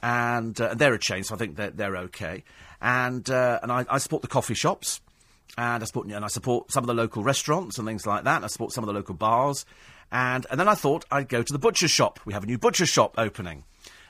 And 0.03 0.61
uh, 0.61 0.75
they're 0.75 0.95
a 0.95 0.99
chain, 0.99 1.23
so 1.23 1.37
I 1.37 1.39
think 1.39 1.57
they're, 1.57 1.71
they're 1.71 1.97
okay. 1.97 2.43
And 2.81 3.29
uh, 3.31 3.61
and 3.63 3.71
I, 3.71 3.87
I 3.89 3.99
support 3.99 4.23
the 4.23 4.29
coffee 4.29 4.55
shops, 4.55 5.01
and 5.57 5.83
I 5.83 5.87
support 5.87 6.09
and 6.09 6.25
I 6.25 6.29
support 6.29 6.73
some 6.73 6.83
of 6.83 6.89
the 6.89 6.95
local 6.95 7.23
restaurants 7.23 7.79
and 7.79 7.87
things 7.87 8.05
like 8.05 8.25
that. 8.25 8.37
And 8.37 8.45
I 8.45 8.49
support 8.49 8.73
some 8.73 8.83
of 8.83 8.89
the 8.89 8.95
local 8.95 9.15
bars, 9.15 9.65
and 10.11 10.45
and 10.51 10.59
then 10.59 10.67
I 10.67 10.75
thought 10.75 11.05
I'd 11.13 11.29
go 11.29 11.45
to 11.45 11.53
the 11.53 11.59
butcher 11.61 11.87
shop. 11.87 12.19
We 12.25 12.33
have 12.33 12.43
a 12.43 12.47
new 12.47 12.59
butcher 12.59 12.87
shop 12.87 13.15
opening, 13.17 13.63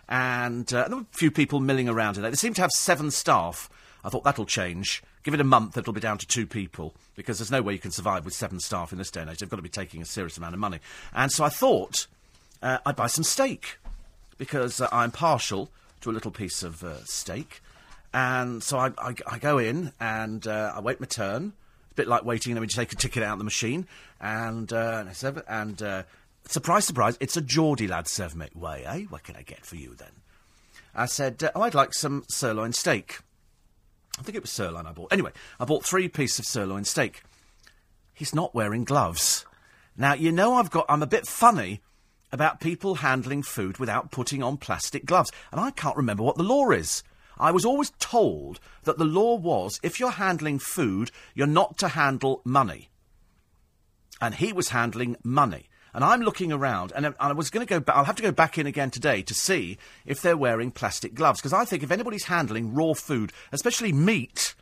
and 0.09 0.73
uh, 0.73 0.89
there 0.89 0.97
were 0.97 1.03
a 1.03 1.17
few 1.17 1.31
people 1.31 1.61
milling 1.61 1.91
around 1.91 2.17
in 2.17 2.23
there. 2.23 2.31
They 2.31 2.37
seem 2.37 2.55
to 2.55 2.63
have 2.63 2.71
seven 2.71 3.11
staff. 3.11 3.69
I 4.03 4.09
thought 4.09 4.25
that'll 4.25 4.47
change. 4.47 5.03
Give 5.23 5.35
it 5.35 5.41
a 5.41 5.45
month, 5.45 5.77
it'll 5.77 5.93
be 5.93 6.01
down 6.01 6.19
to 6.19 6.27
two 6.27 6.47
people 6.47 6.95
because 7.15 7.39
there's 7.39 7.51
no 7.51 7.63
way 7.63 7.75
you 7.75 7.79
can 7.79 7.93
survive 7.93 8.25
with 8.25 8.35
seven 8.35 8.59
staff 8.59 8.93
in 8.93 8.99
this 8.99 9.11
day 9.11 9.21
and 9.21 9.31
age. 9.31 9.39
They've 9.39 9.49
got 9.49 9.57
to 9.57 9.63
be 9.63 9.69
taking 9.69 10.03
a 10.03 10.05
serious 10.05 10.37
amount 10.37 10.55
of 10.55 10.61
money. 10.61 10.81
And 11.15 11.31
so 11.31 11.45
I 11.45 11.49
thought 11.49 12.07
uh, 12.63 12.79
I'd 12.85 12.97
buy 12.97 13.07
some 13.07 13.25
steak 13.25 13.79
because 14.37 14.81
uh, 14.81 14.89
I'm 14.91 15.13
partial 15.13 15.71
to 16.01 16.11
a 16.11 16.13
little 16.13 16.33
piece 16.33 16.63
of 16.63 16.83
uh, 16.83 17.05
steak. 17.05 17.61
And 18.13 18.63
so 18.63 18.79
I, 18.79 18.91
I, 18.99 19.15
I 19.31 19.39
go 19.39 19.59
in 19.59 19.93
and 20.01 20.47
uh, 20.47 20.73
I 20.75 20.81
wait 20.81 21.01
my 21.01 21.07
turn. 21.07 21.53
It's 21.85 21.93
a 21.93 21.95
bit 21.95 22.09
like 22.09 22.25
waiting, 22.25 22.55
let 22.55 22.61
me 22.61 22.67
just 22.67 22.79
take 22.79 22.93
a 22.93 22.97
ticket 22.97 23.23
out 23.23 23.35
of 23.35 23.39
the 23.39 23.45
machine. 23.45 23.87
And, 24.21 24.73
uh, 24.73 25.05
and, 25.49 25.83
I 25.83 25.87
uh, 25.87 26.03
surprise, 26.47 26.85
surprise, 26.85 27.17
it's 27.21 27.37
a 27.37 27.41
Geordie 27.41 27.87
lad 27.87 28.09
serve 28.09 28.35
me. 28.35 28.49
Way, 28.55 28.85
eh? 28.85 29.05
What 29.09 29.23
can 29.23 29.37
I 29.37 29.43
get 29.43 29.65
for 29.65 29.77
you 29.77 29.95
then? 29.95 30.09
I 30.95 31.07
said, 31.07 31.43
oh, 31.55 31.63
I'd 31.63 31.75
like 31.75 31.95
some 31.95 32.25
sirloin 32.29 32.73
steak. 32.73 33.21
I 34.19 34.23
think 34.23 34.37
it 34.37 34.43
was 34.43 34.51
sirloin 34.51 34.87
I 34.87 34.93
bought. 34.93 35.13
Anyway, 35.13 35.33
I 35.59 35.65
bought 35.65 35.85
three 35.85 36.09
pieces 36.09 36.41
of 36.41 36.45
sirloin 36.47 36.85
steak. 36.85 37.23
He's 38.15 38.35
not 38.35 38.55
wearing 38.55 38.85
gloves. 38.85 39.47
Now, 39.97 40.15
you 40.15 40.33
know 40.33 40.55
I've 40.55 40.71
got 40.71 40.87
I'm 40.89 41.03
a 41.03 41.07
bit 41.07 41.27
funny 41.27 41.81
about 42.31 42.61
people 42.61 42.97
handling 42.97 43.43
food 43.43 43.79
without 43.79 44.11
putting 44.11 44.43
on 44.43 44.57
plastic 44.57 45.05
gloves, 45.05 45.31
and 45.51 45.61
I 45.61 45.71
can't 45.71 45.97
remember 45.97 46.23
what 46.23 46.37
the 46.37 46.43
law 46.43 46.71
is. 46.71 47.03
I 47.39 47.51
was 47.51 47.65
always 47.65 47.91
told 47.99 48.61
that 48.85 48.99
the 48.99 49.05
law 49.05 49.37
was 49.37 49.81
if 49.83 49.99
you're 49.99 50.11
handling 50.11 50.59
food, 50.59 51.11
you're 51.35 51.47
not 51.47 51.79
to 51.79 51.89
handle 51.89 52.41
money. 52.45 52.91
And 54.21 54.35
he 54.35 54.53
was 54.53 54.69
handling 54.69 55.17
money. 55.25 55.69
And 55.95 56.03
I'm 56.03 56.23
looking 56.23 56.53
around, 56.53 56.93
and 56.97 57.15
I 57.21 57.33
was 57.33 57.51
going 57.51 57.67
to 57.67 57.71
go. 57.71 57.79
Ba- 57.79 57.95
I'll 57.95 58.05
have 58.05 58.17
to 58.17 58.23
go 58.23 58.33
back 58.33 58.57
in 58.57 58.67
again 58.67 58.91
today 58.91 59.21
to 59.23 59.35
see 59.35 59.77
if 60.07 60.23
they're 60.23 60.37
wearing 60.37 60.71
plastic 60.71 61.15
gloves 61.15 61.41
because 61.41 61.53
I 61.53 61.67
think 61.67 61.83
if 61.83 61.91
anybody's 61.91 62.25
handling 62.25 62.73
raw 62.73 62.95
food, 62.95 63.33
especially 63.53 63.93
meat, 63.93 64.55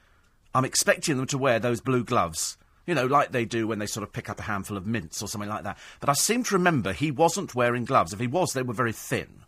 I'm 0.55 0.64
expecting 0.64 1.16
them 1.16 1.27
to 1.27 1.38
wear 1.38 1.61
those 1.61 1.81
blue 1.81 2.03
gloves. 2.03 2.57
You 2.87 2.95
know, 2.97 3.07
like 3.07 3.31
they 3.31 3.45
do 3.45 3.69
when 3.69 3.79
they 3.79 3.87
sort 3.87 4.03
of 4.03 4.12
pick 4.12 4.29
up 4.29 4.40
a 4.40 4.45
handful 4.45 4.77
of 4.77 4.87
mints 4.87 5.23
or 5.23 5.29
something 5.29 5.49
like 5.49 5.62
that. 5.62 5.79
But 6.01 6.09
I 6.09 6.14
seem 6.14 6.43
to 6.45 6.55
remember 6.55 6.93
he 6.93 7.12
wasn't 7.12 7.55
wearing 7.55 7.85
gloves. 7.85 8.12
If 8.12 8.19
he 8.19 8.27
was, 8.27 8.53
they 8.53 8.62
were 8.62 8.75
very 8.75 8.93
thin. 8.93 9.43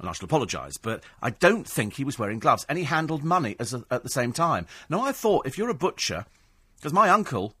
And 0.00 0.08
I 0.08 0.12
shall 0.12 0.24
apologise, 0.24 0.76
but 0.76 1.02
I 1.22 1.30
don't 1.30 1.66
think 1.66 1.94
he 1.94 2.04
was 2.04 2.18
wearing 2.18 2.38
gloves. 2.38 2.64
And 2.68 2.78
he 2.78 2.84
handled 2.84 3.22
money 3.22 3.54
a, 3.60 3.82
at 3.90 4.02
the 4.02 4.08
same 4.08 4.32
time. 4.32 4.66
Now, 4.88 5.02
I 5.02 5.12
thought 5.12 5.46
if 5.46 5.58
you're 5.58 5.70
a 5.70 5.74
butcher, 5.74 6.26
because 6.76 6.92
my 6.92 7.08
uncle 7.08 7.54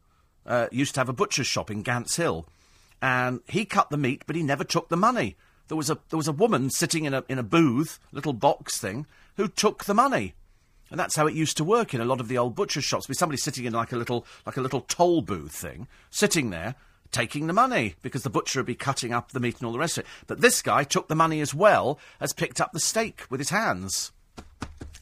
uh, 0.46 0.66
used 0.72 0.94
to 0.94 1.00
have 1.00 1.08
a 1.08 1.12
butcher's 1.12 1.46
shop 1.46 1.70
in 1.70 1.82
Gants 1.82 2.16
Hill 2.16 2.46
and 3.00 3.40
he 3.48 3.64
cut 3.64 3.90
the 3.90 3.96
meat, 3.96 4.24
but 4.26 4.36
he 4.36 4.42
never 4.42 4.64
took 4.64 4.88
the 4.88 4.96
money. 4.96 5.36
There 5.68 5.76
was 5.76 5.90
a 5.90 5.98
there 6.08 6.16
was 6.16 6.28
a 6.28 6.32
woman 6.32 6.70
sitting 6.70 7.04
in 7.04 7.14
a 7.14 7.24
in 7.28 7.38
a 7.38 7.42
booth, 7.42 7.98
little 8.12 8.32
box 8.32 8.78
thing, 8.78 9.06
who 9.36 9.48
took 9.48 9.84
the 9.84 9.94
money. 9.94 10.34
And 10.90 10.98
that's 10.98 11.16
how 11.16 11.26
it 11.26 11.34
used 11.34 11.58
to 11.58 11.64
work 11.64 11.92
in 11.92 12.00
a 12.00 12.06
lot 12.06 12.20
of 12.20 12.28
the 12.28 12.38
old 12.38 12.54
butcher 12.54 12.80
shops. 12.80 13.08
With 13.08 13.18
somebody 13.18 13.36
sitting 13.36 13.66
in 13.66 13.74
like 13.74 13.92
a 13.92 13.96
little 13.96 14.26
like 14.46 14.56
a 14.56 14.62
little 14.62 14.80
toll 14.82 15.20
booth 15.20 15.52
thing, 15.52 15.86
sitting 16.10 16.50
there, 16.50 16.74
taking 17.12 17.46
the 17.46 17.52
money, 17.52 17.94
because 18.02 18.22
the 18.22 18.30
butcher 18.30 18.60
would 18.60 18.66
be 18.66 18.74
cutting 18.74 19.12
up 19.12 19.32
the 19.32 19.40
meat 19.40 19.58
and 19.58 19.66
all 19.66 19.72
the 19.72 19.78
rest 19.78 19.98
of 19.98 20.04
it. 20.04 20.10
But 20.26 20.40
this 20.40 20.62
guy 20.62 20.84
took 20.84 21.08
the 21.08 21.14
money 21.14 21.40
as 21.40 21.54
well 21.54 21.98
as 22.20 22.32
picked 22.32 22.60
up 22.60 22.72
the 22.72 22.80
steak 22.80 23.24
with 23.28 23.40
his 23.40 23.50
hands. 23.50 24.12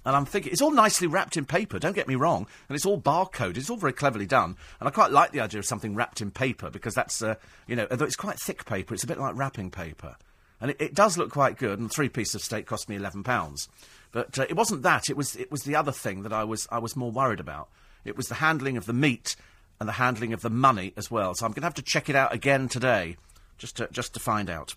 And 0.06 0.16
I'm 0.16 0.24
thinking, 0.24 0.52
it's 0.52 0.62
all 0.62 0.70
nicely 0.70 1.08
wrapped 1.08 1.36
in 1.36 1.44
paper, 1.44 1.78
don't 1.78 1.94
get 1.96 2.06
me 2.08 2.14
wrong, 2.14 2.46
and 2.68 2.76
it's 2.76 2.86
all 2.86 2.98
barcoded, 2.98 3.58
it's 3.58 3.68
all 3.68 3.76
very 3.76 3.92
cleverly 3.92 4.24
done. 4.24 4.56
And 4.80 4.88
I 4.88 4.92
quite 4.92 5.10
like 5.10 5.32
the 5.32 5.40
idea 5.40 5.58
of 5.58 5.66
something 5.66 5.94
wrapped 5.96 6.20
in 6.20 6.30
paper 6.30 6.70
because 6.70 6.94
that's, 6.94 7.20
uh, 7.22 7.34
you 7.66 7.74
know, 7.76 7.88
although 7.90 8.04
it's 8.06 8.16
quite 8.16 8.38
thick 8.38 8.64
paper, 8.64 8.94
it's 8.94 9.02
a 9.04 9.08
bit 9.08 9.18
like 9.18 9.36
wrapping 9.36 9.70
paper. 9.70 10.16
and 10.60 10.70
it, 10.70 10.80
it 10.80 10.94
does 10.94 11.18
look 11.18 11.30
quite 11.30 11.58
good. 11.58 11.78
And 11.78 11.90
three 11.90 12.08
pieces 12.08 12.36
of 12.36 12.42
steak 12.42 12.66
cost 12.66 12.88
me 12.88 12.96
eleven 12.96 13.22
pounds, 13.22 13.68
but 14.12 14.38
uh, 14.38 14.46
it 14.48 14.56
wasn't 14.56 14.82
that. 14.82 15.10
It 15.10 15.16
was 15.16 15.36
it 15.36 15.50
was 15.50 15.62
the 15.62 15.76
other 15.76 15.92
thing 15.92 16.22
that 16.22 16.32
I 16.32 16.44
was 16.44 16.66
I 16.70 16.78
was 16.78 16.96
more 16.96 17.10
worried 17.10 17.40
about. 17.40 17.68
It 18.04 18.16
was 18.16 18.28
the 18.28 18.36
handling 18.36 18.76
of 18.76 18.86
the 18.86 18.92
meat 18.92 19.36
and 19.80 19.88
the 19.88 19.94
handling 19.94 20.32
of 20.32 20.40
the 20.40 20.50
money 20.50 20.92
as 20.96 21.10
well. 21.10 21.34
So 21.34 21.44
I'm 21.44 21.52
going 21.52 21.62
to 21.62 21.66
have 21.66 21.74
to 21.74 21.82
check 21.82 22.08
it 22.08 22.16
out 22.16 22.32
again 22.32 22.68
today, 22.68 23.16
just 23.58 23.76
to 23.78 23.88
just 23.90 24.14
to 24.14 24.20
find 24.20 24.48
out. 24.48 24.74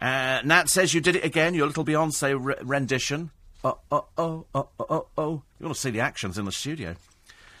Uh, 0.00 0.40
Nat 0.44 0.68
says 0.68 0.92
you 0.94 1.00
did 1.00 1.16
it 1.16 1.24
again. 1.24 1.54
Your 1.54 1.66
little 1.66 1.84
Beyonce 1.84 2.36
re- 2.38 2.56
rendition. 2.62 3.30
Oh 3.64 3.78
oh 3.90 4.04
oh 4.18 4.44
oh 4.54 4.68
oh 4.78 5.06
oh! 5.16 5.42
You 5.58 5.66
want 5.66 5.74
to 5.74 5.80
see 5.80 5.90
the 5.90 6.00
actions 6.00 6.36
in 6.36 6.44
the 6.44 6.52
studio. 6.52 6.96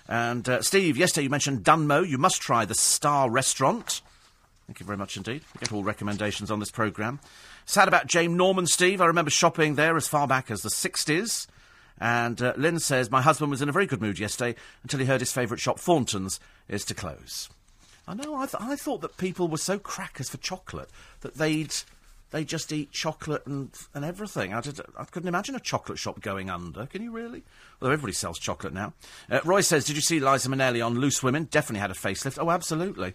And 0.06 0.46
uh, 0.46 0.60
Steve, 0.60 0.98
yesterday 0.98 1.24
you 1.24 1.30
mentioned 1.30 1.64
Dunmow. 1.64 2.06
You 2.06 2.18
must 2.18 2.42
try 2.42 2.66
the 2.66 2.74
Star 2.74 3.30
Restaurant. 3.30 4.02
Thank 4.66 4.80
you 4.80 4.86
very 4.86 4.98
much 4.98 5.16
indeed. 5.16 5.42
We 5.54 5.60
get 5.60 5.72
all 5.72 5.82
recommendations 5.82 6.50
on 6.50 6.60
this 6.60 6.70
programme. 6.70 7.20
Sad 7.64 7.88
about 7.88 8.06
Jane 8.06 8.36
Norman, 8.36 8.66
Steve. 8.66 9.00
I 9.00 9.06
remember 9.06 9.30
shopping 9.30 9.76
there 9.76 9.96
as 9.96 10.06
far 10.06 10.26
back 10.26 10.50
as 10.50 10.60
the 10.60 10.68
60s. 10.68 11.46
And 11.98 12.42
uh, 12.42 12.52
Lynn 12.56 12.80
says, 12.80 13.10
My 13.10 13.22
husband 13.22 13.50
was 13.50 13.62
in 13.62 13.70
a 13.70 13.72
very 13.72 13.86
good 13.86 14.02
mood 14.02 14.18
yesterday 14.18 14.58
until 14.82 15.00
he 15.00 15.06
heard 15.06 15.20
his 15.20 15.32
favourite 15.32 15.60
shop, 15.60 15.78
Thornton's, 15.78 16.38
is 16.68 16.84
to 16.86 16.94
close. 16.94 17.48
I 18.06 18.14
know, 18.14 18.34
I, 18.34 18.46
th- 18.46 18.56
I 18.60 18.76
thought 18.76 19.00
that 19.00 19.16
people 19.16 19.48
were 19.48 19.56
so 19.56 19.78
crackers 19.78 20.28
for 20.28 20.36
chocolate 20.36 20.90
that 21.20 21.36
they'd 21.36 21.74
they 22.34 22.42
just 22.42 22.72
eat 22.72 22.90
chocolate 22.90 23.46
and 23.46 23.70
and 23.94 24.04
everything. 24.04 24.52
I, 24.52 24.60
did, 24.60 24.80
I 24.98 25.04
couldn't 25.04 25.28
imagine 25.28 25.54
a 25.54 25.60
chocolate 25.60 26.00
shop 26.00 26.20
going 26.20 26.50
under. 26.50 26.84
Can 26.86 27.00
you 27.00 27.12
really? 27.12 27.44
Although 27.80 27.92
everybody 27.92 28.12
sells 28.12 28.40
chocolate 28.40 28.74
now. 28.74 28.92
Uh, 29.30 29.38
Roy 29.44 29.60
says, 29.60 29.84
"Did 29.84 29.94
you 29.94 30.02
see 30.02 30.18
Liza 30.18 30.48
Minnelli 30.48 30.84
on 30.84 30.98
Loose 30.98 31.22
Women? 31.22 31.44
Definitely 31.44 31.78
had 31.78 31.92
a 31.92 31.94
facelift. 31.94 32.42
Oh, 32.42 32.50
absolutely. 32.50 33.14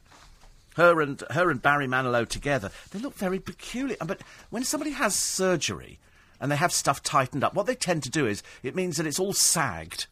Her 0.77 1.01
and 1.01 1.21
her 1.31 1.51
and 1.51 1.61
Barry 1.61 1.85
Manilow 1.85 2.25
together. 2.25 2.71
They 2.91 2.99
look 2.99 3.13
very 3.13 3.39
peculiar. 3.39 3.97
But 3.99 4.21
when 4.51 4.63
somebody 4.63 4.91
has 4.91 5.15
surgery 5.15 5.99
and 6.39 6.49
they 6.49 6.55
have 6.55 6.71
stuff 6.71 7.03
tightened 7.03 7.43
up, 7.43 7.53
what 7.53 7.65
they 7.65 7.75
tend 7.75 8.03
to 8.03 8.09
do 8.09 8.25
is 8.25 8.41
it 8.63 8.73
means 8.73 8.95
that 8.95 9.05
it's 9.05 9.19
all 9.19 9.33
sagged 9.33 10.07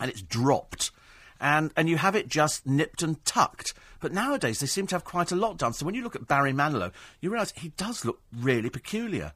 and 0.00 0.10
it's 0.10 0.22
dropped 0.22 0.92
and 1.40 1.72
and 1.76 1.88
you 1.88 1.96
have 1.96 2.16
it 2.16 2.28
just 2.28 2.66
nipped 2.66 3.02
and 3.02 3.24
tucked. 3.24 3.74
But 4.00 4.12
nowadays 4.12 4.60
they 4.60 4.66
seem 4.66 4.86
to 4.88 4.94
have 4.94 5.04
quite 5.04 5.32
a 5.32 5.36
lot 5.36 5.56
done. 5.56 5.72
So 5.72 5.86
when 5.86 5.94
you 5.94 6.02
look 6.02 6.16
at 6.16 6.28
Barry 6.28 6.52
Manilow, 6.52 6.92
you 7.20 7.30
realise 7.30 7.52
he 7.56 7.70
does 7.70 8.04
look 8.04 8.20
really 8.32 8.70
peculiar. 8.70 9.32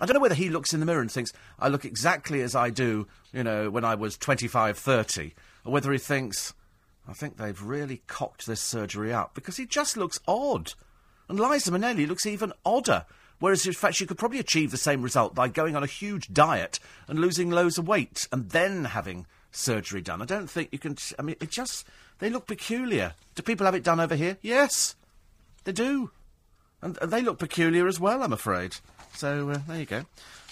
I 0.00 0.06
don't 0.06 0.14
know 0.14 0.20
whether 0.20 0.34
he 0.34 0.50
looks 0.50 0.74
in 0.74 0.80
the 0.80 0.86
mirror 0.86 1.00
and 1.00 1.10
thinks 1.10 1.32
I 1.58 1.68
look 1.68 1.84
exactly 1.84 2.42
as 2.42 2.54
I 2.54 2.70
do, 2.70 3.06
you 3.32 3.44
know, 3.44 3.70
when 3.70 3.84
I 3.84 3.94
was 3.94 4.16
25, 4.16 4.76
30, 4.76 5.34
or 5.64 5.72
whether 5.72 5.92
he 5.92 5.98
thinks 5.98 6.52
I 7.06 7.12
think 7.12 7.36
they've 7.36 7.62
really 7.62 8.02
cocked 8.06 8.46
this 8.46 8.60
surgery 8.60 9.12
up 9.12 9.34
because 9.34 9.56
he 9.56 9.66
just 9.66 9.96
looks 9.96 10.20
odd. 10.26 10.72
And 11.28 11.38
Liza 11.38 11.70
Minnelli 11.70 12.06
looks 12.08 12.26
even 12.26 12.52
odder. 12.64 13.06
Whereas, 13.40 13.66
in 13.66 13.72
fact, 13.72 13.96
she 13.96 14.06
could 14.06 14.18
probably 14.18 14.38
achieve 14.38 14.70
the 14.70 14.76
same 14.76 15.02
result 15.02 15.34
by 15.34 15.48
going 15.48 15.76
on 15.76 15.82
a 15.82 15.88
huge 15.88 16.32
diet 16.32 16.78
and 17.08 17.18
losing 17.18 17.50
loads 17.50 17.78
of 17.78 17.88
weight 17.88 18.26
and 18.32 18.50
then 18.50 18.86
having 18.86 19.26
surgery 19.56 20.02
done. 20.02 20.22
I 20.22 20.26
don't 20.26 20.50
think 20.50 20.70
you 20.72 20.78
can. 20.78 20.96
I 21.18 21.22
mean, 21.22 21.36
it 21.40 21.50
just. 21.50 21.86
They 22.18 22.30
look 22.30 22.46
peculiar. 22.46 23.14
Do 23.34 23.42
people 23.42 23.66
have 23.66 23.74
it 23.74 23.82
done 23.82 24.00
over 24.00 24.14
here? 24.14 24.38
Yes. 24.40 24.94
They 25.64 25.72
do. 25.72 26.10
And, 26.80 26.96
they 26.96 27.22
look 27.22 27.38
peculiar 27.38 27.88
as 27.88 27.98
well, 27.98 28.22
I'm 28.22 28.32
afraid. 28.32 28.76
So, 29.14 29.50
uh, 29.50 29.58
there 29.66 29.78
you 29.78 29.86
go. 29.86 30.04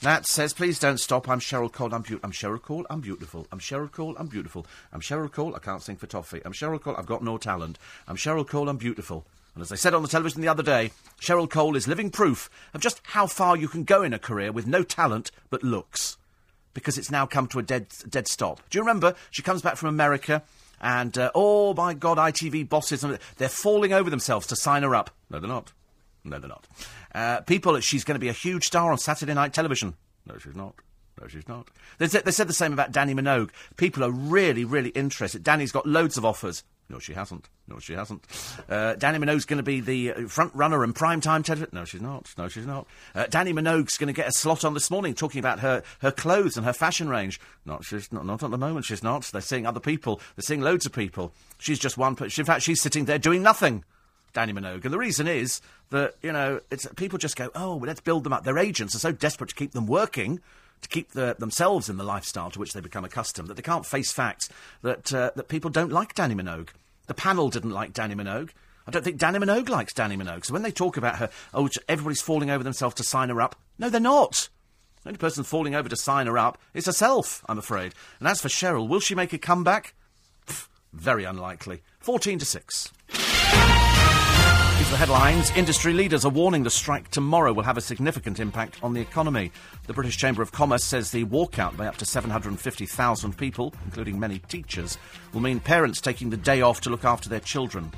Nat 0.02 0.26
says, 0.26 0.52
please 0.52 0.78
don't 0.78 0.98
stop. 0.98 1.28
I'm 1.28 1.40
Cheryl 1.40 1.70
Cole. 1.70 1.94
I'm, 1.94 2.04
I'm 2.22 2.32
Cheryl 2.32 2.60
Cole. 2.60 2.86
I'm 2.90 3.00
beautiful. 3.00 3.46
I'm 3.52 3.60
Cheryl 3.60 3.90
Cole. 3.90 4.16
I'm 4.18 4.26
beautiful. 4.26 4.66
I'm 4.92 5.00
Cheryl 5.00 5.30
Cole. 5.30 5.54
I 5.54 5.58
can't 5.58 5.82
sing 5.82 5.96
for 5.96 6.06
toffee. 6.06 6.40
I'm 6.44 6.52
Cheryl 6.52 6.80
Cole. 6.80 6.96
I've 6.96 7.06
got 7.06 7.22
no 7.22 7.38
talent. 7.38 7.78
I'm 8.08 8.16
Cheryl 8.16 8.46
Cole. 8.46 8.68
I'm 8.68 8.78
beautiful. 8.78 9.24
And 9.54 9.62
as 9.62 9.70
I 9.70 9.76
said 9.76 9.94
on 9.94 10.02
the 10.02 10.08
television 10.08 10.40
the 10.40 10.48
other 10.48 10.62
day, 10.62 10.90
Cheryl 11.20 11.48
Cole 11.48 11.76
is 11.76 11.86
living 11.86 12.10
proof 12.10 12.48
of 12.72 12.80
just 12.80 13.00
how 13.04 13.26
far 13.26 13.56
you 13.56 13.68
can 13.68 13.84
go 13.84 14.02
in 14.02 14.14
a 14.14 14.18
career 14.18 14.50
with 14.50 14.66
no 14.66 14.82
talent 14.82 15.30
but 15.50 15.62
looks 15.62 16.16
because 16.74 16.98
it's 16.98 17.10
now 17.10 17.26
come 17.26 17.46
to 17.48 17.58
a 17.58 17.62
dead, 17.62 17.86
dead 18.08 18.28
stop. 18.28 18.60
Do 18.70 18.78
you 18.78 18.82
remember? 18.82 19.14
She 19.30 19.42
comes 19.42 19.62
back 19.62 19.76
from 19.76 19.88
America 19.88 20.42
and, 20.80 21.16
uh, 21.16 21.30
oh 21.34 21.74
my 21.74 21.94
God, 21.94 22.18
ITV 22.18 22.68
bosses, 22.68 23.04
they're 23.36 23.48
falling 23.48 23.92
over 23.92 24.10
themselves 24.10 24.46
to 24.48 24.56
sign 24.56 24.82
her 24.82 24.94
up. 24.94 25.10
No, 25.30 25.38
they're 25.38 25.48
not. 25.48 25.72
No, 26.24 26.38
they're 26.38 26.48
not. 26.48 26.66
Uh, 27.14 27.40
people, 27.42 27.78
she's 27.80 28.04
going 28.04 28.16
to 28.16 28.20
be 28.20 28.28
a 28.28 28.32
huge 28.32 28.66
star 28.66 28.90
on 28.90 28.98
Saturday 28.98 29.34
night 29.34 29.52
television. 29.52 29.94
No, 30.26 30.38
she's 30.38 30.56
not. 30.56 30.74
No, 31.20 31.28
she's 31.28 31.46
not. 31.46 31.68
They, 31.98 32.06
they 32.06 32.30
said 32.30 32.48
the 32.48 32.52
same 32.52 32.72
about 32.72 32.92
Dannii 32.92 33.18
Minogue. 33.18 33.50
People 33.76 34.02
are 34.02 34.10
really, 34.10 34.64
really 34.64 34.90
interested. 34.90 35.44
Dannii's 35.44 35.72
got 35.72 35.86
loads 35.86 36.16
of 36.16 36.24
offers. 36.24 36.64
No, 36.88 36.98
she 36.98 37.14
hasn't. 37.14 37.48
No, 37.66 37.78
she 37.78 37.94
hasn't. 37.94 38.24
Uh, 38.68 38.94
Dannii 38.98 39.22
Minogue's 39.22 39.46
going 39.46 39.58
to 39.58 39.62
be 39.62 39.80
the 39.80 40.12
uh, 40.12 40.28
front 40.28 40.54
runner 40.54 40.84
and 40.84 40.94
prime 40.94 41.20
time 41.20 41.42
television. 41.42 41.70
No, 41.72 41.84
she's 41.84 42.02
not. 42.02 42.28
No, 42.36 42.48
she's 42.48 42.66
not. 42.66 42.86
Uh, 43.14 43.24
Dannii 43.24 43.54
Minogue's 43.54 43.96
going 43.96 44.08
to 44.08 44.12
get 44.12 44.28
a 44.28 44.32
slot 44.32 44.64
on 44.64 44.74
this 44.74 44.90
morning 44.90 45.14
talking 45.14 45.38
about 45.38 45.60
her, 45.60 45.82
her 46.00 46.10
clothes 46.10 46.56
and 46.56 46.66
her 46.66 46.72
fashion 46.72 47.08
range. 47.08 47.40
Not, 47.64 47.84
she's 47.84 48.12
not, 48.12 48.26
not 48.26 48.42
at 48.42 48.50
the 48.50 48.58
moment. 48.58 48.84
She's 48.84 49.02
not. 49.02 49.22
They're 49.24 49.40
seeing 49.40 49.66
other 49.66 49.80
people. 49.80 50.20
They're 50.36 50.42
seeing 50.42 50.60
loads 50.60 50.84
of 50.84 50.92
people. 50.92 51.32
She's 51.58 51.78
just 51.78 51.96
one. 51.96 52.16
In 52.20 52.44
fact, 52.44 52.62
she's 52.62 52.82
sitting 52.82 53.06
there 53.06 53.18
doing 53.18 53.42
nothing. 53.42 53.84
Dannii 54.34 54.58
Minogue. 54.58 54.84
And 54.84 54.92
the 54.92 54.98
reason 54.98 55.26
is 55.28 55.60
that, 55.90 56.14
you 56.22 56.32
know, 56.32 56.60
it's, 56.70 56.86
people 56.96 57.18
just 57.18 57.36
go, 57.36 57.50
oh, 57.54 57.76
well, 57.76 57.86
let's 57.86 58.00
build 58.00 58.24
them 58.24 58.32
up. 58.32 58.44
Their 58.44 58.58
agents 58.58 58.94
are 58.94 58.98
so 58.98 59.12
desperate 59.12 59.50
to 59.50 59.54
keep 59.54 59.72
them 59.72 59.86
working 59.86 60.40
to 60.82 60.88
keep 60.88 61.12
the, 61.12 61.34
themselves 61.38 61.88
in 61.88 61.96
the 61.96 62.04
lifestyle 62.04 62.50
to 62.50 62.58
which 62.58 62.72
they 62.72 62.80
become 62.80 63.04
accustomed, 63.04 63.48
that 63.48 63.54
they 63.54 63.62
can't 63.62 63.86
face 63.86 64.12
facts 64.12 64.48
that, 64.82 65.12
uh, 65.12 65.30
that 65.34 65.48
people 65.48 65.70
don't 65.70 65.92
like 65.92 66.14
Dannii 66.14 66.40
Minogue. 66.40 66.68
The 67.06 67.14
panel 67.14 67.48
didn't 67.48 67.70
like 67.70 67.92
Dannii 67.92 68.14
Minogue. 68.14 68.50
I 68.86 68.90
don't 68.90 69.04
think 69.04 69.20
Dannii 69.20 69.42
Minogue 69.42 69.68
likes 69.68 69.92
Dannii 69.92 70.20
Minogue. 70.20 70.44
So 70.44 70.52
when 70.52 70.62
they 70.62 70.72
talk 70.72 70.96
about 70.96 71.16
her, 71.16 71.30
oh, 71.54 71.68
everybody's 71.88 72.20
falling 72.20 72.50
over 72.50 72.64
themselves 72.64 72.96
to 72.96 73.04
sign 73.04 73.28
her 73.28 73.40
up. 73.40 73.56
No, 73.78 73.88
they're 73.88 74.00
not. 74.00 74.48
The 75.02 75.10
only 75.10 75.18
person 75.18 75.44
falling 75.44 75.74
over 75.74 75.88
to 75.88 75.96
sign 75.96 76.26
her 76.26 76.38
up 76.38 76.58
is 76.74 76.86
herself, 76.86 77.44
I'm 77.48 77.58
afraid. 77.58 77.94
And 78.18 78.28
as 78.28 78.40
for 78.40 78.48
Cheryl, 78.48 78.88
will 78.88 79.00
she 79.00 79.14
make 79.14 79.32
a 79.32 79.38
comeback? 79.38 79.94
Very 80.92 81.24
unlikely. 81.24 81.82
14 82.00 82.38
to 82.40 82.44
6. 82.44 82.92
The 84.92 84.98
headlines. 84.98 85.50
Industry 85.52 85.94
leaders 85.94 86.26
are 86.26 86.30
warning 86.30 86.64
the 86.64 86.70
strike 86.70 87.10
tomorrow 87.10 87.54
will 87.54 87.62
have 87.62 87.78
a 87.78 87.80
significant 87.80 88.38
impact 88.38 88.78
on 88.82 88.92
the 88.92 89.00
economy. 89.00 89.50
The 89.86 89.94
British 89.94 90.18
Chamber 90.18 90.42
of 90.42 90.52
Commerce 90.52 90.84
says 90.84 91.10
the 91.10 91.24
walkout 91.24 91.78
by 91.78 91.86
up 91.86 91.96
to 91.96 92.04
750,000 92.04 93.38
people, 93.38 93.72
including 93.86 94.20
many 94.20 94.40
teachers, 94.40 94.98
will 95.32 95.40
mean 95.40 95.60
parents 95.60 96.02
taking 96.02 96.28
the 96.28 96.36
day 96.36 96.60
off 96.60 96.82
to 96.82 96.90
look 96.90 97.06
after 97.06 97.30
their 97.30 97.40
children. 97.40 97.90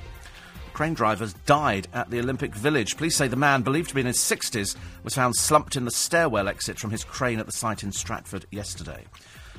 Crane 0.72 0.94
drivers 0.94 1.34
died 1.46 1.88
at 1.92 2.10
the 2.10 2.20
Olympic 2.20 2.54
Village. 2.54 2.96
Police 2.96 3.16
say 3.16 3.26
the 3.26 3.34
man, 3.34 3.62
believed 3.62 3.88
to 3.88 3.96
be 3.96 4.00
in 4.00 4.06
his 4.06 4.18
60s, 4.18 4.76
was 5.02 5.16
found 5.16 5.34
slumped 5.34 5.74
in 5.74 5.86
the 5.86 5.90
stairwell 5.90 6.46
exit 6.46 6.78
from 6.78 6.92
his 6.92 7.02
crane 7.02 7.40
at 7.40 7.46
the 7.46 7.52
site 7.52 7.82
in 7.82 7.90
Stratford 7.90 8.46
yesterday 8.52 9.04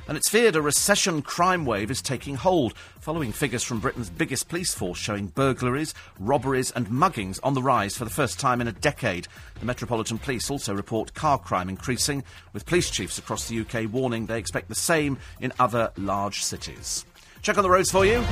and 0.08 0.18
it's 0.18 0.30
feared 0.30 0.56
a 0.56 0.62
recession 0.62 1.22
crime 1.22 1.66
wave 1.66 1.90
is 1.90 2.02
taking 2.02 2.36
hold, 2.36 2.74
following 3.00 3.32
figures 3.32 3.64
from 3.64 3.80
Britain's 3.80 4.10
biggest 4.10 4.48
police 4.50 4.74
force 4.74 4.98
showing 4.98 5.28
burglaries, 5.28 5.94
robberies, 6.20 6.72
and 6.72 6.88
muggings 6.88 7.40
on 7.44 7.54
the 7.54 7.62
rise 7.62 7.96
for 7.96 8.04
the 8.04 8.10
first 8.12 8.40
time 8.40 8.62
in 8.62 8.68
a 8.68 8.72
decade. 8.72 9.28
The 9.60 9.66
Metropolitan 9.66 10.18
Police 10.18 10.50
also 10.50 10.74
report 10.74 11.14
car 11.14 11.38
crime 11.38 11.70
increasing, 11.70 12.24
with 12.54 12.66
police 12.66 12.90
chiefs 12.90 13.18
across 13.18 13.48
the 13.48 13.60
UK 13.60 13.92
warning 13.92 14.26
they 14.26 14.40
expect 14.40 14.70
the 14.70 14.76
same 14.76 15.18
in 15.40 15.54
other 15.60 15.92
large 15.98 16.44
cities. 16.44 17.06
Check 17.42 17.58
on 17.58 17.64
the 17.64 17.70
roads 17.70 17.92
for 17.92 18.06
you. 18.06 18.24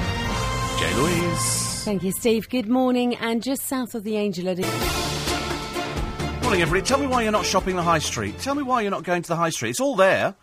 Jay 0.80 0.94
Louise. 0.96 1.84
Thank 1.84 2.04
you, 2.04 2.12
Steve. 2.12 2.50
Good 2.50 2.68
morning. 2.68 3.16
And 3.16 3.44
just 3.44 3.64
south 3.64 3.94
of 3.94 4.04
the 4.04 4.18
Angel 4.18 4.46
Morning, 6.44 6.62
everybody. 6.62 6.82
Tell 6.82 7.00
me 7.00 7.08
why 7.08 7.24
you're 7.24 7.32
not 7.32 7.46
shopping 7.46 7.76
the 7.76 7.84
high 7.84 8.00
street. 8.00 8.40
Tell 8.40 8.56
me 8.56 8.64
why 8.64 8.82
you're 8.82 8.92
not 8.92 9.04
going 9.04 9.22
to 9.22 9.28
the 9.28 9.36
high 9.36 9.50
street. 9.50 9.72
It's 9.72 9.80
all 9.80 9.96
there. 9.96 10.36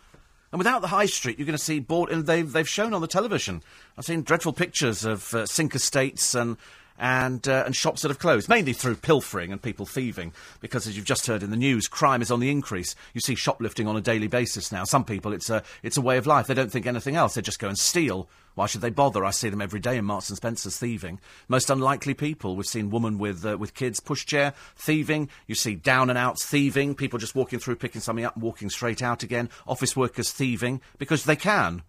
And 0.51 0.59
without 0.59 0.81
the 0.81 0.87
high 0.87 1.05
street, 1.05 1.39
you're 1.39 1.45
going 1.45 1.57
to 1.57 1.63
see 1.63 1.79
bought. 1.79 2.11
And 2.11 2.25
they've 2.25 2.51
they've 2.51 2.67
shown 2.67 2.93
on 2.93 3.01
the 3.01 3.07
television. 3.07 3.61
I've 3.97 4.05
seen 4.05 4.23
dreadful 4.23 4.53
pictures 4.53 5.05
of 5.05 5.33
uh, 5.33 5.45
sink 5.45 5.75
estates 5.75 6.35
and 6.35 6.57
and 6.99 7.47
uh, 7.47 7.63
and 7.65 7.75
shops 7.75 8.03
that 8.03 8.09
have 8.09 8.19
closed, 8.19 8.47
mainly 8.47 8.73
through 8.73 8.95
pilfering 8.95 9.51
and 9.51 9.61
people 9.61 9.85
thieving. 9.85 10.33
Because 10.59 10.87
as 10.87 10.95
you've 10.95 11.05
just 11.05 11.25
heard 11.25 11.41
in 11.41 11.49
the 11.49 11.57
news, 11.57 11.87
crime 11.87 12.21
is 12.21 12.31
on 12.31 12.39
the 12.39 12.51
increase. 12.51 12.95
You 13.13 13.21
see 13.21 13.35
shoplifting 13.35 13.87
on 13.87 13.97
a 13.97 14.01
daily 14.01 14.27
basis 14.27 14.71
now. 14.71 14.83
Some 14.83 15.03
people, 15.03 15.33
it's 15.33 15.49
a 15.49 15.63
it's 15.83 15.97
a 15.97 16.01
way 16.01 16.17
of 16.17 16.27
life. 16.27 16.47
They 16.47 16.53
don't 16.53 16.71
think 16.71 16.85
anything 16.85 17.15
else. 17.15 17.33
They 17.33 17.41
just 17.41 17.59
go 17.59 17.67
and 17.67 17.77
steal. 17.77 18.29
Why 18.55 18.65
should 18.65 18.81
they 18.81 18.89
bother? 18.89 19.23
I 19.23 19.31
see 19.31 19.49
them 19.49 19.61
every 19.61 19.79
day 19.79 19.97
in 19.97 20.05
Marks 20.05 20.29
and 20.29 20.37
Spencer's 20.37 20.77
thieving. 20.77 21.19
Most 21.47 21.69
unlikely 21.69 22.13
people. 22.13 22.55
We've 22.55 22.65
seen 22.65 22.89
women 22.89 23.17
with 23.17 23.45
uh, 23.45 23.57
with 23.57 23.73
kids 23.73 23.99
pushchair 23.99 24.53
thieving. 24.77 25.29
You 25.47 25.55
see 25.55 25.75
down 25.75 26.09
and 26.09 26.17
outs 26.17 26.45
thieving. 26.45 26.95
People 26.95 27.19
just 27.19 27.35
walking 27.35 27.59
through, 27.59 27.77
picking 27.77 28.01
something 28.01 28.25
up, 28.25 28.35
and 28.35 28.43
walking 28.43 28.69
straight 28.69 29.01
out 29.01 29.23
again. 29.23 29.49
Office 29.67 29.95
workers 29.95 30.31
thieving 30.31 30.81
because 30.97 31.23
they 31.23 31.35
can. 31.35 31.83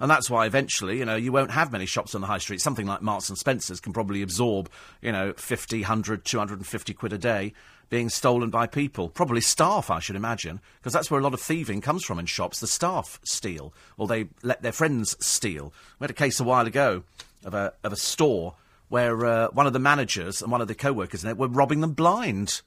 And 0.00 0.10
that's 0.10 0.28
why 0.28 0.46
eventually, 0.46 0.98
you 0.98 1.04
know, 1.04 1.14
you 1.14 1.30
won't 1.30 1.52
have 1.52 1.70
many 1.70 1.86
shops 1.86 2.16
on 2.16 2.22
the 2.22 2.26
high 2.26 2.38
street. 2.38 2.60
Something 2.60 2.86
like 2.88 3.02
Marks 3.02 3.28
and 3.28 3.38
Spencer's 3.38 3.78
can 3.78 3.92
probably 3.92 4.20
absorb, 4.20 4.68
you 5.00 5.12
know, 5.12 5.32
50, 5.34 5.82
100, 5.82 6.24
250 6.24 6.94
quid 6.94 7.12
a 7.12 7.18
day 7.18 7.52
being 7.92 8.08
stolen 8.08 8.48
by 8.48 8.66
people. 8.66 9.10
Probably 9.10 9.42
staff, 9.42 9.90
I 9.90 10.00
should 10.00 10.16
imagine, 10.16 10.60
because 10.80 10.94
that's 10.94 11.10
where 11.10 11.20
a 11.20 11.22
lot 11.22 11.34
of 11.34 11.42
thieving 11.42 11.82
comes 11.82 12.02
from 12.02 12.18
in 12.18 12.24
shops. 12.24 12.58
The 12.58 12.66
staff 12.66 13.20
steal, 13.22 13.74
or 13.98 14.06
they 14.06 14.28
let 14.42 14.62
their 14.62 14.72
friends 14.72 15.14
steal. 15.20 15.74
We 15.98 16.04
had 16.04 16.10
a 16.10 16.14
case 16.14 16.40
a 16.40 16.44
while 16.44 16.66
ago 16.66 17.02
of 17.44 17.52
a, 17.52 17.74
of 17.84 17.92
a 17.92 17.96
store 17.96 18.54
where 18.88 19.26
uh, 19.26 19.48
one 19.48 19.66
of 19.66 19.74
the 19.74 19.78
managers 19.78 20.40
and 20.40 20.50
one 20.50 20.62
of 20.62 20.68
the 20.68 20.74
co 20.74 20.90
workers 20.90 21.22
in 21.22 21.28
it 21.28 21.36
were 21.36 21.48
robbing 21.48 21.82
them 21.82 21.92
blind. 21.92 22.62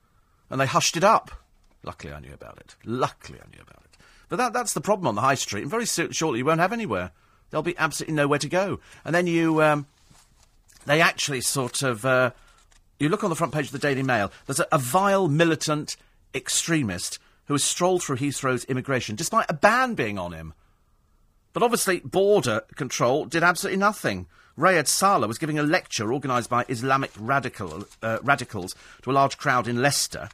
and 0.51 0.61
they 0.61 0.67
hushed 0.67 0.95
it 0.95 1.03
up. 1.03 1.32
Luckily, 1.82 2.13
I 2.13 2.19
knew 2.19 2.34
about 2.34 2.59
it. 2.59 2.76
Luckily, 2.86 3.39
I 3.41 3.49
knew 3.49 3.63
about 3.63 3.82
it. 3.84 3.97
But 4.30 4.36
that, 4.36 4.53
that's 4.53 4.73
the 4.73 4.82
problem 4.82 5.07
on 5.07 5.15
the 5.15 5.21
high 5.21 5.34
street, 5.34 5.63
and 5.63 5.71
very 5.71 5.88
so- 5.88 6.11
shortly 6.11 6.38
you 6.38 6.45
won't 6.45 6.59
have 6.59 6.71
anywhere. 6.71 7.09
There'll 7.49 7.63
be 7.63 7.78
absolutely 7.80 8.13
nowhere 8.13 8.38
to 8.38 8.47
go. 8.47 8.80
And 9.03 9.15
then 9.15 9.26
you, 9.26 9.63
um, 9.63 9.88
they 10.86 11.01
actually 11.01 11.41
sort 11.41 11.82
of, 11.82 12.05
uh, 12.05 12.30
you 12.99 13.09
look 13.09 13.23
on 13.23 13.29
the 13.29 13.35
front 13.35 13.53
page 13.53 13.67
of 13.67 13.71
the 13.71 13.79
Daily 13.79 14.03
Mail, 14.03 14.31
there's 14.45 14.59
a, 14.59 14.67
a 14.71 14.77
vile 14.77 15.27
militant 15.27 15.97
extremist 16.33 17.19
who 17.45 17.53
has 17.53 17.63
strolled 17.63 18.03
through 18.03 18.17
Heathrow's 18.17 18.65
immigration, 18.65 19.15
despite 19.15 19.45
a 19.49 19.53
ban 19.53 19.93
being 19.93 20.17
on 20.17 20.33
him. 20.33 20.53
But 21.53 21.63
obviously, 21.63 21.99
border 22.01 22.61
control 22.75 23.25
did 23.25 23.43
absolutely 23.43 23.79
nothing. 23.79 24.27
Raed 24.57 24.87
Salah 24.87 25.27
was 25.27 25.37
giving 25.37 25.59
a 25.59 25.63
lecture 25.63 26.13
organised 26.13 26.49
by 26.49 26.65
Islamic 26.67 27.11
radical, 27.17 27.85
uh, 28.01 28.19
radicals 28.23 28.75
to 29.03 29.11
a 29.11 29.13
large 29.13 29.37
crowd 29.37 29.67
in 29.67 29.81
Leicester. 29.81 30.29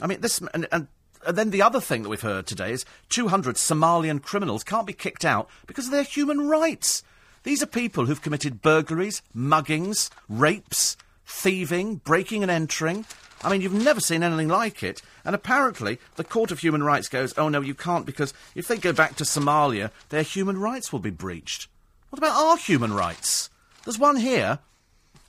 I 0.00 0.06
mean, 0.06 0.20
this. 0.20 0.40
And, 0.52 0.66
and, 0.72 0.88
and 1.24 1.36
then 1.36 1.50
the 1.50 1.62
other 1.62 1.80
thing 1.80 2.02
that 2.02 2.08
we've 2.08 2.20
heard 2.20 2.46
today 2.46 2.72
is 2.72 2.84
200 3.10 3.56
Somalian 3.56 4.20
criminals 4.20 4.64
can't 4.64 4.86
be 4.86 4.92
kicked 4.92 5.24
out 5.24 5.48
because 5.66 5.86
of 5.86 5.92
their 5.92 6.02
human 6.02 6.48
rights. 6.48 7.04
These 7.44 7.62
are 7.62 7.66
people 7.66 8.06
who've 8.06 8.22
committed 8.22 8.62
burglaries, 8.62 9.22
muggings, 9.34 10.10
rapes, 10.28 10.96
thieving, 11.26 11.96
breaking 11.96 12.42
and 12.42 12.50
entering. 12.50 13.04
I 13.42 13.50
mean, 13.50 13.60
you've 13.60 13.72
never 13.72 14.00
seen 14.00 14.22
anything 14.22 14.48
like 14.48 14.82
it. 14.82 15.02
And 15.24 15.34
apparently, 15.34 15.98
the 16.16 16.24
Court 16.24 16.50
of 16.50 16.60
Human 16.60 16.82
Rights 16.82 17.08
goes, 17.08 17.36
oh 17.36 17.48
no, 17.48 17.60
you 17.60 17.74
can't 17.74 18.06
because 18.06 18.34
if 18.54 18.68
they 18.68 18.76
go 18.76 18.92
back 18.92 19.16
to 19.16 19.24
Somalia, 19.24 19.90
their 20.10 20.22
human 20.22 20.58
rights 20.58 20.92
will 20.92 21.00
be 21.00 21.10
breached. 21.10 21.68
What 22.10 22.18
about 22.18 22.36
our 22.36 22.56
human 22.56 22.92
rights? 22.92 23.50
There's 23.84 23.98
one 23.98 24.16
here, 24.16 24.60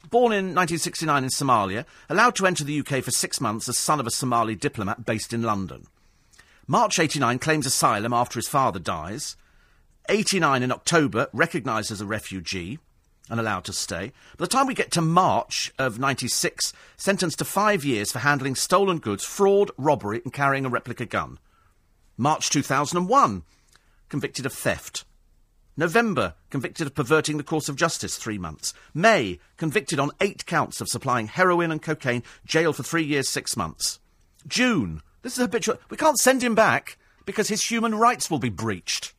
born 0.10 0.32
in 0.32 0.54
1969 0.54 1.24
in 1.24 1.30
Somalia, 1.30 1.86
allowed 2.10 2.36
to 2.36 2.46
enter 2.46 2.64
the 2.64 2.80
UK 2.80 3.04
for 3.04 3.12
six 3.12 3.42
months 3.42 3.68
as 3.68 3.78
son 3.78 4.00
of 4.00 4.08
a 4.08 4.12
Somali 4.12 4.56
diplomat 4.56 5.06
based 5.06 5.34
in 5.34 5.42
London. 5.42 5.88
March 6.68 7.00
89 7.00 7.40
claims 7.40 7.66
asylum 7.66 8.14
after 8.14 8.38
his 8.38 8.48
father 8.48 8.80
dies. 8.80 9.36
89 10.10 10.64
in 10.64 10.72
October, 10.72 11.28
recognised 11.34 11.92
as 11.92 12.02
a 12.02 12.06
refugee 12.06 12.80
and 13.30 13.40
allowed 13.40 13.64
to 13.66 13.74
stay. 13.74 14.12
By 14.38 14.46
the 14.46 14.48
time 14.48 14.68
we 14.68 14.74
get 14.74 14.92
to 14.92 15.02
March 15.02 15.74
of 15.80 16.00
96, 16.00 16.74
sentenced 16.98 17.40
to 17.40 17.46
five 17.46 17.86
years 17.86 18.12
for 18.12 18.20
handling 18.20 18.56
stolen 18.56 19.00
goods, 19.00 19.24
fraud, 19.24 19.72
robbery, 19.78 20.22
and 20.24 20.34
carrying 20.34 20.66
a 20.66 20.70
replica 20.70 21.06
gun. 21.06 21.40
March 22.18 22.50
2001, 22.50 23.44
convicted 24.10 24.46
of 24.46 24.54
theft. 24.54 25.06
November, 25.76 26.36
convicted 26.52 26.86
of 26.86 26.94
perverting 26.94 27.38
the 27.38 27.44
course 27.44 27.68
of 27.68 27.76
justice, 27.76 28.18
three 28.18 28.38
months. 28.38 28.74
May, 28.94 29.40
convicted 29.58 30.00
on 30.00 30.12
eight 30.22 30.46
counts 30.46 30.82
of 30.82 30.88
supplying 30.88 31.28
heroin 31.28 31.72
and 31.72 31.82
cocaine, 31.82 32.22
jail 32.46 32.74
for 32.74 32.84
three 32.84 33.04
years, 33.04 33.28
six 33.28 33.58
months. 33.58 34.00
June, 34.48 35.02
this 35.24 35.34
is 35.34 35.42
habitual. 35.42 35.78
We 35.90 35.98
can't 35.98 36.20
send 36.20 36.44
him 36.44 36.54
back 36.54 36.98
because 37.26 37.48
his 37.48 37.64
human 37.64 37.96
rights 37.96 38.30
will 38.30 38.40
be 38.40 38.50
breached. 38.50 39.14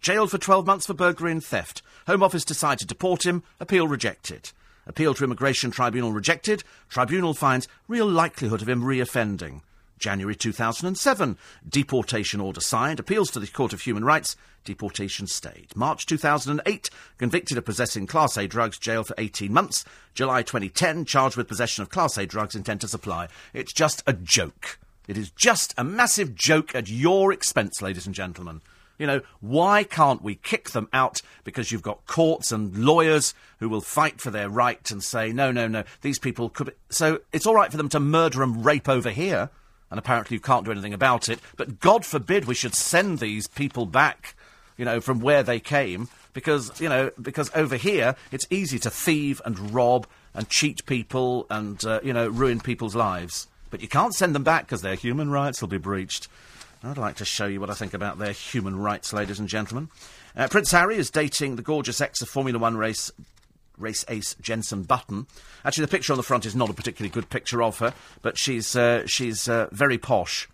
Jailed 0.00 0.30
for 0.30 0.38
12 0.38 0.66
months 0.66 0.86
for 0.86 0.94
burglary 0.94 1.32
and 1.32 1.44
theft. 1.44 1.82
Home 2.06 2.22
Office 2.22 2.44
decided 2.44 2.78
to 2.80 2.86
deport 2.86 3.26
him. 3.26 3.42
Appeal 3.60 3.86
rejected. 3.86 4.50
Appeal 4.86 5.12
to 5.14 5.24
Immigration 5.24 5.70
Tribunal 5.70 6.12
rejected. 6.12 6.64
Tribunal 6.88 7.34
finds 7.34 7.68
real 7.86 8.08
likelihood 8.08 8.62
of 8.62 8.68
him 8.68 8.82
reoffending. 8.82 9.60
January 9.98 10.34
2007. 10.34 11.36
Deportation 11.68 12.40
order 12.40 12.62
signed. 12.62 12.98
Appeals 12.98 13.30
to 13.30 13.40
the 13.40 13.46
Court 13.46 13.74
of 13.74 13.82
Human 13.82 14.02
Rights. 14.02 14.36
Deportation 14.64 15.26
stayed. 15.26 15.68
March 15.76 16.06
2008. 16.06 16.88
Convicted 17.18 17.58
of 17.58 17.66
possessing 17.66 18.06
Class 18.06 18.38
A 18.38 18.48
drugs. 18.48 18.78
Jail 18.78 19.04
for 19.04 19.14
18 19.18 19.52
months. 19.52 19.84
July 20.14 20.40
2010. 20.42 21.04
Charged 21.04 21.36
with 21.36 21.46
possession 21.46 21.82
of 21.82 21.90
Class 21.90 22.16
A 22.16 22.24
drugs. 22.24 22.54
Intent 22.54 22.80
to 22.80 22.88
supply. 22.88 23.28
It's 23.52 23.74
just 23.74 24.02
a 24.06 24.14
joke. 24.14 24.78
It 25.06 25.18
is 25.18 25.30
just 25.30 25.74
a 25.76 25.84
massive 25.84 26.34
joke 26.34 26.74
at 26.74 26.88
your 26.88 27.32
expense, 27.32 27.82
ladies 27.82 28.06
and 28.06 28.14
gentlemen. 28.14 28.62
You 29.00 29.06
know, 29.06 29.22
why 29.40 29.82
can't 29.82 30.20
we 30.20 30.34
kick 30.34 30.70
them 30.70 30.86
out 30.92 31.22
because 31.42 31.72
you've 31.72 31.80
got 31.80 32.06
courts 32.06 32.52
and 32.52 32.84
lawyers 32.84 33.32
who 33.58 33.70
will 33.70 33.80
fight 33.80 34.20
for 34.20 34.30
their 34.30 34.50
right 34.50 34.90
and 34.90 35.02
say, 35.02 35.32
no, 35.32 35.50
no, 35.50 35.66
no, 35.66 35.84
these 36.02 36.18
people 36.18 36.50
could. 36.50 36.66
Be... 36.66 36.72
So 36.90 37.20
it's 37.32 37.46
all 37.46 37.54
right 37.54 37.70
for 37.70 37.78
them 37.78 37.88
to 37.88 37.98
murder 37.98 38.42
and 38.42 38.62
rape 38.62 38.90
over 38.90 39.08
here, 39.08 39.48
and 39.90 39.98
apparently 39.98 40.34
you 40.34 40.40
can't 40.42 40.66
do 40.66 40.70
anything 40.70 40.92
about 40.92 41.30
it, 41.30 41.40
but 41.56 41.80
God 41.80 42.04
forbid 42.04 42.44
we 42.44 42.54
should 42.54 42.74
send 42.74 43.20
these 43.20 43.46
people 43.48 43.86
back, 43.86 44.36
you 44.76 44.84
know, 44.84 45.00
from 45.00 45.20
where 45.20 45.42
they 45.42 45.60
came, 45.60 46.08
because, 46.34 46.78
you 46.78 46.90
know, 46.90 47.10
because 47.20 47.50
over 47.54 47.76
here 47.76 48.16
it's 48.30 48.46
easy 48.50 48.78
to 48.80 48.90
thieve 48.90 49.40
and 49.46 49.72
rob 49.72 50.06
and 50.34 50.50
cheat 50.50 50.84
people 50.84 51.46
and, 51.48 51.82
uh, 51.86 52.00
you 52.02 52.12
know, 52.12 52.28
ruin 52.28 52.60
people's 52.60 52.94
lives. 52.94 53.48
But 53.70 53.80
you 53.80 53.88
can't 53.88 54.14
send 54.14 54.34
them 54.34 54.44
back 54.44 54.66
because 54.66 54.82
their 54.82 54.94
human 54.94 55.30
rights 55.30 55.62
will 55.62 55.68
be 55.68 55.78
breached. 55.78 56.28
I'd 56.82 56.98
like 56.98 57.16
to 57.16 57.24
show 57.26 57.46
you 57.46 57.60
what 57.60 57.68
I 57.68 57.74
think 57.74 57.92
about 57.92 58.18
their 58.18 58.32
human 58.32 58.76
rights, 58.76 59.12
ladies 59.12 59.38
and 59.38 59.48
gentlemen. 59.48 59.90
Uh, 60.34 60.48
Prince 60.48 60.70
Harry 60.70 60.96
is 60.96 61.10
dating 61.10 61.56
the 61.56 61.62
gorgeous 61.62 62.00
ex 62.00 62.22
of 62.22 62.28
Formula 62.28 62.58
One 62.58 62.76
race 62.76 63.12
race 63.76 64.04
ace 64.08 64.34
Jenson 64.40 64.84
Button. 64.84 65.26
Actually, 65.64 65.84
the 65.84 65.90
picture 65.90 66.12
on 66.12 66.16
the 66.16 66.22
front 66.22 66.46
is 66.46 66.56
not 66.56 66.70
a 66.70 66.74
particularly 66.74 67.10
good 67.10 67.28
picture 67.28 67.62
of 67.62 67.78
her, 67.80 67.92
but 68.22 68.38
she's 68.38 68.76
uh, 68.76 69.06
she's 69.06 69.46
uh, 69.46 69.68
very 69.72 69.98
posh. 69.98 70.48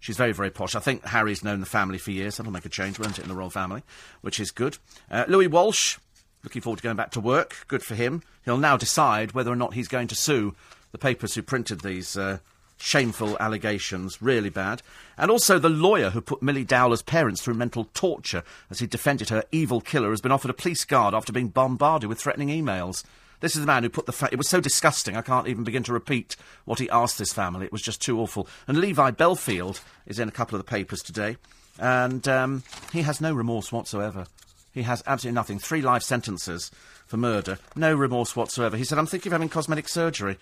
She's 0.00 0.16
very, 0.16 0.32
very 0.32 0.50
posh. 0.50 0.74
I 0.74 0.80
think 0.80 1.04
Harry's 1.04 1.42
known 1.42 1.60
the 1.60 1.66
family 1.66 1.98
for 1.98 2.12
years. 2.12 2.36
That'll 2.36 2.52
make 2.52 2.64
a 2.64 2.70
change, 2.70 2.98
won't 2.98 3.18
it, 3.18 3.22
in 3.22 3.28
the 3.28 3.34
royal 3.34 3.50
family, 3.50 3.82
which 4.20 4.38
is 4.38 4.52
good. 4.52 4.78
Uh, 5.10 5.24
Louis 5.26 5.48
Walsh, 5.48 5.98
looking 6.44 6.62
forward 6.62 6.76
to 6.76 6.82
going 6.84 6.96
back 6.96 7.10
to 7.10 7.20
work. 7.20 7.64
Good 7.66 7.82
for 7.82 7.96
him. 7.96 8.22
He'll 8.44 8.58
now 8.58 8.76
decide 8.76 9.32
whether 9.32 9.50
or 9.50 9.56
not 9.56 9.74
he's 9.74 9.88
going 9.88 10.06
to 10.08 10.14
sue 10.14 10.54
the 10.92 10.98
papers 10.98 11.34
who 11.34 11.42
printed 11.42 11.80
these 11.80 12.16
uh, 12.16 12.38
Shameful 12.78 13.36
allegations, 13.40 14.22
really 14.22 14.50
bad. 14.50 14.82
And 15.16 15.30
also 15.30 15.58
the 15.58 15.68
lawyer 15.68 16.10
who 16.10 16.20
put 16.20 16.42
Milly 16.42 16.64
Dowler's 16.64 17.02
parents 17.02 17.42
through 17.42 17.54
mental 17.54 17.88
torture 17.92 18.44
as 18.70 18.78
he 18.78 18.86
defended 18.86 19.28
her 19.30 19.44
evil 19.50 19.80
killer 19.80 20.10
has 20.10 20.20
been 20.20 20.32
offered 20.32 20.50
a 20.50 20.54
police 20.54 20.84
guard 20.84 21.12
after 21.12 21.32
being 21.32 21.48
bombarded 21.48 22.08
with 22.08 22.20
threatening 22.20 22.48
emails. 22.48 23.04
This 23.40 23.54
is 23.54 23.60
the 23.60 23.66
man 23.66 23.82
who 23.82 23.88
put 23.88 24.06
the. 24.06 24.12
Fa- 24.12 24.28
it 24.32 24.38
was 24.38 24.48
so 24.48 24.60
disgusting, 24.60 25.16
I 25.16 25.22
can't 25.22 25.48
even 25.48 25.64
begin 25.64 25.82
to 25.84 25.92
repeat 25.92 26.36
what 26.64 26.78
he 26.78 26.90
asked 26.90 27.18
this 27.18 27.32
family. 27.32 27.66
It 27.66 27.72
was 27.72 27.82
just 27.82 28.02
too 28.02 28.20
awful. 28.20 28.48
And 28.66 28.78
Levi 28.78 29.12
Bellfield 29.12 29.80
is 30.06 30.18
in 30.18 30.28
a 30.28 30.32
couple 30.32 30.58
of 30.58 30.64
the 30.64 30.70
papers 30.70 31.02
today, 31.02 31.36
and 31.78 32.26
um, 32.26 32.62
he 32.92 33.02
has 33.02 33.20
no 33.20 33.32
remorse 33.32 33.70
whatsoever. 33.70 34.26
He 34.72 34.82
has 34.82 35.02
absolutely 35.06 35.34
nothing. 35.34 35.58
Three 35.58 35.82
life 35.82 36.02
sentences 36.02 36.70
for 37.06 37.16
murder, 37.16 37.58
no 37.74 37.94
remorse 37.94 38.36
whatsoever. 38.36 38.76
He 38.76 38.84
said, 38.84 38.98
I'm 38.98 39.06
thinking 39.06 39.30
of 39.30 39.34
having 39.34 39.48
cosmetic 39.48 39.88
surgery. 39.88 40.36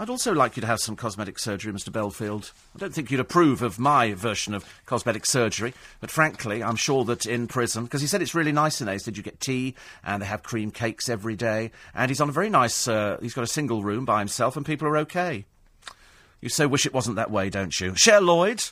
I'd 0.00 0.08
also 0.08 0.32
like 0.32 0.56
you 0.56 0.62
to 0.62 0.66
have 0.66 0.80
some 0.80 0.96
cosmetic 0.96 1.38
surgery, 1.38 1.74
Mr. 1.74 1.90
Bellfield. 1.90 2.52
I 2.74 2.78
don't 2.78 2.94
think 2.94 3.10
you'd 3.10 3.20
approve 3.20 3.60
of 3.60 3.78
my 3.78 4.14
version 4.14 4.54
of 4.54 4.64
cosmetic 4.86 5.26
surgery, 5.26 5.74
but 6.00 6.10
frankly, 6.10 6.62
I'm 6.62 6.76
sure 6.76 7.04
that 7.04 7.26
in 7.26 7.46
prison, 7.46 7.84
because 7.84 8.00
he 8.00 8.06
said 8.06 8.22
it's 8.22 8.34
really 8.34 8.50
nice 8.50 8.80
in 8.80 8.86
there. 8.86 8.94
He 8.94 8.98
said 8.98 9.18
you 9.18 9.22
get 9.22 9.40
tea 9.40 9.74
and 10.02 10.22
they 10.22 10.26
have 10.26 10.42
cream 10.42 10.70
cakes 10.70 11.10
every 11.10 11.36
day, 11.36 11.70
and 11.94 12.10
he's 12.10 12.22
on 12.22 12.30
a 12.30 12.32
very 12.32 12.48
nice. 12.48 12.88
Uh, 12.88 13.18
he's 13.20 13.34
got 13.34 13.44
a 13.44 13.46
single 13.46 13.84
room 13.84 14.06
by 14.06 14.20
himself, 14.20 14.56
and 14.56 14.64
people 14.64 14.88
are 14.88 14.96
okay. 14.96 15.44
You 16.40 16.48
so 16.48 16.66
wish 16.66 16.86
it 16.86 16.94
wasn't 16.94 17.16
that 17.16 17.30
way, 17.30 17.50
don't 17.50 17.78
you? 17.78 17.94
Cher 17.94 18.22
Lloyd 18.22 18.64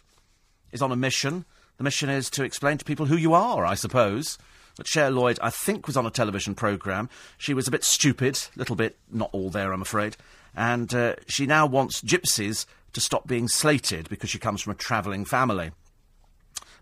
is 0.73 0.81
on 0.81 0.93
a 0.93 0.97
mission. 0.97 1.45
The 1.77 1.85
mission 1.85 2.09
is 2.09 2.31
to 2.31 2.43
explain 2.43 2.79
to 2.79 2.87
people 2.87 3.05
who 3.05 3.17
you 3.19 3.35
are, 3.35 3.67
I 3.67 3.75
suppose. 3.75 4.39
But 4.79 4.87
Cher 4.87 5.11
Lloyd, 5.11 5.39
I 5.43 5.51
think, 5.51 5.87
was 5.87 5.97
on 5.99 6.07
a 6.07 6.11
television 6.11 6.55
programme. 6.55 7.11
She 7.37 7.53
was 7.53 7.69
a 7.69 7.71
bit 7.71 7.85
stupid, 7.85 8.39
a 8.57 8.59
little 8.59 8.77
bit, 8.77 8.97
not 9.13 9.29
all 9.33 9.51
there, 9.51 9.75
I'm 9.75 9.83
afraid 9.83 10.17
and 10.55 10.95
uh, 10.95 11.15
she 11.27 11.47
now 11.47 11.67
wants 11.67 12.03
gypsies 12.03 12.67
to 12.93 13.01
stop 13.01 13.27
being 13.27 13.49
slated 13.49 14.09
because 14.09 14.31
she 14.31 14.39
comes 14.39 14.63
from 14.63 14.73
a 14.73 14.77
travelling 14.77 15.25
family. 15.25 15.71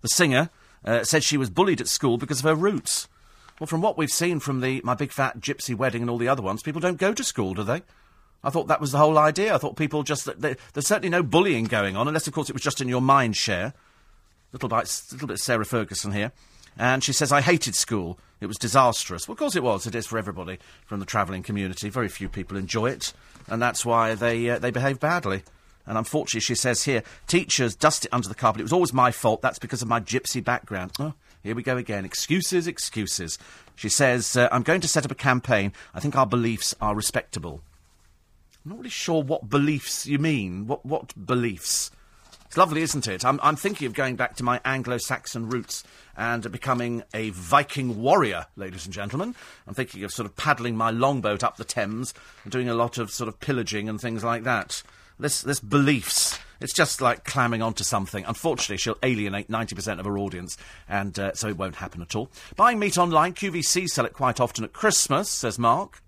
The 0.03 0.09
singer 0.09 0.51
uh, 0.85 1.05
said 1.05 1.25
she 1.25 1.37
was 1.37 1.51
bullied 1.51 1.81
at 1.81 1.89
school 1.89 2.19
because 2.19 2.41
of 2.41 2.45
her 2.45 2.55
roots. 2.55 3.09
Well, 3.59 3.67
from 3.67 3.81
what 3.81 3.97
we've 3.97 4.11
seen 4.11 4.41
from 4.41 4.61
the 4.61 4.81
My 4.85 4.95
Big 4.95 5.13
Fat 5.13 5.41
Gypsy 5.41 5.75
Wedding 5.75 6.03
and 6.03 6.11
all 6.11 6.19
the 6.19 6.29
other 6.29 6.43
ones, 6.43 6.63
people 6.63 6.81
don't 6.81 6.99
go 6.99 7.15
to 7.15 7.25
school, 7.25 7.55
do 7.55 7.63
they? 7.63 7.83
I 8.45 8.51
thought 8.51 8.69
that 8.69 8.81
was 8.81 8.93
the 8.93 8.99
whole 8.99 9.19
idea. 9.19 9.55
I 9.55 9.59
thought 9.59 9.77
people 9.77 10.03
just. 10.03 10.27
They, 10.41 10.57
there's 10.73 10.87
certainly 10.87 11.09
no 11.09 11.23
bullying 11.23 11.65
going 11.65 11.97
on, 11.97 12.07
unless, 12.07 12.27
of 12.27 12.35
course, 12.35 12.51
it 12.51 12.53
was 12.53 12.63
just 12.63 12.81
in 12.81 12.89
your 12.89 13.01
mind 13.01 13.37
Cher. 13.37 13.73
Little 14.53 14.69
bit, 14.69 15.03
little 15.11 15.29
bit 15.29 15.39
Sarah 15.39 15.65
Ferguson 15.65 16.13
here. 16.13 16.33
And 16.79 17.03
she 17.03 17.13
says, 17.13 17.33
I 17.33 17.41
hated 17.41 17.75
school. 17.75 18.19
It 18.41 18.47
was 18.47 18.59
disastrous. 18.59 19.27
Well, 19.27 19.33
of 19.33 19.39
course 19.39 19.57
it 19.57 19.63
was. 19.63 19.87
It 19.87 19.95
is 19.95 20.07
for 20.07 20.19
everybody 20.19 20.59
from 20.85 21.01
the 21.01 21.07
travelling 21.07 21.43
community. 21.43 21.89
Very 21.89 22.09
few 22.09 22.29
people 22.29 22.57
enjoy 22.57 22.91
it, 22.91 23.13
and 23.49 23.63
that's 23.63 23.85
why 23.85 24.15
they, 24.15 24.51
uh, 24.51 24.59
they 24.59 24.71
behave 24.71 25.01
badly. 25.01 25.43
And 25.87 25.97
unfortunately, 25.97 26.41
she 26.41 26.55
says 26.55 26.83
here, 26.83 27.03
teachers 27.27 27.77
dust 27.77 28.05
it 28.05 28.13
under 28.13 28.29
the 28.29 28.35
carpet. 28.35 28.61
It 28.61 28.65
was 28.65 28.73
always 28.73 28.93
my 28.93 29.13
fault. 29.13 29.41
That's 29.41 29.59
because 29.59 29.83
of 29.83 29.89
my 29.89 30.01
gypsy 30.01 30.43
background. 30.43 30.91
Oh, 30.99 31.15
here 31.43 31.55
we 31.55 31.63
go 31.63 31.77
again. 31.77 32.05
Excuses, 32.05 32.67
excuses. 32.67 33.39
She 33.77 33.89
says, 33.89 34.37
uh, 34.37 34.49
I'm 34.51 34.65
going 34.65 34.81
to 34.81 34.89
set 34.89 35.05
up 35.05 35.13
a 35.13 35.17
campaign. 35.17 35.73
I 35.95 36.01
think 36.01 36.17
our 36.17 36.27
beliefs 36.27 36.75
are 36.81 36.95
respectable. 36.95 37.63
I'm 38.65 38.71
not 38.71 38.79
really 38.79 38.91
sure 38.91 39.23
what 39.23 39.49
beliefs 39.49 40.07
you 40.07 40.19
mean. 40.19 40.67
What, 40.67 40.85
what 40.85 41.15
beliefs? 41.25 41.93
It's 42.47 42.57
lovely, 42.57 42.83
isn't 42.83 43.09
it? 43.09 43.25
I'm, 43.25 43.41
I'm 43.43 43.57
thinking 43.57 43.87
of 43.87 43.95
going 43.95 44.17
back 44.17 44.37
to 44.37 44.45
my 44.45 44.61
Anglo 44.65 44.99
Saxon 44.99 45.49
roots 45.49 45.83
and 46.17 46.51
becoming 46.51 47.03
a 47.13 47.31
Viking 47.31 48.01
warrior, 48.01 48.47
ladies 48.57 48.87
and 48.87 48.95
gentlemen. 48.95 49.35
I'm 49.67 49.75
thinking 49.75 50.05
of 50.05 50.13
sort 50.13 50.27
of 50.27 50.37
paddling 50.37 50.77
my 50.77 50.91
longboat 50.91 51.43
up 51.43 51.57
the 51.57 51.65
Thames 51.65 52.15
and 52.45 52.53
doing 52.53 52.69
a 52.69 52.75
lot 52.75 52.99
of 52.99 53.11
sort 53.11 53.29
of 53.29 53.41
pillaging 53.41 53.89
and 53.89 54.01
things 54.01 54.23
like 54.25 54.45
that. 54.45 54.83
This, 55.19 55.43
this 55.43 55.61
beliefs 55.61 56.39
It's 56.61 56.73
just 56.73 57.01
like 57.01 57.25
clamming 57.25 57.63
onto 57.63 57.85
something. 57.85 58.25
Unfortunately, 58.25 58.79
she'll 58.79 58.99
alienate 59.03 59.49
90% 59.49 59.99
of 59.99 60.05
her 60.07 60.19
audience, 60.19 60.57
and 60.89 61.19
uh, 61.19 61.35
so 61.35 61.49
it 61.49 61.59
won't 61.59 61.77
happen 61.77 62.01
at 62.01 62.15
all. 62.15 62.31
Buying 62.57 62.79
meat 62.79 62.97
online, 62.97 63.35
QVC 63.35 63.89
sell 63.89 64.07
it 64.07 64.15
quite 64.15 64.41
often 64.41 64.65
at 64.65 64.73
Christmas, 64.73 65.29
says 65.29 65.59
Mark. 65.59 66.01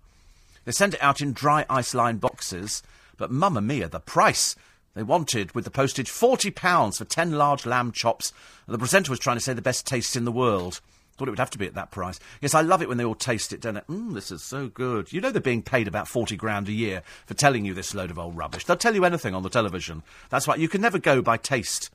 They 0.65 0.71
send 0.71 0.95
it 0.95 1.03
out 1.03 1.21
in 1.21 1.33
dry 1.33 1.65
ice 1.69 1.93
lined 1.93 2.21
boxes, 2.21 2.81
but 3.17 3.31
mamma 3.31 3.61
mia, 3.61 3.89
the 3.89 3.99
price! 3.99 4.55
They 4.99 5.03
wanted, 5.03 5.55
with 5.55 5.63
the 5.63 5.71
postage, 5.71 6.11
£40 6.11 6.97
for 6.97 7.05
10 7.05 7.31
large 7.31 7.65
lamb 7.65 7.93
chops, 7.93 8.33
and 8.67 8.73
the 8.73 8.77
presenter 8.77 9.11
was 9.11 9.19
trying 9.19 9.37
to 9.37 9.41
say 9.41 9.53
the 9.53 9.61
best 9.61 9.87
taste 9.87 10.17
in 10.17 10.25
the 10.25 10.31
world. 10.31 10.81
Thought 11.15 11.29
it 11.29 11.31
would 11.31 11.39
have 11.39 11.51
to 11.51 11.57
be 11.57 11.67
at 11.67 11.75
that 11.75 11.89
price. 11.89 12.19
Yes, 12.41 12.53
I 12.53 12.59
love 12.59 12.81
it 12.81 12.89
when 12.89 12.97
they 12.97 13.05
all 13.05 13.15
taste 13.15 13.53
it, 13.53 13.61
don't 13.61 13.77
it? 13.77 13.87
Mmm, 13.87 14.13
this 14.13 14.29
is 14.29 14.43
so 14.43 14.67
good. 14.67 15.13
You 15.13 15.21
know 15.21 15.31
they're 15.31 15.41
being 15.41 15.61
paid 15.61 15.87
about 15.87 16.09
40 16.09 16.35
grand 16.35 16.67
a 16.67 16.73
year 16.73 17.01
for 17.25 17.33
telling 17.33 17.63
you 17.63 17.73
this 17.73 17.95
load 17.95 18.11
of 18.11 18.19
old 18.19 18.35
rubbish. 18.35 18.65
They'll 18.65 18.75
tell 18.75 18.93
you 18.93 19.05
anything 19.05 19.33
on 19.33 19.43
the 19.43 19.49
television. 19.49 20.03
That's 20.31 20.49
why 20.49 20.55
you 20.55 20.67
can 20.67 20.81
never 20.81 20.99
go 20.99 21.21
by 21.21 21.37
taste. 21.37 21.91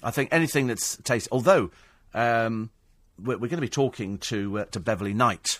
I 0.00 0.12
think 0.12 0.28
anything 0.30 0.68
that's 0.68 0.96
taste. 0.98 1.26
Although, 1.32 1.72
um, 2.14 2.70
we're, 3.18 3.38
we're 3.38 3.48
going 3.48 3.56
to 3.56 3.62
be 3.62 3.68
talking 3.68 4.18
to, 4.18 4.60
uh, 4.60 4.64
to 4.66 4.78
Beverly 4.78 5.12
Knight. 5.12 5.58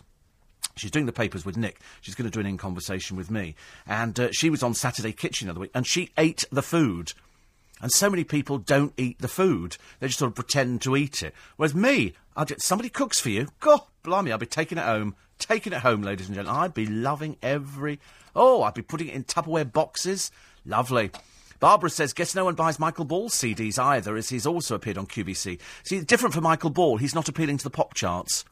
She's 0.76 0.90
doing 0.90 1.06
the 1.06 1.12
papers 1.12 1.44
with 1.44 1.56
Nick. 1.56 1.80
She's 2.00 2.14
going 2.14 2.30
to 2.30 2.34
do 2.34 2.40
an 2.40 2.46
in 2.46 2.58
conversation 2.58 3.16
with 3.16 3.30
me. 3.30 3.54
And 3.86 4.18
uh, 4.18 4.28
she 4.32 4.50
was 4.50 4.62
on 4.62 4.74
Saturday 4.74 5.12
Kitchen 5.12 5.46
the 5.46 5.52
other 5.52 5.60
week, 5.60 5.70
and 5.74 5.86
she 5.86 6.10
ate 6.18 6.44
the 6.50 6.62
food. 6.62 7.12
And 7.80 7.92
so 7.92 8.08
many 8.08 8.24
people 8.24 8.58
don't 8.58 8.92
eat 8.96 9.18
the 9.18 9.28
food. 9.28 9.76
They 10.00 10.06
just 10.06 10.18
sort 10.18 10.30
of 10.30 10.34
pretend 10.34 10.82
to 10.82 10.96
eat 10.96 11.22
it. 11.22 11.34
Whereas 11.56 11.74
me, 11.74 12.14
I'd 12.36 12.48
get, 12.48 12.62
somebody 12.62 12.88
cooks 12.88 13.20
for 13.20 13.30
you. 13.30 13.48
God, 13.60 13.82
blimey, 14.02 14.32
I'd 14.32 14.40
be 14.40 14.46
taking 14.46 14.78
it 14.78 14.84
home. 14.84 15.14
Taking 15.38 15.72
it 15.72 15.80
home, 15.80 16.02
ladies 16.02 16.28
and 16.28 16.36
gentlemen. 16.36 16.62
I'd 16.62 16.74
be 16.74 16.86
loving 16.86 17.36
every. 17.42 18.00
Oh, 18.34 18.62
I'd 18.62 18.74
be 18.74 18.82
putting 18.82 19.08
it 19.08 19.14
in 19.14 19.24
Tupperware 19.24 19.70
boxes. 19.70 20.30
Lovely. 20.64 21.10
Barbara 21.60 21.90
says, 21.90 22.12
guess 22.12 22.34
no 22.34 22.44
one 22.44 22.54
buys 22.54 22.78
Michael 22.78 23.04
Ball's 23.04 23.34
CDs 23.34 23.78
either, 23.78 24.16
as 24.16 24.28
he's 24.28 24.46
also 24.46 24.74
appeared 24.74 24.98
on 24.98 25.06
QVC. 25.06 25.58
See, 25.82 25.96
it's 25.96 26.04
different 26.04 26.34
for 26.34 26.40
Michael 26.40 26.70
Ball, 26.70 26.98
he's 26.98 27.14
not 27.14 27.28
appealing 27.28 27.58
to 27.58 27.64
the 27.64 27.70
pop 27.70 27.94
charts. 27.94 28.44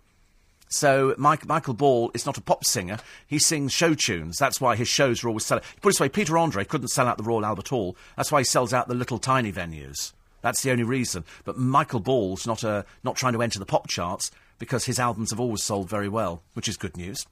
So 0.72 1.14
Mike, 1.18 1.46
Michael 1.46 1.74
Ball 1.74 2.10
is 2.14 2.26
not 2.26 2.38
a 2.38 2.42
pop 2.42 2.64
singer. 2.64 2.98
He 3.26 3.38
sings 3.38 3.72
show 3.72 3.94
tunes. 3.94 4.38
That's 4.38 4.60
why 4.60 4.76
his 4.76 4.88
shows 4.88 5.22
are 5.22 5.28
always 5.28 5.44
selling. 5.44 5.64
Put 5.80 5.88
it 5.88 5.92
this 5.92 6.00
way, 6.00 6.08
Peter 6.08 6.38
Andre 6.38 6.64
couldn't 6.64 6.88
sell 6.88 7.06
out 7.06 7.18
the 7.18 7.24
Royal 7.24 7.44
Albert 7.44 7.68
Hall. 7.68 7.96
That's 8.16 8.32
why 8.32 8.40
he 8.40 8.44
sells 8.44 8.72
out 8.72 8.88
the 8.88 8.94
little 8.94 9.18
tiny 9.18 9.52
venues. 9.52 10.12
That's 10.40 10.62
the 10.62 10.70
only 10.70 10.82
reason. 10.82 11.24
But 11.44 11.56
Michael 11.56 12.00
Ball's 12.00 12.46
not, 12.46 12.64
uh, 12.64 12.82
not 13.04 13.16
trying 13.16 13.34
to 13.34 13.42
enter 13.42 13.58
the 13.58 13.66
pop 13.66 13.86
charts 13.86 14.30
because 14.58 14.84
his 14.84 14.98
albums 14.98 15.30
have 15.30 15.40
always 15.40 15.62
sold 15.62 15.88
very 15.88 16.08
well, 16.08 16.42
which 16.54 16.68
is 16.68 16.76
good 16.76 16.96
news. 16.96 17.26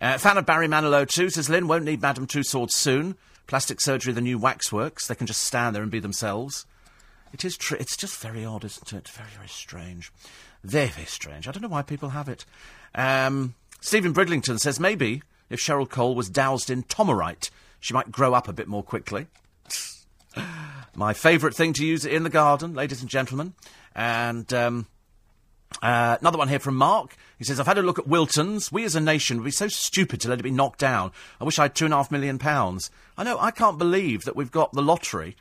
Uh, 0.00 0.18
fan 0.18 0.38
of 0.38 0.46
Barry 0.46 0.68
Manilow 0.68 1.08
too, 1.08 1.30
says 1.30 1.48
Lynn, 1.48 1.68
won't 1.68 1.84
need 1.84 2.02
Madame 2.02 2.26
Tussauds 2.26 2.72
soon. 2.72 3.16
Plastic 3.46 3.80
surgery, 3.80 4.12
the 4.12 4.20
new 4.20 4.38
waxworks. 4.38 5.06
They 5.06 5.14
can 5.14 5.26
just 5.26 5.42
stand 5.42 5.74
there 5.74 5.82
and 5.82 5.90
be 5.90 6.00
themselves. 6.00 6.64
It 7.32 7.44
is 7.44 7.56
tr- 7.56 7.76
it's 7.76 7.96
just 7.96 8.20
very 8.20 8.44
odd, 8.44 8.64
isn't 8.64 8.92
it? 8.92 9.08
Very, 9.08 9.28
very 9.36 9.48
strange. 9.48 10.12
Very, 10.62 10.88
very 10.88 11.06
strange. 11.06 11.46
I 11.46 11.52
don't 11.52 11.62
know 11.62 11.68
why 11.68 11.82
people 11.82 12.10
have 12.10 12.28
it. 12.28 12.44
Um, 12.94 13.54
Stephen 13.80 14.12
Bridlington 14.12 14.58
says 14.58 14.78
maybe 14.80 15.22
if 15.50 15.60
Cheryl 15.60 15.88
Cole 15.88 16.14
was 16.14 16.28
doused 16.28 16.70
in 16.70 16.84
Tomorite, 16.84 17.50
she 17.80 17.94
might 17.94 18.10
grow 18.10 18.34
up 18.34 18.48
a 18.48 18.52
bit 18.52 18.68
more 18.68 18.82
quickly. 18.82 19.26
My 20.94 21.12
favourite 21.12 21.54
thing 21.54 21.72
to 21.74 21.84
use 21.84 22.04
in 22.04 22.22
the 22.22 22.30
garden, 22.30 22.74
ladies 22.74 23.00
and 23.00 23.10
gentlemen. 23.10 23.54
And 23.94 24.52
um, 24.54 24.86
uh, 25.82 26.16
another 26.20 26.38
one 26.38 26.48
here 26.48 26.58
from 26.58 26.76
Mark. 26.76 27.16
He 27.38 27.44
says, 27.44 27.58
I've 27.58 27.66
had 27.66 27.78
a 27.78 27.82
look 27.82 27.98
at 27.98 28.06
Wilton's. 28.06 28.70
We 28.70 28.84
as 28.84 28.96
a 28.96 29.00
nation 29.00 29.38
would 29.38 29.44
be 29.44 29.50
so 29.50 29.68
stupid 29.68 30.20
to 30.22 30.28
let 30.28 30.38
it 30.38 30.44
be 30.44 30.50
knocked 30.50 30.78
down. 30.78 31.12
I 31.40 31.44
wish 31.44 31.58
I 31.58 31.64
had 31.64 31.74
two 31.74 31.84
and 31.84 31.94
a 31.94 31.96
half 31.98 32.10
million 32.10 32.38
pounds. 32.38 32.90
I 33.18 33.24
know, 33.24 33.38
I 33.38 33.50
can't 33.50 33.78
believe 33.78 34.24
that 34.24 34.36
we've 34.36 34.50
got 34.50 34.72
the 34.72 34.82
lottery 34.82 35.36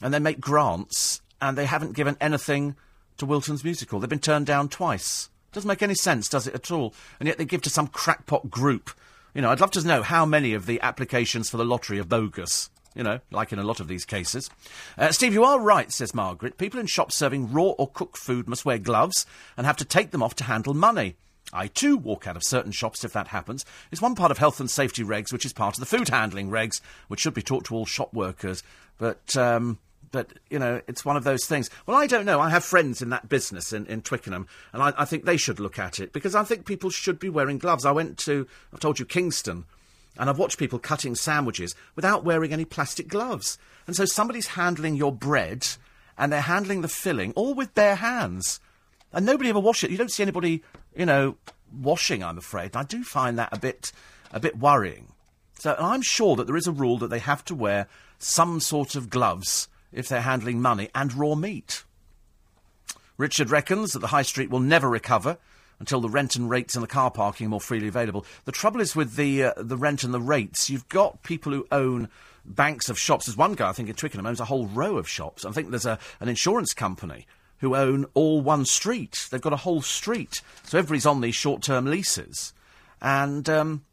and 0.00 0.12
they 0.12 0.18
make 0.18 0.40
grants 0.40 1.20
and 1.40 1.56
they 1.56 1.66
haven't 1.66 1.96
given 1.96 2.16
anything 2.20 2.76
to 3.16 3.26
Wilton's 3.26 3.64
musical. 3.64 3.98
They've 3.98 4.08
been 4.08 4.18
turned 4.18 4.46
down 4.46 4.68
twice. 4.68 5.30
Doesn't 5.52 5.68
make 5.68 5.82
any 5.82 5.94
sense, 5.94 6.28
does 6.28 6.46
it 6.46 6.54
at 6.54 6.70
all? 6.70 6.94
And 7.18 7.26
yet 7.26 7.38
they 7.38 7.44
give 7.44 7.62
to 7.62 7.70
some 7.70 7.86
crackpot 7.86 8.50
group. 8.50 8.90
You 9.34 9.42
know, 9.42 9.50
I'd 9.50 9.60
love 9.60 9.70
to 9.72 9.86
know 9.86 10.02
how 10.02 10.26
many 10.26 10.54
of 10.54 10.66
the 10.66 10.80
applications 10.80 11.48
for 11.48 11.56
the 11.56 11.64
lottery 11.64 11.98
are 11.98 12.04
bogus. 12.04 12.70
You 12.94 13.04
know, 13.04 13.20
like 13.30 13.52
in 13.52 13.60
a 13.60 13.64
lot 13.64 13.78
of 13.78 13.86
these 13.86 14.04
cases. 14.04 14.50
Uh, 14.96 15.12
Steve, 15.12 15.32
you 15.32 15.44
are 15.44 15.60
right, 15.60 15.92
says 15.92 16.14
Margaret. 16.14 16.58
People 16.58 16.80
in 16.80 16.86
shops 16.86 17.14
serving 17.14 17.52
raw 17.52 17.70
or 17.78 17.88
cooked 17.88 18.16
food 18.16 18.48
must 18.48 18.64
wear 18.64 18.78
gloves 18.78 19.24
and 19.56 19.66
have 19.66 19.76
to 19.76 19.84
take 19.84 20.10
them 20.10 20.22
off 20.22 20.34
to 20.36 20.44
handle 20.44 20.74
money. 20.74 21.14
I 21.52 21.68
too 21.68 21.96
walk 21.96 22.26
out 22.26 22.36
of 22.36 22.42
certain 22.44 22.72
shops 22.72 23.04
if 23.04 23.12
that 23.12 23.28
happens. 23.28 23.64
It's 23.90 24.02
one 24.02 24.14
part 24.14 24.30
of 24.30 24.38
health 24.38 24.58
and 24.60 24.70
safety 24.70 25.02
regs, 25.02 25.32
which 25.32 25.46
is 25.46 25.52
part 25.52 25.76
of 25.76 25.80
the 25.80 25.86
food 25.86 26.08
handling 26.08 26.50
regs, 26.50 26.80
which 27.06 27.20
should 27.20 27.34
be 27.34 27.42
taught 27.42 27.64
to 27.66 27.74
all 27.74 27.86
shop 27.86 28.12
workers. 28.12 28.62
But 28.98 29.36
um, 29.36 29.78
but 30.10 30.32
you 30.50 30.58
know, 30.58 30.80
it's 30.86 31.04
one 31.04 31.16
of 31.16 31.24
those 31.24 31.44
things. 31.44 31.70
Well, 31.86 31.96
I 31.96 32.06
don't 32.06 32.24
know. 32.24 32.40
I 32.40 32.50
have 32.50 32.64
friends 32.64 33.02
in 33.02 33.10
that 33.10 33.28
business 33.28 33.72
in, 33.72 33.86
in 33.86 34.02
Twickenham, 34.02 34.46
and 34.72 34.82
I, 34.82 34.92
I 34.96 35.04
think 35.04 35.24
they 35.24 35.36
should 35.36 35.60
look 35.60 35.78
at 35.78 36.00
it 36.00 36.12
because 36.12 36.34
I 36.34 36.44
think 36.44 36.66
people 36.66 36.90
should 36.90 37.18
be 37.18 37.28
wearing 37.28 37.58
gloves. 37.58 37.84
I 37.84 37.92
went 37.92 38.18
to, 38.18 38.46
I've 38.72 38.80
told 38.80 38.98
you, 38.98 39.04
Kingston, 39.04 39.64
and 40.18 40.28
I've 40.28 40.38
watched 40.38 40.58
people 40.58 40.78
cutting 40.78 41.14
sandwiches 41.14 41.74
without 41.94 42.24
wearing 42.24 42.52
any 42.52 42.64
plastic 42.64 43.08
gloves. 43.08 43.58
And 43.86 43.94
so 43.94 44.04
somebody's 44.04 44.48
handling 44.48 44.96
your 44.96 45.12
bread, 45.12 45.66
and 46.16 46.32
they're 46.32 46.40
handling 46.40 46.82
the 46.82 46.88
filling, 46.88 47.32
all 47.32 47.54
with 47.54 47.74
bare 47.74 47.96
hands, 47.96 48.60
and 49.12 49.24
nobody 49.24 49.50
ever 49.50 49.60
wash 49.60 49.84
it. 49.84 49.90
You 49.90 49.96
don't 49.96 50.10
see 50.10 50.22
anybody, 50.22 50.62
you 50.94 51.06
know, 51.06 51.36
washing. 51.72 52.22
I'm 52.22 52.38
afraid. 52.38 52.76
I 52.76 52.82
do 52.82 53.04
find 53.04 53.38
that 53.38 53.50
a 53.52 53.58
bit, 53.58 53.92
a 54.32 54.40
bit 54.40 54.58
worrying. 54.58 55.08
So 55.58 55.74
I'm 55.78 56.02
sure 56.02 56.36
that 56.36 56.46
there 56.46 56.56
is 56.56 56.66
a 56.66 56.72
rule 56.72 56.98
that 56.98 57.08
they 57.08 57.18
have 57.18 57.44
to 57.46 57.54
wear 57.54 57.88
some 58.18 58.60
sort 58.60 58.94
of 58.94 59.10
gloves 59.10 59.68
if 59.92 60.08
they're 60.08 60.20
handling 60.20 60.60
money 60.60 60.88
and 60.94 61.14
raw 61.14 61.34
meat. 61.34 61.84
Richard 63.16 63.50
reckons 63.50 63.92
that 63.92 63.98
the 63.98 64.08
high 64.08 64.22
street 64.22 64.50
will 64.50 64.60
never 64.60 64.88
recover 64.88 65.38
until 65.80 66.00
the 66.00 66.08
rent 66.08 66.36
and 66.36 66.50
rates 66.50 66.74
and 66.74 66.82
the 66.82 66.88
car 66.88 67.10
parking 67.10 67.46
are 67.46 67.50
more 67.50 67.60
freely 67.60 67.88
available. 67.88 68.24
The 68.44 68.52
trouble 68.52 68.80
is 68.80 68.96
with 68.96 69.16
the 69.16 69.44
uh, 69.44 69.52
the 69.56 69.76
rent 69.76 70.04
and 70.04 70.12
the 70.12 70.20
rates, 70.20 70.70
you've 70.70 70.88
got 70.88 71.22
people 71.22 71.52
who 71.52 71.66
own 71.70 72.08
banks 72.44 72.88
of 72.88 72.98
shops. 72.98 73.26
There's 73.26 73.36
one 73.36 73.54
guy 73.54 73.68
I 73.68 73.72
think 73.72 73.88
in 73.88 73.94
Twickenham 73.94 74.26
owns 74.26 74.40
a 74.40 74.46
whole 74.46 74.66
row 74.66 74.96
of 74.96 75.08
shops. 75.08 75.44
I 75.44 75.50
think 75.50 75.70
there's 75.70 75.86
a, 75.86 75.98
an 76.20 76.28
insurance 76.28 76.72
company 76.74 77.26
who 77.58 77.74
own 77.74 78.06
all 78.14 78.40
one 78.40 78.64
street. 78.64 79.26
They've 79.30 79.40
got 79.40 79.52
a 79.52 79.56
whole 79.56 79.82
street, 79.82 80.42
so 80.64 80.78
everybody's 80.78 81.06
on 81.06 81.20
these 81.20 81.34
short-term 81.34 81.86
leases, 81.86 82.52
and 83.02 83.48
um, 83.48 83.84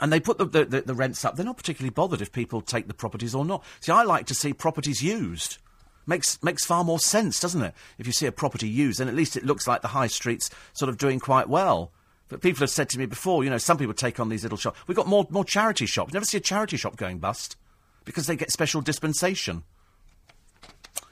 and 0.00 0.12
they 0.12 0.20
put 0.20 0.38
the, 0.38 0.46
the, 0.46 0.82
the, 0.82 0.94
rents 0.94 1.24
up. 1.24 1.36
They're 1.36 1.44
not 1.44 1.56
particularly 1.56 1.90
bothered 1.90 2.20
if 2.20 2.32
people 2.32 2.60
take 2.60 2.86
the 2.86 2.94
properties 2.94 3.34
or 3.34 3.44
not. 3.44 3.64
See, 3.80 3.92
I 3.92 4.02
like 4.02 4.26
to 4.26 4.34
see 4.34 4.52
properties 4.52 5.02
used. 5.02 5.58
Makes, 6.06 6.42
makes 6.42 6.64
far 6.64 6.84
more 6.84 6.98
sense, 6.98 7.38
doesn't 7.40 7.62
it? 7.62 7.74
If 7.98 8.06
you 8.06 8.12
see 8.12 8.26
a 8.26 8.32
property 8.32 8.68
used, 8.68 8.98
then 8.98 9.08
at 9.08 9.14
least 9.14 9.36
it 9.36 9.44
looks 9.44 9.66
like 9.66 9.82
the 9.82 9.88
high 9.88 10.06
street's 10.06 10.50
sort 10.72 10.88
of 10.88 10.96
doing 10.96 11.20
quite 11.20 11.48
well. 11.48 11.92
But 12.28 12.40
people 12.40 12.60
have 12.60 12.70
said 12.70 12.88
to 12.90 12.98
me 12.98 13.06
before, 13.06 13.44
you 13.44 13.50
know, 13.50 13.58
some 13.58 13.78
people 13.78 13.94
take 13.94 14.20
on 14.20 14.28
these 14.28 14.42
little 14.42 14.58
shops. 14.58 14.78
We've 14.86 14.96
got 14.96 15.06
more, 15.06 15.26
more 15.30 15.44
charity 15.44 15.86
shops. 15.86 16.12
Never 16.12 16.24
see 16.24 16.38
a 16.38 16.40
charity 16.40 16.76
shop 16.76 16.96
going 16.96 17.18
bust 17.18 17.56
because 18.04 18.26
they 18.26 18.36
get 18.36 18.50
special 18.50 18.80
dispensation. 18.80 19.64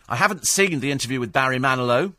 I 0.08 0.16
haven't 0.16 0.46
seen 0.46 0.80
the 0.80 0.92
interview 0.92 1.20
with 1.20 1.32
Barry 1.32 1.58
Manilow, 1.58 2.14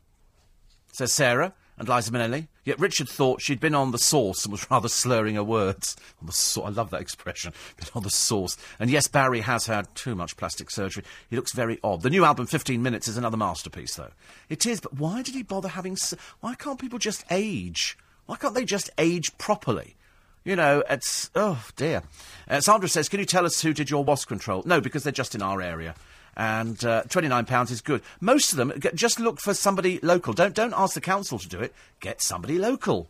says 0.91 1.13
Sarah 1.13 1.53
and 1.77 1.87
Liza 1.87 2.11
Minnelli. 2.11 2.47
Yet 2.63 2.79
Richard 2.79 3.07
thought 3.07 3.41
she'd 3.41 3.59
been 3.59 3.75
on 3.75 3.91
the 3.91 3.99
sauce 3.99 4.43
and 4.43 4.51
was 4.51 4.65
rather 4.71 4.89
slurring 4.89 5.35
her 5.35 5.43
words. 5.43 5.95
On 6.19 6.27
the 6.27 6.33
sau- 6.33 6.63
I 6.63 6.69
love 6.69 6.89
that 6.89 7.01
expression. 7.01 7.53
Been 7.77 7.87
on 7.93 8.03
the 8.03 8.09
sauce. 8.09 8.57
And 8.79 8.89
yes, 8.89 9.07
Barry 9.07 9.41
has 9.41 9.67
had 9.67 9.93
too 9.95 10.15
much 10.15 10.37
plastic 10.37 10.71
surgery. 10.71 11.03
He 11.29 11.35
looks 11.35 11.53
very 11.53 11.79
odd. 11.83 12.01
The 12.01 12.09
new 12.09 12.25
album, 12.25 12.47
15 12.47 12.81
Minutes, 12.81 13.07
is 13.07 13.17
another 13.17 13.37
masterpiece, 13.37 13.95
though. 13.95 14.11
It 14.49 14.65
is, 14.65 14.79
but 14.79 14.95
why 14.95 15.21
did 15.21 15.35
he 15.35 15.43
bother 15.43 15.69
having... 15.69 15.97
why 16.41 16.55
can't 16.55 16.79
people 16.79 16.99
just 16.99 17.23
age? 17.29 17.97
Why 18.25 18.35
can't 18.35 18.55
they 18.55 18.65
just 18.65 18.89
age 18.97 19.37
properly? 19.37 19.95
You 20.43 20.55
know, 20.55 20.83
it's... 20.89 21.29
Oh, 21.35 21.63
dear. 21.75 22.03
Uh, 22.49 22.61
Sandra 22.61 22.89
says, 22.89 23.09
can 23.09 23.19
you 23.19 23.25
tell 23.25 23.45
us 23.45 23.61
who 23.61 23.73
did 23.73 23.89
your 23.89 24.03
wasp 24.03 24.27
control? 24.27 24.63
No, 24.65 24.81
because 24.81 25.03
they're 25.03 25.11
just 25.11 25.35
in 25.35 25.41
our 25.41 25.61
area 25.61 25.95
and 26.37 26.85
uh, 26.85 27.03
£29 27.07 27.71
is 27.71 27.81
good. 27.81 28.01
Most 28.21 28.51
of 28.53 28.57
them, 28.57 28.71
g- 28.79 28.89
just 28.93 29.19
look 29.19 29.41
for 29.41 29.53
somebody 29.53 29.99
local. 30.01 30.31
Don't, 30.33 30.53
don't 30.53 30.73
ask 30.77 30.93
the 30.93 31.01
council 31.01 31.39
to 31.39 31.49
do 31.49 31.59
it. 31.59 31.73
Get 31.99 32.21
somebody 32.21 32.57
local. 32.59 33.09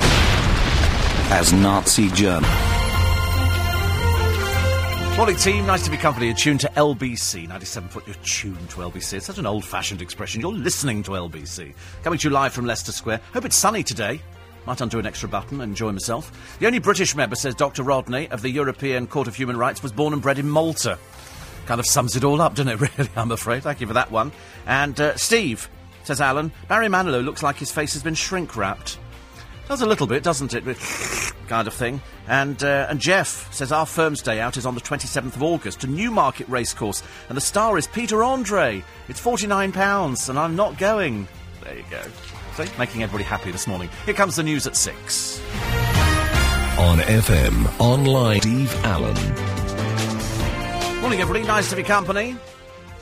As 0.00 1.52
Nazi 1.52 2.10
German. 2.10 2.50
Morning 5.16 5.36
team, 5.36 5.64
nice 5.64 5.84
to 5.84 5.90
be 5.92 5.96
company. 5.96 6.26
You're 6.26 6.34
tuned 6.34 6.58
to 6.60 6.68
LBC 6.70 7.46
97 7.48 7.88
foot. 7.88 8.02
You're 8.06 8.16
tuned 8.24 8.68
to 8.70 8.78
LBC. 8.78 9.14
It's 9.14 9.26
such 9.26 9.38
an 9.38 9.46
old-fashioned 9.46 10.02
expression. 10.02 10.40
You're 10.40 10.52
listening 10.52 11.04
to 11.04 11.12
LBC. 11.12 11.72
Coming 12.02 12.18
to 12.18 12.28
you 12.28 12.34
live 12.34 12.52
from 12.52 12.66
Leicester 12.66 12.90
Square. 12.90 13.20
Hope 13.32 13.44
it's 13.44 13.54
sunny 13.54 13.84
today. 13.84 14.20
Might 14.66 14.80
undo 14.80 14.98
an 14.98 15.06
extra 15.06 15.28
button 15.28 15.60
and 15.60 15.70
enjoy 15.70 15.92
myself. 15.92 16.56
The 16.58 16.66
only 16.66 16.80
British 16.80 17.14
member, 17.14 17.36
says 17.36 17.54
Dr. 17.54 17.84
Rodney 17.84 18.28
of 18.30 18.42
the 18.42 18.50
European 18.50 19.06
Court 19.06 19.28
of 19.28 19.36
Human 19.36 19.56
Rights, 19.56 19.84
was 19.84 19.92
born 19.92 20.14
and 20.14 20.20
bred 20.20 20.40
in 20.40 20.48
Malta. 20.50 20.98
Kind 21.66 21.80
of 21.80 21.86
sums 21.86 22.16
it 22.16 22.24
all 22.24 22.40
up, 22.40 22.54
doesn't 22.54 22.72
it, 22.72 22.80
really, 22.98 23.10
I'm 23.16 23.30
afraid. 23.30 23.62
Thank 23.62 23.80
you 23.80 23.86
for 23.86 23.94
that 23.94 24.10
one. 24.10 24.32
And 24.66 24.98
uh, 25.00 25.16
Steve, 25.16 25.68
says 26.04 26.20
Alan, 26.20 26.52
Barry 26.68 26.88
Manilow 26.88 27.24
looks 27.24 27.42
like 27.42 27.56
his 27.56 27.72
face 27.72 27.94
has 27.94 28.02
been 28.02 28.14
shrink 28.14 28.56
wrapped. 28.56 28.98
Does 29.68 29.80
a 29.80 29.86
little 29.86 30.06
bit, 30.06 30.22
doesn't 30.22 30.52
it? 30.52 30.64
kind 31.48 31.66
of 31.66 31.74
thing. 31.74 32.00
And 32.28 32.62
uh, 32.62 32.86
and 32.88 33.00
Jeff 33.00 33.52
says 33.52 33.72
our 33.72 33.86
firm's 33.86 34.22
day 34.22 34.40
out 34.40 34.56
is 34.56 34.66
on 34.66 34.74
the 34.74 34.80
27th 34.80 35.36
of 35.36 35.42
August 35.42 35.80
to 35.80 35.86
Newmarket 35.86 36.48
Racecourse, 36.48 37.02
and 37.28 37.36
the 37.36 37.40
star 37.40 37.78
is 37.78 37.86
Peter 37.86 38.22
Andre. 38.22 38.84
It's 39.08 39.20
49 39.20 39.72
pounds, 39.72 40.28
and 40.28 40.38
I'm 40.38 40.56
not 40.56 40.78
going. 40.78 41.26
There 41.62 41.76
you 41.76 41.84
go. 41.90 42.02
See, 42.56 42.70
making 42.78 43.02
everybody 43.02 43.24
happy 43.24 43.50
this 43.50 43.66
morning. 43.66 43.88
Here 44.04 44.14
comes 44.14 44.36
the 44.36 44.42
news 44.42 44.66
at 44.66 44.76
six. 44.76 45.40
On 46.78 46.98
FM, 46.98 47.80
online, 47.80 48.40
Steve 48.40 48.84
Allen. 48.84 49.63
Morning, 51.04 51.20
everybody. 51.20 51.46
Nice 51.46 51.68
to 51.68 51.76
be 51.76 51.82
company. 51.82 52.34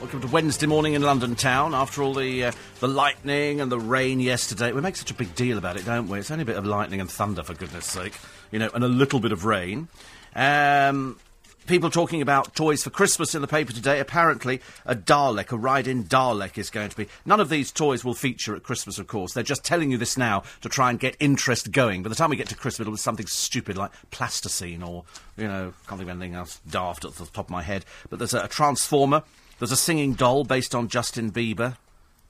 Welcome 0.00 0.20
to 0.22 0.26
Wednesday 0.26 0.66
morning 0.66 0.94
in 0.94 1.03
London 1.03 1.36
town. 1.36 1.72
After 1.72 2.03
all 2.03 2.14
the 2.14 2.46
uh, 2.46 2.53
the 2.80 2.88
lightning 2.88 3.61
and 3.61 3.70
the 3.70 3.78
rain 3.78 4.18
yesterday, 4.18 4.72
we 4.72 4.80
make 4.80 4.96
such 4.96 5.12
a 5.12 5.14
big 5.14 5.32
deal 5.36 5.57
about 5.57 5.76
it, 5.76 5.84
don't 5.84 6.09
we? 6.09 6.18
It's 6.18 6.28
only 6.32 6.42
a 6.42 6.44
bit 6.44 6.57
of 6.57 6.66
lightning 6.66 7.00
and 7.00 7.09
thunder, 7.09 7.44
for 7.44 7.55
goodness' 7.55 7.86
sake, 7.86 8.14
you 8.50 8.59
know, 8.59 8.68
and 8.74 8.82
a 8.82 8.88
little 8.88 9.20
bit 9.20 9.30
of 9.30 9.44
rain. 9.44 9.86
Um, 10.34 11.20
people 11.66 11.90
talking 11.90 12.22
about 12.22 12.54
toys 12.54 12.82
for 12.82 12.90
Christmas 12.90 13.34
in 13.34 13.42
the 13.42 13.48
paper 13.48 13.72
today. 13.72 14.00
Apparently, 14.00 14.60
a 14.84 14.94
Dalek, 14.94 15.52
a 15.52 15.56
ride-in 15.56 16.04
Dalek, 16.04 16.58
is 16.58 16.70
going 16.70 16.88
to 16.88 16.96
be. 16.96 17.08
None 17.24 17.40
of 17.40 17.48
these 17.48 17.70
toys 17.70 18.04
will 18.04 18.14
feature 18.14 18.54
at 18.54 18.62
Christmas, 18.62 18.98
of 18.98 19.06
course. 19.06 19.32
They're 19.32 19.42
just 19.42 19.64
telling 19.64 19.90
you 19.90 19.98
this 19.98 20.16
now 20.16 20.42
to 20.60 20.68
try 20.68 20.90
and 20.90 20.98
get 20.98 21.16
interest 21.20 21.72
going. 21.72 22.02
By 22.02 22.08
the 22.08 22.14
time 22.14 22.30
we 22.30 22.36
get 22.36 22.48
to 22.48 22.56
Christmas, 22.56 22.80
it'll 22.80 22.92
be 22.92 22.98
something 22.98 23.26
stupid 23.26 23.76
like 23.76 23.92
plasticine 24.10 24.82
or, 24.82 25.04
you 25.36 25.48
know, 25.48 25.74
can't 25.86 25.98
think 25.98 26.10
of 26.10 26.16
anything 26.16 26.34
else 26.34 26.60
daft 26.68 27.04
at 27.04 27.14
the 27.14 27.26
top 27.26 27.46
of 27.46 27.50
my 27.50 27.62
head. 27.62 27.84
But 28.10 28.18
there's 28.18 28.34
a, 28.34 28.44
a 28.44 28.48
transformer. 28.48 29.22
There's 29.58 29.72
a 29.72 29.76
singing 29.76 30.14
doll 30.14 30.44
based 30.44 30.74
on 30.74 30.88
Justin 30.88 31.30
Bieber. 31.30 31.76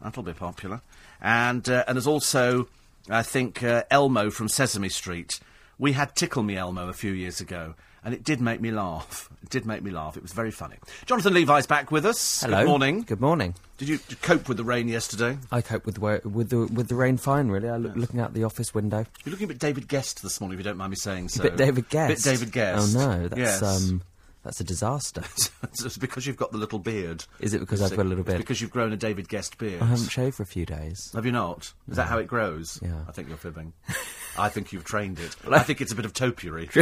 That'll 0.00 0.22
be 0.22 0.32
popular. 0.32 0.80
And 1.20 1.68
uh, 1.68 1.84
and 1.86 1.96
there's 1.96 2.06
also, 2.06 2.68
I 3.08 3.22
think, 3.22 3.62
uh, 3.62 3.84
Elmo 3.90 4.30
from 4.30 4.48
Sesame 4.48 4.88
Street. 4.88 5.40
We 5.78 5.92
had 5.92 6.14
Tickle 6.14 6.42
Me 6.42 6.56
Elmo 6.56 6.88
a 6.88 6.92
few 6.92 7.12
years 7.12 7.40
ago, 7.40 7.74
and 8.04 8.14
it 8.14 8.24
did 8.24 8.40
make 8.40 8.60
me 8.60 8.70
laugh. 8.70 9.28
It 9.42 9.50
did 9.50 9.66
make 9.66 9.82
me 9.82 9.90
laugh. 9.90 10.16
It 10.16 10.22
was 10.22 10.32
very 10.32 10.50
funny. 10.50 10.76
Jonathan 11.06 11.34
Levi's 11.34 11.66
back 11.66 11.90
with 11.90 12.04
us. 12.06 12.40
Hello. 12.40 12.58
Good 12.58 12.66
morning. 12.66 13.02
Good 13.02 13.20
morning. 13.20 13.54
Did 13.78 13.88
you 13.88 13.98
cope 14.22 14.48
with 14.48 14.56
the 14.56 14.64
rain 14.64 14.88
yesterday? 14.88 15.38
I 15.50 15.60
cope 15.60 15.86
with 15.86 15.96
the 15.96 16.28
with 16.28 16.50
the 16.50 16.66
with 16.72 16.88
the 16.88 16.94
rain 16.94 17.16
fine. 17.16 17.48
Really, 17.48 17.68
I 17.68 17.76
look 17.76 17.96
looking 17.96 18.20
out 18.20 18.34
the 18.34 18.44
office 18.44 18.72
window. 18.74 19.04
You're 19.24 19.32
looking 19.32 19.46
a 19.46 19.48
bit 19.48 19.58
David 19.58 19.88
Gest 19.88 20.22
this 20.22 20.40
morning, 20.40 20.58
if 20.58 20.64
you 20.64 20.70
don't 20.70 20.76
mind 20.76 20.90
me 20.90 20.96
saying 20.96 21.28
so. 21.30 21.42
bit 21.42 21.56
David 21.56 21.90
Gest. 21.90 22.24
Bit 22.24 22.30
David 22.30 22.52
Gest. 22.52 22.96
Oh 22.96 22.98
no, 22.98 23.28
that's 23.28 23.38
yes. 23.38 23.62
um, 23.62 24.02
that's 24.42 24.60
a 24.60 24.64
disaster. 24.64 25.22
it's 25.62 25.96
because 25.98 26.26
you've 26.26 26.36
got 26.36 26.52
the 26.52 26.58
little 26.58 26.78
beard. 26.78 27.24
Is 27.40 27.54
it 27.54 27.60
because 27.60 27.80
I've 27.82 27.90
got 27.96 28.06
a 28.06 28.08
little 28.08 28.20
It's 28.22 28.26
beard? 28.28 28.38
because 28.38 28.60
you've 28.60 28.70
grown 28.70 28.92
a 28.92 28.96
David 28.96 29.28
Gest 29.28 29.56
beard. 29.58 29.80
I 29.82 29.86
haven't 29.86 30.08
shaved 30.10 30.36
for 30.36 30.42
a 30.42 30.46
few 30.46 30.66
days. 30.66 31.10
Have 31.14 31.24
you 31.26 31.32
not? 31.32 31.72
Is 31.88 31.96
that 31.96 32.08
how 32.08 32.18
it 32.18 32.26
grows? 32.26 32.78
Yeah. 32.82 33.04
I 33.08 33.12
think 33.12 33.28
you're 33.28 33.36
fibbing. 33.38 33.72
I 34.38 34.48
think 34.48 34.72
you've 34.72 34.84
trained 34.84 35.18
it. 35.20 35.36
I 35.50 35.60
think 35.60 35.80
it's 35.80 35.92
a 35.92 35.96
bit 35.96 36.04
of 36.04 36.12
topiary. 36.12 36.68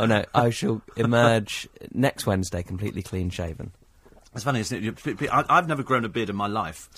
Oh 0.00 0.06
no, 0.06 0.24
I 0.34 0.50
shall 0.50 0.82
emerge 0.96 1.68
next 1.92 2.26
Wednesday 2.26 2.64
completely 2.64 3.02
clean 3.02 3.30
shaven. 3.30 3.70
It's 4.34 4.42
funny, 4.42 4.58
isn't 4.60 4.76
it? 4.78 4.82
You- 4.82 4.92
pe- 4.92 5.14
pe- 5.14 5.28
I, 5.28 5.44
I've 5.48 5.68
never 5.68 5.84
grown 5.84 6.04
a 6.04 6.08
beard 6.08 6.28
in 6.28 6.34
my 6.34 6.48
life. 6.48 6.88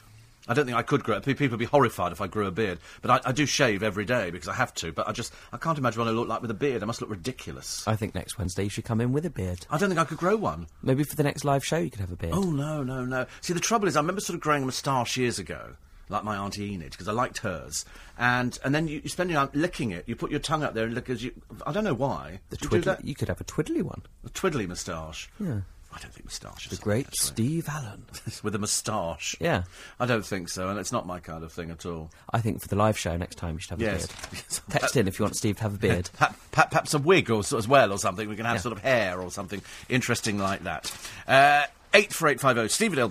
I 0.46 0.54
don't 0.54 0.66
think 0.66 0.76
I 0.76 0.82
could 0.82 1.02
grow 1.02 1.20
People 1.20 1.48
would 1.48 1.58
be 1.58 1.64
horrified 1.64 2.12
if 2.12 2.20
I 2.20 2.26
grew 2.26 2.46
a 2.46 2.50
beard. 2.50 2.78
But 3.00 3.10
I, 3.10 3.30
I 3.30 3.32
do 3.32 3.46
shave 3.46 3.82
every 3.82 4.04
day 4.04 4.30
because 4.30 4.48
I 4.48 4.54
have 4.54 4.74
to. 4.74 4.92
But 4.92 5.08
I 5.08 5.12
just, 5.12 5.32
I 5.52 5.56
can't 5.56 5.78
imagine 5.78 6.00
what 6.00 6.08
I 6.08 6.12
look 6.12 6.28
like 6.28 6.42
with 6.42 6.50
a 6.50 6.54
beard. 6.54 6.82
I 6.82 6.86
must 6.86 7.00
look 7.00 7.10
ridiculous. 7.10 7.86
I 7.86 7.96
think 7.96 8.14
next 8.14 8.38
Wednesday 8.38 8.64
you 8.64 8.70
should 8.70 8.84
come 8.84 9.00
in 9.00 9.12
with 9.12 9.24
a 9.24 9.30
beard. 9.30 9.66
I 9.70 9.78
don't 9.78 9.88
think 9.88 10.00
I 10.00 10.04
could 10.04 10.18
grow 10.18 10.36
one. 10.36 10.66
Maybe 10.82 11.04
for 11.04 11.16
the 11.16 11.22
next 11.22 11.44
live 11.44 11.64
show 11.64 11.78
you 11.78 11.90
could 11.90 12.00
have 12.00 12.12
a 12.12 12.16
beard. 12.16 12.34
Oh, 12.34 12.50
no, 12.50 12.82
no, 12.82 13.04
no. 13.04 13.26
See, 13.40 13.54
the 13.54 13.60
trouble 13.60 13.88
is, 13.88 13.96
I 13.96 14.00
remember 14.00 14.20
sort 14.20 14.34
of 14.34 14.40
growing 14.40 14.62
a 14.62 14.66
moustache 14.66 15.16
years 15.16 15.38
ago, 15.38 15.76
like 16.08 16.24
my 16.24 16.36
Auntie 16.36 16.72
Enid, 16.72 16.90
because 16.90 17.08
I 17.08 17.12
liked 17.12 17.38
hers. 17.38 17.84
And 18.18 18.58
and 18.64 18.74
then 18.74 18.86
you, 18.86 19.00
you 19.02 19.08
spend 19.08 19.30
your 19.30 19.40
time 19.40 19.50
licking 19.54 19.90
it. 19.90 20.04
You 20.06 20.14
put 20.14 20.30
your 20.30 20.40
tongue 20.40 20.62
up 20.62 20.74
there 20.74 20.84
and 20.84 20.94
lick 20.94 21.08
as 21.08 21.24
you. 21.24 21.32
I 21.66 21.72
don't 21.72 21.84
know 21.84 21.94
why. 21.94 22.40
the 22.50 22.58
you 22.60 22.68
twiddly, 22.68 23.04
you 23.04 23.14
could 23.14 23.28
have 23.28 23.40
a 23.40 23.44
twiddly 23.44 23.82
one. 23.82 24.02
A 24.24 24.28
twiddly 24.28 24.68
moustache. 24.68 25.30
Yeah. 25.40 25.60
I 25.94 25.98
don't 26.00 26.12
think 26.12 26.24
moustache 26.24 26.66
is 26.66 26.76
The 26.78 26.82
great 26.82 27.06
actually. 27.06 27.26
Steve 27.26 27.68
Allen. 27.70 28.04
with 28.42 28.54
a 28.54 28.58
moustache. 28.58 29.36
Yeah. 29.40 29.62
I 30.00 30.06
don't 30.06 30.26
think 30.26 30.48
so, 30.48 30.68
and 30.68 30.78
it's 30.78 30.90
not 30.92 31.06
my 31.06 31.20
kind 31.20 31.44
of 31.44 31.52
thing 31.52 31.70
at 31.70 31.86
all. 31.86 32.10
I 32.32 32.40
think 32.40 32.60
for 32.60 32.68
the 32.68 32.76
live 32.76 32.98
show 32.98 33.16
next 33.16 33.36
time 33.36 33.54
you 33.54 33.60
should 33.60 33.70
have 33.70 33.80
a 33.80 33.84
beard. 33.84 34.10
Text 34.70 34.96
in 34.96 35.06
if 35.08 35.18
you 35.18 35.24
want 35.24 35.36
Steve 35.36 35.56
to 35.58 35.62
have 35.62 35.74
a 35.74 35.78
beard. 35.86 36.10
Perhaps 36.52 36.94
a 36.94 36.98
wig 36.98 37.30
or, 37.30 37.40
as 37.40 37.68
well, 37.68 37.92
or 37.92 37.98
something. 37.98 38.28
We 38.28 38.36
can 38.36 38.44
have 38.44 38.56
Yeah. 38.56 38.60
sort 38.62 38.72
of 38.76 38.82
hair 38.82 39.20
or 39.20 39.30
something 39.30 39.62
interesting 39.88 40.38
like 40.38 40.64
that. 40.64 40.90
Uh, 41.28 41.64
84850 41.94 42.68
steve 42.74 42.98
at 42.98 43.08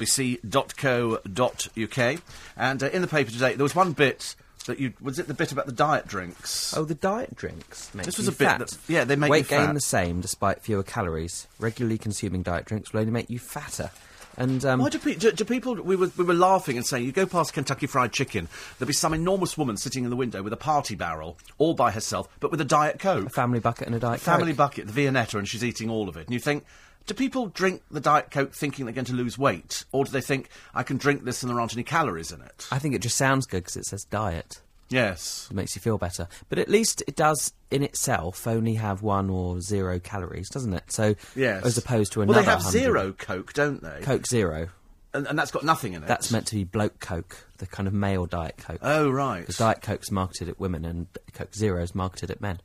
lbc.co.uk. 0.97 2.21
And 2.57 2.83
uh, 2.83 2.87
in 2.87 3.01
the 3.01 3.07
paper 3.07 3.31
today, 3.31 3.53
there 3.55 3.63
was 3.63 3.73
one 3.75 3.93
bit 3.93 4.35
that 4.67 4.79
you. 4.79 4.93
Was 5.01 5.19
it 5.19 5.27
the 5.27 5.33
bit 5.33 5.51
about 5.51 5.65
the 5.65 5.71
diet 5.71 6.07
drinks? 6.07 6.75
Oh, 6.75 6.83
the 6.85 6.95
diet 6.95 7.35
drinks. 7.35 7.93
Make 7.93 8.05
This 8.05 8.17
was 8.17 8.27
a 8.27 8.31
bit 8.31 8.59
that- 8.59 8.77
yeah, 8.87 9.03
they 9.03 9.15
make 9.15 9.29
weight 9.31 9.49
you 9.51 9.57
gain 9.57 9.73
the 9.73 9.79
same 9.81 10.21
despite 10.21 10.61
fewer 10.61 10.83
calories. 10.83 11.47
Regularly 11.59 11.97
consuming 11.97 12.43
diet 12.43 12.65
drinks 12.65 12.93
will 12.93 12.99
only 13.01 13.11
make 13.11 13.29
you 13.29 13.39
fatter. 13.39 13.91
And 14.35 14.65
um, 14.65 14.79
Why 14.79 14.89
do, 14.89 14.97
pe- 14.97 15.13
do, 15.13 15.31
do 15.31 15.45
people? 15.45 15.75
We 15.75 15.95
were, 15.95 16.09
we 16.17 16.23
were 16.23 16.33
laughing 16.33 16.75
and 16.75 16.83
saying, 16.83 17.05
you 17.05 17.11
go 17.11 17.27
past 17.27 17.53
Kentucky 17.53 17.85
Fried 17.85 18.11
Chicken, 18.11 18.47
there'll 18.79 18.87
be 18.87 18.93
some 18.93 19.13
enormous 19.13 19.59
woman 19.59 19.77
sitting 19.77 20.05
in 20.05 20.09
the 20.09 20.15
window 20.15 20.41
with 20.41 20.51
a 20.53 20.57
party 20.57 20.95
barrel, 20.95 21.37
all 21.59 21.75
by 21.75 21.91
herself, 21.91 22.27
but 22.39 22.49
with 22.49 22.59
a 22.59 22.65
Diet 22.65 22.97
Coke. 22.97 23.27
a 23.27 23.29
family 23.29 23.59
bucket 23.59 23.85
and 23.85 23.95
a 23.95 23.99
diet 23.99 24.19
family 24.21 24.47
Coke. 24.53 24.57
bucket, 24.57 24.87
the 24.87 24.93
Viennetta, 25.05 25.37
and 25.37 25.47
she's 25.47 25.63
eating 25.63 25.87
all 25.87 26.09
of 26.09 26.17
it. 26.17 26.25
And 26.25 26.33
you 26.33 26.39
think, 26.39 26.65
do 27.05 27.13
people 27.13 27.47
drink 27.47 27.81
the 27.91 27.99
Diet 27.99 28.31
Coke 28.31 28.53
thinking 28.53 28.85
they're 28.85 28.93
going 28.93 29.05
to 29.05 29.13
lose 29.13 29.37
weight? 29.37 29.85
Or 29.91 30.05
do 30.05 30.11
they 30.11 30.21
think, 30.21 30.49
I 30.73 30.83
can 30.83 30.97
drink 30.97 31.23
this 31.23 31.43
and 31.43 31.49
there 31.51 31.59
aren't 31.59 31.73
any 31.73 31.83
calories 31.83 32.31
in 32.31 32.41
it? 32.41 32.67
I 32.71 32.79
think 32.79 32.95
it 32.95 32.99
just 33.01 33.17
sounds 33.17 33.45
good 33.45 33.63
because 33.63 33.75
it 33.77 33.85
says 33.85 34.03
diet. 34.05 34.61
Yes. 34.89 35.47
It 35.49 35.55
makes 35.55 35.75
you 35.75 35.81
feel 35.81 35.97
better. 35.97 36.27
But 36.49 36.59
at 36.59 36.69
least 36.69 37.03
it 37.07 37.15
does, 37.15 37.53
in 37.71 37.81
itself, 37.83 38.45
only 38.45 38.75
have 38.75 39.01
one 39.01 39.29
or 39.29 39.59
zero 39.59 39.99
calories, 39.99 40.49
doesn't 40.49 40.73
it? 40.73 40.91
So, 40.91 41.15
Yes. 41.35 41.65
as 41.65 41.77
opposed 41.77 42.13
to 42.13 42.21
another. 42.21 42.37
Well, 42.37 42.45
they 42.45 42.51
have 42.51 42.63
100 42.63 42.79
zero 42.79 43.11
Coke, 43.13 43.53
don't 43.53 43.81
they? 43.81 44.01
Coke 44.01 44.27
Zero. 44.27 44.69
And, 45.15 45.27
and 45.27 45.37
that's 45.37 45.51
got 45.51 45.63
nothing 45.63 45.93
in 45.93 46.03
it. 46.03 46.07
That's 46.07 46.31
meant 46.31 46.47
to 46.47 46.55
be 46.55 46.63
bloke 46.63 46.99
Coke, 46.99 47.37
the 47.57 47.67
kind 47.67 47.87
of 47.87 47.93
male 47.93 48.25
diet 48.25 48.57
Coke. 48.57 48.79
Oh, 48.81 49.09
right. 49.09 49.41
Because 49.41 49.57
Diet 49.57 49.81
Coke's 49.81 50.09
marketed 50.11 50.49
at 50.49 50.59
women 50.59 50.85
and 50.85 51.07
Coke 51.33 51.53
Zero's 51.53 51.93
marketed 51.95 52.31
at 52.31 52.41
men. 52.41 52.59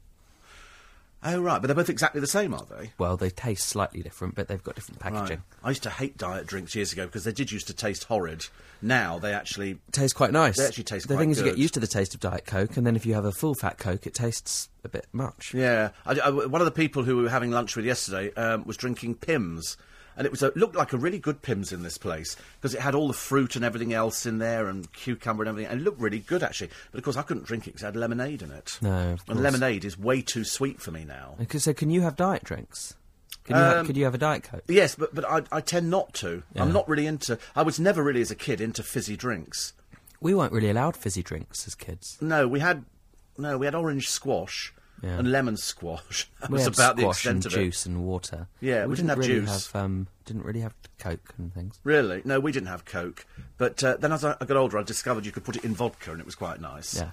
Oh, 1.23 1.41
right. 1.41 1.61
But 1.61 1.66
they're 1.66 1.75
both 1.75 1.91
exactly 1.91 2.21
the 2.21 2.29
same, 2.29 2.55
are 2.55 2.64
they? 2.71 2.93
Well, 2.97 3.16
they 3.16 3.31
taste 3.31 3.64
slightly 3.69 4.03
different, 4.03 4.37
but 4.37 4.47
they've 4.47 4.62
got 4.62 4.77
different 4.77 5.03
Right. 5.03 5.12
packaging. 5.14 5.43
I 5.64 5.71
used 5.71 5.83
to 5.83 5.91
hate 5.91 6.16
diet 6.16 6.47
drinks 6.47 6.75
years 6.77 6.93
ago 6.93 7.07
because 7.07 7.25
they 7.25 7.33
did 7.33 7.51
used 7.51 7.66
to 7.66 7.75
taste 7.75 8.05
horrid. 8.05 8.47
Now 8.81 9.19
they 9.19 9.33
actually 9.35 9.79
taste 9.91 10.14
quite 10.14 10.31
nice. 10.33 10.57
They 10.57 10.66
actually 10.66 10.85
taste 10.85 11.09
The 11.09 11.16
thing 11.16 11.31
is, 11.31 11.39
you 11.39 11.45
get 11.45 11.59
used 11.59 11.75
to 11.75 11.81
the 11.81 11.89
taste 11.89 12.14
of 12.14 12.21
Diet 12.21 12.47
Coke, 12.47 12.77
and 12.77 12.87
then 12.87 12.95
if 12.95 13.05
you 13.05 13.14
have 13.14 13.25
a 13.25 13.33
full 13.33 13.55
fat 13.57 13.79
Coke, 13.79 14.07
it 14.07 14.14
tastes 14.14 14.69
a 14.85 14.89
bit 14.89 15.07
much. 15.12 15.53
Yeah, 15.53 15.91
I, 16.07 16.19
I- 16.21 16.31
one 16.31 16.61
of 16.61 16.64
the 16.66 16.71
people 16.71 17.03
who 17.03 17.16
we 17.16 17.25
were 17.25 17.31
having 17.31 17.51
lunch 17.51 17.75
with 17.75 17.85
yesterday 17.85 18.33
um, 18.35 18.64
was 18.64 18.77
drinking 18.77 19.16
Pimm's, 19.16 19.77
and 20.19 20.27
it 20.27 20.31
was 20.31 20.43
a, 20.43 20.53
looked 20.55 20.77
like 20.77 20.93
a 20.93 20.99
really 20.99 21.19
good 21.19 21.41
Pimm's 21.41 21.73
in 21.73 21.83
this 21.83 21.97
place 21.97 22.37
because 22.61 22.75
it 22.75 22.81
had 22.83 22.95
all 22.95 23.09
the 23.09 23.14
fruit 23.14 23.57
and 23.57 23.64
everything 23.64 23.95
else 23.95 24.27
in 24.27 24.39
there, 24.39 24.69
and 24.69 24.93
cucumber 24.93 25.45
and 25.45 25.49
everything, 25.49 25.71
and 25.71 25.81
it 25.81 25.85
looked 25.85 26.01
really 26.01 26.19
good 26.19 26.43
actually. 26.43 26.71
But 26.93 26.99
of 26.99 27.05
course, 27.05 27.16
I 27.16 27.23
couldn't 27.23 27.47
drink 27.47 27.66
it 27.66 27.71
because 27.71 27.85
it 27.85 27.87
had 27.87 27.97
lemonade 27.97 28.43
in 28.43 28.51
it. 28.51 28.79
No, 28.83 29.16
and 29.27 29.43
lemonade 29.43 29.87
is 29.87 29.99
way 29.99 30.21
too 30.21 30.45
sweet 30.45 30.83
for 30.83 30.91
me 30.91 31.05
now. 31.05 31.37
Okay, 31.43 31.59
so 31.59 31.73
can 31.73 31.89
you 31.89 32.03
have 32.03 32.16
diet 32.16 32.45
drinks? 32.45 32.95
Can 33.45 33.57
you 33.57 33.62
Um, 33.62 33.87
could 33.87 33.97
you 33.97 34.05
have 34.05 34.14
a 34.14 34.19
Diet 34.19 34.43
Coke? 34.43 34.64
Yes, 34.69 34.95
but 34.95 35.14
but 35.14 35.25
I, 35.25 35.43
I 35.51 35.62
tend 35.62 35.89
not 35.89 36.12
to. 36.14 36.43
I'm 36.55 36.73
not 36.73 36.87
really 36.87 37.07
into. 37.07 37.39
I 37.57 37.62
was 37.62 37.81
never 37.81 38.03
really 38.03 38.21
as 38.21 38.31
a 38.31 38.35
kid 38.35 38.61
into 38.61 38.83
fizzy 38.83 39.16
drinks. 39.16 39.73
We 40.21 40.35
weren't 40.35 40.53
really 40.53 40.69
allowed 40.69 40.97
fizzy 40.97 41.23
drinks 41.23 41.66
as 41.66 41.75
kids. 41.75 42.19
No, 42.21 42.47
we 42.47 42.61
had 42.61 42.85
no, 43.39 43.57
we 43.57 43.66
had 43.66 43.75
orange 43.75 44.09
squash 44.11 44.75
Yeah. 45.03 45.18
and 45.18 45.30
lemon 45.30 45.57
squash. 45.57 46.28
That 46.40 46.51
We 46.51 46.55
was 46.55 46.64
had 46.64 46.74
about 46.74 46.96
the 46.96 47.03
squash 47.03 47.16
extent 47.18 47.44
and 47.44 47.46
of 47.46 47.53
juice 47.53 47.86
and 47.86 48.05
water. 48.05 48.49
Yeah, 48.61 48.86
we 48.86 48.96
didn't 48.96 49.11
have 49.11 49.18
really 49.18 49.40
juice. 49.40 49.70
Have, 49.72 49.84
um, 49.84 50.09
didn't 50.24 50.44
really 50.44 50.61
have 50.61 50.74
Coke 50.99 51.34
and 51.38 51.55
things. 51.55 51.78
Really? 51.84 52.22
No, 52.24 52.40
we 52.40 52.53
didn't 52.53 52.68
have 52.68 52.84
Coke. 52.84 53.24
But 53.59 53.82
uh, 53.84 53.96
then 53.96 54.12
as 54.12 54.24
I, 54.24 54.36
I 54.40 54.44
got 54.44 54.57
older, 54.57 54.78
I 54.78 54.82
discovered 54.82 55.24
you 55.24 55.32
could 55.32 55.44
put 55.44 55.57
it 55.57 55.64
in 55.64 55.74
vodka, 55.74 56.11
and 56.11 56.20
it 56.20 56.26
was 56.26 56.34
quite 56.34 56.61
nice. 56.61 56.96
Yeah. 56.96 57.11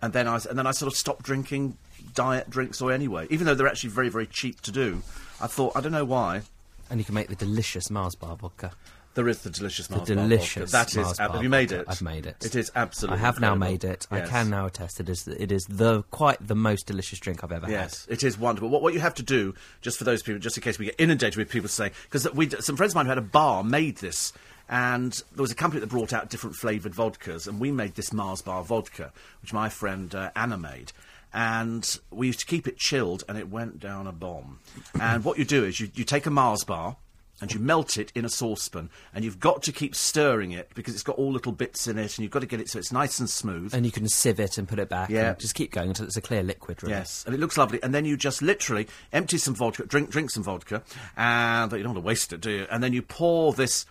And 0.00 0.12
then 0.12 0.28
I 0.28 0.38
and 0.48 0.58
then 0.58 0.66
I 0.66 0.70
sort 0.72 0.92
of 0.92 0.96
stopped 0.96 1.22
drinking 1.22 1.76
diet 2.14 2.50
drinks 2.50 2.80
or 2.80 2.92
anyway, 2.92 3.26
even 3.30 3.46
though 3.46 3.54
they're 3.54 3.68
actually 3.68 3.90
very 3.90 4.08
very 4.08 4.26
cheap 4.26 4.60
to 4.62 4.70
do. 4.70 5.02
I 5.40 5.46
thought 5.46 5.72
I 5.74 5.80
don't 5.80 5.92
know 5.92 6.04
why. 6.04 6.42
And 6.90 7.00
you 7.00 7.04
can 7.04 7.14
make 7.14 7.28
the 7.28 7.36
delicious 7.36 7.90
Mars 7.90 8.14
bar 8.14 8.36
vodka. 8.36 8.72
There 9.14 9.28
is 9.28 9.42
the 9.42 9.50
delicious 9.50 9.88
Mars 9.90 10.08
bar 10.08 10.16
delicious 10.16 10.72
vodka. 10.72 10.94
That 10.94 11.00
is. 11.00 11.20
Ab- 11.20 11.28
bar 11.28 11.36
have 11.36 11.42
you 11.42 11.48
made 11.48 11.70
vodka. 11.70 11.82
it? 11.82 11.88
I've 11.88 12.02
made 12.02 12.26
it. 12.26 12.44
It 12.44 12.54
is 12.56 12.70
absolutely. 12.74 13.18
I 13.18 13.20
have 13.20 13.40
now 13.40 13.54
made 13.54 13.84
it. 13.84 14.06
Yes. 14.10 14.28
I 14.28 14.30
can 14.30 14.50
now 14.50 14.66
attest 14.66 15.00
it 15.00 15.08
is 15.08 15.26
it 15.28 15.52
is 15.52 15.64
the 15.66 16.02
quite 16.10 16.46
the 16.46 16.54
most 16.56 16.86
delicious 16.86 17.18
drink 17.18 17.44
I've 17.44 17.52
ever 17.52 17.66
had. 17.66 17.72
Yes, 17.72 18.06
it 18.10 18.22
is 18.22 18.38
wonderful. 18.38 18.68
What, 18.68 18.82
what 18.82 18.92
you 18.94 19.00
have 19.00 19.14
to 19.14 19.22
do, 19.22 19.54
just 19.80 19.98
for 19.98 20.04
those 20.04 20.22
people, 20.22 20.40
just 20.40 20.56
in 20.56 20.62
case 20.62 20.78
we 20.78 20.86
get 20.86 20.96
inundated 20.98 21.36
with 21.36 21.48
people 21.48 21.68
saying, 21.68 21.92
because 22.04 22.30
we 22.32 22.50
some 22.50 22.76
friends 22.76 22.92
of 22.92 22.96
mine 22.96 23.06
who 23.06 23.10
had 23.10 23.18
a 23.18 23.22
bar 23.22 23.62
made 23.62 23.98
this, 23.98 24.32
and 24.68 25.12
there 25.34 25.42
was 25.42 25.50
a 25.52 25.56
company 25.56 25.80
that 25.80 25.88
brought 25.88 26.12
out 26.12 26.30
different 26.30 26.56
flavoured 26.56 26.92
vodkas, 26.92 27.46
and 27.46 27.60
we 27.60 27.70
made 27.70 27.94
this 27.94 28.12
Mars 28.12 28.42
Bar 28.42 28.64
vodka, 28.64 29.12
which 29.42 29.52
my 29.52 29.68
friend 29.68 30.14
uh, 30.14 30.30
Anna 30.34 30.56
made. 30.56 30.92
And 31.36 31.98
we 32.12 32.28
used 32.28 32.38
to 32.40 32.46
keep 32.46 32.68
it 32.68 32.76
chilled, 32.76 33.24
and 33.28 33.36
it 33.36 33.50
went 33.50 33.80
down 33.80 34.06
a 34.06 34.12
bomb. 34.12 34.60
and 35.00 35.24
what 35.24 35.36
you 35.36 35.44
do 35.44 35.64
is 35.64 35.80
you, 35.80 35.90
you 35.94 36.04
take 36.04 36.26
a 36.26 36.30
Mars 36.30 36.62
bar, 36.62 36.96
and 37.40 37.52
you 37.52 37.60
melt 37.60 37.96
it 37.96 38.12
in 38.14 38.24
a 38.24 38.28
saucepan, 38.28 38.90
and 39.12 39.24
you've 39.24 39.40
got 39.40 39.62
to 39.64 39.72
keep 39.72 39.94
stirring 39.94 40.52
it 40.52 40.70
because 40.74 40.94
it's 40.94 41.02
got 41.02 41.16
all 41.16 41.32
little 41.32 41.52
bits 41.52 41.86
in 41.86 41.98
it, 41.98 42.16
and 42.16 42.20
you've 42.20 42.30
got 42.30 42.40
to 42.40 42.46
get 42.46 42.60
it 42.60 42.68
so 42.68 42.78
it's 42.78 42.92
nice 42.92 43.18
and 43.18 43.28
smooth. 43.28 43.74
And 43.74 43.84
you 43.84 43.92
can 43.92 44.08
sieve 44.08 44.40
it 44.40 44.56
and 44.58 44.68
put 44.68 44.78
it 44.78 44.88
back. 44.88 45.10
Yeah. 45.10 45.30
and 45.30 45.38
just 45.38 45.54
keep 45.54 45.72
going 45.72 45.88
until 45.88 46.06
it's 46.06 46.16
a 46.16 46.22
clear 46.22 46.42
liquid. 46.42 46.82
Really. 46.82 46.94
Yes, 46.94 47.24
and 47.26 47.34
it 47.34 47.40
looks 47.40 47.58
lovely. 47.58 47.82
And 47.82 47.94
then 47.94 48.04
you 48.04 48.16
just 48.16 48.40
literally 48.42 48.86
empty 49.12 49.38
some 49.38 49.54
vodka, 49.54 49.86
drink 49.86 50.10
drink 50.10 50.30
some 50.30 50.42
vodka, 50.42 50.82
and 51.16 51.72
you 51.72 51.78
don't 51.78 51.94
want 51.94 51.96
to 52.04 52.06
waste 52.06 52.32
it, 52.32 52.40
do 52.40 52.50
you? 52.50 52.66
And 52.70 52.82
then 52.82 52.92
you 52.92 53.02
pour 53.02 53.52
this 53.52 53.86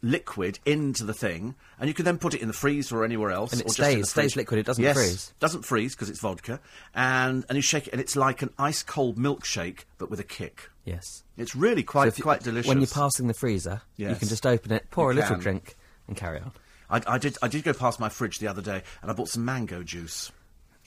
liquid 0.00 0.58
into 0.64 1.04
the 1.04 1.14
thing, 1.14 1.54
and 1.78 1.88
you 1.88 1.94
can 1.94 2.04
then 2.04 2.18
put 2.18 2.34
it 2.34 2.40
in 2.40 2.48
the 2.48 2.54
freezer 2.54 2.98
or 2.98 3.04
anywhere 3.04 3.30
else. 3.30 3.52
And 3.52 3.60
it 3.60 3.66
or 3.66 3.70
stays- 3.70 4.10
stays 4.10 4.36
liquid, 4.36 4.60
it 4.60 4.66
doesn't 4.66 4.82
yes, 4.82 4.96
freeze. 4.96 5.32
Doesn't 5.40 5.64
freeze 5.64 5.94
because 5.94 6.08
it's 6.10 6.20
vodka, 6.20 6.60
and 6.94 7.44
and 7.48 7.56
you 7.56 7.62
shake 7.62 7.86
it, 7.88 7.92
and 7.92 8.00
it's 8.00 8.16
like 8.16 8.42
an 8.42 8.50
ice 8.58 8.82
cold 8.82 9.16
milkshake 9.16 9.84
but 9.98 10.10
with 10.10 10.20
a 10.20 10.24
kick. 10.24 10.70
Yes. 10.88 11.22
It's 11.36 11.54
really 11.54 11.82
quite 11.82 12.16
you- 12.18 12.22
quite 12.22 12.42
delicious. 12.42 12.68
When 12.68 12.78
you're 12.80 12.86
passing 12.88 13.26
the 13.28 13.34
freezer, 13.34 13.82
you 13.96 14.14
can 14.14 14.28
just 14.28 14.46
open 14.46 14.72
it, 14.72 14.90
pour 14.90 15.12
You 15.12 15.18
a 15.18 15.22
little 15.22 15.36
drink, 15.36 15.76
and 16.06 16.16
carry 16.16 16.40
on. 16.40 16.52
I, 16.90 17.02
I 17.06 17.18
did 17.18 17.36
I 17.42 17.48
did 17.48 17.64
go 17.64 17.72
past 17.74 18.00
my 18.00 18.08
fridge 18.08 18.38
the 18.38 18.48
other 18.48 18.62
day, 18.62 18.82
and 19.02 19.10
I 19.10 19.14
bought 19.14 19.28
some 19.28 19.44
mango 19.44 19.82
juice. 19.82 20.32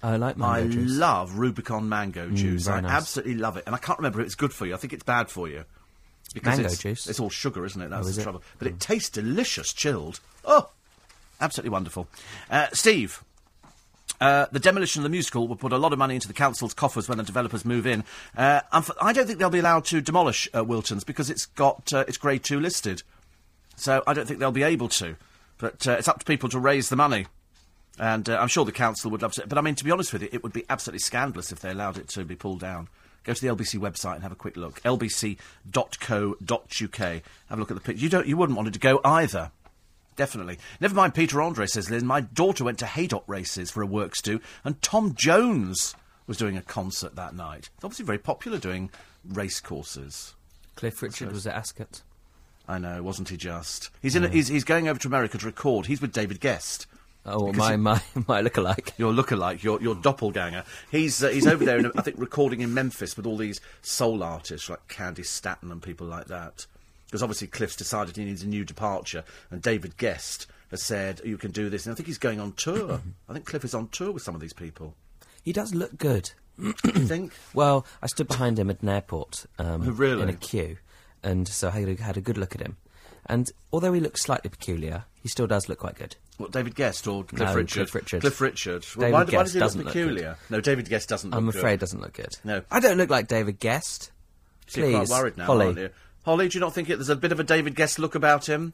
I 0.02 0.16
like 0.18 0.36
mango 0.38 0.68
I 0.68 0.68
juice. 0.68 0.92
I 0.92 0.96
love 0.96 1.38
Rubicon 1.38 1.88
mango 1.88 2.30
juice. 2.32 2.66
very 2.66 2.80
I 2.80 2.82
nice. 2.82 2.92
absolutely 2.92 3.36
love 3.36 3.56
it, 3.58 3.64
and 3.68 3.76
I 3.76 3.78
can't 3.78 4.00
remember 4.00 4.20
if 4.22 4.26
it's 4.26 4.36
good 4.36 4.52
for 4.54 4.66
you. 4.66 4.74
I 4.74 4.78
think 4.78 4.94
it's 4.94 5.04
bad 5.04 5.30
for 5.30 5.48
you. 5.48 5.64
Because 6.34 6.58
Mango 6.58 6.72
it's, 6.72 6.82
juice? 6.82 7.08
It's 7.08 7.20
all 7.20 7.30
sugar, 7.30 7.66
isn't 7.66 7.82
it? 7.82 7.90
That's 7.90 8.08
Oh, 8.08 8.10
is 8.10 8.16
the 8.16 8.22
it? 8.22 8.24
trouble. 8.24 8.42
But 8.58 8.68
it 8.70 8.80
tastes 8.80 9.10
delicious, 9.10 9.74
chilled. 9.74 10.22
Oh, 10.46 10.70
absolutely 11.42 11.70
wonderful. 11.72 12.08
Uh, 12.50 12.68
Steve. 12.74 13.22
Uh, 14.22 14.46
the 14.52 14.60
demolition 14.60 15.00
of 15.00 15.04
the 15.04 15.10
musical 15.10 15.48
will 15.48 15.56
put 15.56 15.74
a 15.74 15.78
lot 15.80 15.92
of 15.92 16.00
money 16.00 16.14
into 16.14 16.28
the 16.28 16.34
council's 16.34 16.76
coffers 16.76 17.10
when 17.10 17.18
the 17.18 17.24
developers 17.24 17.66
move 17.66 17.88
in. 17.88 18.04
Uh, 18.38 18.62
unf- 18.72 18.96
I 19.02 19.14
don't 19.14 19.26
think 19.26 19.40
they'll 19.40 19.50
be 19.50 19.58
allowed 19.60 19.84
to 19.86 20.00
demolish 20.00 20.48
uh, 20.56 20.64
Wilton's 20.64 21.04
because 21.04 21.32
it's 21.32 21.48
got 21.48 21.92
uh, 21.92 22.06
it's 22.08 22.18
Grade 22.18 22.44
Two 22.44 22.60
listed, 22.60 23.02
so 23.76 24.04
I 24.06 24.14
don't 24.14 24.28
think 24.28 24.40
they'll 24.40 24.52
be 24.52 24.62
able 24.62 24.90
to. 24.90 25.16
But 25.58 25.88
uh, 25.88 25.94
it's 25.94 26.08
up 26.08 26.20
to 26.20 26.26
people 26.26 26.50
to 26.50 26.60
raise 26.60 26.90
the 26.90 26.96
money. 26.96 27.26
And 28.00 28.30
I'm 28.30 28.48
sure 28.48 28.64
the 28.64 28.72
council 28.72 29.12
would 29.12 29.22
love 29.22 29.34
to. 29.34 29.46
But 29.46 29.58
I 29.58 29.62
mean, 29.62 29.76
to 29.76 29.84
be 29.84 29.92
honest 29.92 30.14
with 30.14 30.22
you, 30.22 30.30
it 30.32 30.44
would 30.44 30.54
be 30.54 30.66
absolutely 30.70 31.00
scandalous 31.00 31.52
if 31.52 31.60
they 31.60 31.72
allowed 31.72 31.98
it 31.98 32.08
to 32.10 32.24
be 32.24 32.36
pulled 32.36 32.60
down. 32.62 32.88
Go 33.24 33.34
to 33.34 33.42
the 33.42 33.54
LBC 33.54 33.80
website 33.80 34.16
and 34.16 34.24
have 34.24 34.32
a 34.32 34.36
quick 34.36 34.56
look. 34.56 34.82
lbc.co.uk. 34.82 35.38
Have 36.98 37.24
a 37.50 37.56
look 37.58 37.70
at 37.70 37.76
the 37.76 37.82
picture. 37.82 38.02
You 38.02 38.10
don't. 38.10 38.28
You 38.28 38.38
wouldn't 38.38 38.56
want 38.56 38.68
it 38.70 38.74
to 38.74 38.80
go 38.80 39.02
either. 39.04 39.52
Definitely. 40.16 40.60
Never 40.80 40.94
mind 40.96 41.16
Peter 41.16 41.42
Andre, 41.42 41.66
says 41.66 41.90
Lynn. 41.90 42.06
My 42.06 42.22
daughter 42.22 42.64
went 42.64 42.80
to 42.80 42.86
Haydock 42.86 43.24
races 43.28 43.72
for 43.72 43.82
a 43.82 43.86
works 43.86 44.22
do, 44.22 44.40
and 44.64 44.82
Tom 44.82 45.16
Jones 45.16 45.96
was 46.28 46.38
doing 46.38 46.58
a 46.58 46.62
concert 46.62 47.16
that 47.16 47.36
night. 47.36 47.70
He's 47.76 47.84
obviously 47.84 48.06
very 48.06 48.18
popular 48.18 48.58
doing 48.58 48.90
race 49.28 49.60
courses. 49.60 50.36
Cliff 50.76 51.02
Richard 51.02 51.32
was 51.32 51.48
at 51.48 51.56
Ascot. 51.56 52.02
I 52.68 52.78
know, 52.78 53.04
wasn't 53.04 53.30
he 53.30 53.38
just? 53.38 53.90
He's 54.02 54.16
in. 54.16 54.24
A, 54.24 54.30
he's, 54.30 54.48
he's 54.48 54.64
going 54.64 54.88
over 54.88 55.00
to 55.00 55.08
America 55.08 55.38
to 55.38 55.46
record. 55.46 55.88
He's 55.88 56.02
with 56.02 56.14
David 56.14 56.40
Gest. 56.40 56.88
Oh, 57.26 57.52
my, 57.54 57.76
my, 57.76 58.02
my 58.28 58.42
lookalike. 58.42 58.98
your 58.98 59.14
lookalike, 59.14 59.62
your 59.62 59.82
your 59.82 59.96
doppelganger. 59.96 60.64
He's 60.90 61.24
uh, 61.24 61.30
he's 61.30 61.48
over 61.48 61.66
there, 61.66 61.78
in, 61.78 61.92
I 61.96 62.02
think, 62.02 62.18
recording 62.20 62.62
in 62.62 62.74
Memphis 62.74 63.16
with 63.16 63.26
all 63.26 63.38
these 63.38 63.62
soul 63.82 64.24
artists 64.24 64.70
like 64.70 64.88
Candy 64.88 65.24
Staton 65.24 65.72
and 65.72 65.82
people 65.82 66.08
like 66.08 66.28
that. 66.28 66.66
Because 67.12 67.22
obviously 67.22 67.48
Cliff's 67.48 67.76
decided 67.76 68.16
he 68.16 68.24
needs 68.24 68.42
a 68.42 68.48
new 68.48 68.64
departure, 68.64 69.26
and 69.52 69.62
David 69.62 69.98
Gest 69.98 70.48
has 70.72 70.82
said 70.82 71.20
you 71.26 71.38
can 71.38 71.52
do 71.52 71.70
this. 71.70 71.86
And 71.86 71.92
I 71.92 71.96
think 71.98 72.08
he's 72.08 72.18
going 72.18 72.40
on 72.40 72.54
tour. 72.54 73.02
I 73.30 73.34
think 73.34 73.46
Cliff 73.46 73.66
is 73.66 73.76
on 73.76 73.90
tour 73.90 74.14
with 74.14 74.24
some 74.24 74.34
of 74.34 74.40
these 74.40 74.54
people. 74.54 74.96
He 75.44 75.52
does 75.52 75.76
look 75.76 75.98
good. 75.98 76.32
you 76.58 76.72
think? 76.74 77.34
Well, 77.54 77.86
I 78.02 78.08
stood 78.08 78.30
behind 78.30 78.58
him 78.58 78.70
at 78.70 78.82
an 78.82 78.88
airport 78.88 79.46
um, 79.60 79.84
Oh, 79.86 79.92
really? 79.92 80.22
in 80.24 80.30
a 80.30 80.34
queue, 80.34 80.78
and 81.22 81.46
so 81.50 81.68
I 81.68 81.72
had 82.02 82.18
a, 82.18 82.22
good 82.22 82.38
look 82.38 82.56
at 82.56 82.62
him. 82.62 82.78
And 83.26 83.52
although 83.74 83.92
he 83.92 84.00
looks 84.00 84.22
slightly 84.24 84.50
peculiar, 84.50 85.04
he 85.22 85.28
still 85.28 85.48
does 85.48 85.68
look 85.68 85.80
quite 85.80 85.96
good. 85.96 86.16
What 86.38 86.52
David 86.54 86.76
Gest 86.76 87.08
or 87.08 87.26
Cliff 87.26 87.42
No, 87.42 87.54
Richard? 87.56 87.74
Cliff 87.90 87.96
Richard. 87.96 88.22
Cliff 88.22 88.42
Richard. 88.42 88.86
Well, 88.96 89.12
David 89.12 89.34
why, 89.34 89.38
why 89.40 89.44
does 89.44 89.54
he 89.54 89.60
look 89.60 89.66
doesn't 89.66 89.84
look 89.84 89.94
good. 89.94 90.08
peculiar? 90.08 90.38
no, 90.50 90.62
David 90.62 90.88
Gest 90.90 91.10
doesn't. 91.10 91.30
Look. 91.30 91.38
I'm 91.38 91.50
afraid 91.50 91.74
good. 91.74 91.80
doesn't 91.82 92.02
look 92.02 92.14
good. 92.14 92.38
No. 92.46 92.62
I 92.72 92.80
don't 92.80 92.98
look 92.98 93.10
like 93.10 93.28
David 93.28 93.60
Gest. 93.60 94.12
So 94.68 94.80
You're 94.82 94.92
quite 94.92 95.00
Please, 95.02 95.10
worried 95.12 95.38
now, 95.38 95.46
Holly. 95.46 95.90
Holly, 96.24 96.48
do 96.48 96.58
you 96.58 96.60
not 96.60 96.74
think 96.74 96.90
it, 96.90 96.98
there's 96.98 97.10
a 97.10 97.16
bit 97.16 97.32
of 97.32 97.40
a 97.40 97.44
David 97.44 97.76
Gest 97.76 98.00
look 98.00 98.16
about 98.16 98.48
him? 98.48 98.74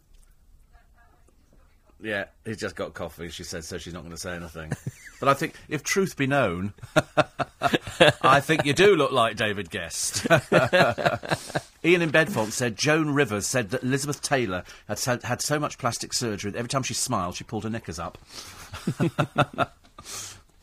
Yeah, 1.99 2.25
he's 2.45 2.57
just 2.57 2.75
got 2.75 2.93
coffee, 2.93 3.29
she 3.29 3.43
says, 3.43 3.67
so 3.67 3.77
she's 3.77 3.93
not 3.93 4.01
going 4.01 4.11
to 4.11 4.21
say 4.21 4.35
anything. 4.35 4.71
but 5.19 5.29
I 5.29 5.33
think, 5.33 5.55
if 5.67 5.83
truth 5.83 6.15
be 6.15 6.27
known, 6.27 6.73
I 8.21 8.39
think 8.39 8.65
you 8.65 8.73
do 8.73 8.95
look 8.95 9.11
like 9.11 9.35
David 9.35 9.71
Gest. 9.71 10.27
Ian 11.83 12.01
in 12.01 12.09
Bedfont 12.11 12.53
said 12.53 12.75
Joan 12.75 13.11
Rivers 13.11 13.47
said 13.47 13.71
that 13.71 13.81
Elizabeth 13.81 14.21
Taylor 14.21 14.63
had, 14.87 14.99
had, 14.99 15.23
had 15.23 15.41
so 15.41 15.57
much 15.57 15.77
plastic 15.77 16.13
surgery 16.13 16.51
that 16.51 16.57
every 16.57 16.69
time 16.69 16.83
she 16.83 16.93
smiled, 16.93 17.35
she 17.35 17.43
pulled 17.43 17.63
her 17.63 17.69
knickers 17.69 17.97
up. 17.97 18.17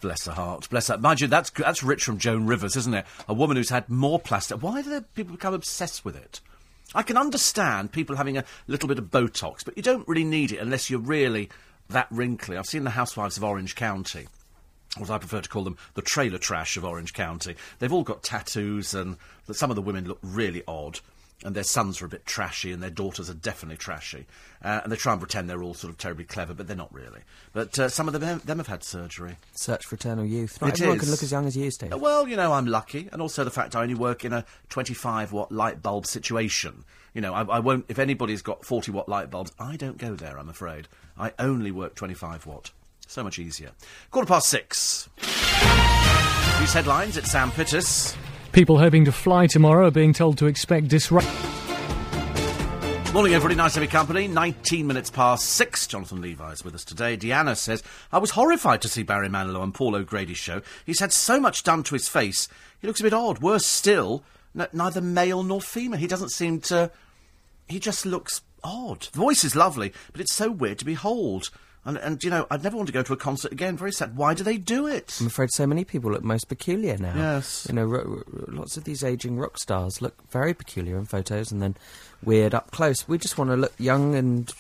Bless 0.01 0.27
her 0.27 0.33
heart. 0.33 0.69
Bless 0.69 0.89
her. 0.89 0.99
Mind 0.99 1.23
you, 1.23 1.29
that's 1.29 1.49
that's 1.51 1.83
rich 1.83 2.05
from 2.05 2.19
Joan 2.19 2.47
Rivers, 2.47 2.77
isn't 2.77 2.93
it? 2.93 3.07
A 3.27 3.33
woman 3.33 3.57
who's 3.57 3.71
had 3.71 3.89
more 3.89 4.21
plastic. 4.21 4.63
Why 4.63 4.83
do 4.83 5.01
people 5.15 5.33
become 5.33 5.55
obsessed 5.55 6.05
with 6.05 6.15
it? 6.15 6.43
I 6.95 7.03
can 7.03 7.17
understand 7.17 7.93
people 7.93 8.17
having 8.17 8.39
a 8.39 8.45
little 8.67 8.89
bit 8.89 8.99
of 8.99 9.11
Botox, 9.11 9.65
but 9.65 9.77
you 9.77 9.83
don't 9.83 10.07
really 10.07 10.25
need 10.25 10.53
it 10.53 10.59
unless 10.59 10.89
you're 10.89 11.01
really 11.01 11.51
that 11.89 12.07
wrinkly. 12.11 12.57
I've 12.57 12.67
seen 12.67 12.85
the 12.85 12.91
Housewives 12.91 13.37
of 13.37 13.45
Orange 13.45 13.75
County. 13.75 14.29
Or 14.97 15.03
as 15.03 15.11
I 15.11 15.19
prefer 15.19 15.41
to 15.41 15.49
call 15.49 15.65
them, 15.65 15.77
the 15.95 16.03
trailer 16.03 16.39
trash 16.39 16.77
of 16.77 16.85
Orange 16.85 17.13
County. 17.13 17.57
They've 17.79 17.93
all 17.93 18.05
got 18.05 18.23
tattoos, 18.23 18.95
and 18.95 19.17
some 19.51 19.71
of 19.71 19.77
the 19.77 19.83
women 19.83 20.07
look 20.07 20.21
really 20.23 20.63
odd. 20.69 21.01
And 21.45 21.55
their 21.55 21.63
sons 21.63 22.01
are 22.01 22.07
a 22.07 22.09
bit 22.09 22.25
trashy, 22.25 22.73
and 22.73 22.83
their 22.83 22.89
daughters 22.91 23.29
are 23.29 23.35
definitely 23.35 23.77
trashy. 23.77 24.25
Uh, 24.65 24.81
and 24.83 24.91
they 24.91 24.97
try 24.97 25.13
and 25.13 25.21
pretend 25.21 25.49
they're 25.51 25.63
all 25.63 25.75
sort 25.75 25.91
of 25.93 25.99
terribly 25.99 26.25
clever, 26.25 26.55
but 26.55 26.67
they're 26.67 26.75
not 26.75 26.93
really. 26.93 27.21
But 27.53 27.79
uh, 27.79 27.89
some 27.91 28.09
of 28.09 28.19
them, 28.19 28.41
them 28.47 28.57
have 28.57 28.67
had 28.67 28.83
surgery. 28.83 29.37
Search 29.53 29.85
for 29.85 29.95
eternal 29.97 30.25
youth. 30.25 30.59
Not 30.63 30.69
It 30.71 30.75
everyone 30.81 30.97
is. 30.97 31.03
can 31.03 31.11
look 31.11 31.23
as 31.23 31.31
young 31.31 31.47
as 31.47 31.55
you, 31.55 31.71
Steve. 31.71 31.93
Uh, 31.93 31.99
Well, 31.99 32.27
you 32.27 32.37
know, 32.37 32.55
I'm 32.55 32.67
lucky, 32.67 33.11
and 33.13 33.21
also 33.21 33.45
the 33.45 33.51
fact 33.51 33.77
I 33.77 33.83
only 33.83 33.95
work 33.95 34.25
in 34.25 34.33
a 34.33 34.47
25 34.71 35.33
watt 35.33 35.53
light 35.53 35.83
bulb 35.83 36.07
situation. 36.07 36.85
You 37.13 37.21
know, 37.21 37.35
I, 37.35 37.43
I 37.43 37.59
won't. 37.59 37.85
If 37.89 37.99
anybody's 37.99 38.41
got 38.43 38.65
40 38.65 38.91
watt 38.93 39.09
light 39.09 39.31
bulbs, 39.31 39.53
I 39.61 39.77
don't 39.77 39.99
go 39.99 40.15
there. 40.15 40.39
I'm 40.39 40.49
afraid. 40.49 40.89
I 41.19 41.33
only 41.39 41.71
work 41.71 41.95
25 41.95 42.47
watt. 42.47 42.71
So 43.07 43.23
much 43.23 43.39
easier. 43.39 43.73
Quarter 44.11 44.27
past 44.29 44.49
six. 44.49 45.11
News 46.59 46.73
headlines. 46.73 47.17
It's 47.19 47.31
Sam 47.31 47.51
Pittis. 47.51 48.17
People 48.55 48.79
hoping 48.79 49.05
to 49.07 49.11
fly 49.11 49.49
tomorrow 49.49 49.89
are 49.89 49.91
being 49.91 50.13
told 50.13 50.39
to 50.39 50.47
expect 50.47 50.87
disruption. 50.87 51.35
Morning, 53.13 53.35
everybody. 53.35 53.57
Nice 53.57 53.75
to 53.75 53.81
have 53.81 53.91
company. 53.91 54.29
19 54.29 54.87
minutes 54.87 55.11
past 55.11 55.47
six. 55.47 55.89
Jonathan 55.89 56.21
Levi 56.21 56.53
is 56.53 56.65
with 56.65 56.73
us 56.73 56.85
today. 56.85 57.17
Deanna 57.17 57.57
says, 57.57 57.83
I 58.13 58.19
was 58.19 58.31
horrified 58.31 58.81
to 58.83 58.89
see 58.89 59.03
Barry 59.03 59.29
Manilow 59.29 59.61
on 59.61 59.73
Paul 59.73 59.97
O'Grady's 59.97 60.39
show. 60.39 60.63
He's 60.87 61.01
had 61.01 61.13
so 61.13 61.41
much 61.41 61.65
done 61.65 61.83
to 61.83 61.97
his 61.97 62.09
face. 62.09 62.47
He 62.81 62.87
looks 62.87 63.01
a 63.01 63.03
bit 63.03 63.13
odd. 63.13 63.41
Worse 63.41 63.67
still, 63.67 64.23
neither 64.73 65.01
male 65.01 65.43
nor 65.43 65.61
female. 65.61 65.99
He 65.99 66.07
doesn't 66.07 66.31
seem 66.31 66.61
to. 66.61 66.93
He 67.69 67.81
just 67.81 68.07
looks 68.07 68.41
odd. 68.63 69.09
The 69.11 69.19
voice 69.19 69.43
is 69.43 69.57
lovely, 69.57 69.93
but 70.13 70.21
it's 70.21 70.33
so 70.33 70.53
weird 70.53 70.79
to 70.79 70.85
behold. 70.85 71.51
And, 71.87 71.99
and 71.99 72.25
you 72.25 72.31
know, 72.31 72.47
I'd 72.51 72.63
never 72.65 72.77
want 72.77 72.87
to 72.87 72.93
go 72.95 73.03
to 73.03 73.13
a 73.13 73.17
concert 73.17 73.53
again. 73.53 73.77
Very 73.77 73.93
sad. 73.93 74.17
Why 74.17 74.33
do 74.33 74.43
they 74.43 74.57
do 74.57 74.87
it? 74.87 75.17
I'm 75.21 75.27
afraid 75.27 75.51
so 75.53 75.67
many 75.67 75.85
people 75.85 76.11
look 76.13 76.25
most 76.25 76.49
peculiar 76.49 76.97
now. 76.97 77.15
Yes. 77.15 77.67
You 77.69 77.75
know, 77.75 77.85
ro- 77.85 78.05
ro- 78.27 78.45
lots 78.49 78.77
of 78.79 78.85
these 78.85 79.05
aging 79.05 79.37
rock 79.39 79.59
stars 79.59 80.01
look 80.01 80.15
very 80.31 80.55
peculiar 80.55 80.97
in 80.97 81.05
photos 81.05 81.53
and 81.53 81.61
then 81.61 81.77
weird 82.23 82.55
up 82.55 82.71
close. 82.71 83.07
We 83.07 83.19
just 83.19 83.37
want 83.37 83.51
to 83.51 83.57
look 83.57 83.75
young 83.79 84.15
and 84.15 84.51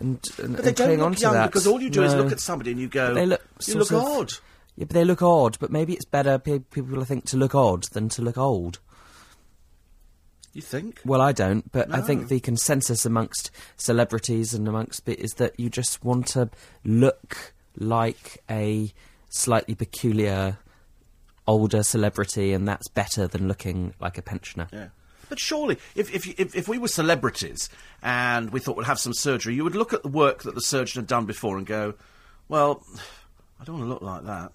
and, 0.00 0.18
and, 0.38 0.56
But 0.56 0.62
they 0.64 0.68
and 0.70 0.76
don't 0.76 0.86
cling 0.88 0.98
look 0.98 1.06
on 1.06 1.14
to 1.16 1.20
young 1.20 1.32
that. 1.34 1.46
because 1.50 1.66
all 1.66 1.80
you 1.82 1.90
do 1.90 2.02
is 2.02 2.14
look 2.14 2.32
at 2.32 2.40
somebody 2.40 2.70
and 2.72 2.80
you 2.80 2.88
go, 2.88 3.12
They 3.14 3.26
look 3.26 3.42
you 3.66 3.74
look 3.74 3.92
of- 3.92 4.02
odd. 4.02 4.32
Yeah, 4.76 4.86
but 4.86 4.94
they 4.94 5.04
look 5.04 5.22
odd. 5.22 5.56
But 5.60 5.70
maybe 5.70 5.92
it's 5.92 6.04
better 6.06 6.38
pe- 6.38 6.58
people 6.58 7.04
think 7.04 7.26
to 7.26 7.36
look 7.36 7.54
odd 7.54 7.84
than 7.92 8.08
to 8.08 8.22
look 8.22 8.36
old. 8.38 8.78
You 10.54 10.62
think? 10.62 11.00
Well, 11.04 11.20
I 11.20 11.32
don't, 11.32 11.70
but 11.72 11.92
I 11.92 12.00
think 12.00 12.28
the 12.28 12.38
consensus 12.38 13.04
amongst 13.04 13.50
celebrities 13.76 14.54
and 14.54 14.68
amongst 14.68 15.08
is 15.08 15.32
that 15.32 15.58
you 15.58 15.68
just 15.68 16.04
want 16.04 16.28
to 16.28 16.48
look 16.84 17.52
like 17.76 18.42
a 18.48 18.92
slightly 19.30 19.74
peculiar 19.74 20.58
older 21.46 21.82
celebrity, 21.82 22.52
and 22.52 22.68
that's 22.68 22.88
better 22.88 23.26
than 23.26 23.48
looking 23.48 23.94
like 24.00 24.16
a 24.16 24.22
pensioner. 24.22 24.68
Yeah. 24.72 24.88
But 25.28 25.40
surely, 25.40 25.78
if, 25.96 26.14
if, 26.14 26.38
if, 26.38 26.54
if 26.54 26.68
we 26.68 26.78
were 26.78 26.88
celebrities 26.88 27.68
and 28.02 28.50
we 28.50 28.60
thought 28.60 28.76
we'd 28.76 28.86
have 28.86 29.00
some 29.00 29.14
surgery, 29.14 29.54
you 29.54 29.64
would 29.64 29.74
look 29.74 29.92
at 29.92 30.02
the 30.02 30.08
work 30.08 30.42
that 30.44 30.54
the 30.54 30.60
surgeon 30.60 31.00
had 31.00 31.08
done 31.08 31.26
before 31.26 31.56
and 31.58 31.66
go, 31.66 31.94
well, 32.48 32.84
I 33.60 33.64
don't 33.64 33.78
want 33.78 33.86
to 33.86 33.92
look 33.92 34.02
like 34.02 34.24
that. 34.24 34.52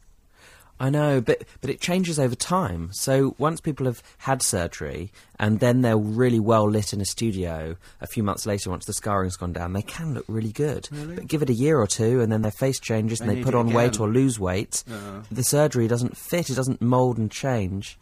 I 0.79 0.89
know, 0.89 1.19
but 1.19 1.43
but 1.61 1.69
it 1.69 1.81
changes 1.81 2.17
over 2.19 2.35
time. 2.35 2.89
So 2.93 3.35
once 3.37 3.59
people 3.59 3.85
have 3.85 4.01
had 4.19 4.41
surgery 4.41 5.11
and 5.37 5.59
then 5.59 5.81
they're 5.81 5.97
really 5.97 6.39
well 6.39 6.69
lit 6.69 6.93
in 6.93 7.01
a 7.01 7.05
studio, 7.05 7.75
a 7.99 8.07
few 8.07 8.23
months 8.23 8.45
later, 8.45 8.69
once 8.69 8.85
the 8.85 8.93
scarring's 8.93 9.35
gone 9.35 9.53
down, 9.53 9.73
they 9.73 9.81
can 9.81 10.13
look 10.13 10.25
really 10.27 10.51
good. 10.51 10.87
But 10.91 11.27
give 11.27 11.41
it 11.41 11.49
a 11.49 11.53
year 11.53 11.79
or 11.79 11.87
two, 11.87 12.21
and 12.21 12.31
then 12.31 12.41
their 12.43 12.51
face 12.51 12.79
changes, 12.79 13.19
and 13.19 13.29
They 13.29 13.35
they 13.35 13.43
put 13.43 13.55
on 13.55 13.73
weight 13.73 13.99
or 13.99 14.07
lose 14.07 14.39
weight. 14.39 14.83
The 15.31 15.43
surgery 15.43 15.87
doesn't 15.87 16.15
fit; 16.15 16.49
it 16.49 16.55
doesn't 16.55 16.81
mould 16.81 17.17
and 17.17 17.29
change. 17.29 17.97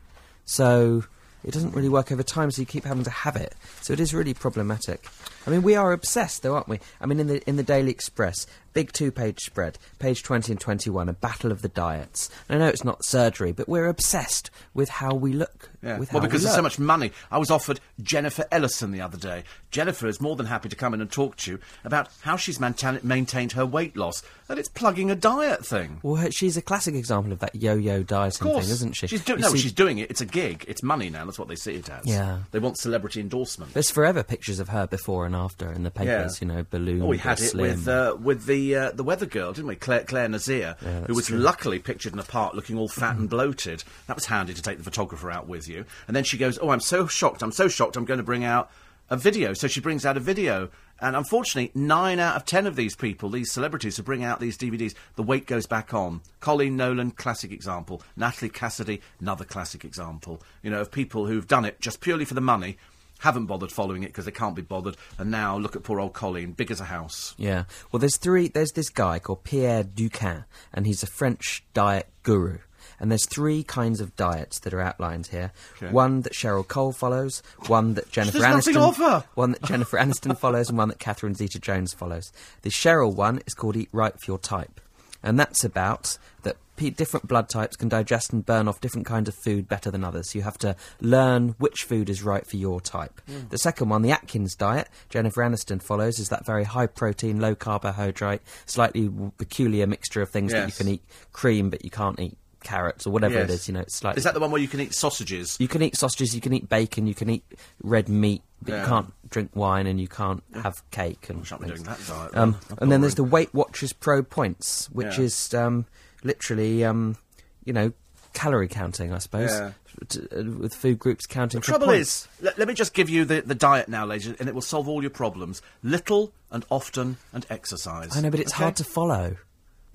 So 0.45 1.03
it 1.43 1.51
doesn't 1.51 1.73
really 1.73 1.89
work 1.89 2.11
over 2.11 2.23
time, 2.23 2.51
so 2.51 2.61
you 2.61 2.65
keep 2.65 2.83
having 2.83 3.03
to 3.05 3.09
have 3.09 3.35
it. 3.35 3.55
So 3.81 3.93
it 3.93 3.99
is 3.99 4.13
really 4.13 4.33
problematic. 4.33 5.07
I 5.47 5.49
mean, 5.49 5.63
we 5.63 5.75
are 5.75 5.91
obsessed, 5.93 6.43
though, 6.43 6.55
aren't 6.55 6.67
we? 6.67 6.79
I 7.01 7.05
mean, 7.05 7.19
in 7.19 7.27
the 7.27 7.47
in 7.49 7.55
the 7.55 7.63
Daily 7.63 7.89
Express, 7.91 8.45
big 8.73 8.91
two-page 8.91 9.39
spread, 9.39 9.77
page 9.97 10.21
twenty 10.21 10.51
and 10.51 10.59
twenty-one, 10.59 11.07
a 11.09 11.13
battle 11.13 11.51
of 11.51 11.61
the 11.61 11.69
diets. 11.69 12.29
And 12.49 12.61
I 12.61 12.65
know 12.65 12.69
it's 12.69 12.83
not 12.83 13.05
surgery, 13.05 13.51
but 13.53 13.69
we're 13.69 13.87
obsessed 13.87 14.51
with 14.73 14.89
how 14.89 15.13
we 15.15 15.31
look. 15.33 15.69
Yeah. 15.81 15.97
With 15.99 16.11
Well, 16.11 16.21
because 16.21 16.41
we 16.41 16.45
there's 16.45 16.55
so 16.55 16.61
much 16.61 16.79
money. 16.79 17.11
I 17.31 17.37
was 17.37 17.49
offered 17.49 17.79
Jennifer 18.01 18.45
Ellison 18.51 18.91
the 18.91 18.99
other 19.01 19.17
day. 19.17 19.43
Jennifer 19.71 20.07
is 20.07 20.19
more 20.19 20.35
than 20.35 20.47
happy 20.47 20.67
to 20.69 20.75
come 20.75 20.93
in 20.93 20.99
and 21.01 21.09
talk 21.11 21.37
to 21.37 21.51
you 21.51 21.59
about 21.85 22.09
how 22.21 22.35
she's 22.35 22.59
maintain- 22.59 22.99
maintained 23.03 23.53
her 23.53 23.65
weight 23.65 23.95
loss, 23.95 24.23
and 24.49 24.59
it's 24.59 24.69
plugging 24.69 25.09
a 25.11 25.15
diet 25.15 25.65
thing. 25.65 25.99
Well, 26.03 26.15
her- 26.15 26.31
she's 26.31 26.57
a 26.57 26.61
classic 26.61 26.95
example 26.95 27.31
of 27.31 27.39
that 27.39 27.55
yo-yo 27.55 28.03
dieting 28.03 28.47
thing, 28.47 28.57
isn't 28.57 28.93
she? 28.93 29.07
She's 29.07 29.23
doing 29.23 29.39
You 29.39 29.45
no, 29.45 29.51
see- 29.51 29.59
she's 29.59 29.71
doing 29.73 29.99
it. 29.99 30.09
It's 30.11 30.21
a 30.21 30.25
gig. 30.25 30.65
It's 30.67 30.83
money 30.83 31.09
now. 31.09 31.23
That's 31.25 31.39
what 31.39 31.47
they 31.47 31.55
see 31.55 31.75
it 31.75 31.89
as. 31.89 32.05
Yeah. 32.05 32.39
They 32.51 32.59
want 32.59 32.77
celebrity 32.77 33.21
endorsement. 33.21 33.73
There's 33.73 33.91
forever 33.91 34.23
pictures 34.23 34.59
of 34.59 34.69
her 34.69 34.87
before 34.87 35.25
and 35.25 35.35
after 35.37 35.71
in 35.71 35.83
the 35.83 35.91
papers, 35.91 36.41
you 36.41 36.47
know, 36.47 36.65
balloon. 36.69 37.01
Oh, 37.03 37.07
we 37.07 37.17
had 37.17 37.39
it 37.39 37.49
slim. 37.49 37.61
with 37.61 37.87
uh, 37.87 38.17
with 38.19 38.45
the 38.45 38.75
uh, 38.75 38.91
the 38.91 39.03
weather 39.03 39.25
girl, 39.25 39.53
didn't 39.53 39.67
we? 39.67 39.75
Clare, 39.75 40.03
Clare 40.03 40.27
Nasir, 40.27 40.75
who 41.07 41.13
was 41.13 41.27
true. 41.27 41.37
luckily 41.37 41.79
pictured 41.79 42.13
in 42.13 42.19
a 42.19 42.23
park 42.23 42.53
looking 42.53 42.77
all 42.77 42.89
fat 42.89 43.15
and 43.15 43.29
bloated. 43.29 43.83
That 44.07 44.15
was 44.15 44.25
handy 44.25 44.53
to 44.53 44.61
take 44.61 44.77
the 44.77 44.83
photographer 44.83 45.31
out 45.31 45.47
with 45.47 45.67
you. 45.67 45.85
And 46.07 46.15
then 46.15 46.23
she 46.23 46.37
goes, 46.37 46.59
"Oh, 46.61 46.69
I'm 46.69 46.79
so 46.79 47.07
shocked! 47.07 47.41
I'm 47.41 47.51
so 47.51 47.67
shocked! 47.67 47.95
I'm 47.95 48.05
going 48.05 48.19
to 48.19 48.23
bring 48.23 48.43
out 48.43 48.69
a 49.09 49.15
video." 49.15 49.53
So 49.53 49.67
she 49.67 49.79
brings 49.79 50.05
out 50.05 50.17
a 50.17 50.21
video. 50.21 50.69
And 50.99 51.15
unfortunately, 51.15 51.71
nine 51.79 52.19
out 52.19 52.35
of 52.35 52.45
ten 52.45 52.65
of 52.65 52.75
these 52.75 52.95
people, 52.95 53.29
these 53.29 53.51
celebrities 53.51 53.97
who 53.97 54.03
bring 54.03 54.23
out 54.23 54.39
these 54.39 54.57
DVDs, 54.57 54.95
the 55.15 55.21
weight 55.21 55.45
goes 55.45 55.67
back 55.67 55.93
on. 55.93 56.21
Coleen 56.41 56.71
Nolan, 56.71 57.11
classic 57.11 57.51
example. 57.51 58.01
Natalie 58.15 58.49
Cassidy, 58.49 59.01
another 59.19 59.45
classic 59.45 59.85
example. 59.85 60.41
You 60.63 60.71
know, 60.71 60.81
of 60.81 60.91
people 60.91 61.27
who've 61.27 61.47
done 61.47 61.65
it 61.65 61.79
just 61.79 62.01
purely 62.01 62.25
for 62.25 62.33
the 62.33 62.41
money, 62.41 62.77
haven't 63.19 63.45
bothered 63.45 63.71
following 63.71 64.03
it 64.03 64.07
because 64.07 64.25
they 64.25 64.31
can't 64.31 64.55
be 64.55 64.61
bothered, 64.61 64.97
and 65.17 65.31
now 65.31 65.57
look 65.57 65.75
at 65.75 65.83
poor 65.83 65.99
old 65.99 66.13
Coleen, 66.13 66.55
big 66.55 66.71
as 66.71 66.79
a 66.81 66.85
house. 66.85 67.35
Yeah. 67.37 67.65
Well, 67.91 67.99
there's 67.99 68.17
three. 68.17 68.47
There's 68.47 68.71
this 68.71 68.89
guy 68.89 69.19
called 69.19 69.43
Pierre 69.43 69.83
Dukan, 69.83 70.45
and 70.73 70.85
he's 70.85 71.03
a 71.03 71.07
French 71.07 71.63
diet 71.73 72.07
guru. 72.23 72.59
And 72.99 73.11
there's 73.11 73.27
three 73.27 73.61
kinds 73.63 74.01
of 74.01 74.15
diets 74.15 74.59
that 74.59 74.73
are 74.73 74.81
outlined 74.81 75.27
here. 75.27 75.51
Okay. 75.75 75.91
One 75.91 76.21
that 76.21 76.33
Cheryl 76.33 76.67
Cole 76.67 76.91
follows, 76.91 77.43
one 77.67 77.93
that 77.93 78.11
Jennifer 78.11 78.39
Aniston, 78.39 79.27
one 79.35 79.51
that 79.51 79.61
Jennifer 79.63 79.97
Aniston 79.99 80.35
follows, 80.39 80.69
and 80.69 80.77
one 80.79 80.87
that 80.87 80.97
Catherine 80.97 81.35
Zeta-Jones 81.35 81.93
follows. 81.93 82.31
The 82.63 82.71
Cheryl 82.71 83.13
one 83.13 83.41
is 83.45 83.53
called 83.53 83.75
Eat 83.77 83.89
Right 83.91 84.19
for 84.19 84.31
Your 84.31 84.39
Type, 84.39 84.81
and 85.21 85.39
that's 85.39 85.63
about 85.63 86.17
that 86.41 86.57
different 86.77 87.27
blood 87.27 87.49
types 87.49 87.75
can 87.75 87.89
digest 87.89 88.31
and 88.31 88.45
burn 88.45 88.67
off 88.67 88.79
different 88.79 89.05
kinds 89.05 89.27
of 89.27 89.35
food 89.35 89.67
better 89.67 89.89
than 89.91 90.03
others. 90.03 90.31
So 90.31 90.39
you 90.39 90.43
have 90.43 90.57
to 90.59 90.75
learn 91.01 91.55
which 91.57 91.83
food 91.83 92.09
is 92.09 92.23
right 92.23 92.45
for 92.45 92.57
your 92.57 92.79
type. 92.79 93.19
Hmm. 93.27 93.47
The 93.49 93.57
second 93.57 93.89
one, 93.89 94.01
the 94.03 94.11
Atkins 94.11 94.55
diet, 94.55 94.87
Jennifer 95.09 95.41
Aniston 95.41 95.81
follows, 95.81 96.19
is 96.19 96.29
that 96.29 96.45
very 96.45 96.63
high 96.63 96.87
protein, 96.87 97.39
low 97.39 97.55
carbohydrate, 97.55 98.41
slightly 98.65 99.09
peculiar 99.37 99.87
mixture 99.87 100.21
of 100.21 100.29
things 100.29 100.51
that 100.53 100.67
you 100.67 100.73
can 100.73 100.87
eat 100.87 101.01
cream, 101.33 101.69
but 101.69 101.83
you 101.83 101.89
can't 101.89 102.19
eat 102.19 102.37
carrots 102.63 103.05
or 103.07 103.11
whatever 103.11 103.37
it 103.39 103.49
Yes. 103.49 103.61
is. 103.61 103.67
You 103.67 103.73
know, 103.75 103.79
it's 103.81 103.95
slightly. 103.95 104.17
Is 104.19 104.23
that 104.25 104.33
the 104.33 104.39
one 104.39 104.51
where 104.51 104.61
you 104.61 104.67
can 104.67 104.79
eat 104.81 104.93
sausages? 104.93 105.57
You 105.59 105.67
can 105.67 105.81
eat 105.81 105.95
sausages, 105.95 106.33
you 106.35 106.41
can 106.41 106.53
eat 106.53 106.67
bacon, 106.69 107.07
you 107.07 107.15
can 107.15 107.29
eat 107.29 107.43
red 107.81 108.09
meat, 108.09 108.41
but 108.61 108.73
Yeah. 108.73 108.81
you 108.81 108.87
can't 108.87 109.13
drink 109.29 109.51
wine 109.55 109.87
and 109.87 109.99
you 110.01 110.07
can't 110.07 110.43
have 110.63 110.75
cake 110.91 111.27
and 111.29 111.41
I 111.41 111.43
shan't 111.43 111.61
be 111.61 111.67
things. 111.67 111.81
doing 111.83 111.95
that 111.97 112.07
diet. 112.07 112.35
Um, 112.37 112.57
and 112.79 112.91
then 112.91 113.01
there's 113.01 113.15
the. 113.15 113.23
Weight 113.23 113.53
Watchers 113.53 113.93
Pro 113.93 114.23
Points, 114.23 114.89
which 114.91 115.17
Yeah. 115.17 115.25
is 115.25 115.53
um, 115.53 115.85
literally, 116.23 116.83
um, 116.83 117.17
you 117.65 117.73
know, 117.73 117.91
calorie 118.33 118.67
counting, 118.67 119.11
I 119.13 119.17
suppose, 119.17 119.49
Yeah. 119.51 119.71
t- 120.09 120.19
uh, 120.31 120.43
with 120.43 120.75
food 120.75 120.99
groups 120.99 121.25
counting. 121.25 121.59
The 121.61 121.65
trouble 121.65 121.87
points. 121.87 122.09
is, 122.09 122.27
let, 122.41 122.57
let 122.59 122.67
me 122.67 122.73
just 122.73 122.93
give 122.93 123.09
you 123.09 123.25
the, 123.25 123.41
the 123.41 123.55
diet 123.55 123.89
now, 123.89 124.05
ladies, 124.05 124.27
and 124.27 124.47
it 124.47 124.53
will 124.53 124.61
solve 124.61 124.87
all 124.87 125.01
your 125.01 125.09
problems. 125.09 125.61
Little 125.81 126.31
and 126.51 126.63
often 126.69 127.17
and 127.33 127.45
exercise. 127.49 128.15
I 128.15 128.21
know, 128.21 128.29
but 128.29 128.39
it's 128.39 128.53
Okay? 128.53 128.63
hard 128.63 128.75
to 128.77 128.83
follow. 128.83 129.37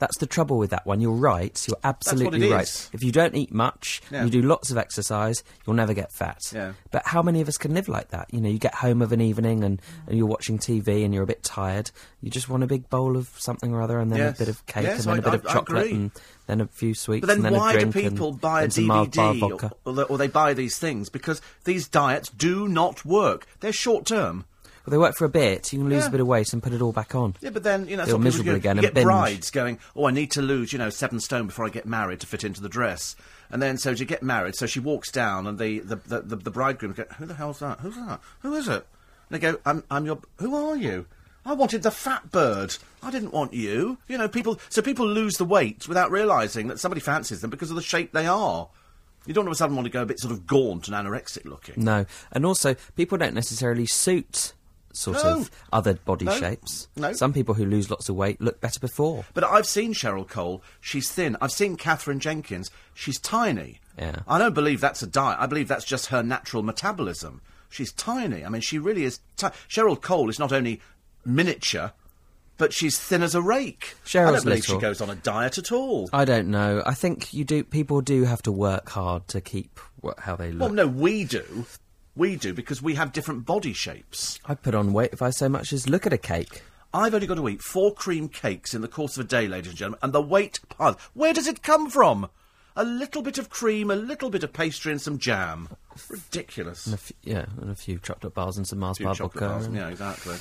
That's 0.03 0.19
the 0.19 0.27
trouble 0.27 0.59
with 0.59 0.71
that 0.71 0.85
one. 0.85 1.01
You're 1.01 1.13
right. 1.13 1.65
You're 1.69 1.77
absolutely 1.85 2.51
right. 2.51 2.65
is. 2.65 2.91
If 2.93 3.05
you 3.05 3.13
don't 3.13 3.37
eat 3.37 3.55
much, 3.55 4.03
Yeah. 4.11 4.25
you 4.25 4.31
do 4.31 4.43
lots 4.43 4.73
of 4.73 4.77
exercise, 4.77 5.45
you'll 5.65 5.77
never 5.77 5.95
get 5.95 6.11
fat. 6.13 6.41
Yeah. 6.53 6.73
But 6.91 7.07
how 7.07 7.23
many 7.23 7.41
of 7.41 7.47
us 7.47 7.57
can 7.57 7.73
live 7.73 7.87
like 7.87 8.09
that? 8.09 8.27
You 8.35 8.41
know, 8.41 8.49
you 8.49 8.59
get 8.59 8.75
home 8.75 9.01
of 9.01 9.13
an 9.13 9.21
evening 9.21 9.63
and, 9.63 9.81
and 10.09 10.19
you're 10.19 10.27
watching 10.27 10.59
TV 10.59 11.05
and 11.05 11.15
you're 11.15 11.23
a 11.23 11.27
bit 11.27 11.45
tired. 11.45 11.93
You 12.21 12.31
just 12.31 12.49
want 12.49 12.65
a 12.65 12.67
big 12.67 12.91
bowl 12.91 13.17
of 13.17 13.29
something 13.39 13.73
or 13.73 13.81
other 13.81 14.01
and 14.01 14.11
then 14.11 14.19
Yes. 14.19 14.35
a 14.35 14.39
bit 14.41 14.49
of 14.49 14.67
cake 14.67 14.83
Yes, 14.83 15.07
and 15.07 15.13
then 15.13 15.15
I- 15.15 15.19
a 15.19 15.23
bit 15.23 15.47
I- 15.47 15.49
of 15.49 15.55
chocolate 15.55 15.93
and 15.93 16.11
then 16.49 16.61
a 16.61 16.67
few 16.67 16.95
sweets 16.95 17.21
But 17.21 17.29
then 17.29 17.37
and 17.37 17.45
then 17.45 17.53
why 17.53 17.71
do 17.75 17.79
drink 17.79 17.95
and 17.95 18.11
people 18.11 18.33
buy 18.33 18.59
a 18.59 18.63
then 18.65 18.71
some 18.73 18.87
mild 18.87 19.11
DVD 19.13 19.71
or, 19.85 20.03
or 20.11 20.19
they 20.19 20.27
buy 20.27 20.53
these 20.53 20.79
things? 20.79 21.11
Because 21.11 21.41
these 21.63 21.87
diets 21.87 22.29
do 22.29 22.67
not 22.67 23.05
work. 23.05 23.47
They're 23.61 23.73
short 23.73 24.05
term. 24.05 24.47
Well, 24.85 24.91
they 24.91 24.99
work 24.99 25.17
for 25.17 25.25
a 25.25 25.29
bit. 25.29 25.73
You 25.73 25.79
can 25.81 25.89
lose 25.89 26.03
Yeah. 26.03 26.09
a 26.09 26.11
bit 26.11 26.21
of 26.21 26.27
weight 26.27 26.53
and 26.53 26.63
put 26.63 26.73
it 26.73 26.83
all 26.83 26.93
back 26.93 27.15
on. 27.15 27.35
Yeah, 27.41 27.51
but 27.51 27.63
then 27.63 27.87
you 27.89 27.97
know, 27.97 28.05
Feel 28.05 28.19
miserable 28.19 28.55
again 28.55 28.77
You 28.77 28.81
and 28.81 28.87
get 28.87 28.95
binge. 28.95 29.05
brides 29.05 29.51
going, 29.51 29.79
"Oh, 29.95 30.07
I 30.07 30.11
need 30.11 30.31
to 30.33 30.43
lose, 30.43 30.73
you 30.73 30.79
know, 30.79 30.91
seven 30.91 31.21
stone 31.21 31.47
before 31.47 31.65
I 31.67 31.69
get 31.69 31.87
married 31.87 32.21
to 32.21 32.27
fit 32.27 32.43
into 32.45 32.61
the 32.61 32.69
dress." 32.69 33.15
And 33.51 33.61
then, 33.63 33.79
so 33.79 33.95
she 33.95 34.05
get 34.05 34.23
married, 34.23 34.57
so 34.57 34.67
she 34.67 34.81
walks 34.81 35.11
down, 35.13 35.47
and 35.47 35.59
the 35.59 35.81
the, 35.81 35.97
the, 35.97 36.21
the, 36.23 36.37
the 36.37 36.51
bridegroom 36.51 36.93
go, 36.93 37.05
"Who 37.19 37.27
the 37.27 37.35
hell's 37.35 37.61
that? 37.61 37.81
Who's 37.81 37.95
that? 37.97 38.21
Who 38.41 38.55
is 38.55 38.67
it?" 38.67 38.87
And 39.31 39.31
they 39.31 39.39
go, 39.39 39.59
"I'm 39.65 39.85
I'm 39.91 40.05
your. 40.07 40.19
Who 40.39 40.55
are 40.55 40.77
you?" 40.77 41.07
I 41.45 41.53
wanted 41.55 41.83
the 41.83 41.91
fat 41.91 42.31
bird. 42.31 42.77
I 43.03 43.11
didn't 43.11 43.33
want 43.33 43.53
you. 43.53 43.99
You 44.09 44.17
know, 44.19 44.29
people. 44.29 44.59
So 44.69 44.81
people 44.83 45.07
lose 45.07 45.35
the 45.39 45.45
weight 45.45 45.87
without 45.89 46.11
realising 46.11 46.69
that 46.69 46.79
somebody 46.81 47.01
fancies 47.01 47.41
them 47.41 47.51
because 47.51 47.71
of 47.71 47.77
the 47.77 47.83
shape 47.83 48.13
they 48.13 48.27
are. 48.27 48.69
You 49.27 49.35
don't 49.35 49.45
all 49.45 49.51
of 49.51 49.55
a 49.55 49.57
sudden 49.57 49.77
want 49.77 49.87
to 49.87 49.91
go 49.93 50.03
a 50.03 50.07
bit 50.07 50.19
sort 50.19 50.33
of 50.33 50.47
gaunt 50.49 50.89
and 50.89 50.97
anorexic 50.97 51.45
looking. 51.45 51.83
No, 51.85 52.07
and 52.33 52.45
also 52.47 52.75
people 52.97 53.19
don't 53.19 53.35
necessarily 53.35 53.87
suit 53.87 54.53
sort 54.93 55.17
No. 55.23 55.39
of 55.41 55.51
other 55.73 55.95
body 55.95 56.25
No. 56.27 56.39
shapes. 56.39 56.89
No. 56.97 57.13
Some 57.13 57.33
people 57.33 57.55
who 57.55 57.65
lose 57.65 57.91
lots 57.91 58.09
of 58.09 58.17
weight 58.17 58.41
look 58.41 58.61
better 58.61 58.81
before. 58.81 59.25
But 59.35 59.45
I've 59.45 59.67
seen 59.67 59.95
Cheryl 59.95 60.29
Cole. 60.29 60.63
She's 60.81 61.11
thin. 61.11 61.37
I've 61.41 61.53
seen 61.53 61.77
Katherine 61.77 62.21
Jenkins. 62.21 62.71
She's 62.95 63.19
tiny. 63.19 63.81
Yeah. 63.99 64.17
I 64.27 64.39
don't 64.39 64.55
believe 64.55 64.81
that's 64.81 65.03
a 65.03 65.07
diet. 65.07 65.39
I 65.41 65.47
believe 65.47 65.69
that's 65.69 65.85
just 65.85 66.07
her 66.07 66.23
natural 66.23 66.63
metabolism. 66.63 67.41
She's 67.69 67.93
tiny. 67.93 68.45
I 68.45 68.49
mean, 68.49 68.61
she 68.63 68.79
really 68.79 69.05
is. 69.05 69.21
Ti- 69.37 69.47
Cheryl 69.69 70.01
Cole 70.01 70.29
is 70.31 70.39
not 70.39 70.53
only 70.53 70.81
miniature, 71.25 71.93
but 72.59 72.73
she's 72.73 72.99
thin 72.99 73.23
as 73.23 73.35
a 73.35 73.41
rake. 73.43 73.95
I 74.15 74.31
don't 74.31 74.45
believe 74.45 74.65
she 74.65 74.79
goes 74.79 75.01
on 75.01 75.11
a 75.11 75.15
diet 75.15 75.59
at 75.59 75.73
all. 75.73 76.09
I 76.13 76.25
don't 76.25 76.49
know. 76.49 76.83
I 76.87 76.95
think 76.95 77.33
you 77.33 77.45
do. 77.45 77.65
People 77.65 78.01
do 78.03 78.25
have 78.25 78.43
to 78.43 78.53
work 78.53 78.91
hard 78.91 79.27
to 79.29 79.41
keep 79.41 79.81
what, 80.01 80.21
how 80.21 80.37
they 80.37 80.53
look. 80.53 80.61
well, 80.61 80.71
no, 80.75 80.87
we 80.87 81.25
do. 81.25 81.65
We 82.15 82.37
do 82.37 82.53
because 82.53 82.83
we 82.83 82.95
have 82.97 83.13
different 83.13 83.47
body 83.47 83.73
shapes. 83.73 84.39
I 84.45 84.55
put 84.55 84.75
on 84.75 84.93
weight 84.93 85.11
if 85.13 85.23
I 85.23 85.31
so 85.31 85.49
much 85.49 85.73
as 85.73 85.89
look 85.89 86.07
at 86.07 86.13
a 86.13 86.19
cake. 86.19 86.63
I've 86.95 87.15
only 87.15 87.27
got 87.27 87.37
to 87.37 87.49
eat 87.49 87.63
four 87.63 87.95
cream 87.95 88.29
cakes 88.29 88.75
in 88.75 88.83
the 88.83 88.89
course 88.89 89.17
of 89.17 89.25
a 89.25 89.29
day, 89.29 89.49
ladies 89.49 89.71
and 89.71 89.79
gentlemen, 89.79 90.01
and 90.03 90.13
the 90.13 90.21
weight 90.21 90.61
piles. 90.69 90.97
Where 91.15 91.33
does 91.33 91.47
it 91.47 91.63
come 91.63 91.89
from? 91.89 92.29
A 92.77 92.85
little 92.85 93.23
bit 93.23 93.39
of 93.39 93.49
cream, 93.49 93.91
a 93.91 93.97
little 93.97 94.29
bit 94.31 94.43
of 94.45 94.53
pastry, 94.53 94.93
and 94.93 95.01
some 95.01 95.19
jam. 95.19 95.69
Ridiculous. 96.11 96.87
And 96.87 96.95
a 96.95 96.99
f- 96.99 97.13
yeah, 97.23 97.47
and 97.61 97.71
a 97.71 97.75
few 97.75 97.99
chocolate 97.99 98.35
bars 98.35 98.57
and 98.59 98.67
some 98.67 98.79
Mars 98.79 98.99
bar 98.99 99.15
vodka. 99.15 99.59
and- 99.65 99.75
Yeah, 99.75 99.89
exactly. 99.89 100.37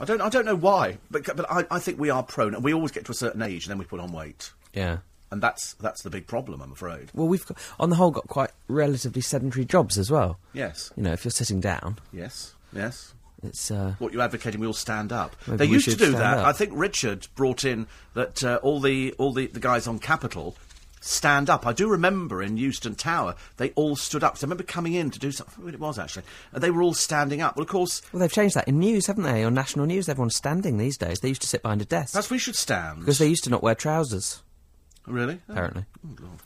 I 0.00 0.04
don't, 0.04 0.20
I 0.20 0.28
don't 0.28 0.44
know 0.44 0.54
why, 0.56 0.98
but 1.10 1.24
but 1.36 1.50
I, 1.50 1.64
I 1.70 1.78
think 1.80 1.98
we 1.98 2.10
are 2.10 2.22
prone, 2.22 2.54
and 2.54 2.62
we 2.62 2.72
always 2.72 2.92
get 2.92 3.04
to 3.06 3.12
a 3.12 3.14
certain 3.16 3.42
age, 3.42 3.64
and 3.64 3.70
then 3.72 3.78
we 3.78 3.84
put 3.84 3.98
on 3.98 4.12
weight, 4.12 4.52
yeah. 4.72 4.98
And 5.30 5.42
that's 5.42 5.74
that's 5.74 6.02
the 6.02 6.10
big 6.10 6.26
problem, 6.26 6.60
I'm 6.62 6.72
afraid. 6.72 7.10
Well, 7.14 7.28
we've 7.28 7.44
got, 7.46 7.58
on 7.78 7.90
the 7.90 7.96
whole 7.96 8.10
got 8.10 8.28
quite 8.28 8.50
relatively 8.68 9.22
sedentary 9.22 9.64
jobs 9.64 9.98
as 9.98 10.10
well. 10.10 10.38
Yes, 10.52 10.92
You 10.96 11.02
know, 11.04 11.12
if 11.12 11.24
you're 11.24 11.32
sitting 11.32 11.60
down, 11.60 11.98
yes, 12.12 12.54
yes. 12.72 13.14
it's 13.42 13.70
uh, 13.70 13.94
What 13.98 14.12
you're 14.12 14.22
advocating, 14.22 14.60
we 14.60 14.66
all 14.66 14.72
stand 14.72 15.12
up. 15.12 15.36
They 15.46 15.66
used 15.66 15.88
to 15.90 15.96
do 15.96 16.12
that. 16.12 16.38
up. 16.38 16.46
I 16.46 16.52
think 16.52 16.72
Richard 16.74 17.28
brought 17.34 17.64
in 17.64 17.86
that 18.14 18.42
uh, 18.42 18.58
all 18.62 18.80
the 18.80 19.14
all 19.18 19.32
the, 19.32 19.46
the 19.46 19.60
guys 19.60 19.86
on 19.86 19.98
Capital 19.98 20.56
stand 21.00 21.48
up. 21.48 21.66
I 21.66 21.72
do 21.72 21.88
remember 21.88 22.42
in 22.42 22.56
Euston 22.56 22.94
Tower 22.94 23.36
they 23.56 23.70
all 23.70 23.96
stood 23.96 24.24
up. 24.24 24.36
So 24.36 24.44
I 24.44 24.46
remember 24.46 24.64
coming 24.64 24.94
in 24.94 25.10
to 25.10 25.18
do 25.18 25.30
something. 25.30 25.64
What 25.64 25.74
it 25.74 25.80
was 25.80 25.98
actually, 25.98 26.24
and 26.52 26.62
they 26.62 26.70
were 26.70 26.82
all 26.82 26.94
standing 26.94 27.40
up. 27.40 27.56
Well, 27.56 27.62
of 27.62 27.68
course, 27.68 28.02
well, 28.12 28.20
they've 28.20 28.32
changed 28.32 28.56
that 28.56 28.68
in 28.68 28.78
news, 28.78 29.06
haven't 29.06 29.24
they? 29.24 29.44
On 29.44 29.54
national 29.54 29.86
news, 29.86 30.08
everyone's 30.08 30.36
standing 30.36 30.76
these 30.76 30.96
days. 30.96 31.20
They 31.20 31.28
used 31.28 31.42
to 31.42 31.48
sit 31.48 31.62
behind 31.62 31.82
a 31.82 31.84
desk 31.84 32.12
perhaps 32.12 32.30
we 32.30 32.38
should 32.38 32.56
stand 32.56 33.00
because 33.00 33.18
they 33.18 33.28
used 33.28 33.44
to 33.44 33.50
not 33.50 33.62
wear 33.62 33.74
trousers. 33.74 34.42
Really. 35.10 35.40
Oh. 35.48 35.50
oh 35.50 35.52
apparently. 35.52 35.84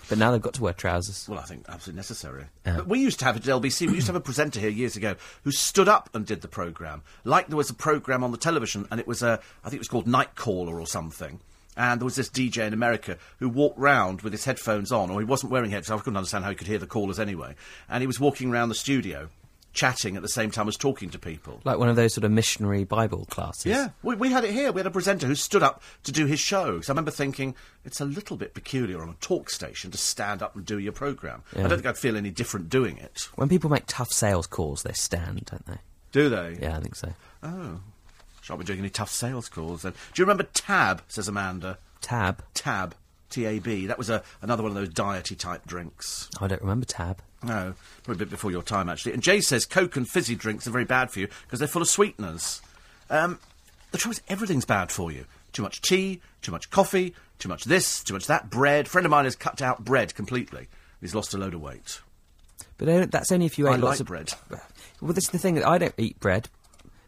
but 0.09 0.19
now 0.19 0.31
they've 0.31 0.43
got 0.43 0.55
to 0.55 0.63
wear 0.63 0.73
trousers. 0.73 1.29
Well, 1.29 1.39
I 1.39 1.43
think 1.43 1.67
absolutely 1.69 1.99
necessary. 1.99 2.45
Yeah. 2.67 2.77
But 2.79 2.89
we 2.89 3.01
used 3.01 3.19
to 3.21 3.25
have 3.25 3.37
it 3.37 3.47
at 3.47 3.55
LBC. 3.55 3.89
We 3.89 3.95
used 3.95 4.07
to 4.07 4.13
have 4.13 4.21
a 4.21 4.25
presenter 4.25 4.61
here 4.61 4.71
years 4.71 4.97
ago 4.97 5.17
who 5.45 5.53
stood 5.53 5.89
up 5.89 6.11
and 6.15 6.27
did 6.27 6.41
the 6.41 6.49
program. 6.49 7.03
Like 7.25 7.49
there 7.49 7.57
was 7.57 7.71
a 7.71 7.75
program 7.75 8.25
on 8.25 8.33
the 8.33 8.39
television, 8.39 8.87
and 8.91 9.01
it 9.01 9.07
was 9.07 9.23
a, 9.23 9.41
I 9.65 9.69
think 9.69 9.79
it 9.79 9.81
was 9.81 9.89
called 9.89 10.07
Night 10.07 10.35
Caller 10.35 10.81
or 10.81 10.87
something. 10.87 11.41
And 11.77 12.01
there 12.01 12.05
was 12.05 12.17
this 12.17 12.29
DJ 12.29 12.67
in 12.67 12.75
America 12.75 13.17
who 13.39 13.49
walked 13.49 13.79
round 13.79 14.23
with 14.23 14.33
his 14.33 14.45
headphones 14.45 14.93
on, 14.93 15.11
or 15.11 15.21
he 15.21 15.25
wasn't 15.25 15.53
wearing 15.53 15.71
headphones. 15.71 16.01
I 16.01 16.05
couldn't 16.05 16.19
understand 16.19 16.45
how 16.45 16.51
he 16.51 16.57
could 16.57 16.67
hear 16.67 16.79
the 16.79 16.87
callers 16.87 17.19
anyway. 17.19 17.55
And 17.89 18.03
he 18.03 18.07
was 18.07 18.21
walking 18.21 18.53
around 18.53 18.69
the 18.69 18.75
studio. 18.75 19.31
Chatting 19.73 20.17
at 20.17 20.23
the 20.23 20.29
same 20.29 20.51
time 20.51 20.69
as 20.69 20.77
talking 20.77 21.11
to 21.11 21.19
people. 21.19 21.61
Like 21.65 21.79
one 21.79 21.89
of 21.89 21.97
those 21.97 22.15
sort 22.15 22.25
of 22.25 22.31
missionary 22.31 22.85
Bible 22.85 23.27
classes. 23.31 23.67
Yeah, 23.67 23.91
we, 24.03 24.15
we 24.15 24.31
had 24.31 24.45
it 24.45 24.53
here. 24.53 24.73
We 24.73 24.81
had 24.81 24.87
a 24.87 24.91
presenter 24.91 25.27
who 25.27 25.35
stood 25.35 25.63
up 25.63 25.83
to 26.05 26.13
do 26.13 26.27
his 26.27 26.41
show. 26.41 26.81
So 26.81 26.91
I 26.91 26.93
remember 26.93 27.11
thinking, 27.11 27.55
it's 27.85 28.01
a 28.01 28.05
little 28.05 28.37
bit 28.37 28.55
peculiar 28.55 29.03
on 29.03 29.09
a 29.09 29.15
talk 29.21 29.51
station 29.51 29.91
to 29.91 29.99
stand 29.99 30.43
up 30.43 30.55
and 30.55 30.65
do 30.65 30.79
your 30.79 30.93
programme. 30.93 31.43
I 31.55 31.63
don't 31.63 31.71
think 31.71 31.87
I'd 31.87 31.99
feel 31.99 32.17
any 32.17 32.31
different 32.31 32.69
doing 32.69 32.99
it. 32.99 33.29
When 33.37 33.49
people 33.49 33.71
make 33.71 33.85
tough 33.87 34.13
sales 34.13 34.47
calls, 34.47 34.83
they 34.83 34.93
stand, 34.93 35.45
don't 35.47 35.67
they? 35.67 35.79
Do 36.13 36.29
they? 36.29 36.59
Yeah, 36.61 36.77
I 36.77 36.81
think 36.81 36.97
so. 36.97 37.13
Oh. 37.43 37.81
Shall 38.43 38.57
I 38.57 38.59
be 38.59 38.65
doing 38.65 38.81
any 38.81 38.91
tough 38.91 39.11
sales 39.11 39.49
calls 39.49 39.83
then? 39.83 39.93
Do 39.93 40.21
you 40.21 40.25
remember 40.25 40.45
Tab, 40.53 41.03
says 41.09 41.29
Amanda? 41.29 41.79
Tab. 42.01 42.43
Tab. 42.55 42.95
T-A-B. 43.31 43.87
That 43.87 43.97
was 43.97 44.11
a, 44.11 44.23
another 44.43 44.63
one 44.63 44.73
of 44.73 44.77
those 44.77 44.91
diety 44.91 45.39
type 45.39 45.65
drinks. 45.67 46.29
I 46.41 46.49
don't 46.49 46.61
remember 46.61 46.85
Tab. 46.85 47.23
No, 47.45 47.75
probably 48.05 48.19
a 48.23 48.25
bit 48.27 48.31
before 48.31 48.51
your 48.51 48.63
time, 48.63 48.89
actually. 48.89 49.13
And 49.15 49.23
Jay 49.23 49.41
says 49.41 49.65
Coke 49.67 49.97
and 49.97 50.09
fizzy 50.09 50.35
drinks 50.35 50.67
are 50.67 50.71
very 50.71 50.85
bad 50.85 51.11
for 51.11 51.21
you 51.21 51.29
because 51.45 51.59
they're 51.59 51.69
full 51.69 51.83
of 51.83 51.89
sweeteners. 51.89 52.63
Um, 53.11 53.39
the 53.91 53.99
trouble 53.99 54.13
is, 54.13 54.23
everything's 54.29 54.65
bad 54.65 54.93
for 54.93 55.11
you. 55.11 55.25
Too 55.53 55.63
much 55.63 55.83
tea, 55.83 56.21
too 56.41 56.53
much 56.53 56.71
coffee, 56.71 57.15
too 57.39 57.49
much 57.49 57.65
this, 57.65 58.03
too 58.05 58.15
much 58.15 58.27
that. 58.29 58.49
Bread. 58.49 58.87
A 58.87 58.89
friend 58.89 59.05
of 59.05 59.11
mine 59.11 59.25
has 59.25 59.37
cut 59.37 59.61
out 59.61 59.85
bread 59.85 60.15
completely. 60.15 60.69
He's 61.01 61.15
lost 61.15 61.35
a 61.35 61.39
load 61.39 61.53
of 61.55 61.61
weight. 61.61 62.01
But 62.79 62.89
I 62.89 63.05
that's 63.07 63.33
only 63.33 63.47
if 63.47 63.59
you 63.59 63.69
I 63.69 63.75
ate 63.75 63.81
lots 63.81 63.95
like 63.99 64.01
of 64.01 64.07
bread. 64.07 64.33
Well, 65.01 65.13
this 65.13 65.25
is 65.25 65.31
the 65.31 65.39
thing. 65.39 65.63
I 65.65 65.79
don't 65.79 65.95
eat 65.99 66.21
bread. 66.21 66.49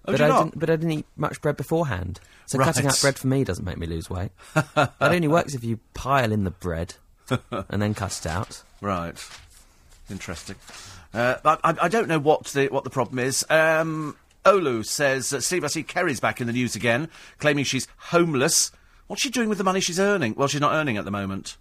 Oh, 0.04 0.10
but 0.12 0.20
I 0.20 0.26
not? 0.26 0.42
didn't. 0.46 0.58
But 0.58 0.68
I 0.68 0.74
didn't 0.74 0.90
eat 0.90 1.06
much 1.16 1.40
bread 1.40 1.56
beforehand. 1.56 2.18
So 2.46 2.58
Right. 2.58 2.64
cutting 2.64 2.86
out 2.88 3.00
bread 3.00 3.16
for 3.16 3.28
me 3.28 3.44
doesn't 3.44 3.64
make 3.64 3.78
me 3.78 3.86
lose 3.86 4.10
weight. 4.10 4.32
that 4.74 4.92
only 5.00 5.28
works 5.28 5.54
if 5.54 5.62
you 5.62 5.78
pile 5.94 6.32
in 6.32 6.42
the 6.42 6.50
bread 6.50 6.96
and 7.50 7.80
then 7.80 7.94
cut 7.94 8.18
it 8.18 8.26
out. 8.26 8.62
Right. 8.80 9.16
Interesting. 10.10 10.56
Uh, 11.12 11.36
I, 11.44 11.74
I 11.82 11.88
don't 11.88 12.08
know 12.08 12.18
what 12.18 12.44
the 12.46 12.66
what 12.68 12.84
the 12.84 12.90
problem 12.90 13.18
is. 13.18 13.44
Um, 13.48 14.16
Olu 14.44 14.84
says, 14.84 15.32
uh, 15.32 15.40
Steve, 15.40 15.64
I 15.64 15.68
see 15.68 15.82
Kerry's 15.82 16.20
back 16.20 16.40
in 16.40 16.46
the 16.46 16.52
news 16.52 16.76
again, 16.76 17.08
claiming 17.38 17.64
she's 17.64 17.88
homeless. 17.96 18.70
What's 19.06 19.22
she 19.22 19.30
doing 19.30 19.48
with 19.48 19.58
the 19.58 19.64
money 19.64 19.80
she's 19.80 20.00
earning? 20.00 20.34
Well, 20.36 20.48
she's 20.48 20.60
not 20.60 20.74
earning 20.74 20.96
at 20.96 21.04
the 21.04 21.10
moment. 21.10 21.56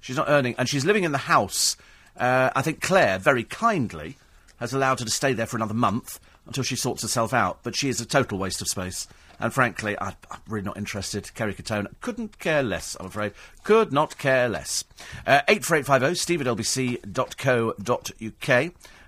She's 0.00 0.16
not 0.16 0.28
earning, 0.28 0.54
and 0.58 0.68
she's 0.68 0.84
living 0.84 1.04
in 1.04 1.12
the 1.12 1.18
house. 1.18 1.76
Uh, 2.16 2.50
I 2.54 2.62
think 2.62 2.80
Claire, 2.80 3.18
very 3.18 3.44
kindly, 3.44 4.16
has 4.58 4.72
allowed 4.72 5.00
her 5.00 5.04
to 5.04 5.10
stay 5.10 5.32
there 5.32 5.46
for 5.46 5.56
another 5.56 5.74
month 5.74 6.20
until 6.46 6.62
she 6.62 6.76
sorts 6.76 7.02
herself 7.02 7.34
out. 7.34 7.58
But 7.62 7.76
she 7.76 7.88
is 7.88 8.00
a 8.00 8.06
total 8.06 8.38
waste 8.38 8.60
of 8.60 8.68
space. 8.68 9.06
And 9.38 9.52
frankly, 9.52 9.98
I, 10.00 10.14
I'm 10.30 10.40
really 10.48 10.64
not 10.64 10.78
interested. 10.78 11.34
Kerry 11.34 11.54
Katona 11.54 11.88
couldn't 12.00 12.38
care 12.38 12.62
less, 12.62 12.96
I'm 12.98 13.06
afraid. 13.06 13.32
Could 13.64 13.92
not 13.92 14.16
care 14.18 14.48
less. 14.48 14.84
Uh, 15.26 15.42
84850 15.48 16.18
steve 16.18 16.40
at 16.40 16.46
lbc.co.uk. 16.46 17.02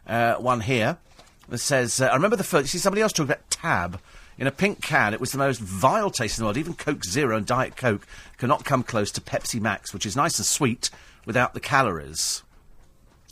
Uh, 0.07 0.35
one 0.41 0.61
here 0.61 0.99
that 1.49 1.59
says, 1.59 2.01
uh, 2.01 2.07
I 2.07 2.15
remember 2.15 2.37
the 2.37 2.45
first, 2.45 2.65
you 2.65 2.69
see 2.69 2.79
somebody 2.79 3.03
else 3.03 3.13
talking 3.13 3.33
about 3.33 3.51
tab. 3.51 4.01
In 4.39 4.47
a 4.47 4.53
pink 4.53 4.83
can, 4.83 5.15
it 5.15 5.21
was 5.21 5.33
the 5.33 5.39
most 5.39 5.61
vile 5.61 6.11
taste 6.11 6.39
in 6.39 6.43
the 6.43 6.47
world. 6.47 6.57
Even 6.57 6.75
Coke 6.75 7.05
Zero 7.05 7.37
and 7.37 7.45
Diet 7.45 7.77
Coke 7.77 8.07
cannot 8.37 8.65
come 8.65 8.85
close 8.85 9.11
to 9.13 9.21
Pepsi 9.21 9.61
Max, 9.61 9.93
which 9.93 10.07
is 10.07 10.15
nice 10.15 10.39
and 10.39 10.47
sweet 10.47 10.91
without 11.27 11.55
the 11.55 11.61
calories. 11.61 12.45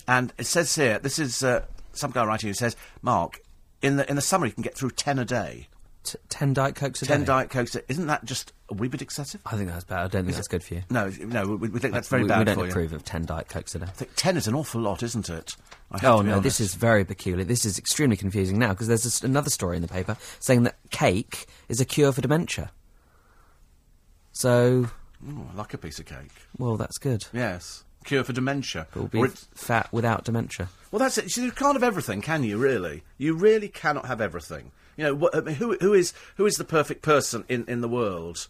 And 0.08 0.32
it 0.36 0.46
says 0.46 0.74
here, 0.74 0.98
this 0.98 1.18
is 1.18 1.44
uh, 1.44 1.64
some 1.92 2.10
guy 2.10 2.24
writing 2.24 2.48
who 2.48 2.54
says, 2.54 2.74
Mark, 3.02 3.40
in 3.82 3.96
the 3.96 4.08
in 4.08 4.16
the 4.16 4.22
summer 4.22 4.46
you 4.46 4.52
can 4.52 4.62
get 4.62 4.74
through 4.76 4.90
ten 4.90 5.18
a 5.18 5.24
day. 5.24 5.68
T- 6.04 6.18
ten 6.28 6.52
diet 6.54 6.76
cokes 6.76 7.02
a 7.02 7.06
Ten 7.06 7.20
day. 7.20 7.26
diet 7.26 7.50
cokes. 7.50 7.74
A, 7.74 7.78
day 7.80 7.84
isn't 7.88 8.06
that 8.06 8.24
just 8.24 8.52
a 8.70 8.74
wee 8.74 8.86
bit 8.86 9.02
excessive? 9.02 9.40
I 9.44 9.56
think 9.56 9.68
that's 9.70 9.82
bad. 9.84 9.98
I 10.04 10.08
don't 10.08 10.24
think 10.24 10.36
that's 10.36 10.46
good 10.46 10.62
for 10.62 10.74
you. 10.74 10.82
No, 10.88 11.08
no, 11.18 11.56
we, 11.56 11.68
we 11.68 11.80
think 11.80 11.94
that's 11.94 12.06
very 12.08 12.22
we, 12.22 12.28
bad 12.28 12.38
we 12.38 12.44
don't 12.44 12.68
approve 12.70 12.92
you. 12.92 12.96
of 12.96 13.04
ten 13.04 13.24
diet 13.24 13.48
cokes 13.48 13.74
a 13.74 13.80
day. 13.80 13.86
I 13.86 13.90
think 13.90 14.12
ten 14.14 14.36
is 14.36 14.46
an 14.46 14.54
awful 14.54 14.80
lot, 14.80 15.02
isn't 15.02 15.28
it? 15.28 15.56
Oh 16.04 16.22
no, 16.22 16.38
this 16.38 16.60
is 16.60 16.74
very 16.74 17.04
peculiar. 17.04 17.44
This 17.44 17.64
is 17.64 17.76
extremely 17.76 18.16
confusing 18.16 18.56
now 18.58 18.68
because 18.68 18.86
there's 18.86 19.02
this, 19.02 19.22
another 19.24 19.50
story 19.50 19.74
in 19.76 19.82
the 19.82 19.88
paper 19.88 20.16
saying 20.38 20.62
that 20.62 20.76
cake 20.90 21.46
is 21.68 21.80
a 21.80 21.84
cure 21.84 22.12
for 22.12 22.20
dementia. 22.20 22.70
So, 24.32 24.88
Ooh, 25.28 25.46
I 25.52 25.56
like 25.56 25.74
a 25.74 25.78
piece 25.78 25.98
of 25.98 26.06
cake. 26.06 26.30
well, 26.58 26.76
that's 26.76 26.98
good. 26.98 27.26
Yes, 27.32 27.84
cure 28.06 28.24
for 28.24 28.32
dementia. 28.32 28.86
It 28.94 28.98
will 28.98 29.08
be 29.08 29.18
Or 29.18 29.26
it's- 29.26 29.46
fat 29.54 29.88
without 29.92 30.24
dementia. 30.24 30.68
Well, 30.90 31.00
that's 31.00 31.18
it. 31.18 31.36
You 31.36 31.50
can't 31.52 31.74
have 31.74 31.82
everything, 31.82 32.22
can 32.22 32.42
you? 32.44 32.56
Really, 32.56 33.02
you 33.18 33.34
really 33.34 33.68
cannot 33.68 34.06
have 34.06 34.20
everything. 34.22 34.70
You 34.96 35.04
know, 35.04 35.16
wh- 35.18 35.36
I 35.36 35.40
mean, 35.40 35.54
who 35.56 35.76
who 35.80 35.92
is 35.92 36.14
who 36.36 36.46
is 36.46 36.54
the 36.54 36.64
perfect 36.64 37.02
person 37.02 37.44
in, 37.48 37.64
in 37.68 37.82
the 37.82 37.88
world? 37.88 38.48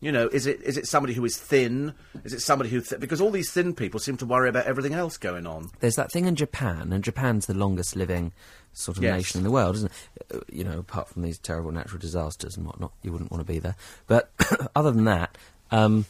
You 0.00 0.12
know, 0.12 0.28
is 0.28 0.46
it 0.46 0.60
is 0.62 0.76
it 0.76 0.86
somebody 0.86 1.14
who 1.14 1.24
is 1.24 1.36
thin? 1.36 1.94
Is 2.24 2.32
it 2.32 2.40
somebody 2.40 2.70
who 2.70 2.80
th- 2.80 3.00
because 3.00 3.20
all 3.20 3.30
these 3.30 3.50
thin 3.50 3.74
people 3.74 4.00
seem 4.00 4.16
to 4.18 4.26
worry 4.26 4.48
about 4.48 4.66
everything 4.66 4.94
else 4.94 5.16
going 5.18 5.46
on. 5.46 5.70
There's 5.80 5.96
that 5.96 6.10
thing 6.12 6.26
in 6.26 6.36
Japan, 6.36 6.92
and 6.92 7.02
Japan's 7.04 7.46
the 7.46 7.54
longest 7.54 7.96
living 7.96 8.32
sort 8.72 8.96
of 8.98 9.02
Yes. 9.02 9.14
nation 9.16 9.38
in 9.38 9.44
the 9.44 9.50
world, 9.50 9.76
isn't 9.76 9.90
it? 9.92 10.36
Uh, 10.36 10.40
You 10.50 10.64
know, 10.64 10.78
apart 10.78 11.08
from 11.08 11.22
these 11.22 11.38
terrible 11.38 11.70
natural 11.72 11.98
disasters 12.00 12.56
and 12.56 12.66
whatnot, 12.66 12.92
you 13.02 13.12
wouldn't 13.12 13.30
want 13.30 13.46
to 13.46 13.50
be 13.52 13.58
there. 13.58 13.76
But 14.06 14.30
other 14.76 14.90
than 14.90 15.04
that, 15.04 15.36
um, 15.70 16.06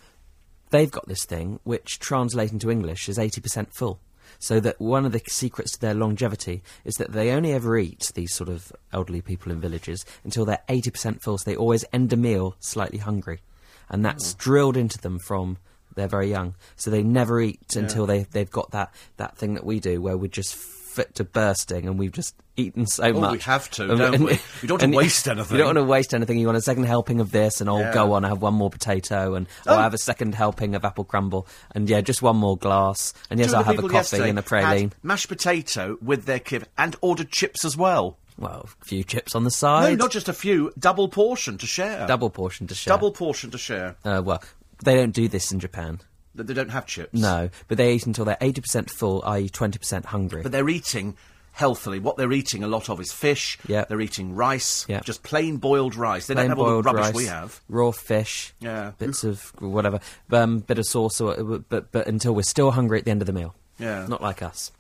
they've 0.75 0.91
got 0.91 1.07
this 1.07 1.25
thing 1.25 1.61
which, 1.63 2.01
translating 2.01 2.59
to 2.59 2.71
English, 2.71 3.09
is 3.09 3.17
80% 3.17 3.73
full. 3.73 4.01
So 4.41 4.59
that 4.61 4.81
one 4.81 5.07
of 5.07 5.13
the 5.13 5.23
secrets 5.29 5.73
to 5.73 5.81
their 5.81 5.95
longevity 5.95 6.65
is 6.85 6.95
that 6.97 7.13
they 7.13 7.31
only 7.31 7.53
ever 7.53 7.79
eat 7.79 8.11
these 8.15 8.35
sort 8.35 8.49
of 8.49 8.73
elderly 8.93 9.21
people 9.21 9.53
in 9.53 9.61
villages 9.61 10.05
until 10.25 10.45
they're 10.45 10.65
80% 10.69 11.23
full. 11.23 11.39
So 11.39 11.49
they 11.49 11.57
always 11.57 11.85
end 11.93 12.13
a 12.13 12.17
meal 12.17 12.57
slightly 12.59 12.99
hungry, 12.99 13.41
and 13.89 14.05
that's 14.05 14.35
mm. 14.35 14.39
drilled 14.39 14.77
into 14.77 14.99
them 14.99 15.21
from 15.21 15.59
they're 15.95 16.09
very 16.09 16.29
young. 16.29 16.57
So 16.75 16.91
they 16.91 17.05
never 17.05 17.41
eat 17.41 17.77
until 17.77 18.07
they 18.07 18.25
they've 18.25 18.51
got 18.51 18.73
that 18.73 18.93
that 19.17 19.39
thing 19.39 19.55
that 19.55 19.65
we 19.65 19.79
do 19.79 20.03
where 20.03 20.17
we're 20.17 20.27
just 20.27 20.57
fit 20.57 21.15
to 21.15 21.25
bursting 21.25 21.87
and 21.87 22.01
we've 22.01 22.13
just 22.13 22.35
eaten 22.57 22.87
so 22.87 23.03
Oh, 23.05 23.21
much. 23.21 23.33
we 23.33 23.39
have 23.41 23.71
to, 23.73 23.87
don't 23.89 24.01
and- 24.15 24.25
we? 24.25 24.39
We 24.63 24.69
don't 24.69 24.81
want 24.81 24.93
to 24.93 24.97
waste 24.97 25.27
anything. 25.29 25.53
You 25.57 25.59
don't 25.59 25.67
want 25.75 25.79
to 25.79 25.85
waste 25.85 26.15
anything. 26.15 26.39
You 26.39 26.47
want 26.47 26.59
a 26.59 26.63
second 26.63 26.85
helping 26.85 27.21
of 27.21 27.31
this, 27.33 27.61
and 27.61 27.69
I'll 27.69 27.81
Yeah. 27.81 27.93
go 27.95 28.13
on. 28.13 28.25
I 28.25 28.29
have 28.29 28.41
one 28.43 28.55
more 28.55 28.71
potato, 28.71 29.35
and 29.35 29.47
Oh. 29.67 29.73
I'll 29.75 29.83
have 29.83 29.95
a 29.95 29.99
second 29.99 30.35
helping 30.35 30.75
of 30.75 30.85
apple 30.85 31.05
crumble, 31.05 31.47
and 31.75 31.89
yeah, 31.89 32.01
just 32.01 32.23
one 32.23 32.37
more 32.37 32.57
glass, 32.57 33.13
and 33.31 33.41
yes, 33.41 33.53
I'll 33.53 33.65
have 33.65 33.79
a 33.79 33.89
coffee 33.89 34.19
and 34.29 34.39
a 34.39 34.43
had 34.43 34.45
praline. 34.47 34.93
mashed 35.03 35.29
potato 35.29 35.99
with 36.01 36.27
their 36.27 36.39
kid 36.39 36.69
and 36.79 36.97
ordered 37.01 37.31
chips 37.31 37.65
as 37.65 37.77
well. 37.77 38.19
Well, 38.37 38.69
a 38.83 38.85
few 38.85 39.05
chips 39.05 39.35
on 39.37 39.45
the 39.45 39.51
side. 39.51 39.91
No, 39.99 40.05
not 40.05 40.11
just 40.11 40.29
a 40.29 40.33
few. 40.33 40.73
Double 40.79 41.09
portion 41.09 41.57
to 41.59 41.67
share. 41.67 42.07
double 42.07 42.31
portion 42.31 42.67
to 42.67 42.75
share. 42.75 42.91
Double 42.93 43.13
portion 43.13 43.51
to 43.53 43.59
share. 43.59 43.95
Uh, 44.05 44.23
well, 44.25 44.43
they 44.85 44.97
don't 44.97 45.13
do 45.13 45.29
this 45.29 45.53
in 45.53 45.61
Japan. 45.61 46.01
They 46.35 46.53
don't 46.53 46.71
have 46.71 46.85
chips. 46.87 47.13
No, 47.21 47.49
but 47.69 47.79
they 47.79 47.95
eat 47.95 48.07
until 48.07 48.25
they're 48.25 48.37
eighty 48.41 48.61
percent 48.61 48.91
full, 48.91 49.23
i.e., 49.25 49.49
twenty 49.49 49.79
percent 49.79 50.07
hungry. 50.07 50.43
But 50.43 50.51
they're 50.51 50.69
eating 50.69 51.17
healthily. 51.55 51.99
What 51.99 52.17
they're 52.17 52.33
eating 52.33 52.63
a 52.63 52.69
lot 52.69 52.91
of 52.91 53.01
is 53.01 53.13
fish. 53.13 53.59
Yeah. 53.67 53.85
They're 53.89 54.01
eating 54.01 54.35
rice. 54.35 54.85
Yeah. 54.89 55.01
Just 55.01 55.23
plain 55.23 55.57
boiled 55.57 55.95
rice. 55.95 56.27
They 56.27 56.35
Plain 56.35 56.49
don't 56.49 56.59
have 56.59 56.67
all 56.67 56.77
the 56.77 56.83
rubbish 56.83 57.01
rice, 57.07 57.15
we 57.15 57.27
have. 57.27 57.61
raw 57.69 57.91
fish, 57.93 58.53
Yeah. 58.61 58.93
bits 58.99 59.25
of 59.25 59.53
whatever, 59.61 60.01
um, 60.33 60.59
bit 60.59 60.79
of 60.79 60.87
sauce, 60.87 61.21
or, 61.21 61.43
but 61.69 61.91
but 61.93 62.07
until 62.07 62.35
we're 62.35 62.43
still 62.43 62.73
hungry 62.73 62.99
at 62.99 63.05
the 63.07 63.11
end 63.11 63.23
of 63.23 63.27
the 63.27 63.33
meal. 63.33 63.55
Yeah. 63.79 64.07
not 64.07 64.21
like 64.21 64.43
us. 64.43 64.71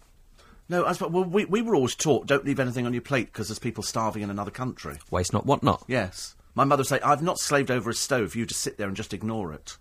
No, 0.68 0.85
as, 0.85 1.01
well, 1.01 1.25
we, 1.25 1.45
we 1.45 1.61
were 1.62 1.75
always 1.75 1.95
taught 1.95 2.27
don't 2.27 2.45
leave 2.45 2.59
anything 2.59 2.87
on 2.87 2.93
your 2.95 3.03
plate 3.03 3.27
because 3.27 3.49
there's 3.49 3.59
people 3.59 3.83
starving 3.83 4.22
in 4.22 4.31
another 4.31 4.51
country. 4.51 4.97
Waste 5.11 5.33
not, 5.33 5.45
want 5.47 5.62
not. 5.62 5.85
Yes. 5.87 6.35
My 6.55 6.64
mother 6.64 6.81
would 6.81 6.87
say, 6.87 7.01
I've 7.01 7.22
not 7.22 7.39
slaved 7.39 7.70
over 7.70 7.91
a 7.91 7.95
stove 7.95 8.33
for 8.33 8.39
you 8.39 8.47
to 8.47 8.55
sit 8.55 8.79
there 8.79 8.87
and 8.89 8.97
just 8.97 9.12
ignore 9.12 9.53
it. 9.53 9.77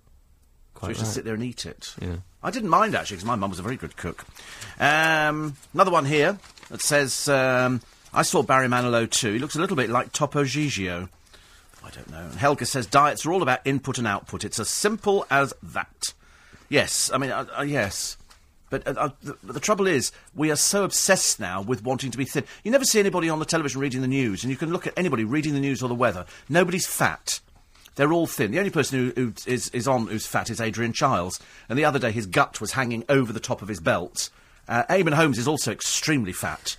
Quite 0.74 0.96
so 0.96 1.02
you 1.02 1.06
right. 1.06 1.14
sit 1.14 1.26
there 1.26 1.34
and 1.34 1.44
eat 1.44 1.66
it. 1.66 1.96
Yeah. 2.02 2.18
I 2.44 2.52
didn't 2.52 2.70
mind 2.70 2.96
actually 2.96 3.18
because 3.18 3.26
my 3.26 3.36
mum 3.36 3.50
was 3.50 3.60
a 3.60 3.64
very 3.64 3.78
good 3.78 3.96
cook. 3.96 4.26
Um, 4.80 5.56
another 5.74 5.92
one 5.92 6.06
here 6.06 6.38
that 6.70 6.82
says, 6.82 7.30
um, 7.30 7.82
I 8.14 8.24
saw 8.24 8.44
Barry 8.44 8.68
Manilow 8.68 9.10
too. 9.10 9.34
He 9.34 9.40
looks 9.40 9.56
a 9.56 9.60
little 9.60 9.78
bit 9.78 9.90
like 9.90 10.12
Topo 10.12 10.44
Gigio. 10.44 11.10
I 11.84 11.90
don't 11.90 12.10
know. 12.10 12.18
And 12.18 12.36
Helga 12.36 12.66
says 12.66 12.86
diets 12.86 13.26
are 13.26 13.34
all 13.34 13.42
about 13.42 13.60
input 13.66 13.98
and 13.98 14.08
output. 14.08 14.44
It's 14.44 14.60
as 14.60 14.70
simple 14.70 15.26
as 15.30 15.54
that. 15.64 16.14
Yes, 16.70 17.12
I 17.14 17.18
mean, 17.18 17.32
uh, 17.32 17.46
uh, 17.60 17.64
yes. 17.64 18.18
But 18.70 18.88
uh, 18.88 18.94
uh, 18.98 19.10
the, 19.22 19.38
the 19.44 19.60
trouble 19.60 19.86
is, 19.86 20.12
we 20.34 20.50
are 20.50 20.56
so 20.56 20.84
obsessed 20.84 21.40
now 21.40 21.62
with 21.62 21.84
wanting 21.84 22.12
to 22.12 22.18
be 22.18 22.26
thin. 22.26 22.46
You 22.64 22.72
never 22.72 22.86
see 22.86 23.00
anybody 23.00 23.30
on 23.30 23.40
the 23.40 23.46
television 23.46 23.80
reading 23.80 24.02
the 24.02 24.08
news, 24.08 24.44
and 24.44 24.50
you 24.50 24.58
can 24.58 24.72
look 24.72 24.88
at 24.88 24.94
anybody 24.98 25.24
reading 25.24 25.54
the 25.54 25.60
news 25.60 25.84
or 25.84 25.90
the 25.90 25.96
weather. 25.96 26.26
Nobody's 26.50 26.88
fat. 26.88 27.40
They're 27.96 28.14
all 28.14 28.28
thin. 28.28 28.52
The 28.52 28.60
only 28.60 28.72
person 28.72 29.00
who, 29.00 29.22
who 29.22 29.34
is, 29.46 29.70
is 29.70 29.88
on 29.88 30.08
who's 30.08 30.26
fat 30.26 30.50
is 30.50 30.60
Adrian 30.60 30.94
Chiles. 30.94 31.40
And 31.70 31.78
the 31.78 31.86
other 31.86 32.00
day, 32.00 32.12
his 32.12 32.26
gut 32.26 32.60
was 32.60 32.72
hanging 32.72 33.04
over 33.10 33.32
the 33.32 33.40
top 33.40 33.62
of 33.62 33.68
his 33.68 33.80
belt. 33.80 34.30
Uh, 34.68 34.84
Eamonn 34.90 35.14
Holmes 35.14 35.38
is 35.38 35.48
also 35.48 35.72
extremely 35.72 36.34
fat. 36.34 36.76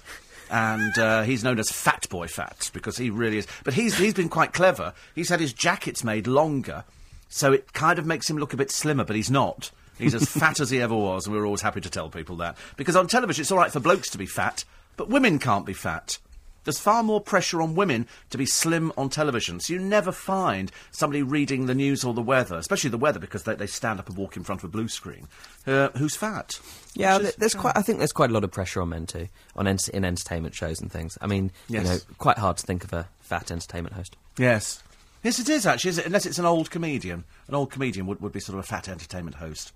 And 0.51 0.97
uh, 0.99 1.23
he's 1.23 1.45
known 1.45 1.59
as 1.59 1.71
Fat 1.71 2.09
Boy 2.11 2.27
Fat 2.29 2.71
because 2.73 2.97
he 2.97 3.11
really 3.11 3.39
is. 3.39 3.47
But 3.65 3.75
he's, 3.75 3.97
he's 3.97 4.15
been 4.15 4.29
quite 4.29 4.53
clever. 4.53 4.93
He's 5.15 5.29
had 5.29 5.41
his 5.41 5.53
jackets 5.53 6.05
made 6.05 6.27
longer, 6.27 6.85
so 7.29 7.53
it 7.53 7.73
kind 7.73 7.99
of 7.99 8.07
makes 8.07 8.29
him 8.29 8.37
look 8.37 8.53
a 8.53 8.57
bit 8.57 8.71
slimmer, 8.71 9.05
but 9.05 9.17
he's 9.17 9.31
not. 9.31 9.71
He's 9.99 10.15
as 10.15 10.29
fat 10.29 10.61
as 10.61 10.71
he 10.71 10.81
ever 10.81 10.95
was, 10.95 11.27
and 11.27 11.35
we're 11.35 11.47
always 11.47 11.63
happy 11.63 11.81
to 11.81 11.91
tell 11.91 12.11
people 12.11 12.37
that. 12.37 12.57
Because 12.77 12.97
on 12.97 13.07
television, 13.07 13.43
it's 13.43 13.53
all 13.53 13.59
right 13.59 13.73
for 13.73 13.81
blokes 13.81 14.11
to 14.11 14.19
be 14.19 14.27
fat, 14.27 14.65
but 14.97 15.09
women 15.09 15.39
can't 15.39 15.67
be 15.67 15.73
fat. 15.73 16.19
There's 16.65 16.79
far 16.79 17.03
more 17.03 17.21
pressure 17.21 17.63
on 17.63 17.75
women 17.75 18.07
to 18.31 18.39
be 18.39 18.47
slim 18.47 18.93
on 18.97 19.11
television, 19.11 19.61
so 19.61 19.73
you 19.73 19.79
never 19.79 20.13
find 20.13 20.73
somebody 20.91 21.23
reading 21.23 21.67
the 21.67 21.75
news 21.75 22.05
or 22.05 22.15
the 22.15 22.23
weather, 22.23 22.57
especially 22.57 22.91
the 22.91 22.99
weather, 22.99 23.19
because 23.21 23.43
they, 23.45 23.55
they 23.55 23.67
stand 23.67 24.01
up 24.01 24.09
and 24.09 24.17
walk 24.17 24.37
in 24.37 24.45
front 24.45 24.61
of 24.63 24.65
a 24.65 24.71
blue 24.73 24.89
screen, 24.89 25.29
uh, 25.67 25.91
who's 25.97 26.17
fat. 26.17 26.59
Yeah, 26.95 27.17
is- 27.17 27.23
th- 27.23 27.37
there's 27.37 27.55
quite. 27.55 27.77
I 27.77 27.83
think 27.83 27.99
there's 27.99 28.13
quite 28.13 28.31
a 28.31 28.33
lot 28.33 28.45
of 28.45 28.51
pressure 28.51 28.81
on 28.83 28.89
men 28.91 29.07
too, 29.07 29.29
on 29.57 29.67
ent- 29.67 29.89
in 29.89 30.05
entertainment 30.05 30.55
shows 30.55 30.81
and 30.81 30.91
things. 30.91 31.17
I 31.21 31.27
mean, 31.27 31.51
Yes. 31.69 31.85
you 31.85 31.91
know, 31.91 31.99
quite 32.19 32.39
hard 32.39 32.57
to 32.59 32.67
think 32.67 32.85
of 32.85 32.93
a 32.93 33.09
fat 33.21 33.51
entertainment 33.51 33.95
host. 33.95 34.17
Yes. 34.39 34.83
Yes, 35.23 35.39
it 35.39 35.49
is 35.49 35.67
actually, 35.67 35.89
is 35.91 35.99
it? 35.99 36.07
unless 36.07 36.27
it's 36.27 36.39
an 36.39 36.45
old 36.45 36.71
comedian. 36.71 37.25
An 37.49 37.55
old 37.55 37.71
comedian 37.71 38.07
would, 38.07 38.21
would 38.21 38.33
be 38.33 38.41
sort 38.41 38.59
of 38.59 38.65
a 38.65 38.67
fat 38.67 38.89
entertainment 38.89 39.37
host. 39.37 39.73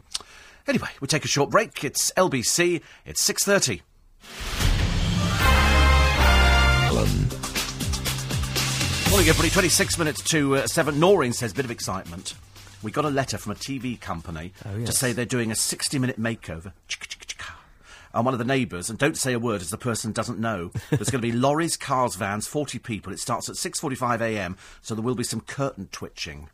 Anyway, 0.66 0.89
we'll 1.01 1.09
take 1.09 1.24
a 1.24 1.28
short 1.28 1.48
break. 1.48 1.82
It's 1.85 2.10
LBC. 2.19 2.82
It's 3.06 3.23
6.30. 3.27 4.68
Morning, 9.10 9.28
everybody. 9.30 9.48
26 9.51 9.98
minutes 9.98 10.22
to 10.30 10.56
uh, 10.56 10.66
7. 10.66 11.01
Noreen 11.01 11.32
says, 11.32 11.52
bit 11.55 11.64
of 11.64 11.70
excitement. 11.70 12.35
We 12.82 12.90
got 12.93 13.05
a 13.06 13.10
letter 13.10 13.39
from 13.39 13.52
a 13.52 13.55
TV 13.55 13.98
company 13.98 14.52
Oh, 14.66 14.85
to 14.85 14.93
say 14.93 15.12
they're 15.12 15.24
doing 15.24 15.51
a 15.51 15.55
60-minute 15.55 16.20
makeover. 16.20 16.72
Chicka, 16.89 17.09
chicka, 17.09 17.24
chicka. 17.26 17.55
And 18.12 18.24
one 18.26 18.35
of 18.35 18.39
the 18.39 18.44
neighbours, 18.44 18.90
and 18.90 18.98
don't 18.98 19.16
say 19.16 19.32
a 19.32 19.39
word 19.39 19.62
as 19.62 19.70
the 19.70 19.78
person 19.78 20.12
doesn't 20.12 20.39
know. 20.39 20.70
There's 20.90 21.10
going 21.10 21.22
to 21.22 21.26
be 21.26 21.32
lorries, 21.32 21.76
cars, 21.76 22.16
vans, 22.16 22.47
40 22.47 22.78
people. 22.80 23.12
It 23.12 23.18
starts 23.18 23.48
at 23.48 23.56
6.45am, 23.56 24.56
so 24.82 24.94
there 24.94 25.02
will 25.02 25.14
be 25.14 25.24
some 25.24 25.40
curtain 25.40 25.89
twitching. 25.90 26.51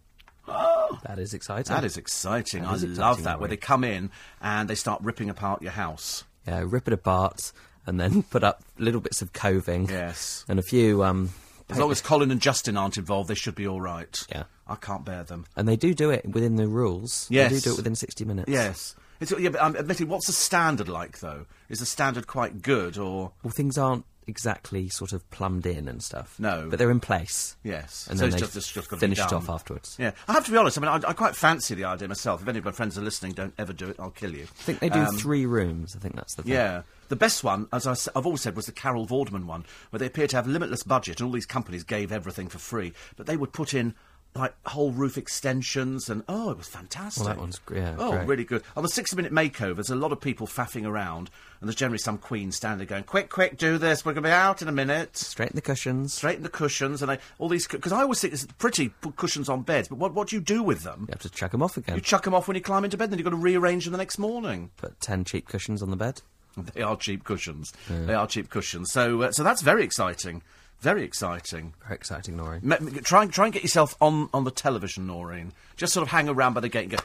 That 1.02 1.18
is 1.18 1.34
exciting. 1.34 1.74
That 1.74 1.84
is 1.84 1.96
exciting. 1.96 2.62
That 2.62 2.70
I 2.70 2.74
is 2.74 2.84
love 2.84 3.18
exciting, 3.18 3.24
that, 3.24 3.40
where 3.40 3.48
they 3.48 3.56
come 3.56 3.82
in 3.82 4.10
and 4.40 4.70
they 4.70 4.76
start 4.76 5.02
ripping 5.02 5.28
apart 5.28 5.60
your 5.60 5.72
house. 5.72 6.22
Yeah, 6.46 6.62
rip 6.64 6.86
it 6.86 6.94
apart 6.94 7.52
and 7.84 7.98
then 7.98 8.22
put 8.30 8.44
up 8.44 8.62
little 8.78 9.00
bits 9.00 9.20
of 9.20 9.32
coving. 9.32 9.88
Yes. 9.88 10.44
And 10.48 10.60
a 10.60 10.62
few. 10.62 11.02
Um, 11.02 11.30
As 11.70 11.78
long 11.78 11.90
as 11.90 12.00
Colin 12.00 12.30
and 12.30 12.40
Justin 12.40 12.76
aren't 12.76 12.96
involved, 12.98 13.28
they 13.30 13.34
should 13.34 13.54
be 13.54 13.66
all 13.66 13.80
right. 13.80 14.26
Yeah. 14.30 14.44
I 14.66 14.74
can't 14.76 15.04
bear 15.04 15.24
them. 15.24 15.46
and 15.56 15.66
they 15.68 15.76
do 15.76 15.94
do 15.94 16.10
it 16.10 16.26
within 16.28 16.56
the 16.56 16.66
rules. 16.68 17.26
Yes. 17.30 17.50
They 17.50 17.56
do 17.58 17.60
do 17.62 17.72
it 17.72 17.76
within 17.78 17.94
60 17.94 18.24
minutes. 18.24 18.50
Yes. 18.50 18.94
It's, 19.20 19.32
yeah, 19.38 19.50
but 19.50 19.62
I'm 19.62 19.76
admitting, 19.76 20.08
what's 20.08 20.26
the 20.26 20.32
standard 20.32 20.88
like, 20.88 21.20
though? 21.20 21.46
Is 21.68 21.78
the 21.80 21.86
standard 21.86 22.26
quite 22.26 22.62
good, 22.62 22.98
or... 22.98 23.32
Well, 23.42 23.52
things 23.56 23.78
aren't 23.78 24.04
exactly 24.26 24.88
sort 24.88 25.12
of 25.12 25.28
plumbed 25.30 25.66
in 25.66 25.86
and 25.86 26.02
stuff. 26.02 26.34
No. 26.38 26.66
But 26.70 26.78
they're 26.78 26.90
in 26.90 26.98
place. 27.00 27.56
Yes. 27.62 28.06
And 28.08 28.18
So 28.18 28.24
then 28.26 28.32
it's 28.34 28.40
just- 28.40 28.56
it's 28.56 28.72
just 28.72 28.88
gotta 28.88 28.96
be 28.98 29.00
finish 29.06 29.18
it 29.18 29.28
done. 29.28 29.34
off 29.34 29.50
afterwards. 29.50 29.96
Yeah, 29.98 30.12
I 30.26 30.32
have 30.32 30.46
to 30.46 30.50
be 30.50 30.56
honest. 30.56 30.78
I 30.78 30.80
mean, 30.80 30.88
I, 30.90 31.10
I 31.10 31.12
quite 31.12 31.36
fancy 31.36 31.74
the 31.74 31.84
idea 31.84 32.08
myself. 32.08 32.42
If 32.42 32.48
any 32.48 32.58
of 32.58 32.64
my 32.64 32.72
friends 32.72 32.96
are 32.98 33.02
listening, 33.02 33.32
don't 33.32 33.54
ever 33.58 33.72
do 33.74 33.88
it. 33.88 33.96
I'll 33.98 34.10
kill 34.10 34.32
you. 34.34 34.44
I 34.44 34.62
think 34.62 34.78
they 34.80 34.88
do 34.88 35.04
three 35.18 35.44
rooms. 35.46 35.94
I 35.94 35.98
think 36.00 36.16
that's 36.16 36.34
the 36.34 36.42
thing. 36.42 36.52
Um, 36.52 36.58
Yeah. 36.58 36.82
The 37.08 37.16
best 37.16 37.44
one, 37.44 37.68
as 37.72 37.86
I've 37.86 38.26
always 38.26 38.40
said, 38.42 38.56
was 38.56 38.66
the 38.66 38.72
Carol 38.72 39.06
Vorderman 39.06 39.44
one, 39.44 39.64
where 39.90 39.98
they 39.98 40.06
appeared 40.06 40.30
to 40.30 40.36
have 40.36 40.46
limitless 40.46 40.82
budget 40.82 41.20
and 41.20 41.26
all 41.26 41.32
these 41.32 41.46
companies 41.46 41.84
gave 41.84 42.10
everything 42.12 42.48
for 42.48 42.58
free. 42.58 42.92
But 43.16 43.26
they 43.26 43.36
would 43.36 43.52
put 43.52 43.74
in, 43.74 43.94
like, 44.34 44.54
whole 44.66 44.90
roof 44.90 45.16
extensions 45.16 46.08
and, 46.08 46.24
oh, 46.28 46.50
it 46.50 46.56
was 46.58 46.66
fantastic. 46.66 47.24
Well, 47.24 47.34
that 47.34 47.40
one's 47.40 47.60
yeah, 47.72 47.94
Oh, 47.98 48.12
great. 48.12 48.26
really 48.26 48.44
good. 48.44 48.62
On 48.76 48.82
the 48.82 48.88
60 48.88 49.14
minute 49.14 49.32
makeover, 49.32 49.76
there's 49.76 49.90
a 49.90 49.94
lot 49.96 50.10
of 50.12 50.20
people 50.20 50.46
faffing 50.46 50.86
around, 50.86 51.30
and 51.60 51.68
there's 51.68 51.76
generally 51.76 51.98
some 51.98 52.18
queen 52.18 52.50
standing 52.50 52.78
there 52.78 52.96
going, 52.96 53.04
quick, 53.04 53.30
quick, 53.30 53.58
do 53.58 53.78
this, 53.78 54.04
we're 54.04 54.12
going 54.12 54.24
to 54.24 54.28
be 54.28 54.32
out 54.32 54.60
in 54.62 54.66
a 54.68 54.72
minute. 54.72 55.16
Straighten 55.16 55.54
the 55.54 55.62
cushions. 55.62 56.14
Straighten 56.14 56.42
the 56.42 56.48
cushions, 56.48 57.00
and 57.02 57.10
they, 57.10 57.18
all 57.38 57.48
these, 57.48 57.68
because 57.68 57.92
I 57.92 58.00
always 58.02 58.20
think 58.20 58.32
it's 58.32 58.46
pretty, 58.58 58.88
put 58.88 59.14
cushions 59.16 59.48
on 59.48 59.62
beds, 59.62 59.86
but 59.88 59.98
what, 59.98 60.14
what 60.14 60.28
do 60.28 60.36
you 60.36 60.42
do 60.42 60.62
with 60.62 60.82
them? 60.82 61.02
You 61.02 61.12
have 61.12 61.22
to 61.22 61.30
chuck 61.30 61.52
them 61.52 61.62
off 61.62 61.76
again. 61.76 61.94
You 61.94 62.00
chuck 62.00 62.24
them 62.24 62.34
off 62.34 62.48
when 62.48 62.56
you 62.56 62.62
climb 62.62 62.84
into 62.84 62.96
bed, 62.96 63.10
then 63.12 63.18
you've 63.18 63.24
got 63.24 63.30
to 63.30 63.36
rearrange 63.36 63.84
them 63.84 63.92
the 63.92 63.98
next 63.98 64.18
morning. 64.18 64.70
Put 64.78 65.00
10 65.00 65.24
cheap 65.24 65.46
cushions 65.48 65.82
on 65.82 65.90
the 65.90 65.96
bed. 65.96 66.22
They 66.74 66.82
are 66.82 66.96
cheap 66.96 67.24
cushions. 67.24 67.72
They 67.88 68.14
are 68.14 68.26
cheap 68.26 68.50
cushions. 68.50 68.92
So, 68.92 69.22
uh, 69.22 69.32
so 69.32 69.42
that's 69.42 69.62
very 69.62 69.84
exciting. 69.84 70.42
Very 70.80 71.02
exciting. 71.02 71.72
Very 71.82 71.94
exciting, 71.96 72.36
Noreen. 72.36 72.60
Me- 72.62 72.76
try, 73.02 73.22
and- 73.22 73.32
try 73.32 73.46
and 73.46 73.52
get 73.54 73.62
yourself 73.62 73.96
on, 74.00 74.28
on 74.34 74.44
the 74.44 74.50
television, 74.50 75.06
Noreen. 75.06 75.52
Just 75.76 75.92
sort 75.92 76.02
of 76.06 76.10
hang 76.12 76.28
around 76.28 76.52
by 76.54 76.60
the 76.60 76.68
gate 76.68 76.90
and 76.90 76.92
go, 76.92 76.98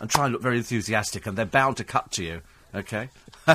and 0.00 0.08
try 0.10 0.24
and 0.24 0.32
look 0.32 0.42
very 0.42 0.56
enthusiastic, 0.58 1.26
and 1.26 1.36
they're 1.36 1.44
bound 1.44 1.76
to 1.78 1.84
cut 1.84 2.10
to 2.12 2.24
you. 2.24 2.42
Okay. 2.74 3.08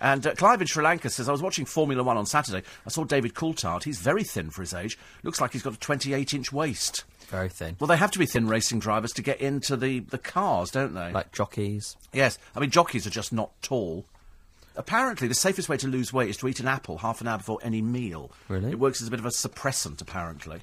and 0.00 0.26
uh, 0.26 0.34
Clive 0.34 0.60
in 0.60 0.66
Sri 0.66 0.82
Lanka 0.84 1.08
says, 1.10 1.28
I 1.28 1.32
was 1.32 1.42
watching 1.42 1.64
Formula 1.64 2.02
One 2.02 2.16
on 2.16 2.26
Saturday. 2.26 2.62
I 2.86 2.90
saw 2.90 3.04
David 3.04 3.34
Coulthard. 3.34 3.84
He's 3.84 3.98
very 4.00 4.24
thin 4.24 4.50
for 4.50 4.62
his 4.62 4.74
age. 4.74 4.98
Looks 5.22 5.40
like 5.40 5.52
he's 5.52 5.62
got 5.62 5.74
a 5.74 5.78
28 5.78 6.34
inch 6.34 6.52
waist. 6.52 7.04
Very 7.28 7.48
thin. 7.48 7.76
Well, 7.78 7.88
they 7.88 7.96
have 7.96 8.10
to 8.12 8.18
be 8.18 8.26
thin 8.26 8.48
racing 8.48 8.78
drivers 8.80 9.12
to 9.12 9.22
get 9.22 9.40
into 9.40 9.76
the, 9.76 10.00
the 10.00 10.18
cars, 10.18 10.70
don't 10.70 10.94
they? 10.94 11.12
Like 11.12 11.32
jockeys. 11.32 11.96
Yes, 12.12 12.38
I 12.56 12.60
mean 12.60 12.70
jockeys 12.70 13.06
are 13.06 13.10
just 13.10 13.32
not 13.32 13.50
tall. 13.62 14.04
Apparently, 14.78 15.26
the 15.28 15.34
safest 15.34 15.68
way 15.68 15.76
to 15.76 15.88
lose 15.88 16.12
weight 16.12 16.30
is 16.30 16.36
to 16.38 16.48
eat 16.48 16.60
an 16.60 16.68
apple 16.68 16.98
half 16.98 17.20
an 17.20 17.26
hour 17.26 17.38
before 17.38 17.58
any 17.62 17.82
meal. 17.82 18.30
Really? 18.48 18.70
It 18.70 18.78
works 18.78 19.02
as 19.02 19.08
a 19.08 19.10
bit 19.10 19.20
of 19.20 19.26
a 19.26 19.30
suppressant, 19.30 20.00
apparently. 20.00 20.60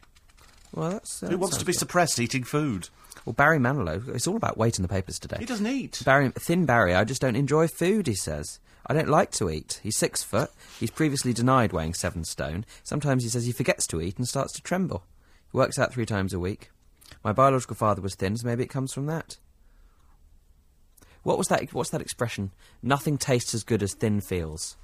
Well, 0.73 0.91
that's. 0.91 1.21
Uh, 1.21 1.27
Who 1.27 1.37
wants 1.37 1.57
to 1.57 1.65
be 1.65 1.73
good. 1.73 1.79
suppressed 1.79 2.19
eating 2.19 2.43
food? 2.43 2.89
Well, 3.25 3.33
Barry 3.33 3.59
Manilow, 3.59 4.07
it's 4.15 4.25
all 4.27 4.35
about 4.37 4.57
weight 4.57 4.77
in 4.77 4.83
the 4.83 4.87
papers 4.87 5.19
today. 5.19 5.37
He 5.39 5.45
doesn't 5.45 5.67
eat. 5.67 6.01
Barry, 6.05 6.29
thin 6.29 6.65
Barry, 6.65 6.95
I 6.95 7.03
just 7.03 7.21
don't 7.21 7.35
enjoy 7.35 7.67
food, 7.67 8.07
he 8.07 8.15
says. 8.15 8.59
I 8.87 8.93
don't 8.93 9.09
like 9.09 9.31
to 9.31 9.49
eat. 9.49 9.79
He's 9.83 9.97
six 9.97 10.21
foot. 10.23 10.51
He's 10.79 10.91
previously 10.91 11.33
denied 11.33 11.73
weighing 11.73 11.93
seven 11.93 12.23
stone. 12.23 12.65
Sometimes 12.83 13.23
he 13.23 13.29
says 13.29 13.45
he 13.45 13.51
forgets 13.51 13.87
to 13.87 13.99
eat 14.01 14.17
and 14.17 14.27
starts 14.27 14.53
to 14.53 14.61
tremble. 14.61 15.03
He 15.51 15.57
works 15.57 15.79
out 15.79 15.91
three 15.93 16.05
times 16.05 16.33
a 16.33 16.39
week. 16.39 16.69
My 17.23 17.33
biological 17.33 17.75
father 17.75 18.01
was 18.01 18.15
thin, 18.15 18.37
so 18.37 18.45
maybe 18.47 18.63
it 18.63 18.69
comes 18.69 18.93
from 18.93 19.07
that. 19.07 19.37
What 21.25 21.39
was 21.39 21.47
that? 21.47 21.73
What's 21.73 21.89
that 21.89 22.01
expression? 22.01 22.51
Nothing 22.83 23.17
tastes 23.17 23.55
as 23.55 23.63
good 23.63 23.81
as 23.81 23.95
thin 23.95 24.21
feels. 24.21 24.77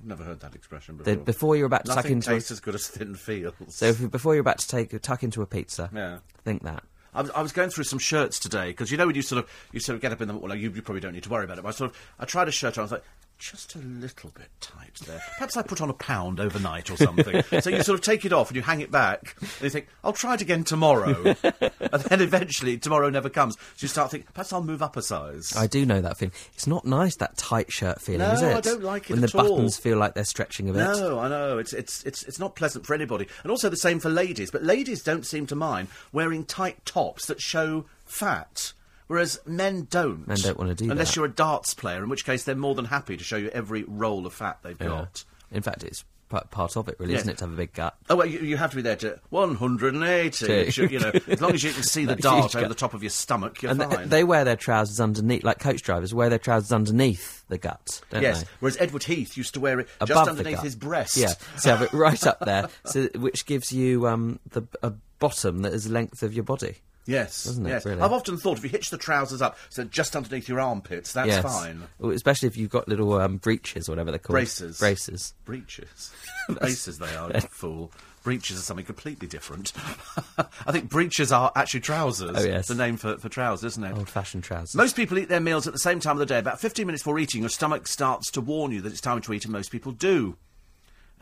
I've 0.00 0.08
never 0.08 0.24
heard 0.24 0.40
that 0.40 0.56
expression 0.56 0.96
The, 0.96 1.04
before. 1.04 1.24
before 1.24 1.56
you're 1.56 1.66
about 1.66 1.84
to 1.84 1.90
tuck 1.90 1.96
Nothing 1.98 2.12
into 2.14 2.30
a, 2.32 2.34
tastes 2.34 2.50
as 2.50 2.58
good 2.58 2.74
as 2.74 2.88
thin 2.88 3.14
feels. 3.14 3.54
so 3.68 3.86
if, 3.86 4.10
before 4.10 4.34
you're 4.34 4.40
about 4.40 4.58
to 4.58 4.66
take 4.66 5.00
tuck 5.00 5.22
into 5.22 5.40
a 5.40 5.46
pizza, 5.46 5.88
Yeah. 5.94 6.18
think 6.44 6.64
that. 6.64 6.82
I 7.14 7.22
was, 7.22 7.30
I 7.30 7.40
was 7.42 7.52
going 7.52 7.70
through 7.70 7.84
some 7.84 8.00
shirts 8.00 8.40
today 8.40 8.70
because 8.70 8.90
you 8.90 8.96
know 8.98 9.06
when 9.06 9.14
you 9.14 9.22
sort 9.22 9.44
of 9.44 9.50
you 9.70 9.78
sort 9.78 9.94
of 9.94 10.02
get 10.02 10.10
up 10.10 10.20
in 10.22 10.26
the 10.28 10.36
well 10.36 10.56
you, 10.56 10.70
you 10.72 10.82
probably 10.82 11.00
don't 11.00 11.12
need 11.12 11.22
to 11.22 11.28
worry 11.30 11.44
about 11.44 11.58
it. 11.58 11.62
But 11.62 11.68
I 11.68 11.72
sort 11.72 11.90
of 11.92 11.96
I 12.18 12.24
tried 12.24 12.48
a 12.48 12.50
shirt 12.50 12.76
on. 12.76 12.82
I 12.82 12.84
was 12.84 12.92
like 12.92 13.04
just 13.50 13.74
a 13.74 13.78
little 13.78 14.30
bit 14.30 14.48
tight 14.60 14.94
there. 15.06 15.20
Perhaps 15.34 15.56
I 15.56 15.62
put 15.62 15.80
on 15.80 15.90
a 15.90 15.94
pound 15.94 16.38
overnight 16.38 16.90
or 16.90 16.96
something. 16.96 17.42
so 17.60 17.70
you 17.70 17.82
sort 17.82 17.98
of 17.98 18.04
take 18.04 18.24
it 18.24 18.32
off 18.32 18.48
and 18.48 18.56
you 18.56 18.62
hang 18.62 18.80
it 18.80 18.90
back 18.90 19.34
and 19.40 19.60
you 19.62 19.70
think 19.70 19.88
I'll 20.04 20.12
try 20.12 20.34
it 20.34 20.40
again 20.40 20.62
tomorrow. 20.64 21.34
and 21.42 22.02
then 22.08 22.20
eventually 22.20 22.78
tomorrow 22.78 23.10
never 23.10 23.28
comes. 23.28 23.56
So 23.76 23.84
you 23.84 23.88
start 23.88 24.12
thinking 24.12 24.28
perhaps 24.32 24.52
I'll 24.52 24.62
move 24.62 24.80
up 24.82 24.96
a 24.96 25.02
size. 25.02 25.54
I 25.56 25.66
do 25.66 25.84
know 25.84 26.00
that 26.00 26.18
feeling. 26.18 26.32
It's 26.54 26.66
not 26.68 26.84
nice 26.84 27.16
that 27.16 27.36
tight 27.36 27.72
shirt 27.72 28.00
feeling, 28.00 28.20
No, 28.20 28.32
is 28.32 28.42
it? 28.42 28.56
I 28.56 28.60
don't 28.60 28.82
like 28.84 29.10
it 29.10 29.14
when 29.14 29.24
at 29.24 29.32
the 29.32 29.38
all. 29.38 29.48
buttons 29.56 29.76
feel 29.76 29.98
like 29.98 30.14
they're 30.14 30.24
stretching 30.24 30.68
a 30.70 30.72
bit. 30.72 30.78
No, 30.78 31.18
I 31.18 31.28
know 31.28 31.58
it's 31.58 31.72
it's 31.72 32.04
it's 32.04 32.22
it's 32.22 32.38
not 32.38 32.54
pleasant 32.54 32.86
for 32.86 32.94
anybody, 32.94 33.26
and 33.42 33.50
also 33.50 33.68
the 33.68 33.76
same 33.76 33.98
for 33.98 34.08
ladies. 34.08 34.50
But 34.52 34.62
ladies 34.62 35.02
don't 35.02 35.26
seem 35.26 35.46
to 35.48 35.56
mind 35.56 35.88
wearing 36.12 36.44
tight 36.44 36.84
tops 36.86 37.26
that 37.26 37.40
show 37.40 37.86
fat, 38.04 38.72
whereas 39.12 39.38
men 39.46 39.86
don't. 39.90 40.26
Men 40.26 40.38
don't 40.38 40.58
wanna 40.58 40.74
do 40.74 40.90
unless 40.90 41.08
that. 41.10 41.16
you're 41.16 41.26
a 41.26 41.30
darts 41.30 41.74
player, 41.74 42.02
in 42.02 42.08
which 42.08 42.24
case 42.24 42.44
they're 42.44 42.54
more 42.54 42.74
than 42.74 42.86
happy 42.86 43.18
to 43.18 43.22
show 43.24 43.36
you 43.36 43.50
every 43.50 43.84
roll 43.86 44.24
of 44.26 44.32
fat 44.32 44.58
they've 44.62 44.80
Yeah. 44.80 44.86
got. 44.88 45.24
In 45.50 45.60
fact, 45.62 45.84
it's 45.84 46.02
part 46.50 46.78
of 46.78 46.88
it, 46.88 46.96
really, 46.98 47.12
Yes. 47.12 47.20
isn't 47.20 47.32
it, 47.32 47.38
to 47.38 47.44
have 47.44 47.52
a 47.52 47.56
big 47.56 47.74
gut? 47.74 47.94
Oh 48.08 48.16
well, 48.16 48.26
you, 48.26 48.38
you 48.38 48.56
have 48.56 48.70
to 48.70 48.76
be 48.76 48.80
there 48.82 48.96
to 48.96 49.20
180. 49.28 50.70
To- 50.72 50.90
you 50.90 50.98
know, 50.98 51.12
as 51.28 51.40
long 51.42 51.52
as 51.52 51.62
you 51.62 51.72
can 51.72 51.82
see 51.82 52.04
the 52.06 52.16
dart 52.16 52.54
over 52.56 52.60
gut. 52.62 52.68
the 52.70 52.74
top 52.74 52.94
of 52.94 53.02
your 53.02 53.10
stomach, 53.10 53.60
you're 53.60 53.70
and 53.70 53.80
fine. 53.82 53.90
they, 53.90 54.06
they 54.06 54.24
wear 54.24 54.42
their 54.44 54.56
trousers 54.56 54.98
underneath, 54.98 55.44
like 55.44 55.58
coach 55.58 55.82
drivers 55.82 56.14
wear 56.14 56.30
their 56.30 56.38
trousers 56.38 56.72
underneath 56.72 57.44
the 57.48 57.58
gut, 57.58 58.00
don't 58.10 58.22
yes, 58.22 58.42
they? 58.42 58.48
whereas 58.60 58.76
Edward 58.80 59.04
Heath 59.04 59.36
used 59.36 59.52
to 59.54 59.60
wear 59.60 59.80
it 59.80 59.88
Above 60.00 60.08
just 60.08 60.30
underneath 60.30 60.62
his 60.62 60.74
breast. 60.74 61.16
Yeah, 61.18 61.32
so 61.58 61.70
have 61.76 61.82
it 61.82 61.92
right 61.92 62.26
up 62.26 62.40
there, 62.40 62.68
so 62.86 63.08
which 63.16 63.44
gives 63.44 63.70
you 63.72 64.06
um, 64.08 64.38
the 64.50 64.62
a 64.82 64.92
bottom 65.18 65.60
that 65.62 65.74
is 65.74 65.84
the 65.84 65.92
length 65.92 66.22
of 66.22 66.32
your 66.32 66.44
body. 66.44 66.76
Yes, 67.06 67.44
Doesn't 67.44 67.66
it, 67.66 67.70
yes. 67.70 67.84
really? 67.84 68.00
I've 68.00 68.12
often 68.12 68.36
thought 68.36 68.58
if 68.58 68.64
you 68.64 68.70
hitch 68.70 68.90
the 68.90 68.98
trousers 68.98 69.42
up, 69.42 69.58
so 69.70 69.84
just 69.84 70.14
underneath 70.14 70.48
your 70.48 70.60
armpits, 70.60 71.12
that's 71.12 71.28
yes. 71.28 71.42
fine. 71.42 71.82
Well, 71.98 72.12
especially 72.12 72.46
if 72.46 72.56
you've 72.56 72.70
got 72.70 72.86
little 72.88 73.14
um, 73.14 73.38
breeches 73.38 73.88
or 73.88 73.92
whatever 73.92 74.12
they're 74.12 74.18
called. 74.18 74.34
Braces. 74.34 74.78
Braces. 74.78 75.34
Breeches. 75.44 76.12
Braces 76.48 76.98
they 76.98 77.14
are, 77.16 77.32
you 77.32 77.40
fool. 77.40 77.90
Breeches 78.22 78.56
are 78.56 78.62
something 78.62 78.86
completely 78.86 79.26
different. 79.26 79.72
I 80.38 80.70
think 80.70 80.88
breeches 80.88 81.32
are 81.32 81.50
actually 81.56 81.80
trousers. 81.80 82.36
Oh, 82.36 82.44
yes. 82.44 82.68
The 82.68 82.76
name 82.76 82.96
for, 82.96 83.18
for 83.18 83.28
trousers, 83.28 83.72
isn't 83.72 83.82
it? 83.82 83.98
Old-fashioned 83.98 84.44
trousers. 84.44 84.76
Most 84.76 84.94
people 84.94 85.18
eat 85.18 85.28
their 85.28 85.40
meals 85.40 85.66
at 85.66 85.72
the 85.72 85.80
same 85.80 85.98
time 85.98 86.12
of 86.12 86.20
the 86.20 86.26
day. 86.26 86.38
About 86.38 86.60
15 86.60 86.86
minutes 86.86 87.02
before 87.02 87.18
eating, 87.18 87.40
your 87.40 87.50
stomach 87.50 87.88
starts 87.88 88.30
to 88.32 88.40
warn 88.40 88.70
you 88.70 88.80
that 88.82 88.92
it's 88.92 89.00
time 89.00 89.20
to 89.22 89.32
eat, 89.32 89.44
and 89.44 89.52
most 89.52 89.72
people 89.72 89.90
do. 89.90 90.36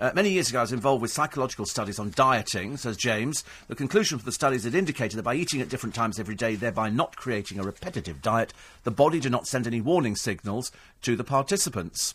Uh, 0.01 0.11
many 0.15 0.31
years 0.31 0.49
ago, 0.49 0.61
I 0.61 0.63
was 0.63 0.73
involved 0.73 1.03
with 1.03 1.13
psychological 1.13 1.67
studies 1.67 1.99
on 1.99 2.11
dieting, 2.17 2.79
says 2.79 2.97
James. 2.97 3.45
The 3.69 3.75
conclusion 3.75 4.19
for 4.19 4.25
the 4.25 4.33
studies 4.33 4.65
had 4.65 4.75
indicated 4.75 5.19
that 5.19 5.25
by 5.25 5.35
eating 5.35 5.61
at 5.61 5.69
different 5.69 5.95
times 5.95 6.19
every 6.19 6.35
day, 6.35 6.55
thereby 6.55 6.89
not 6.89 7.17
creating 7.17 7.59
a 7.59 7.63
repetitive 7.63 8.23
diet, 8.23 8.55
the 8.85 8.91
body 8.91 9.21
did 9.21 9.31
not 9.31 9.47
send 9.47 9.67
any 9.67 9.83
warning 9.83 10.17
signals 10.17 10.73
to 11.03 11.17
the 11.17 11.25
participants. 11.25 12.15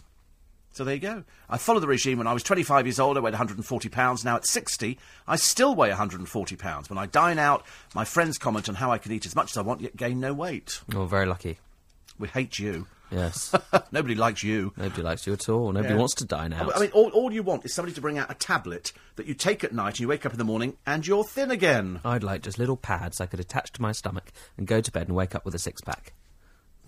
So 0.72 0.84
there 0.84 0.96
you 0.96 1.00
go. 1.00 1.24
I 1.48 1.60
followed 1.60 1.82
the 1.82 1.88
regime 1.88 2.18
when 2.18 2.26
I 2.26 2.34
was 2.34 2.42
25 2.42 2.88
years 2.88 3.00
old. 3.00 3.18
I 3.18 3.20
weighed 3.20 3.34
140 3.34 3.90
pounds. 3.90 4.26
Now 4.26 4.38
at 4.38 4.48
60, 4.48 4.98
I 5.28 5.36
still 5.36 5.76
weigh 5.76 5.90
140 5.90 6.56
pounds. 6.56 6.90
When 6.90 6.98
I 6.98 7.06
dine 7.06 7.38
out, 7.38 7.64
my 7.94 8.04
friends 8.04 8.40
comment 8.40 8.68
on 8.68 8.76
how 8.76 8.92
I 8.92 8.98
can 8.98 9.12
eat 9.12 9.28
as 9.28 9.36
much 9.36 9.52
as 9.52 9.58
I 9.58 9.62
want 9.62 9.82
yet 9.82 9.96
gain 9.96 10.20
no 10.20 10.34
weight. 10.34 10.82
You're 10.92 11.06
very 11.06 11.28
lucky. 11.28 11.60
We 12.18 12.30
hate 12.30 12.58
you. 12.58 12.88
Yes. 13.12 13.54
Nobody 13.92 14.16
likes 14.16 14.44
you. 14.44 14.74
Nobody 14.78 15.02
likes 15.02 15.28
you 15.28 15.34
at 15.34 15.48
all. 15.48 15.72
Nobody 15.72 15.94
Yeah. 15.94 16.00
wants 16.00 16.16
to 16.16 16.26
dine 16.26 16.54
out. 16.54 16.76
I 16.76 16.80
mean, 16.80 16.92
all, 16.92 17.10
all 17.10 17.32
you 17.32 17.44
want 17.44 17.64
is 17.66 17.74
somebody 17.74 17.94
to 17.94 18.02
bring 18.02 18.18
out 18.18 18.32
a 18.32 18.34
tablet 18.34 18.92
that 19.16 19.26
you 19.28 19.34
take 19.34 19.64
at 19.64 19.74
night 19.74 19.90
and 19.96 20.00
you 20.02 20.08
wake 20.08 20.26
up 20.26 20.32
in 20.32 20.38
the 20.38 20.44
morning 20.44 20.78
and 20.86 21.06
you're 21.06 21.24
thin 21.24 21.52
again. 21.52 22.00
I'd 22.04 22.24
like 22.24 22.42
just 22.42 22.58
little 22.60 22.78
pads 22.78 23.22
I 23.22 23.26
could 23.28 23.40
attach 23.40 23.72
to 23.74 23.82
my 23.82 23.92
stomach 23.92 24.32
and 24.58 24.66
go 24.68 24.82
to 24.82 24.92
bed 24.92 25.08
and 25.08 25.16
wake 25.16 25.36
up 25.36 25.46
with 25.46 25.54
a 25.56 25.60
six 25.60 25.82
pack. 25.82 26.14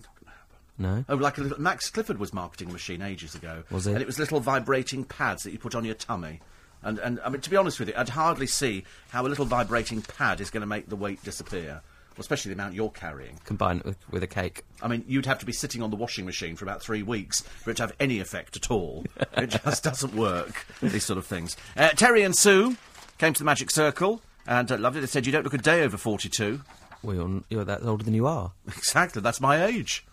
Not 0.02 0.10
gonna 0.20 0.36
happen. 0.36 1.06
No? 1.08 1.14
Oh, 1.14 1.16
like 1.18 1.38
a 1.38 1.42
little, 1.42 1.60
Max 1.60 1.88
Clifford 1.90 2.18
was 2.18 2.32
marketing 2.32 2.70
a 2.70 2.72
machine 2.72 3.00
ages 3.02 3.34
ago. 3.34 3.62
Was 3.70 3.84
he? 3.86 3.92
And 3.92 4.00
it 4.02 4.06
was 4.06 4.18
little 4.18 4.40
vibrating 4.40 5.04
pads 5.04 5.44
that 5.44 5.52
you 5.52 5.58
put 5.58 5.74
on 5.74 5.84
your 5.84 5.94
tummy. 5.94 6.40
And, 6.82 6.98
and 7.00 7.20
I 7.24 7.28
mean, 7.28 7.40
to 7.40 7.50
be 7.50 7.56
honest 7.56 7.80
with 7.80 7.88
you, 7.88 7.94
I'd 7.96 8.08
hardly 8.10 8.46
see 8.46 8.84
how 9.10 9.26
a 9.26 9.28
little 9.28 9.44
vibrating 9.46 10.02
pad 10.02 10.40
is 10.40 10.50
going 10.50 10.60
to 10.60 10.66
make 10.66 10.88
the 10.88 10.94
weight 10.96 11.22
disappear. 11.24 11.80
Especially 12.18 12.50
the 12.50 12.60
amount 12.60 12.74
you're 12.74 12.90
carrying. 12.90 13.38
Combine 13.44 13.78
it 13.78 13.84
with, 13.84 14.10
with 14.10 14.22
a 14.22 14.26
cake. 14.26 14.64
I 14.82 14.88
mean, 14.88 15.04
you'd 15.06 15.26
have 15.26 15.38
to 15.38 15.46
be 15.46 15.52
sitting 15.52 15.82
on 15.82 15.90
the 15.90 15.96
washing 15.96 16.24
machine 16.26 16.56
for 16.56 16.64
about 16.64 16.82
three 16.82 17.02
weeks 17.02 17.40
for 17.42 17.70
it 17.70 17.76
to 17.78 17.84
have 17.84 17.92
any 18.00 18.20
effect 18.20 18.56
at 18.56 18.70
all. 18.70 19.04
it 19.36 19.46
just 19.64 19.84
doesn't 19.84 20.14
work, 20.14 20.66
these 20.82 21.04
sort 21.04 21.18
of 21.18 21.26
things. 21.26 21.56
Uh, 21.76 21.90
Terry 21.90 22.22
and 22.22 22.36
Sue 22.36 22.76
came 23.18 23.32
to 23.32 23.38
the 23.38 23.44
Magic 23.44 23.70
Circle 23.70 24.20
and 24.46 24.70
uh, 24.70 24.78
loved 24.78 24.96
it. 24.96 25.00
They 25.00 25.06
said, 25.06 25.26
You 25.26 25.32
don't 25.32 25.44
look 25.44 25.54
a 25.54 25.58
day 25.58 25.82
over 25.82 25.96
42. 25.96 26.60
Well, 27.02 27.14
you're, 27.14 27.42
you're 27.48 27.64
that 27.64 27.84
older 27.84 28.02
than 28.04 28.14
you 28.14 28.26
are. 28.26 28.52
Exactly, 28.76 29.22
that's 29.22 29.40
my 29.40 29.64
age. 29.66 30.04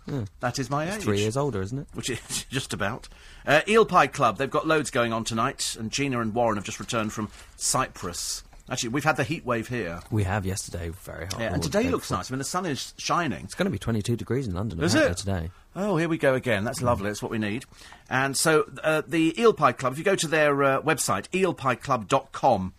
That 0.42 0.60
is 0.60 0.70
my 0.70 0.92
age. 0.94 1.02
Three 1.02 1.20
years 1.20 1.38
older, 1.38 1.62
isn't 1.62 1.78
it? 1.80 1.88
Which 1.94 2.10
is 2.10 2.46
just 2.50 2.74
about. 2.74 3.08
Uh, 3.46 3.62
Eel 3.68 3.86
Pie 3.86 4.08
Club, 4.08 4.38
they've 4.38 4.50
got 4.50 4.68
loads 4.68 4.92
going 4.92 5.12
on 5.14 5.24
tonight, 5.24 5.76
and 5.80 5.92
Gina 5.92 6.20
and 6.20 6.34
Warren 6.34 6.58
have 6.58 6.66
just 6.66 6.80
returned 6.80 7.14
from 7.14 7.30
Cyprus. 7.56 8.44
Actually, 8.70 8.90
we've 8.90 9.04
had 9.04 9.16
the 9.16 9.24
heat 9.24 9.46
wave 9.46 9.68
here. 9.68 10.00
We 10.10 10.24
have 10.24 10.46
yesterday, 10.46 10.90
very 10.90 11.26
hot. 11.26 11.40
Yeah, 11.40 11.54
and 11.54 11.62
today 11.62 11.84
looks 11.90 12.08
before. 12.08 12.18
nice. 12.18 12.32
I 12.32 12.34
mean, 12.34 12.40
the 12.40 12.46
sun 12.46 12.66
is 12.66 12.96
shining. 12.98 13.44
It's 13.44 13.54
going 13.54 13.66
to 13.66 13.72
be 13.72 13.78
22 13.78 14.16
degrees 14.16 14.48
in 14.48 14.56
London 14.56 14.82
Is 14.82 14.96
it 14.96 15.18
today. 15.18 15.52
Oh, 15.76 15.98
here 15.98 16.10
we 16.10 16.18
go 16.18 16.34
again. 16.34 16.64
That's 16.64 16.82
lovely. 16.82 17.10
That's 17.10 17.22
what 17.22 17.32
we 17.32 17.38
need. 17.38 17.66
And 18.10 18.36
so 18.36 18.66
uh, 18.84 19.04
the 19.06 19.40
Eel 19.40 19.54
Pie 19.54 19.74
Club, 19.74 19.94
if 19.94 20.00
you 20.00 20.04
go 20.04 20.16
to 20.16 20.28
their 20.28 20.64
uh, 20.64 20.82
website, 20.82 21.28
eelpieclub.com, 21.30 22.74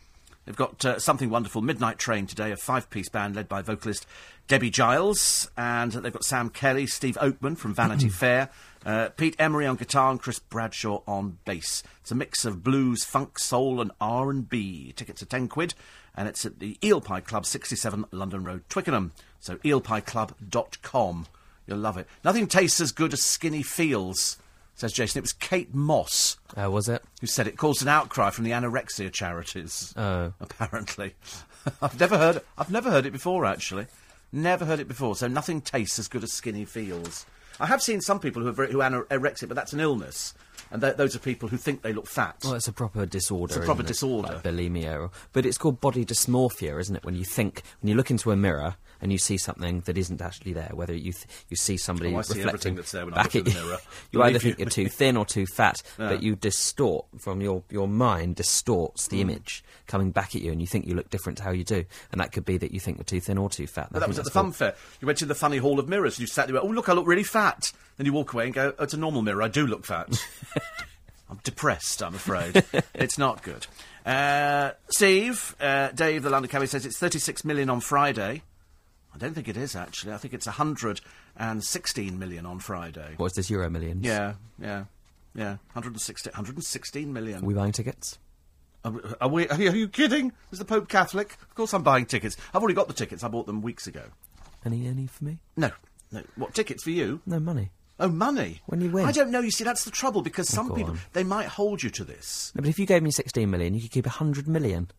they've 0.44 0.56
got 0.56 0.84
uh, 0.84 0.98
something 0.98 1.30
wonderful. 1.30 1.62
Midnight 1.62 1.98
Train 1.98 2.26
today, 2.26 2.50
a 2.50 2.56
five-piece 2.56 3.08
band 3.10 3.36
led 3.36 3.48
by 3.48 3.62
vocalist 3.62 4.06
Debbie 4.48 4.70
Giles. 4.70 5.48
And 5.56 5.92
they've 5.92 6.12
got 6.12 6.24
Sam 6.24 6.50
Kelly, 6.50 6.88
Steve 6.88 7.16
Oakman 7.20 7.56
from 7.56 7.74
Vanity 7.74 8.08
Fair, 8.08 8.48
uh, 8.86 9.08
Pete 9.10 9.36
Emery 9.38 9.66
on 9.66 9.76
guitar 9.76 10.10
and 10.12 10.20
Chris 10.22 10.38
Bradshaw 10.38 11.02
on 11.06 11.36
bass. 11.44 11.82
It's 12.00 12.10
a 12.12 12.14
mix 12.14 12.44
of 12.46 12.62
blues, 12.64 13.04
funk, 13.04 13.38
soul 13.38 13.80
and 13.82 13.90
R&B. 14.00 14.92
Tickets 14.96 15.22
are 15.22 15.26
10 15.26 15.48
quid. 15.48 15.74
And 16.16 16.28
it's 16.28 16.46
at 16.46 16.60
the 16.60 16.78
Eel 16.82 17.02
Pie 17.02 17.20
Club, 17.20 17.44
67 17.44 18.06
London 18.10 18.42
Road, 18.44 18.62
Twickenham. 18.70 19.12
So 19.40 19.56
eelpieclub.com. 19.56 21.26
You'll 21.66 21.78
love 21.78 21.96
it. 21.98 22.06
Nothing 22.24 22.46
tastes 22.46 22.80
as 22.80 22.92
good 22.92 23.12
as 23.12 23.22
skinny 23.22 23.62
feels, 23.62 24.36
says 24.76 24.92
Jason. 24.92 25.18
It 25.18 25.22
was 25.22 25.32
Kate 25.32 25.74
Moss 25.74 26.36
Uh, 26.56 26.70
was 26.70 26.88
it? 26.88 27.02
who 27.20 27.26
said 27.26 27.46
it 27.46 27.56
caused 27.58 27.82
an 27.82 27.88
outcry 27.88 28.30
from 28.30 28.44
the 28.44 28.52
anorexia 28.52 29.12
charities. 29.12 29.92
Oh. 29.96 30.32
Apparently. 30.40 31.14
I've 31.82 31.98
never 31.98 32.16
heard 32.16 32.42
I've 32.56 32.70
never 32.70 32.90
heard 32.90 33.06
it 33.06 33.10
before 33.12 33.44
actually. 33.44 33.86
Never 34.32 34.64
heard 34.64 34.78
it 34.80 34.88
before. 34.88 35.16
So 35.16 35.26
nothing 35.26 35.60
tastes 35.60 35.98
as 35.98 36.08
good 36.08 36.22
as 36.22 36.32
skinny 36.32 36.64
feels. 36.64 37.26
I 37.60 37.66
have 37.66 37.82
seen 37.82 38.00
some 38.00 38.20
people 38.20 38.42
who 38.42 38.48
are 38.48 38.66
who 38.66 38.80
are 38.80 38.90
anorexic, 38.90 39.48
but 39.48 39.54
that's 39.54 39.72
an 39.72 39.80
illness. 39.80 40.34
And 40.70 40.82
th- 40.82 40.96
those 40.96 41.14
are 41.14 41.20
people 41.20 41.48
who 41.48 41.56
think 41.56 41.82
they 41.82 41.92
look 41.92 42.08
fat. 42.08 42.38
Well, 42.42 42.54
it's 42.54 42.66
a 42.66 42.72
proper 42.72 43.06
disorder. 43.06 43.54
It's 43.54 43.62
a 43.62 43.66
proper 43.66 43.82
it? 43.82 43.86
disorder. 43.86 44.34
Like 44.34 44.42
bulimia. 44.42 45.00
Or, 45.00 45.10
but 45.32 45.46
it's 45.46 45.58
called 45.58 45.80
body 45.80 46.04
dysmorphia, 46.04 46.80
isn't 46.80 46.96
it? 46.96 47.04
When 47.04 47.14
you 47.14 47.24
think, 47.24 47.62
when 47.80 47.88
you 47.88 47.94
look 47.94 48.10
into 48.10 48.32
a 48.32 48.36
mirror 48.36 48.76
and 49.00 49.12
you 49.12 49.18
see 49.18 49.36
something 49.36 49.80
that 49.86 49.96
isn't 49.98 50.20
actually 50.22 50.52
there, 50.52 50.70
whether 50.74 50.94
you 50.94 51.12
th- 51.12 51.26
you 51.48 51.56
see 51.56 51.76
somebody 51.76 52.14
Oh, 52.14 52.18
I 52.18 52.22
see 52.22 52.38
reflecting 52.42 52.74
that's 52.76 52.92
there 52.92 53.04
when 53.04 53.14
I 53.14 53.22
back 53.22 53.34
look 53.34 53.34
in 53.34 53.40
at 53.40 53.54
the 53.54 53.60
you, 53.60 53.66
mirror. 53.66 53.78
you 54.12 54.22
either 54.22 54.38
think 54.38 54.58
you 54.58 54.64
you're 54.64 54.70
too 54.70 54.88
thin 54.88 55.16
or 55.16 55.24
too 55.26 55.46
fat, 55.46 55.82
Yeah. 55.98 56.08
but 56.10 56.22
you 56.22 56.36
distort 56.36 57.06
from 57.18 57.40
your 57.40 57.62
your 57.70 57.88
mind 57.88 58.36
distorts 58.36 59.06
Mm. 59.06 59.10
the 59.10 59.20
image 59.20 59.64
coming 59.86 60.10
back 60.10 60.34
at 60.34 60.42
you, 60.42 60.50
and 60.50 60.60
you 60.60 60.66
think 60.66 60.86
you 60.86 60.94
look 60.94 61.10
different 61.10 61.38
to 61.38 61.44
how 61.44 61.50
you 61.52 61.62
do, 61.64 61.84
and 62.12 62.20
that 62.20 62.32
could 62.32 62.44
be 62.44 62.56
that 62.58 62.72
you 62.72 62.80
think 62.80 62.96
you're 62.98 63.04
too 63.04 63.20
thin 63.20 63.38
or 63.38 63.48
too 63.48 63.66
fat. 63.66 63.88
But 63.92 64.00
that 64.00 64.08
was 64.08 64.18
at 64.18 64.24
the 64.24 64.30
fun 64.30 64.50
fair. 64.52 64.74
You 65.00 65.06
went 65.06 65.18
to 65.18 65.26
the 65.26 65.34
funny 65.34 65.58
hall 65.58 65.78
of 65.78 65.88
mirrors 65.88 66.14
and 66.14 66.20
you 66.22 66.26
sat 66.26 66.48
there, 66.48 66.58
oh, 66.60 66.66
look, 66.66 66.88
I 66.88 66.92
look 66.92 67.06
really 67.06 67.22
fat. 67.22 67.72
Then 67.96 68.04
you 68.06 68.12
walk 68.12 68.32
away 68.32 68.46
and 68.46 68.54
go, 68.54 68.74
oh, 68.78 68.82
it's 68.84 68.94
a 68.94 68.96
normal 68.98 69.22
mirror, 69.22 69.42
I 69.42 69.48
do 69.48 69.66
look 69.66 69.84
fat. 69.84 70.08
I'm 71.30 71.40
depressed, 71.44 72.02
I'm 72.02 72.14
afraid. 72.14 72.64
it's 72.94 73.18
not 73.18 73.42
good. 73.42 73.66
Uh, 74.04 74.72
Steve, 74.90 75.56
uh, 75.60 75.88
Dave, 75.92 76.22
the 76.22 76.30
London 76.30 76.48
Cabbie, 76.50 76.66
says 76.66 76.86
it's 76.86 76.98
36 76.98 77.44
million 77.44 77.68
on 77.70 77.80
Friday. 77.80 78.42
I 79.16 79.18
don't 79.18 79.32
think 79.32 79.48
it 79.48 79.56
is, 79.56 79.74
actually. 79.74 80.12
I 80.12 80.18
think 80.18 80.34
it's 80.34 80.44
116 80.44 82.18
million 82.18 82.44
on 82.44 82.58
Friday. 82.58 83.14
What's 83.16 83.34
this 83.34 83.48
Euro 83.48 83.70
Millions? 83.70 84.04
Yeah, 84.04 84.34
yeah, 84.60 84.84
yeah. 85.34 85.56
116, 85.72 86.30
116 86.32 87.12
million. 87.14 87.42
Are 87.42 87.46
we 87.46 87.54
buying 87.54 87.72
tickets? 87.72 88.18
Are, 88.84 88.90
we- 88.90 89.00
are 89.18 89.28
we? 89.28 89.48
Are 89.48 89.76
you, 89.76 89.88
kidding? 89.88 90.32
Is 90.52 90.58
the 90.58 90.66
Pope 90.66 90.90
Catholic? 90.90 91.38
Of 91.40 91.54
course, 91.54 91.72
I'm 91.72 91.82
buying 91.82 92.04
tickets. 92.04 92.36
I've 92.52 92.60
already 92.60 92.74
got 92.74 92.88
the 92.88 92.94
tickets. 92.94 93.24
I 93.24 93.28
bought 93.28 93.46
them 93.46 93.62
weeks 93.62 93.86
ago. 93.86 94.02
Any 94.66 94.86
any 94.86 95.06
for 95.06 95.24
me? 95.24 95.38
No, 95.56 95.70
no. 96.12 96.22
What 96.34 96.52
tickets 96.52 96.84
for 96.84 96.90
you? 96.90 97.22
No 97.24 97.40
money. 97.40 97.70
Oh, 97.98 98.08
money. 98.08 98.60
When 98.66 98.82
you 98.82 98.90
win. 98.90 99.06
I 99.06 99.12
don't 99.12 99.30
know. 99.30 99.40
You 99.40 99.50
see, 99.50 99.64
that's 99.64 99.86
the 99.86 99.90
trouble 99.90 100.20
because 100.20 100.50
oh, 100.50 100.56
some 100.56 100.74
people 100.74 100.92
on. 100.92 101.00
they 101.14 101.24
might 101.24 101.46
hold 101.46 101.82
you 101.82 101.88
to 101.88 102.04
this. 102.04 102.52
No, 102.54 102.60
but 102.60 102.68
if 102.68 102.78
you 102.78 102.84
gave 102.84 103.02
me 103.02 103.10
16 103.10 103.48
million, 103.48 103.72
you 103.72 103.80
could 103.80 103.92
keep 103.92 104.04
100 104.04 104.46
million. 104.46 104.90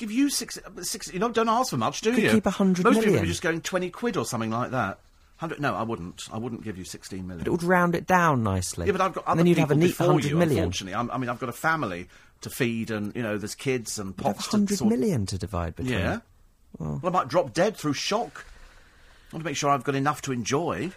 Give 0.00 0.10
you 0.10 0.30
six, 0.30 0.56
uh, 0.58 0.82
six. 0.82 1.12
You 1.12 1.18
know, 1.18 1.28
don't 1.28 1.50
ask 1.50 1.68
for 1.70 1.76
much, 1.76 2.00
do 2.00 2.14
Could 2.14 2.22
you? 2.24 2.30
keep 2.30 2.46
100 2.46 2.84
Most 2.84 3.00
people 3.02 3.18
are 3.20 3.26
just 3.26 3.42
going 3.42 3.60
twenty 3.60 3.90
quid 3.90 4.16
or 4.16 4.24
something 4.24 4.50
like 4.50 4.70
that. 4.70 4.98
Hundred? 5.36 5.60
No, 5.60 5.74
I 5.74 5.82
wouldn't. 5.82 6.22
I 6.32 6.38
wouldn't 6.38 6.64
give 6.64 6.78
you 6.78 6.84
sixteen 6.84 7.26
million. 7.26 7.40
But 7.44 7.48
it 7.48 7.50
would 7.50 7.62
round 7.62 7.94
it 7.94 8.06
down 8.06 8.42
nicely. 8.42 8.86
yeah, 8.86 8.92
but 8.92 9.02
I've 9.02 9.12
got 9.12 9.24
other 9.24 9.32
and 9.32 9.40
then 9.40 9.46
you'd 9.46 9.58
have 9.58 9.70
a 9.70 9.74
neat 9.74 9.88
before 9.88 10.06
100 10.08 10.30
you. 10.30 10.36
million. 10.36 10.58
Unfortunately, 10.64 10.94
I'm, 10.94 11.10
I 11.10 11.18
mean, 11.18 11.28
I've 11.28 11.38
got 11.38 11.50
a 11.50 11.52
family 11.52 12.08
to 12.40 12.48
feed, 12.50 12.90
and 12.90 13.14
you 13.14 13.22
know, 13.22 13.36
there's 13.36 13.54
kids 13.54 13.98
and 13.98 14.16
pots. 14.16 14.50
100 14.50 14.78
sort- 14.78 14.90
million 14.90 15.26
to 15.26 15.36
divide 15.36 15.76
between. 15.76 15.98
Yeah. 15.98 16.20
Well, 16.78 17.00
I 17.04 17.10
might 17.10 17.28
drop 17.28 17.52
dead 17.52 17.76
through 17.76 17.92
shock. 17.94 18.46
I 19.30 19.36
want 19.36 19.44
to 19.44 19.50
make 19.50 19.56
sure 19.56 19.68
I've 19.70 19.84
got 19.84 19.94
enough 19.96 20.22
to 20.22 20.32
enjoy. 20.32 20.92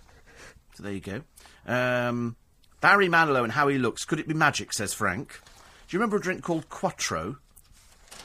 So 0.75 0.83
there 0.83 0.93
you 0.93 1.01
go. 1.01 1.21
Um, 1.67 2.35
Barry 2.79 3.07
Manilow 3.09 3.43
and 3.43 3.51
how 3.51 3.67
he 3.67 3.77
looks. 3.77 4.05
Could 4.05 4.19
it 4.19 4.27
be 4.27 4.33
magic? 4.33 4.71
Says 4.73 4.93
Frank. 4.93 5.39
Do 5.87 5.95
you 5.95 5.99
remember 5.99 6.17
a 6.17 6.21
drink 6.21 6.41
called 6.43 6.69
Quattro? 6.69 7.37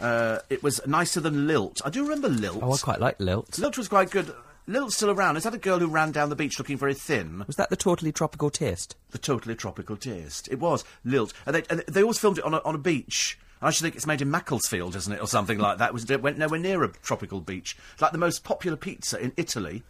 Uh, 0.01 0.39
it 0.49 0.63
was 0.63 0.81
nicer 0.87 1.21
than 1.21 1.47
Lilt. 1.47 1.81
I 1.85 1.91
do 1.91 2.03
remember 2.03 2.29
Lilt. 2.29 2.61
Oh, 2.63 2.73
I 2.73 2.79
quite 2.79 3.01
like 3.01 3.19
Lilt. 3.19 3.59
Lilt 3.59 3.77
was 3.77 3.89
quite 3.89 4.11
good. 4.11 4.33
Lilt's 4.67 4.97
still 4.97 5.11
around. 5.11 5.37
Is 5.37 5.45
that 5.45 5.55
a 5.55 5.59
girl 5.59 5.79
who 5.79 5.89
ran 5.89 6.13
down 6.13 6.29
the 6.29 6.37
beach 6.37 6.59
looking 6.59 6.77
very 6.77 6.95
thin? 6.95 7.43
Was 7.47 7.57
that 7.57 7.71
the 7.71 7.77
totally 7.77 8.13
tropical 8.13 8.51
taste? 8.51 8.97
The 9.11 9.19
totally 9.19 9.55
tropical 9.55 9.97
taste. 9.97 10.47
It 10.51 10.61
was 10.61 10.85
Lilt, 11.05 11.33
and 11.47 11.57
they, 11.57 11.63
and 11.71 11.81
they 11.89 12.03
always 12.03 12.19
filmed 12.19 12.39
it 12.39 12.45
on 12.45 12.55
a, 12.55 12.59
on 12.65 12.75
a 12.75 12.79
beach. 12.79 13.39
I 13.61 13.71
should 13.71 13.83
think 13.83 13.97
it's 13.97 14.07
made 14.07 14.21
in 14.23 14.31
Macclesfield, 14.31 14.95
isn't 14.95 15.13
it, 15.13 15.21
or 15.21 15.27
something 15.27 15.59
like 15.59 15.79
that. 15.79 15.89
It 15.89 15.95
was 15.95 16.09
it 16.11 16.23
went 16.23 16.39
nowhere 16.39 16.61
near 16.61 16.85
a 16.85 16.89
tropical 16.89 17.41
beach. 17.41 17.77
Like 18.01 18.13
the 18.13 18.19
most 18.19 18.45
popular 18.45 18.77
pizza 18.77 19.19
in 19.19 19.33
Italy 19.37 19.83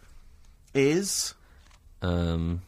is 0.73 1.35
Um, 2.01 2.61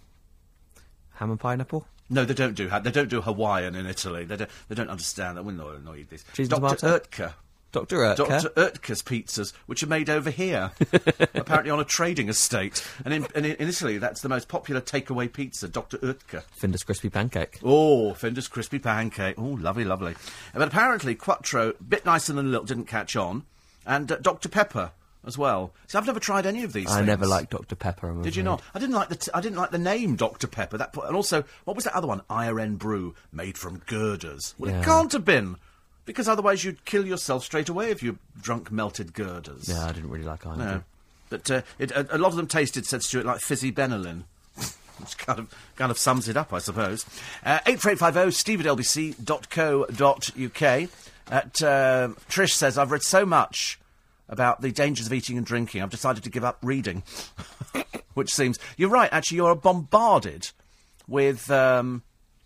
ham 1.14 1.32
and 1.32 1.40
pineapple? 1.40 1.88
No, 2.12 2.26
they 2.26 2.34
don't 2.34 2.56
do 2.56 2.70
they 2.84 2.92
don't 2.92 3.10
do 3.10 3.22
Hawaiian 3.22 3.76
in 3.76 3.86
Italy. 3.86 4.26
They 4.26 4.36
don't 4.36 4.50
they 4.68 4.76
don't 4.76 4.90
understand 4.90 5.38
that. 5.38 5.44
We'll 5.44 5.56
not 5.56 5.76
annoy 5.76 6.06
this. 6.10 6.24
Cheese 6.34 6.50
Dr. 6.50 6.88
Oetker. 6.88 7.34
Dr. 7.72 8.00
Urtka? 8.00 8.18
Dr. 8.18 8.50
Oetker's 8.50 9.02
pizzas, 9.02 9.54
which 9.66 9.82
are 9.82 9.88
made 9.88 10.10
over 10.10 10.30
here, 10.30 10.72
apparently 11.34 11.72
on 11.72 11.80
a 11.80 11.86
trading 11.86 12.28
estate. 12.28 12.86
And 13.06 13.14
in, 13.14 13.28
and 13.34 13.46
in, 13.46 13.56
in 13.56 13.70
Italy, 13.70 13.98
that's 13.98 14.20
the 14.22 14.28
most 14.28 14.50
popular 14.50 14.82
takeaway 14.82 15.32
pizza, 15.32 15.70
Dr. 15.70 15.98
Oetker. 16.00 16.44
Findus 16.60 16.86
crispy 16.86 17.10
pancake. 17.10 17.60
Oh, 17.64 18.12
Findus 18.12 18.50
crispy 18.50 18.80
pancake. 18.80 19.36
Oh, 19.38 19.44
lovely, 19.44 19.86
lovely. 19.86 20.16
But 20.54 20.68
apparently, 20.68 21.16
Quattro, 21.16 21.74
bit 21.76 22.06
nicer 22.06 22.34
than 22.34 22.52
Lilt, 22.52 22.68
didn't 22.68 22.86
catch 22.86 23.16
on. 23.16 23.44
And 23.86 24.12
uh, 24.12 24.18
Dr. 24.18 24.50
Pepper 24.50 24.92
as 25.26 25.38
well. 25.38 25.72
See, 25.88 25.98
I've 25.98 26.06
never 26.08 26.20
tried 26.20 26.46
any 26.46 26.64
of 26.64 26.74
these 26.74 26.88
I 26.90 26.96
things. 26.98 27.08
never 27.08 27.28
liked 27.28 27.52
Dr. 27.52 27.76
Pepper. 27.76 28.10
I'm 28.10 28.22
Did 28.24 28.36
you 28.36 28.42
afraid. 28.42 28.52
not? 28.52 28.62
I 28.74 28.80
didn't 28.80 28.96
like 28.96 29.10
the 29.10 29.16
t- 29.16 29.32
I 29.34 29.42
didn't 29.42 29.58
like 29.58 29.72
the 29.72 29.78
name 29.78 30.16
Dr 30.16 30.48
Pepper. 30.48 30.78
That 30.78 30.94
put, 30.94 31.06
and 31.06 31.16
also 31.16 31.44
what 31.66 31.76
was 31.76 31.86
that 31.86 31.94
other 31.96 32.08
one? 32.08 32.22
Irn-Bru, 32.30 33.14
made 33.32 33.58
from 33.58 33.80
girders. 33.86 34.56
Well, 34.58 34.72
Yeah. 34.72 34.82
it 34.82 34.86
can't 34.86 35.12
have 35.14 35.26
been 35.26 35.58
because 36.06 36.28
otherwise 36.28 36.64
you'd 36.64 36.84
kill 36.86 37.06
yourself 37.06 37.44
straight 37.44 37.70
away 37.70 37.92
if 37.92 38.02
you 38.02 38.18
drunk 38.42 38.72
melted 38.72 39.14
girders. 39.14 39.70
Yeah, 39.70 39.86
I 39.86 39.92
didn't 39.92 40.10
really 40.10 40.26
like 40.26 40.46
either. 40.48 40.58
No. 40.64 40.84
But 41.30 41.50
uh, 41.52 41.62
it, 41.80 41.92
a, 41.92 42.16
a 42.16 42.18
lot 42.18 42.30
of 42.30 42.36
them 42.36 42.48
tasted, 42.48 42.86
said 42.86 43.04
Stuart, 43.04 43.26
like 43.26 43.40
fizzy 43.42 43.72
Benylin. 43.72 44.24
Which 44.98 45.18
kind 45.18 45.40
of 45.40 45.56
kind 45.78 45.90
of 45.92 45.98
sums 45.98 46.28
it 46.28 46.36
up, 46.36 46.52
I 46.54 46.60
suppose. 46.60 47.06
Uh, 47.46 47.60
84850 47.66 48.32
steve 48.32 48.60
at 48.60 48.66
lbc.co.uk. 49.66 50.90
At, 51.32 51.62
uh, 51.62 52.10
Trish 52.30 52.52
says, 52.52 52.78
I've 52.78 52.92
read 52.92 53.04
so 53.04 53.26
much 53.26 53.80
about 54.32 54.62
the 54.62 54.72
dangers 54.72 55.06
of 55.06 55.14
eating 55.14 55.38
and 55.38 55.46
drinking, 55.46 55.84
I've 55.84 55.90
decided 55.92 56.24
to 56.24 56.30
give 56.32 56.44
up 56.44 56.58
reading. 56.64 57.04
Which 58.16 58.34
seems... 58.34 58.58
You're 58.78 58.90
right, 58.90 59.10
actually, 59.14 59.38
you're 59.38 59.56
bombarded 59.56 60.50
with... 61.08 61.52
Um, 61.52 62.02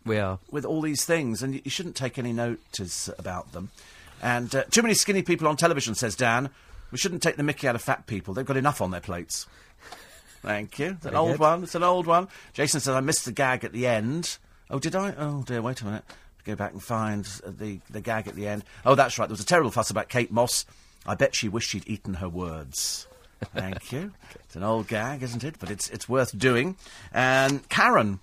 We 0.05 0.17
are. 0.19 0.39
with 0.51 0.65
all 0.65 0.81
these 0.81 1.05
things, 1.05 1.41
and 1.41 1.55
you 1.63 1.71
shouldn't 1.71 1.95
take 1.95 2.17
any 2.19 2.33
notice 2.33 3.09
about 3.17 3.51
them. 3.53 3.69
And 4.21 4.53
uh, 4.53 4.63
too 4.71 4.81
many 4.81 4.93
skinny 4.95 5.21
people 5.21 5.47
on 5.47 5.55
television, 5.57 5.95
says 5.95 6.15
Dan. 6.15 6.49
We 6.91 6.97
shouldn't 6.97 7.21
take 7.23 7.35
the 7.37 7.43
mickey 7.43 7.67
out 7.67 7.75
of 7.75 7.81
fat 7.81 8.05
people. 8.07 8.33
They've 8.33 8.45
got 8.45 8.57
enough 8.57 8.81
on 8.81 8.91
their 8.91 9.01
plates. 9.01 9.47
Thank 10.41 10.77
you. 10.79 10.91
It's 10.97 11.05
an 11.05 11.11
Very 11.11 11.15
old 11.15 11.31
good. 11.31 11.39
one. 11.39 11.63
It's 11.63 11.75
an 11.75 11.83
old 11.83 12.05
one. 12.05 12.27
Jason 12.53 12.79
says 12.79 12.95
I 12.95 12.99
missed 12.99 13.25
the 13.25 13.31
gag 13.31 13.63
at 13.63 13.71
the 13.73 13.87
end. 13.87 14.37
Oh, 14.69 14.77
did 14.79 14.95
I? 14.95 15.13
Oh 15.17 15.43
dear. 15.43 15.61
Wait 15.61 15.81
a 15.81 15.85
minute. 15.85 16.03
Go 16.45 16.55
back 16.55 16.73
and 16.73 16.83
find 16.83 17.27
uh, 17.45 17.51
the 17.57 17.79
the 17.89 18.01
gag 18.01 18.27
at 18.27 18.35
the 18.35 18.47
end. 18.47 18.63
Oh, 18.85 18.93
that's 18.93 19.17
right. 19.17 19.27
There 19.27 19.33
was 19.33 19.41
a 19.41 19.45
terrible 19.45 19.71
fuss 19.71 19.89
about 19.89 20.09
Kate 20.09 20.31
Moss. 20.31 20.65
I 21.05 21.15
bet 21.15 21.35
she 21.35 21.49
wished 21.49 21.69
she'd 21.69 21.87
eaten 21.87 22.15
her 22.15 22.29
words. 22.29 23.07
Thank 23.53 23.91
you. 23.91 24.13
It's 24.45 24.55
an 24.55 24.63
old 24.63 24.87
gag, 24.87 25.21
isn't 25.21 25.43
it? 25.43 25.55
But 25.59 25.69
it's 25.69 25.89
it's 25.89 26.09
worth 26.09 26.37
doing. 26.37 26.77
And 27.13 27.67
Karen 27.69 28.19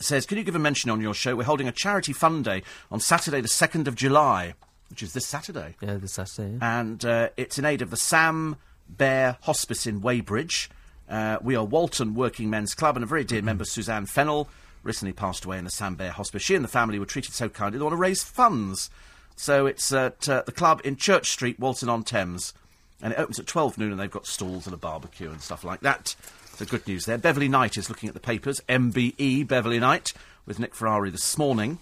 says, 0.00 0.26
"Can 0.26 0.38
you 0.38 0.44
give 0.44 0.56
a 0.56 0.58
mention 0.58 0.90
on 0.90 1.00
your 1.00 1.14
show? 1.14 1.36
We're 1.36 1.44
holding 1.44 1.68
a 1.68 1.72
charity 1.72 2.12
fun 2.12 2.42
day 2.42 2.62
on 2.90 3.00
Saturday, 3.00 3.40
the 3.40 3.48
second 3.48 3.88
of 3.88 3.94
July, 3.94 4.54
which 4.90 5.02
is 5.02 5.12
this 5.12 5.26
Saturday." 5.26 5.76
Yeah, 5.80 5.94
this 5.96 6.12
Saturday. 6.14 6.58
yeah. 6.60 6.80
and 6.80 7.04
uh, 7.04 7.28
it's 7.36 7.58
in 7.58 7.64
aid 7.64 7.80
of 7.80 7.90
the 7.90 7.96
Sam 7.96 8.56
Beare 8.88 9.38
Hospice 9.42 9.86
in 9.86 10.00
Weybridge. 10.00 10.68
Uh, 11.08 11.38
we 11.40 11.56
are 11.56 11.64
Walton 11.64 12.14
Working 12.14 12.50
Men's 12.50 12.74
Club, 12.74 12.96
and 12.96 13.02
a 13.04 13.06
very 13.06 13.24
dear 13.24 13.40
member, 13.40 13.64
Suzanne 13.64 14.04
Fennell, 14.04 14.48
recently 14.82 15.12
passed 15.12 15.44
away 15.44 15.56
in 15.58 15.64
the 15.64 15.70
Sam 15.70 15.94
Beare 15.94 16.10
Hospice. 16.10 16.42
She 16.42 16.54
and 16.54 16.64
the 16.64 16.68
family 16.68 16.98
were 16.98 17.06
treated 17.06 17.32
so 17.32 17.48
kindly 17.48 17.78
they 17.78 17.84
want 17.84 17.94
to 17.94 17.96
raise 17.96 18.22
funds. 18.22 18.90
So 19.38 19.66
it's 19.66 19.92
at 19.92 20.28
uh, 20.28 20.42
the 20.46 20.52
club 20.52 20.80
in 20.82 20.96
Church 20.96 21.30
Street, 21.30 21.60
Walton 21.60 21.88
on 21.88 22.02
Thames, 22.02 22.54
and 23.00 23.12
it 23.12 23.18
opens 23.20 23.38
at 23.38 23.46
12 23.46 23.78
noon, 23.78 23.92
and 23.92 24.00
they've 24.00 24.10
got 24.10 24.26
stalls 24.26 24.66
and 24.66 24.74
a 24.74 24.76
barbecue 24.76 25.30
and 25.30 25.40
stuff 25.40 25.62
like 25.62 25.78
that. 25.82 26.16
So 26.56 26.64
good 26.64 26.84
news 26.88 27.04
there. 27.04 27.18
Beverley 27.18 27.46
Knight 27.46 27.76
is 27.76 27.88
looking 27.88 28.08
at 28.08 28.14
the 28.14 28.20
papers, 28.20 28.60
MBE 28.68 29.46
Beverley 29.46 29.78
Knight, 29.78 30.12
with 30.44 30.58
Nick 30.58 30.74
Ferrari 30.74 31.10
this 31.10 31.38
morning. 31.38 31.78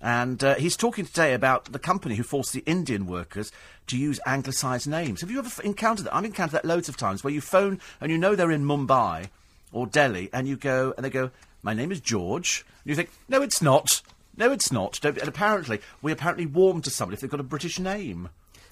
And 0.00 0.42
uh, 0.44 0.54
he's 0.54 0.76
talking 0.76 1.04
today 1.04 1.34
about 1.34 1.72
the 1.72 1.80
company 1.80 2.14
who 2.14 2.22
forced 2.22 2.52
the 2.52 2.62
Indian 2.64 3.08
workers 3.08 3.50
to 3.88 3.98
use 3.98 4.20
anglicised 4.24 4.86
names. 4.86 5.20
Have 5.20 5.32
you 5.32 5.40
ever 5.40 5.48
f- 5.48 5.58
encountered 5.64 6.06
that? 6.06 6.14
I've 6.14 6.24
encountered 6.24 6.52
that 6.52 6.64
loads 6.64 6.88
of 6.88 6.96
times 6.96 7.24
where 7.24 7.32
you 7.32 7.40
phone 7.40 7.80
and 8.00 8.12
you 8.12 8.18
know 8.18 8.36
they're 8.36 8.52
in 8.52 8.64
Mumbai 8.64 9.30
or 9.72 9.88
Delhi 9.88 10.30
and 10.32 10.46
you 10.46 10.56
go 10.56 10.94
and 10.96 11.04
they 11.04 11.10
go, 11.10 11.32
My 11.64 11.74
name 11.74 11.90
is 11.90 12.00
George. 12.00 12.64
And 12.84 12.90
you 12.90 12.94
think, 12.94 13.10
No, 13.28 13.42
it's 13.42 13.60
not. 13.60 14.00
No, 14.40 14.50
it's 14.50 14.72
not. 14.72 14.98
Don't, 15.00 15.18
and 15.18 15.28
apparently, 15.28 15.80
we 16.02 16.10
apparently 16.10 16.46
warm 16.46 16.80
to 16.82 16.90
somebody 16.90 17.14
if 17.14 17.20
they've 17.20 17.30
got 17.30 17.38
a 17.40 17.44
British 17.44 17.78
name 17.78 18.30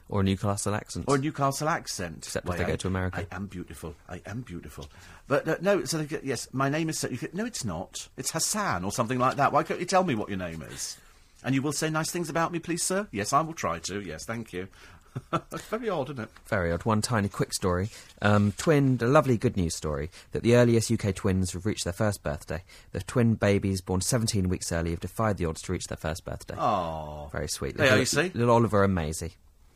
Or 0.09 0.23
a 0.23 0.25
Newcastle 0.25 0.75
accent. 0.75 1.05
or 1.07 1.17
a 1.17 1.19
Newcastle 1.19 1.69
accent. 1.69 2.25
Except 2.27 2.47
if 2.47 2.49
Well, 2.49 2.59
they 2.59 2.65
I- 2.65 2.69
go 2.69 2.77
to 2.77 2.89
America. 2.89 3.27
I 3.31 3.37
am 3.37 3.47
beautiful. 3.47 3.95
I 4.09 4.23
am 4.27 4.41
beautiful. 4.41 4.87
But 5.29 5.47
uh, 5.47 5.57
no, 5.61 5.85
so 5.85 5.99
they 5.99 6.07
go, 6.07 6.19
yes, 6.25 6.49
my 6.53 6.69
name 6.71 6.89
is. 6.89 6.99
So 6.99 7.09
you 7.09 7.19
go, 7.19 7.29
no, 7.35 7.45
it's 7.45 7.65
not. 7.65 8.09
It's 8.17 8.31
Hassan 8.33 8.83
or 8.83 8.91
something 8.91 9.19
like 9.19 9.37
that. 9.37 9.53
Why 9.53 9.63
can't 9.63 9.79
you 9.79 9.87
tell 9.87 10.05
me 10.05 10.15
what 10.15 10.31
your 10.31 10.39
name 10.39 10.63
is? 10.63 10.97
And 11.45 11.55
you 11.55 11.63
will 11.63 11.73
say 11.73 11.89
nice 11.91 12.11
things 12.11 12.29
about 12.31 12.51
me, 12.51 12.59
please, 12.59 12.83
sir. 12.83 13.07
Yes, 13.13 13.33
I 13.33 13.43
will 13.43 13.53
try 13.55 13.79
to. 13.81 14.01
Yes, 14.01 14.25
thank 14.25 14.53
you. 14.53 14.67
That's 15.31 15.65
very 15.65 15.89
odd, 15.89 16.11
isn't 16.11 16.21
it? 16.25 16.29
Very 16.47 16.73
odd. 16.73 16.85
One 16.85 17.03
tiny 17.03 17.29
quick 17.29 17.53
story. 17.53 17.91
Um, 18.23 18.53
twin, 18.57 18.99
a 19.01 19.07
lovely 19.07 19.37
good 19.37 19.57
news 19.57 19.75
story 19.75 20.11
that 20.33 20.43
the 20.43 20.55
earliest 20.57 20.91
UK 20.91 21.15
twins 21.15 21.53
have 21.53 21.67
reached 21.67 21.85
their 21.85 21.93
first 21.93 22.23
birthday. 22.23 22.63
The 22.93 23.01
twin 23.01 23.35
babies, 23.35 23.81
born 23.81 24.01
17 24.01 24.49
weeks 24.49 24.71
early, 24.73 24.91
have 24.91 25.01
defied 25.01 25.37
the 25.37 25.45
odds 25.47 25.63
to 25.63 25.73
reach 25.73 25.87
their 25.89 25.97
first 25.97 26.25
birthday. 26.25 26.55
Oh, 26.59 27.29
Very 27.33 27.49
sweet. 27.49 27.77
There 27.77 27.87
little, 27.87 27.99
you 28.01 28.05
see. 28.07 28.31
Little 28.35 28.55
Oliver 28.55 28.85
and 28.85 28.95
Maisie. 28.95 29.33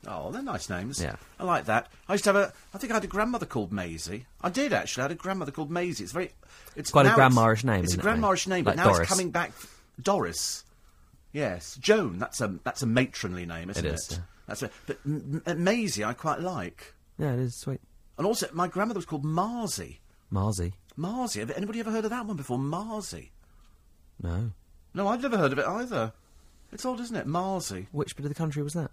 oh, 0.06 0.30
they're 0.32 0.42
nice 0.42 0.68
names. 0.70 1.00
Yeah. 1.02 1.16
I 1.38 1.44
like 1.44 1.64
that. 1.66 1.88
I 2.08 2.14
used 2.14 2.24
to 2.24 2.32
have 2.32 2.36
a. 2.42 2.52
I 2.74 2.78
think 2.78 2.90
I 2.90 2.94
had 2.94 3.04
a 3.04 3.08
grandmother 3.08 3.46
called 3.46 3.72
Maisie. 3.72 4.26
I 4.40 4.48
did 4.50 4.72
actually. 4.72 5.02
I 5.02 5.04
had 5.04 5.12
a 5.12 5.16
grandmother 5.16 5.52
called 5.52 5.70
Maisie. 5.70 6.04
It's 6.04 6.12
very. 6.12 6.30
It's 6.76 6.90
Quite 6.90 7.06
a 7.06 7.10
now 7.10 7.14
grandma-ish 7.16 7.64
name, 7.64 7.84
It's 7.84 7.92
isn't 7.92 8.00
a 8.00 8.02
it, 8.02 8.04
grandma-ish 8.04 8.46
really? 8.46 8.58
name, 8.58 8.64
but 8.64 8.76
now 8.76 8.84
Doris. 8.84 9.00
it's 9.00 9.08
coming 9.10 9.30
back. 9.30 9.52
Doris. 10.00 10.64
Yes, 11.32 11.76
Joan. 11.80 12.18
That's 12.18 12.40
a 12.40 12.48
that's 12.64 12.82
a 12.82 12.86
matronly 12.86 13.46
name, 13.46 13.70
isn't 13.70 13.84
it? 13.84 13.88
it? 13.88 13.94
is, 13.94 14.08
yeah. 14.12 14.18
That's 14.52 14.62
a, 14.64 14.70
but 14.86 14.98
M- 15.06 15.42
M- 15.46 15.64
Maisie, 15.64 16.04
I 16.04 16.12
quite 16.12 16.40
like. 16.40 16.92
Yeah, 17.18 17.32
it 17.32 17.38
is 17.38 17.54
sweet. 17.54 17.80
And 18.18 18.26
also, 18.26 18.48
my 18.52 18.68
grandmother 18.68 18.98
was 18.98 19.06
called 19.06 19.24
Marzi. 19.24 20.00
Marzi. 20.30 20.74
Marzi. 20.98 21.40
Have 21.40 21.52
anybody 21.52 21.80
ever 21.80 21.90
heard 21.90 22.04
of 22.04 22.10
that 22.10 22.26
one 22.26 22.36
before? 22.36 22.58
Marzi. 22.58 23.30
No. 24.22 24.50
No, 24.92 25.08
I've 25.08 25.22
never 25.22 25.38
heard 25.38 25.52
of 25.52 25.58
it 25.58 25.66
either. 25.66 26.12
It's 26.70 26.84
old, 26.84 27.00
isn't 27.00 27.16
it? 27.16 27.26
Marzi. 27.26 27.86
Which 27.92 28.14
bit 28.14 28.26
of 28.26 28.28
the 28.28 28.34
country 28.34 28.62
was 28.62 28.74
that? 28.74 28.90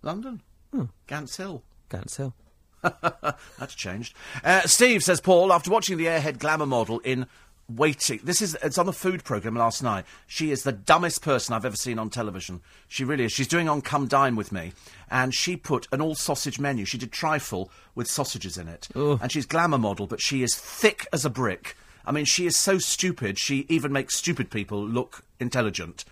London. 0.00 0.40
Oh. 0.72 0.88
Gants 1.06 1.36
Hill. 1.36 1.62
Gants 1.90 2.16
Hill. 2.16 2.34
That's 2.82 3.74
changed. 3.74 4.14
Uh, 4.42 4.62
Steve 4.62 5.02
says, 5.02 5.20
Paul, 5.20 5.52
after 5.52 5.70
watching 5.70 5.98
the 5.98 6.06
Airhead 6.06 6.38
glamour 6.38 6.64
model 6.64 7.00
in 7.00 7.26
Waiting, 7.70 8.20
this 8.24 8.40
is 8.40 8.56
it's 8.62 8.78
on 8.78 8.86
the 8.86 8.94
food 8.94 9.24
program 9.24 9.54
last 9.54 9.82
night. 9.82 10.06
She 10.26 10.50
is 10.50 10.62
the 10.62 10.72
dumbest 10.72 11.20
person 11.20 11.54
I've 11.54 11.66
ever 11.66 11.76
seen 11.76 11.98
on 11.98 12.08
television. 12.08 12.62
She 12.88 13.04
really 13.04 13.24
is. 13.24 13.32
She's 13.32 13.46
doing 13.46 13.68
on 13.68 13.82
Come 13.82 14.06
Dine 14.06 14.36
with 14.36 14.52
Me, 14.52 14.72
and 15.10 15.34
she 15.34 15.54
put 15.54 15.86
an 15.92 16.00
all 16.00 16.14
sausage 16.14 16.58
menu. 16.58 16.86
She 16.86 16.96
did 16.96 17.12
trifle 17.12 17.70
with 17.94 18.08
sausages 18.08 18.56
in 18.56 18.68
it, 18.68 18.88
and 18.94 19.30
she's 19.30 19.44
glamour 19.44 19.76
model, 19.76 20.06
but 20.06 20.22
she 20.22 20.42
is 20.42 20.54
thick 20.54 21.06
as 21.12 21.26
a 21.26 21.30
brick. 21.30 21.76
I 22.06 22.10
mean, 22.12 22.24
she 22.24 22.46
is 22.46 22.56
so 22.56 22.78
stupid. 22.78 23.38
She 23.38 23.66
even 23.68 23.92
makes 23.92 24.16
stupid 24.16 24.50
people 24.50 24.82
look 24.82 25.22
intelligent. 25.38 26.06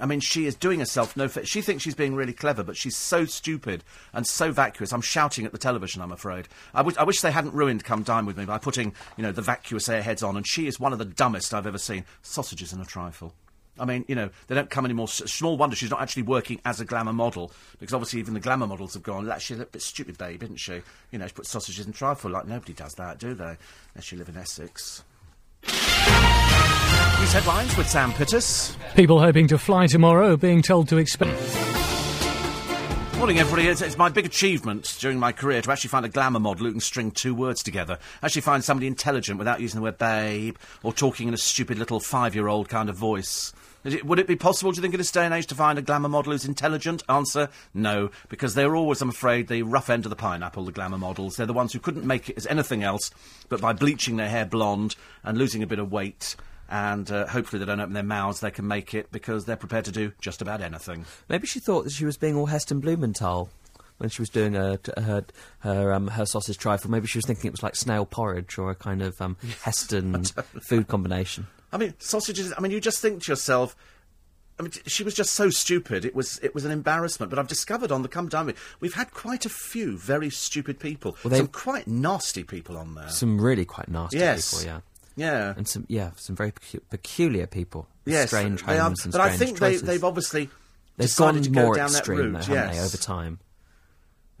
I 0.00 0.06
mean, 0.06 0.20
she 0.20 0.46
is 0.46 0.54
doing 0.54 0.78
herself 0.78 1.16
no 1.16 1.28
fa- 1.28 1.44
She 1.46 1.60
thinks 1.60 1.82
she's 1.82 1.94
being 1.94 2.14
really 2.14 2.32
clever, 2.32 2.62
but 2.62 2.76
she's 2.76 2.96
so 2.96 3.24
stupid 3.24 3.82
and 4.12 4.26
so 4.26 4.52
vacuous. 4.52 4.92
I'm 4.92 5.00
shouting 5.00 5.44
at 5.44 5.52
the 5.52 5.58
television, 5.58 6.02
I'm 6.02 6.12
afraid. 6.12 6.48
I 6.74 6.82
wish- 6.82 7.20
they 7.20 7.32
hadn't 7.32 7.52
ruined 7.54 7.84
Come 7.84 8.02
Dine 8.04 8.26
With 8.26 8.36
Me 8.36 8.44
by 8.44 8.58
putting, 8.58 8.94
you 9.16 9.22
know, 9.22 9.32
the 9.32 9.42
vacuous 9.42 9.88
airheads 9.88 10.26
on, 10.26 10.36
and 10.36 10.46
she 10.46 10.66
is 10.66 10.78
one 10.78 10.92
of 10.92 10.98
the 10.98 11.04
dumbest 11.04 11.52
I've 11.52 11.66
ever 11.66 11.78
seen. 11.78 12.04
Sausages 12.22 12.72
and 12.72 12.80
a 12.80 12.84
trifle. 12.84 13.34
I 13.80 13.84
mean, 13.84 14.04
you 14.08 14.14
know, 14.14 14.30
they 14.48 14.54
don't 14.54 14.70
come 14.70 14.84
anymore. 14.84 15.06
Small 15.08 15.56
wonder 15.56 15.76
she's 15.76 15.90
not 15.90 16.00
actually 16.00 16.22
working 16.22 16.60
as 16.64 16.80
a 16.80 16.84
glamour 16.84 17.12
model, 17.12 17.52
because 17.78 17.94
obviously 17.94 18.18
even 18.20 18.34
the 18.34 18.40
glamour 18.40 18.66
models 18.66 18.94
have 18.94 19.02
gone, 19.02 19.32
she's 19.38 19.60
a 19.60 19.64
bit 19.66 19.82
stupid, 19.82 20.18
babe, 20.18 20.42
isn't 20.42 20.56
she? 20.56 20.80
You 21.12 21.18
know, 21.18 21.26
she 21.26 21.32
put 21.32 21.46
sausages 21.46 21.86
and 21.86 21.94
trifle. 21.94 22.30
Like, 22.30 22.46
nobody 22.46 22.72
does 22.72 22.94
that, 22.94 23.18
do 23.18 23.34
they? 23.34 23.56
Unless 23.94 24.12
you 24.12 24.18
live 24.18 24.28
in 24.28 24.36
Essex. 24.36 25.02
These 27.20 27.32
headlines 27.32 27.76
with 27.76 27.88
Sam 27.88 28.12
Pittis. 28.12 28.76
People 28.94 29.20
hoping 29.20 29.48
to 29.48 29.58
fly 29.58 29.86
tomorrow 29.86 30.32
are 30.32 30.36
being 30.36 30.62
told 30.62 30.88
to 30.88 30.98
expect. 30.98 31.38
Morning, 33.16 33.38
everybody. 33.38 33.66
It's, 33.66 33.82
it's 33.82 33.98
my 33.98 34.08
big 34.08 34.24
achievement 34.24 34.96
during 35.00 35.18
my 35.18 35.32
career 35.32 35.60
to 35.60 35.70
actually 35.72 35.88
find 35.88 36.06
a 36.06 36.08
glamour 36.08 36.38
model 36.38 36.66
who 36.66 36.72
can 36.72 36.80
string 36.80 37.10
two 37.10 37.34
words 37.34 37.62
together. 37.64 37.98
Actually 38.22 38.42
find 38.42 38.62
somebody 38.62 38.86
intelligent 38.86 39.38
without 39.38 39.60
using 39.60 39.80
the 39.80 39.82
word 39.82 39.98
babe 39.98 40.56
or 40.84 40.92
talking 40.92 41.26
in 41.26 41.34
a 41.34 41.38
stupid 41.38 41.76
little 41.78 41.98
five-year-old 41.98 42.68
kind 42.68 42.88
of 42.88 42.96
voice. 42.96 43.52
It- 43.84 44.06
would 44.06 44.20
it 44.20 44.28
be 44.28 44.36
possible, 44.36 44.70
do 44.70 44.76
you 44.76 44.82
think, 44.82 44.94
in 44.94 44.98
this 44.98 45.10
day 45.10 45.24
and 45.24 45.34
age 45.34 45.48
to 45.48 45.56
find 45.56 45.78
a 45.78 45.82
glamour 45.82 46.08
model 46.08 46.32
who's 46.32 46.44
intelligent? 46.44 47.02
Answer, 47.08 47.48
no, 47.74 48.10
because 48.28 48.54
they're 48.54 48.76
always, 48.76 49.02
I'm 49.02 49.08
afraid, 49.08 49.48
the 49.48 49.62
rough 49.64 49.90
end 49.90 50.06
of 50.06 50.10
the 50.10 50.16
pineapple, 50.16 50.64
the 50.64 50.72
glamour 50.72 50.98
models. 50.98 51.34
They're 51.36 51.46
the 51.46 51.52
ones 51.52 51.72
who 51.72 51.80
couldn't 51.80 52.06
make 52.06 52.30
it 52.30 52.36
as 52.36 52.46
anything 52.46 52.84
else 52.84 53.10
but 53.48 53.60
by 53.60 53.72
bleaching 53.72 54.16
their 54.16 54.28
hair 54.30 54.46
blonde 54.46 54.94
and 55.24 55.36
losing 55.36 55.64
a 55.64 55.66
bit 55.66 55.80
of 55.80 55.90
weight. 55.90 56.36
And 56.68 57.10
uh, 57.10 57.26
hopefully 57.26 57.60
they 57.60 57.66
don't 57.66 57.80
open 57.80 57.94
their 57.94 58.02
mouths, 58.02 58.40
they 58.40 58.50
can 58.50 58.66
make 58.68 58.92
it 58.92 59.10
because 59.10 59.46
they're 59.46 59.56
prepared 59.56 59.86
to 59.86 59.92
do 59.92 60.12
just 60.20 60.42
about 60.42 60.60
anything. 60.60 61.06
Maybe 61.28 61.46
she 61.46 61.60
thought 61.60 61.84
that 61.84 61.92
she 61.92 62.04
was 62.04 62.18
being 62.18 62.36
all 62.36 62.46
Heston 62.46 62.80
Blumenthal 62.80 63.48
when 63.98 64.10
she 64.10 64.22
was 64.22 64.28
doing 64.28 64.54
her 64.54 64.78
her 64.96 65.24
her, 65.60 65.92
um, 65.92 66.08
her 66.08 66.26
sausage 66.26 66.58
trifle. 66.58 66.90
Maybe 66.90 67.06
she 67.06 67.18
was 67.18 67.26
thinking 67.26 67.48
it 67.48 67.52
was 67.52 67.62
like 67.62 67.76
snail 67.76 68.06
porridge 68.06 68.58
or 68.58 68.70
a 68.70 68.74
kind 68.74 69.02
of 69.02 69.20
um, 69.20 69.36
Heston 69.62 70.24
food 70.60 70.88
combination. 70.88 71.46
I 71.72 71.76
mean, 71.76 71.94
sausages. 71.98 72.52
I 72.56 72.60
mean, 72.60 72.72
you 72.72 72.80
just 72.80 73.00
think 73.00 73.22
to 73.24 73.32
yourself. 73.32 73.76
I 74.60 74.64
mean, 74.64 74.72
she 74.86 75.04
was 75.04 75.14
just 75.14 75.34
so 75.34 75.50
stupid. 75.50 76.04
It 76.04 76.16
was 76.16 76.38
it 76.42 76.54
was 76.54 76.64
an 76.64 76.72
embarrassment. 76.72 77.30
But 77.30 77.38
I've 77.38 77.48
discovered 77.48 77.92
on 77.92 78.02
the 78.02 78.08
come 78.08 78.28
down, 78.28 78.52
we've 78.80 78.94
had 78.94 79.12
quite 79.12 79.46
a 79.46 79.48
few 79.48 79.96
very 79.96 80.30
stupid 80.30 80.80
people. 80.80 81.16
Well, 81.22 81.30
they- 81.30 81.38
Some 81.38 81.48
quite 81.48 81.86
nasty 81.86 82.42
people 82.42 82.76
on 82.76 82.94
there. 82.94 83.08
Some 83.08 83.40
really 83.40 83.64
quite 83.64 83.88
nasty 83.88 84.18
yes. 84.18 84.50
people, 84.52 84.66
yeah. 84.66 84.80
Yeah. 85.18 85.54
And 85.56 85.66
some 85.66 85.84
yeah, 85.88 86.10
some 86.16 86.36
very 86.36 86.52
pecu- 86.52 86.80
peculiar 86.88 87.46
people. 87.46 87.88
yes. 88.06 88.28
strange 88.28 88.64
they 88.64 88.78
are, 88.78 88.82
homes 88.84 89.04
and 89.04 89.12
but 89.12 89.20
I 89.20 89.36
think 89.36 89.58
they, 89.58 89.76
they've 89.76 90.04
obviously 90.04 90.48
They've 90.96 91.08
decided 91.08 91.34
gone 91.34 91.42
to 91.42 91.50
go 91.50 91.62
more 91.62 91.74
down 91.74 91.86
extreme, 91.88 92.16
that 92.16 92.22
though, 92.22 92.24
route. 92.24 92.44
haven't 92.44 92.74
yes. 92.74 92.76
they, 92.78 92.84
over 92.84 92.96
time? 92.96 93.38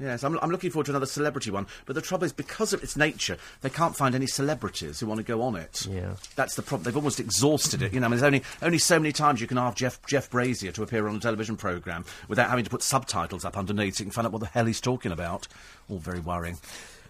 Yes, 0.00 0.22
I'm, 0.22 0.38
I'm 0.40 0.50
looking 0.50 0.70
forward 0.70 0.84
to 0.86 0.92
another 0.92 1.06
celebrity 1.06 1.50
one. 1.50 1.66
But 1.84 1.94
the 1.96 2.00
trouble 2.00 2.24
is, 2.24 2.32
because 2.32 2.72
of 2.72 2.84
its 2.84 2.96
nature, 2.96 3.36
they 3.62 3.70
can't 3.70 3.96
find 3.96 4.14
any 4.14 4.28
celebrities 4.28 5.00
who 5.00 5.06
want 5.06 5.18
to 5.18 5.24
go 5.24 5.42
on 5.42 5.56
it. 5.56 5.86
Yeah. 5.90 6.14
That's 6.36 6.54
the 6.54 6.62
problem. 6.62 6.84
They've 6.84 6.96
almost 6.96 7.18
exhausted 7.18 7.82
it. 7.82 7.92
You 7.92 7.98
know, 7.98 8.06
I 8.06 8.10
mean, 8.10 8.20
there's 8.20 8.26
only, 8.26 8.42
only 8.62 8.78
so 8.78 9.00
many 9.00 9.12
times 9.12 9.40
you 9.40 9.48
can 9.48 9.58
ask 9.58 9.76
Jeff, 9.76 10.04
Jeff 10.06 10.30
Brazier 10.30 10.70
to 10.70 10.84
appear 10.84 11.08
on 11.08 11.16
a 11.16 11.20
television 11.20 11.56
programme 11.56 12.04
without 12.28 12.48
having 12.48 12.64
to 12.64 12.70
put 12.70 12.84
subtitles 12.84 13.44
up 13.44 13.58
underneath 13.58 13.96
so 13.96 14.02
you 14.02 14.04
can 14.06 14.12
find 14.12 14.26
out 14.26 14.32
what 14.32 14.40
the 14.40 14.46
hell 14.46 14.66
he's 14.66 14.80
talking 14.80 15.10
about. 15.10 15.48
All 15.90 15.98
very 15.98 16.20
worrying. 16.20 16.58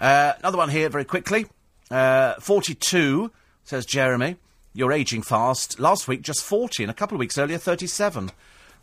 Uh, 0.01 0.32
another 0.39 0.57
one 0.57 0.70
here, 0.70 0.89
very 0.89 1.05
quickly. 1.05 1.45
Uh, 1.90 2.35
42, 2.40 3.31
says 3.69 3.85
Jeremy. 3.85 4.36
You're 4.73 4.93
ageing 4.93 5.23
fast. 5.23 5.78
Last 5.78 6.09
week, 6.09 6.23
just 6.23 6.43
40, 6.43 6.85
and 6.85 6.90
a 6.90 6.95
couple 6.95 7.16
of 7.16 7.19
weeks 7.19 7.36
earlier, 7.36 7.59
37. 7.59 8.31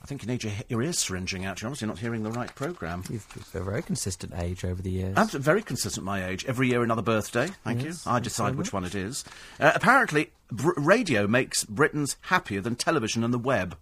I 0.01 0.05
think 0.05 0.21
you 0.21 0.27
need 0.27 0.43
your, 0.43 0.53
your 0.69 0.83
ears 0.83 0.99
syringing 0.99 1.43
out. 1.45 1.59
You're 1.61 1.69
obviously 1.69 1.87
not 1.87 1.97
hearing 1.97 2.21
the 2.21 2.31
right 2.31 2.53
programme. 2.53 3.03
You've 3.09 3.25
a 3.55 3.61
very 3.61 3.81
consistent 3.81 4.33
age 4.37 4.63
over 4.63 4.81
the 4.83 4.91
years. 4.91 5.17
I'm 5.17 5.27
very 5.27 5.63
consistent 5.63 6.05
my 6.05 6.23
age. 6.23 6.45
Every 6.45 6.67
year 6.67 6.83
another 6.83 7.01
birthday. 7.01 7.47
Thank 7.63 7.83
Yes, 7.83 8.05
you. 8.05 8.11
I 8.11 8.19
decide 8.19 8.55
which 8.55 8.71
one 8.71 8.83
it 8.85 8.93
is. 8.93 9.23
Uh, 9.59 9.71
apparently, 9.73 10.31
br- 10.51 10.73
radio 10.77 11.25
makes 11.25 11.63
Britons 11.63 12.17
happier 12.21 12.61
than 12.61 12.75
television 12.75 13.23
and 13.23 13.33
the 13.33 13.39
web. 13.39 13.75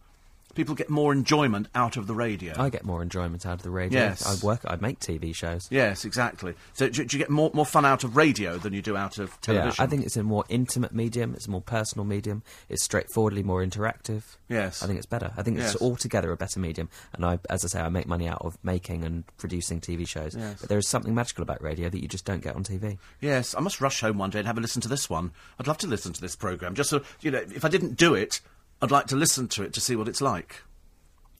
People 0.55 0.75
get 0.75 0.89
more 0.89 1.11
enjoyment 1.13 1.67
out 1.75 1.97
of 1.97 2.07
the 2.07 2.15
radio. 2.15 2.53
I 2.57 2.69
get 2.69 2.83
more 2.85 3.01
enjoyment 3.01 3.45
out 3.45 3.53
of 3.55 3.63
the 3.63 3.69
radio. 3.69 3.99
Yes. 3.99 4.25
I 4.25 4.45
work. 4.45 4.61
I 4.65 4.75
make 4.77 4.99
TV 4.99 5.33
shows. 5.35 5.67
yes, 5.71 6.05
exactly. 6.05 6.53
So 6.73 6.89
do, 6.89 7.03
do 7.05 7.17
you 7.17 7.23
get 7.23 7.29
more, 7.29 7.51
more 7.53 7.65
fun 7.65 7.85
out 7.85 8.03
of 8.03 8.15
radio 8.15 8.57
than 8.57 8.73
you 8.73 8.81
do 8.81 8.95
out 8.97 9.17
of 9.17 9.39
television? 9.41 9.75
Yeah, 9.77 9.83
I 9.83 9.87
think 9.87 10.05
it's 10.05 10.17
a 10.17 10.23
more 10.23 10.45
intimate 10.49 10.93
medium. 10.93 11.33
It's 11.33 11.47
a 11.47 11.51
more 11.51 11.61
personal 11.61 12.05
medium. 12.05 12.43
It's 12.69 12.83
straightforwardly 12.83 13.43
more 13.43 13.63
interactive. 13.65 14.23
Yes. 14.49 14.83
I 14.83 14.87
think 14.87 14.97
it's 14.97 15.05
better. 15.07 15.31
I 15.37 15.43
think 15.43 15.57
Yes. 15.57 15.73
it's 15.73 15.81
altogether 15.81 16.31
a 16.31 16.37
better 16.37 16.59
medium. 16.59 16.89
And 17.13 17.25
I, 17.25 17.39
as 17.49 17.63
I 17.65 17.67
say, 17.67 17.79
I 17.81 17.89
make 17.89 18.07
money 18.07 18.27
out 18.27 18.41
of 18.41 18.57
making 18.63 19.03
and 19.03 19.23
producing 19.37 19.79
TV 19.81 20.07
shows. 20.07 20.35
Yes. 20.35 20.59
But 20.59 20.69
there 20.69 20.77
is 20.77 20.87
something 20.87 21.13
magical 21.15 21.41
about 21.43 21.61
radio 21.61 21.89
that 21.89 22.01
you 22.01 22.07
just 22.07 22.25
don't 22.25 22.41
get 22.43 22.55
on 22.55 22.63
TV. 22.63 22.97
Yes, 23.21 23.55
I 23.55 23.59
must 23.61 23.81
rush 23.81 24.01
home 24.01 24.17
one 24.17 24.29
day 24.29 24.39
and 24.39 24.47
have 24.47 24.57
a 24.57 24.61
listen 24.61 24.81
to 24.81 24.87
this 24.89 25.09
one. 25.09 25.31
I'd 25.59 25.67
love 25.67 25.77
to 25.79 25.87
listen 25.87 26.13
to 26.13 26.21
this 26.21 26.35
programme. 26.35 26.75
Just 26.75 26.89
so, 26.89 27.01
you 27.21 27.31
know, 27.31 27.39
if 27.39 27.65
I 27.65 27.69
didn't 27.69 27.97
do 27.97 28.13
it, 28.13 28.41
I'd 28.83 28.91
like 28.91 29.07
to 29.07 29.15
listen 29.15 29.47
to 29.49 29.63
it 29.63 29.73
to 29.73 29.81
see 29.81 29.95
what 29.95 30.07
it's 30.07 30.21
like. 30.21 30.61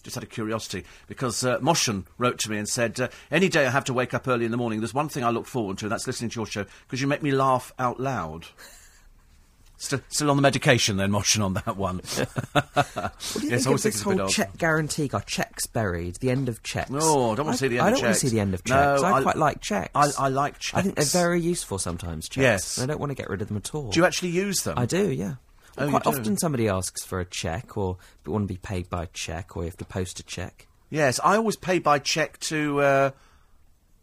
Just 0.02 0.18
out 0.18 0.24
of 0.24 0.30
curiosity, 0.30 0.84
because 1.08 1.46
uh, 1.46 1.60
Moshen 1.60 2.06
wrote 2.18 2.38
to 2.40 2.50
me 2.52 2.58
and 2.58 2.68
said, 2.68 3.00
uh, 3.00 3.08
"Any 3.32 3.48
day 3.48 3.66
I 3.66 3.70
have 3.70 3.86
to 3.86 3.94
wake 3.94 4.14
up 4.14 4.28
early 4.28 4.44
in 4.44 4.52
the 4.52 4.58
morning, 4.58 4.80
there's 4.82 4.94
one 4.94 5.08
thing 5.08 5.24
I 5.24 5.30
look 5.30 5.46
forward 5.46 5.78
to, 5.78 5.86
and 5.86 5.92
that's 5.94 6.08
listening 6.08 6.30
to 6.32 6.40
your 6.42 6.46
show 6.46 6.66
because 6.86 7.00
you 7.02 7.08
make 7.08 7.22
me 7.24 7.32
laugh 7.32 7.72
out 7.80 8.00
loud." 8.02 8.48
Still, 9.78 10.00
still 10.10 10.30
on 10.30 10.38
the 10.38 10.42
medication, 10.42 10.96
then 10.98 11.12
Moshen 11.12 11.42
on 11.44 11.54
that 11.56 11.76
one. 11.78 12.02
What 12.54 12.74
do 13.34 13.42
you 13.44 13.50
Yes, 13.50 13.64
think 13.64 13.76
of 13.76 13.82
this 13.82 14.02
whole 14.02 14.28
check 14.28 14.58
guarantee? 14.58 15.08
Got 15.10 15.26
checks 15.26 15.66
buried. 15.68 16.16
The 16.18 16.30
end 16.32 16.48
of 16.48 16.64
checks. 16.64 16.90
No, 16.90 17.32
I 17.32 17.36
don't 17.36 17.46
wanna 17.46 17.58
see 17.58 17.68
the 17.68 17.80
end 17.80 17.88
I 17.88 17.92
of 17.92 17.96
checks. 17.96 18.00
I 18.00 18.02
don't 18.02 18.08
want 18.10 18.16
to 18.16 18.20
see 18.20 18.30
the 18.30 18.40
end 18.40 18.54
of 18.54 18.68
No, 18.68 18.76
checks. 18.96 19.04
I, 19.04 19.12
I- 19.12 19.22
quite 19.24 19.38
like 19.38 19.62
checks. 19.62 19.92
I, 19.96 20.12
I 20.26 20.30
like 20.30 20.56
I 20.74 20.82
think 20.82 20.96
they're 20.96 21.06
very 21.06 21.42
useful 21.42 21.78
sometimes. 21.80 22.30
Checks. 22.30 22.42
Yes. 22.44 22.80
I 22.80 22.86
don't 22.86 23.00
want 23.00 23.10
to 23.12 23.16
get 23.16 23.30
rid 23.30 23.42
of 23.42 23.48
them 23.50 23.58
at 23.58 23.74
all. 23.76 23.90
Do 23.90 24.00
you 24.00 24.06
actually 24.06 24.30
use 24.30 24.64
them? 24.64 24.78
I 24.78 24.86
do, 24.86 25.10
yeah. 25.12 25.36
Oh, 25.78 25.90
quite 25.90 26.06
often 26.06 26.38
somebody 26.38 26.68
asks 26.70 27.04
for 27.04 27.20
a 27.20 27.26
check 27.26 27.78
or 27.78 27.98
want 28.26 28.48
to 28.48 28.54
be 28.54 28.58
paid 28.60 28.90
by 28.90 29.06
check 29.08 29.58
or 29.58 29.64
you 29.64 29.68
have 29.70 29.78
to 29.78 29.86
post 29.86 30.20
a 30.20 30.24
check. 30.24 30.68
Yes, 30.90 31.20
I 31.24 31.36
always 31.38 31.56
pay 31.56 31.80
by 31.80 31.98
check 32.00 32.40
to, 32.42 32.82
uh, 32.82 33.12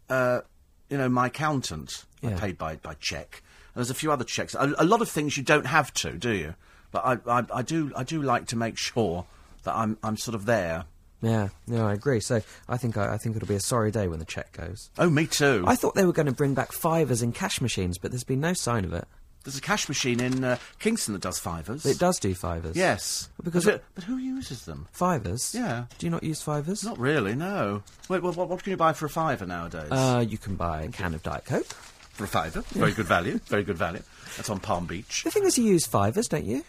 uh, 0.09 0.41
you 0.89 0.97
know, 0.97 1.07
my 1.09 1.27
accountant. 1.27 2.05
I 2.23 2.29
Yeah. 2.31 2.39
paid 2.39 2.57
by 2.57 2.75
by 2.75 2.95
check. 2.95 3.41
And 3.73 3.79
there's 3.79 3.89
a 3.89 3.93
few 3.95 4.11
other 4.11 4.25
checks. 4.25 4.53
A, 4.53 4.73
a 4.77 4.83
lot 4.83 5.01
of 5.01 5.09
things 5.09 5.37
you 5.37 5.43
don't 5.43 5.65
have 5.65 5.93
to, 5.95 6.11
do 6.17 6.31
you? 6.33 6.55
But 6.91 7.05
I, 7.05 7.39
I, 7.39 7.45
I 7.55 7.61
do, 7.61 7.91
I 7.95 8.03
do 8.03 8.21
like 8.21 8.47
to 8.47 8.57
make 8.57 8.77
sure 8.77 9.25
that 9.63 9.73
I'm, 9.73 9.97
I'm 10.03 10.17
sort 10.17 10.35
of 10.35 10.45
there. 10.45 10.83
Yeah, 11.21 11.49
no, 11.67 11.87
I 11.87 11.93
agree. 11.93 12.19
So 12.19 12.41
I 12.67 12.77
think 12.77 12.97
I, 12.97 13.13
I 13.13 13.17
think 13.17 13.35
it'll 13.37 13.47
be 13.47 13.55
a 13.55 13.59
sorry 13.61 13.91
day 13.91 14.07
when 14.09 14.19
the 14.19 14.25
check 14.25 14.51
goes. 14.51 14.89
Oh, 14.97 15.09
me 15.09 15.27
too. 15.27 15.63
I 15.67 15.75
thought 15.75 15.95
they 15.95 16.03
were 16.05 16.11
going 16.13 16.25
to 16.25 16.31
bring 16.33 16.53
back 16.53 16.71
fivers 16.73 17.21
in 17.21 17.31
cash 17.31 17.61
machines, 17.61 17.97
but 17.97 18.11
there's 18.11 18.23
been 18.25 18.41
no 18.41 18.53
sign 18.53 18.83
of 18.83 18.91
it. 18.91 19.07
There's 19.43 19.57
a 19.57 19.61
cash 19.61 19.87
machine 19.89 20.19
in 20.19 20.43
uh, 20.43 20.57
Kingston 20.79 21.13
that 21.13 21.21
does 21.23 21.39
fivers. 21.39 21.85
It 21.85 21.97
does 21.97 22.19
do 22.19 22.33
fivers. 22.35 22.75
Yes, 22.75 23.29
Because 23.43 23.65
but, 23.65 23.73
it- 23.75 23.83
but 23.95 24.03
who 24.03 24.17
uses 24.17 24.65
them? 24.65 24.87
Fivers? 24.91 25.55
Yeah. 25.55 25.85
Do 25.97 26.05
you 26.05 26.11
not 26.11 26.23
use 26.23 26.41
fivers? 26.43 26.83
Not 26.83 26.99
really. 26.99 27.33
No. 27.33 27.81
Wait, 28.07 28.21
what, 28.21 28.35
what, 28.35 28.49
what 28.49 28.63
can 28.63 28.69
you 28.71 28.77
buy 28.77 28.93
for 28.93 29.07
a 29.07 29.09
fiver 29.09 29.45
nowadays? 29.47 29.89
Uh, 29.91 30.23
you 30.27 30.37
can 30.37 30.55
buy 30.55 30.83
a 30.83 30.87
can 30.89 31.13
of 31.15 31.23
Diet 31.23 31.45
Coke. 31.45 31.65
for 32.11 32.25
a 32.25 32.27
fiver, 32.27 32.61
very 32.69 32.91
good 32.91 33.07
value. 33.07 33.39
Very 33.47 33.63
good 33.63 33.77
value. 33.77 34.03
That's 34.37 34.49
on 34.49 34.59
Palm 34.59 34.85
Beach. 34.85 35.23
The 35.23 35.31
thing 35.31 35.43
is, 35.45 35.57
you 35.57 35.65
use 35.65 35.85
fivers, 35.87 36.27
don't 36.27 36.45
you? 36.45 36.63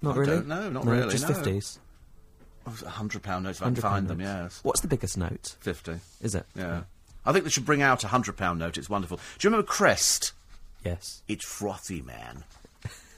Not 0.00 0.14
I 0.16 0.18
really. 0.20 0.44
know, 0.44 0.70
not 0.70 0.84
really, 0.86 1.10
Just 1.10 1.28
no. 1.28 1.34
fifties. 1.34 1.78
Oh, 2.66 2.76
a 2.86 2.88
hundred 2.88 3.22
pound 3.24 3.44
notes 3.44 3.58
if 3.58 3.66
I 3.66 3.70
can 3.70 3.76
find 3.76 4.06
them. 4.08 4.20
Yes, 4.20 4.60
What's 4.62 4.80
the 4.80 4.88
biggest 4.88 5.16
note? 5.18 5.56
fifty. 5.60 5.96
Is 6.20 6.34
it? 6.36 6.46
Yeah. 6.54 6.82
I 7.26 7.32
think 7.32 7.44
they 7.44 7.50
should 7.50 7.64
bring 7.66 7.82
out 7.82 8.04
a 8.04 8.08
hundred 8.08 8.36
pound 8.36 8.60
note. 8.60 8.78
It's 8.78 8.88
wonderful. 8.88 9.16
Do 9.16 9.22
you 9.46 9.50
remember 9.50 9.66
Crest? 9.66 10.32
Yes. 10.84 11.22
It's 11.28 11.44
frothy, 11.44 12.02
man. 12.02 12.44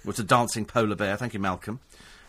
It's 0.06 0.18
a 0.18 0.24
dancing 0.24 0.66
polar 0.66 0.96
bear. 0.96 1.16
Thank 1.16 1.34
you, 1.34 1.40
Malcolm. 1.40 1.80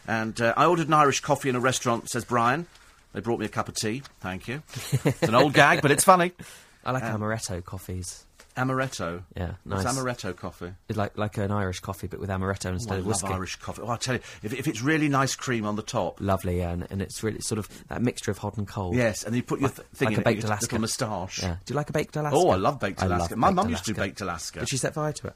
And 0.07 0.39
uh, 0.39 0.53
I 0.55 0.65
ordered 0.65 0.87
an 0.87 0.93
Irish 0.93 1.19
coffee 1.19 1.49
in 1.49 1.55
a 1.55 1.59
restaurant. 1.59 2.09
Says 2.09 2.23
Brian. 2.25 2.67
They 3.13 3.21
brought 3.21 3.39
me 3.39 3.45
a 3.45 3.49
cup 3.49 3.69
of 3.69 3.75
tea. 3.75 4.03
Thank 4.19 4.47
you. 4.47 4.61
It's 5.05 5.23
an 5.23 5.35
old 5.35 5.53
gag, 5.53 5.81
but 5.81 5.91
it's 5.91 6.03
funny. 6.03 6.33
I 6.85 6.91
like 6.91 7.03
amaretto 7.03 7.63
coffees. 7.63 8.25
Amaretto. 8.57 9.23
Yeah, 9.35 9.53
nice. 9.65 9.83
amaretto 9.85 10.35
coffee? 10.35 10.71
It's 10.87 10.97
like 10.97 11.17
like 11.17 11.37
an 11.37 11.51
Irish 11.51 11.81
coffee, 11.81 12.07
but 12.07 12.19
with 12.21 12.29
amaretto 12.29 12.67
Oh, 12.69 12.73
instead 12.73 12.93
I 12.93 12.97
of 12.99 13.05
love 13.07 13.21
whiskey. 13.21 13.33
Irish 13.33 13.55
coffee. 13.57 13.81
Oh, 13.83 13.89
I 13.89 13.97
tell 13.97 14.15
you, 14.15 14.21
if, 14.43 14.53
if 14.53 14.67
it's 14.67 14.81
really 14.81 15.09
nice 15.09 15.35
cream 15.35 15.65
on 15.65 15.75
the 15.75 15.81
top, 15.81 16.21
Lovely, 16.21 16.59
yeah, 16.59 16.71
and, 16.71 16.87
and 16.89 17.01
it's 17.01 17.21
really 17.21 17.41
sort 17.41 17.59
of 17.59 17.67
that 17.89 18.01
mixture 18.01 18.31
of 18.31 18.37
hot 18.37 18.57
and 18.57 18.65
cold. 18.67 18.95
yes, 18.95 19.23
and 19.23 19.35
you 19.35 19.43
put 19.43 19.59
your 19.59 19.69
th- 19.69 19.85
thing 19.93 20.05
like 20.07 20.13
in 20.15 20.21
a 20.21 20.23
baked 20.23 20.41
your 20.43 20.47
Alaska. 20.51 20.65
little 20.65 20.79
moustache. 20.81 21.43
Yeah. 21.43 21.57
Do 21.65 21.73
you 21.73 21.75
like 21.75 21.89
a 21.89 21.93
baked 21.93 22.15
Alaska? 22.15 22.37
Oh, 22.37 22.49
I 22.49 22.55
love 22.55 22.79
baked 22.79 23.03
I 23.03 23.07
Alaska. 23.07 23.33
love 23.33 23.39
My 23.39 23.47
baked 23.49 23.55
mum 23.55 23.69
used 23.69 23.85
to 23.85 23.93
do 23.93 23.99
baked 23.99 24.21
Alaska. 24.21 24.59
Did 24.61 24.69
she 24.69 24.77
set 24.77 24.93
fire 24.93 25.11
to 25.13 25.27
it? 25.27 25.33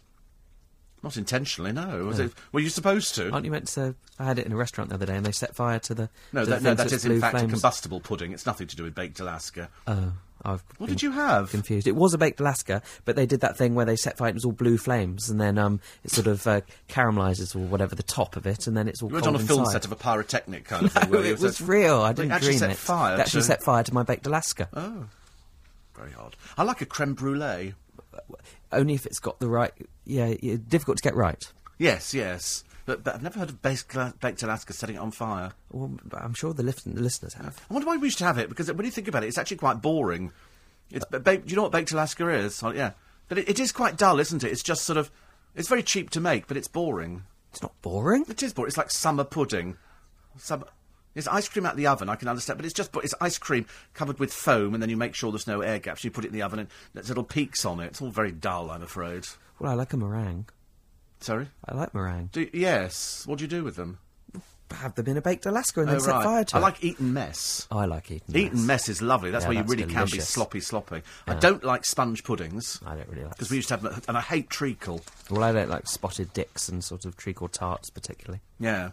Not 1.02 1.16
intentionally, 1.16 1.72
no. 1.72 2.06
Was 2.06 2.20
it, 2.20 2.34
were 2.52 2.60
you 2.60 2.68
supposed 2.68 3.16
to? 3.16 3.32
Aren't 3.32 3.46
you 3.46 3.52
meant 3.52 3.68
to? 3.70 3.96
I 4.18 4.26
had 4.26 4.38
it 4.38 4.46
in 4.46 4.52
a 4.52 4.58
restaurant 4.58 4.90
the 4.90 4.96
other 4.96 5.06
day, 5.06 5.16
and 5.16 5.26
they 5.26 5.32
set 5.32 5.56
fire 5.56 5.80
to 5.80 5.94
the. 5.94 6.10
No, 6.34 6.44
to 6.44 6.50
that, 6.50 6.62
the 6.62 6.70
no, 6.70 6.74
that 6.76 6.91
is 6.91 7.06
it 7.06 7.12
in 7.12 7.22
fact 7.22 7.36
a 7.41 7.48
combustible 7.48 8.02
pudding. 8.02 8.34
It's 8.34 8.46
nothing 8.46 8.68
to 8.68 8.76
do 8.76 8.84
with 8.84 8.96
baked 8.96 9.20
Alaska. 9.22 9.70
Oh, 9.88 10.12
I've 10.45 10.64
What 10.78 10.90
did 10.90 11.02
you 11.02 11.11
have? 11.11 11.49
Confused. 11.52 11.88
It 11.88 11.95
was 11.95 12.14
a 12.14 12.18
baked 12.18 12.40
Alaska, 12.40 12.82
but 13.06 13.16
they 13.16 13.26
did 13.26 13.41
that 13.41 13.57
thing 13.57 13.76
where 13.76 13.86
they 13.86 13.95
set 13.95 14.18
fire. 14.18 14.30
It 14.30 14.36
was 14.36 14.45
all 14.45 14.52
blue 14.53 14.78
flames, 14.78 15.30
and 15.30 15.40
then 15.40 15.57
um, 15.57 15.82
it 16.03 16.11
sort 16.11 16.28
of 16.28 16.45
uh, 16.48 16.61
caramelizes 16.88 17.56
or 17.56 17.60
whatever 17.60 17.94
the 17.95 18.03
top 18.03 18.36
of 18.38 18.45
it, 18.48 18.66
and 18.68 18.78
then 18.78 18.88
it's 18.88 19.02
all 19.02 19.10
You 19.10 19.16
went 19.16 19.26
cold 19.26 19.36
on 19.36 19.41
a 19.41 19.45
film 19.45 19.60
inside. 19.61 19.72
set 19.74 19.86
of 19.86 19.91
a 19.91 19.95
pyrotechnic 19.95 20.66
kind 20.66 20.86
of 20.86 20.91
thing. 20.94 21.11
No, 21.11 21.18
were 21.20 21.26
you? 21.26 21.34
it 21.34 21.40
was 21.40 21.60
real. 21.61 22.02
I 22.02 22.14
didn't 22.14 22.32
actually 22.32 22.48
dream 22.52 22.60
set 22.60 22.70
it. 22.72 22.78
fire 22.78 23.16
They 23.18 23.24
actually 23.24 23.41
to- 23.41 23.48
set 23.48 23.64
fire 23.64 23.84
to 23.84 23.94
my 23.94 24.03
baked 24.03 24.26
Alaska. 24.28 24.70
Oh, 24.74 25.06
very 25.95 26.11
hard. 26.11 26.36
I 26.57 26.64
like 26.64 26.82
a 26.82 26.86
creme 26.86 27.14
brulee. 27.16 27.74
Only 28.72 28.94
if 28.94 29.06
it's 29.06 29.20
got 29.20 29.40
the 29.40 29.48
right. 29.49 29.72
Yeah, 30.06 30.34
yeah, 30.41 30.56
difficult 30.68 30.98
to 30.98 31.03
get 31.03 31.16
right. 31.16 31.44
Yes, 31.78 32.14
yes. 32.14 32.64
But, 32.85 33.03
but 33.03 33.15
I've 33.15 33.23
never 33.23 33.39
heard 33.39 33.49
of 33.49 33.61
baked, 33.61 33.95
baked 34.19 34.43
Alaska 34.43 34.73
setting 34.73 34.95
it 34.95 34.99
on 34.99 35.11
fire. 35.11 35.51
Well, 35.72 35.91
I'm 36.14 36.34
sure 36.34 36.53
the, 36.53 36.64
listen- 36.64 36.95
the 36.95 37.01
listeners 37.01 37.35
have. 37.35 37.65
I 37.69 37.73
wonder 37.73 37.88
why 37.88 37.97
we 37.97 38.10
to 38.10 38.23
have 38.23 38.38
it, 38.38 38.49
because 38.49 38.72
when 38.72 38.85
you 38.85 38.91
think 38.91 39.07
about 39.07 39.23
it, 39.23 39.27
it's 39.27 39.38
actually 39.38 39.57
quite 39.57 39.81
boring. 39.81 40.31
It's, 40.91 41.06
ba- 41.06 41.19
ba- 41.19 41.38
do 41.38 41.49
you 41.49 41.56
know 41.56 41.64
what 41.64 41.72
baked 41.72 41.91
Alaska 41.91 42.27
is? 42.30 42.64
Oh, 42.64 42.72
yeah. 42.72 42.91
But 43.27 43.38
it, 43.38 43.49
it 43.49 43.60
is 43.60 43.72
quite 43.72 43.97
dull, 43.97 44.19
isn't 44.19 44.43
it? 44.43 44.51
It's 44.51 44.64
just 44.64 44.84
sort 44.84 44.97
of... 44.97 45.11
It's 45.56 45.69
very 45.69 45.84
cheap 45.84 46.10
to 46.11 46.19
make, 46.19 46.47
but 46.47 46.57
it's 46.57 46.68
boring. 46.68 47.23
It's 47.51 47.61
not 47.61 47.80
boring. 47.81 48.26
It 48.27 48.41
is 48.41 48.53
boring. 48.53 48.69
It's 48.69 48.77
like 48.77 48.91
summer 48.91 49.23
pudding. 49.23 49.77
Summer... 50.38 50.65
It's 51.15 51.27
ice 51.27 51.49
cream 51.49 51.65
out 51.65 51.76
the 51.76 51.88
oven, 51.88 52.07
I 52.07 52.15
can 52.15 52.27
understand, 52.27 52.60
but 52.60 52.65
it's 52.65 52.73
just 52.73 52.95
it's 52.97 53.15
ice 53.19 53.39
cream 53.39 53.65
covered 53.95 54.19
with 54.19 54.31
foam, 54.31 54.73
and 54.73 54.81
then 54.81 54.91
you 54.91 54.95
make 54.95 55.15
sure 55.15 55.31
there's 55.31 55.47
no 55.47 55.61
air 55.61 55.80
gaps. 55.80 56.03
You 56.03 56.11
put 56.11 56.23
it 56.23 56.27
in 56.27 56.34
the 56.34 56.43
oven, 56.43 56.60
and 56.60 56.69
there's 56.93 57.10
little 57.10 57.23
peaks 57.23 57.65
on 57.65 57.80
it. 57.80 57.88
It's 57.88 58.01
all 58.01 58.11
very 58.11 58.31
dull, 58.31 58.69
I'm 58.69 58.84
afraid. 58.84 59.26
Well, 59.57 59.72
I 59.72 59.76
like 59.76 59.91
a 59.91 59.97
meringue. 59.97 60.45
Sorry? 61.22 61.48
I 61.68 61.76
like 61.76 61.94
meringue. 61.94 62.30
Do, 62.32 62.48
yes. 62.54 63.24
What 63.28 63.40
do 63.40 63.44
you 63.44 63.48
do 63.50 63.64
with 63.64 63.76
them? 63.76 64.00
Have 64.72 64.94
them 64.94 65.08
in 65.08 65.18
a 65.18 65.22
baked 65.22 65.48
Alaska 65.48 65.80
and 65.80 65.90
then 65.90 65.96
oh, 65.96 66.00
set 66.00 66.12
right. 66.12 66.24
fire 66.24 66.44
to 66.44 66.54
them. 66.54 66.64
I 66.64 66.68
it. 66.68 66.72
like 66.72 66.84
Eton 66.84 67.12
mess. 67.14 67.68
I 67.72 67.86
like 67.86 68.12
eating. 68.12 68.36
Eton 68.36 68.68
mess 68.68 68.88
is 68.88 69.02
lovely. 69.02 69.32
That's 69.32 69.44
Yeah, 69.44 69.50
where 69.50 69.54
you 69.58 69.62
that's 69.64 69.72
really 69.72 69.84
can 69.84 70.06
be 70.06 70.12
delicious. 70.12 70.30
sloppy, 70.30 70.60
sloppy. 70.60 71.02
I 71.28 71.34
Yeah. 71.34 71.40
don't 71.40 71.64
like 71.64 71.86
sponge 71.86 72.24
puddings. 72.24 72.80
I 72.86 72.96
don't 72.96 73.10
really 73.10 73.24
like. 73.24 73.32
Because 73.34 73.50
we 73.50 73.58
used 73.58 73.68
to 73.70 73.74
have, 73.74 73.82
them- 73.82 74.02
and 74.08 74.16
I 74.16 74.22
hate 74.22 74.50
treacle. 74.52 75.02
Well, 75.32 75.44
I 75.44 75.52
don't 75.52 75.70
like 75.70 75.88
spotted 75.88 76.34
dicks 76.34 76.70
and 76.70 76.84
sort 76.84 77.06
of 77.06 77.18
treacle 77.18 77.48
tarts 77.48 77.90
particularly. 77.90 78.41
Yeah. 78.60 78.91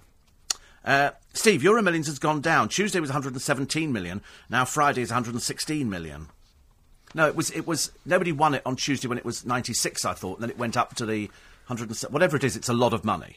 Uh, 0.82 1.10
Steve, 1.34 1.62
Euro 1.64 1.82
Millions 1.82 2.06
has 2.06 2.18
gone 2.18 2.40
down. 2.40 2.68
Tuesday 2.70 2.98
was 3.00 3.10
117 3.10 3.92
million. 3.92 4.22
Now 4.48 4.64
Friday 4.64 5.02
is 5.02 5.10
116 5.10 5.90
million. 5.90 6.28
No, 7.14 7.26
it 7.26 7.36
was 7.36 7.50
it 7.50 7.66
was 7.66 7.92
nobody 8.04 8.32
won 8.32 8.54
it 8.54 8.62
on 8.64 8.76
Tuesday 8.76 9.08
when 9.08 9.18
it 9.18 9.24
was 9.24 9.44
96. 9.44 10.04
I 10.04 10.14
thought, 10.14 10.34
and 10.38 10.44
then 10.44 10.50
it 10.50 10.58
went 10.58 10.76
up 10.76 10.94
to 10.96 11.04
the 11.06 11.30
107. 11.66 12.12
Whatever 12.12 12.36
it 12.36 12.44
is, 12.44 12.56
it's 12.56 12.68
a 12.68 12.74
lot 12.74 12.92
of 12.92 13.04
money. 13.04 13.36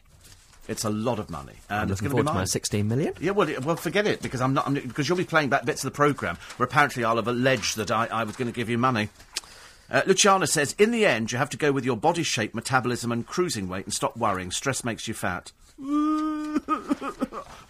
It's 0.67 0.83
a 0.83 0.89
lot 0.89 1.17
of 1.17 1.31
money, 1.31 1.53
and 1.67 1.81
I'm 1.81 1.91
it's 1.91 1.99
going 1.99 2.11
to 2.11 2.15
be 2.15 2.21
forward 2.21 2.31
to 2.31 2.39
my 2.39 2.45
16 2.45 2.87
million. 2.87 3.15
Yeah, 3.19 3.31
well, 3.31 3.49
well, 3.63 3.75
forget 3.75 4.05
it 4.05 4.21
because 4.21 4.39
I'm 4.39 4.53
not 4.53 4.67
I'm, 4.67 4.75
because 4.75 5.09
you'll 5.09 5.17
be 5.17 5.23
playing 5.23 5.49
back 5.49 5.65
bits 5.65 5.83
of 5.83 5.91
the 5.91 5.95
program 5.95 6.37
where 6.57 6.67
apparently 6.67 7.03
I'll 7.03 7.15
have 7.15 7.27
alleged 7.27 7.75
that 7.77 7.89
I, 7.89 8.05
I 8.05 8.23
was 8.23 8.35
going 8.35 8.51
to 8.51 8.55
give 8.55 8.69
you 8.69 8.77
money. 8.77 9.09
Uh, 9.89 10.03
Luciana 10.05 10.45
says, 10.45 10.75
in 10.77 10.91
the 10.91 11.07
end, 11.07 11.31
you 11.31 11.39
have 11.39 11.49
to 11.49 11.57
go 11.57 11.71
with 11.71 11.83
your 11.83 11.97
body 11.97 12.21
shape, 12.21 12.53
metabolism, 12.53 13.11
and 13.11 13.25
cruising 13.25 13.67
weight, 13.67 13.85
and 13.85 13.93
stop 13.93 14.15
worrying. 14.15 14.51
Stress 14.51 14.83
makes 14.83 15.07
you 15.07 15.15
fat. 15.15 15.51
Don't 15.79 16.61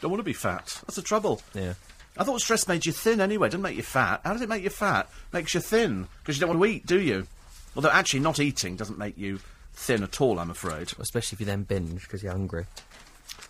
want 0.03 0.17
to 0.17 0.23
be 0.23 0.33
fat. 0.33 0.81
That's 0.81 0.95
the 0.95 1.01
trouble. 1.01 1.41
Yeah. 1.53 1.75
I 2.17 2.25
thought 2.25 2.41
stress 2.41 2.67
made 2.67 2.85
you 2.85 2.91
thin 2.91 3.21
anyway. 3.21 3.47
It 3.47 3.51
doesn't 3.51 3.61
make 3.61 3.77
you 3.77 3.83
fat. 3.83 4.19
How 4.25 4.33
does 4.33 4.41
it 4.41 4.49
make 4.49 4.63
you 4.63 4.69
fat? 4.69 5.09
Makes 5.31 5.53
you 5.53 5.61
thin 5.61 6.07
because 6.21 6.35
you 6.35 6.41
don't 6.41 6.49
want 6.49 6.61
to 6.61 6.65
eat, 6.65 6.85
do 6.85 6.99
you? 6.99 7.27
Although 7.77 7.91
actually, 7.91 8.19
not 8.19 8.39
eating 8.39 8.75
doesn't 8.75 8.97
make 8.97 9.17
you 9.17 9.39
thin 9.79 10.03
at 10.03 10.19
all. 10.21 10.39
I'm 10.39 10.49
afraid. 10.51 10.91
Especially 10.99 11.35
if 11.35 11.39
you 11.39 11.45
then 11.45 11.63
binge 11.63 12.01
because 12.03 12.21
you're 12.23 12.31
hungry. 12.31 12.65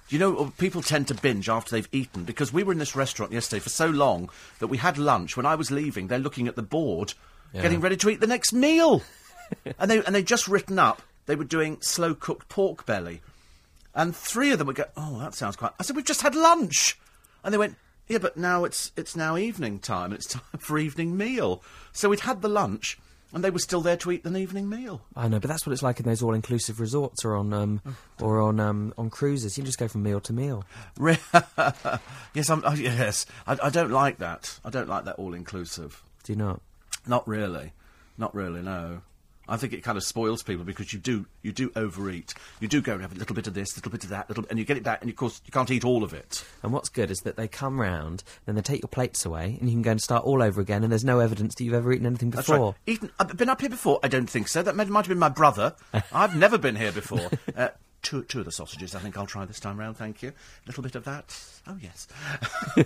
You 0.10 0.18
know, 0.20 0.38
uh, 0.38 0.50
people 0.58 0.82
tend 0.82 1.08
to 1.10 1.14
binge 1.14 1.50
after 1.50 1.72
they've 1.72 1.88
eaten 1.92 2.24
because 2.24 2.52
we 2.52 2.64
were 2.64 2.72
in 2.74 2.80
this 2.80 2.96
restaurant 2.96 3.32
yesterday 3.32 3.60
for 3.60 3.70
so 3.70 3.88
long 3.88 4.30
that 4.60 4.68
we 4.68 4.78
had 4.78 4.98
lunch. 4.98 5.38
When 5.38 5.46
I 5.46 5.56
was 5.56 5.70
leaving, 5.72 6.08
they're 6.08 6.18
looking 6.20 6.48
at 6.48 6.56
the 6.56 6.64
board, 6.64 7.14
Yeah. 7.54 7.62
getting 7.62 7.80
ready 7.82 7.98
to 7.98 8.10
eat 8.10 8.20
the 8.20 8.28
next 8.28 8.52
meal, 8.54 9.04
and 9.80 9.90
they 9.92 10.04
and 10.04 10.16
they 10.16 10.24
just 10.24 10.48
written 10.48 10.80
up 10.80 11.02
they 11.28 11.36
were 11.36 11.44
doing 11.44 11.78
slow 11.82 12.16
cooked 12.16 12.50
pork 12.50 12.86
belly, 12.88 13.22
and 13.94 14.16
three 14.16 14.52
of 14.52 14.58
them 14.58 14.66
would 14.68 14.76
go, 14.78 14.86
"Oh, 14.98 15.20
that 15.20 15.36
sounds 15.36 15.56
quite." 15.56 15.74
I 15.80 15.84
said, 15.84 15.96
"We've 15.96 16.06
just 16.06 16.22
had 16.24 16.34
lunch," 16.36 16.98
and 17.44 17.54
they 17.54 17.58
went, 17.60 17.76
"Yeah, 18.08 18.18
but 18.18 18.36
now 18.36 18.64
it's 18.66 18.92
it's 18.96 19.16
now 19.16 19.38
evening 19.38 19.78
time 19.80 20.06
and 20.06 20.14
it's 20.16 20.26
time 20.34 20.58
for 20.60 20.80
evening 20.80 21.16
meal." 21.18 21.62
So 21.92 22.10
we'd 22.10 22.22
had 22.22 22.42
the 22.42 22.50
lunch. 22.50 22.98
And 23.34 23.44
they 23.44 23.50
were 23.50 23.60
still 23.60 23.82
there 23.82 23.98
to 23.98 24.12
eat 24.12 24.26
an 24.26 24.36
evening 24.36 24.70
meal. 24.70 25.02
I 25.16 25.28
know, 25.28 25.40
but 25.40 25.48
that's 25.48 25.66
what 25.66 25.74
it's 25.74 25.84
like 25.84 26.00
in 26.00 26.06
those 26.06 26.22
all-inclusive 26.22 26.80
resorts 26.80 27.24
or 27.24 27.36
on 27.36 27.54
um, 27.54 27.82
or 28.20 28.42
on 28.42 28.60
um, 28.60 28.94
on 28.98 29.10
cruises. 29.10 29.58
You 29.58 29.64
just 29.64 29.78
go 29.78 29.88
from 29.88 30.04
meal 30.04 30.20
to 30.22 30.34
meal. 30.34 30.66
Yes, 32.34 32.50
I'm, 32.50 32.64
uh, 32.64 32.76
yes. 32.78 33.26
I, 33.48 33.58
I 33.64 33.70
don't 33.70 33.92
like 33.92 34.20
that. 34.20 34.60
I 34.64 34.70
don't 34.70 34.88
like 34.88 35.06
that 35.06 35.16
all 35.16 35.34
inclusive. 35.34 36.04
Do 36.24 36.34
you 36.34 36.38
not? 36.38 36.62
Not 37.08 37.28
really. 37.28 37.74
Not 38.18 38.36
really. 38.36 38.62
No. 38.62 39.02
I 39.50 39.58
think 39.58 39.74
it 39.74 39.84
kind 39.84 39.98
of 39.98 40.04
spoils 40.04 40.44
people 40.44 40.64
because 40.64 40.94
you 40.94 41.00
do 41.00 41.26
you 41.42 41.52
do 41.52 41.72
overeat. 41.76 42.34
You 42.60 42.68
do 42.68 42.82
go 42.82 42.94
and 42.94 43.02
have 43.02 43.12
a 43.12 43.16
little 43.16 43.36
bit 43.36 43.48
of 43.48 43.54
this, 43.54 43.76
little 43.76 43.92
bit 43.92 44.04
of 44.04 44.10
that, 44.12 44.30
little, 44.30 44.46
and 44.50 44.60
you 44.60 44.66
get 44.66 44.78
it 44.78 44.84
back, 44.84 45.02
and 45.02 45.10
of 45.10 45.16
course 45.16 45.42
you 45.46 45.52
can't 45.52 45.70
eat 45.72 45.84
all 45.84 46.04
of 46.04 46.14
it. 46.14 46.46
And 46.64 46.72
what's 46.72 46.90
good 46.90 47.12
is 47.12 47.20
that 47.22 47.36
they 47.36 47.48
come 47.48 47.80
round, 47.80 48.24
then 48.46 48.56
they 48.56 48.62
take 48.62 48.82
your 48.82 48.90
plates 48.90 49.26
away, 49.26 49.58
and 49.60 49.70
you 49.70 49.76
can 49.76 49.82
go 49.82 49.92
and 49.92 50.02
start 50.02 50.24
all 50.24 50.42
over 50.42 50.62
again. 50.62 50.84
And 50.84 50.92
there's 50.92 51.06
no 51.06 51.20
evidence 51.20 51.56
that 51.56 51.64
you've 51.64 51.74
ever 51.74 51.92
eaten 51.92 52.06
anything 52.06 52.30
That's 52.32 52.48
before. 52.48 52.72
right. 52.72 52.76
Eaten, 52.86 53.12
I've 53.20 53.36
been 53.36 53.50
up 53.50 53.62
here 53.62 53.70
before. 53.70 54.00
I 54.04 54.08
don't 54.08 54.30
think 54.30 54.48
so. 54.48 54.62
That 54.62 54.76
might, 54.76 54.88
might 54.88 55.02
have 55.06 55.10
been 55.10 55.20
my 55.20 55.30
brother. 55.30 55.76
I've 56.14 56.36
never 56.36 56.58
been 56.58 56.76
here 56.76 56.92
before. 56.92 57.30
Uh, 57.56 57.70
two, 58.02 58.24
two 58.24 58.40
of 58.40 58.46
the 58.46 58.52
sausages. 58.52 58.96
I 58.96 59.00
think 59.00 59.18
I'll 59.18 59.26
try 59.26 59.46
this 59.46 59.60
time 59.60 59.80
round. 59.80 59.98
Thank 59.98 60.22
you. 60.22 60.30
A 60.30 60.68
little 60.68 60.84
bit 60.84 60.96
of 60.96 61.06
that. 61.06 61.38
Oh 61.68 61.78
yes. 61.82 62.08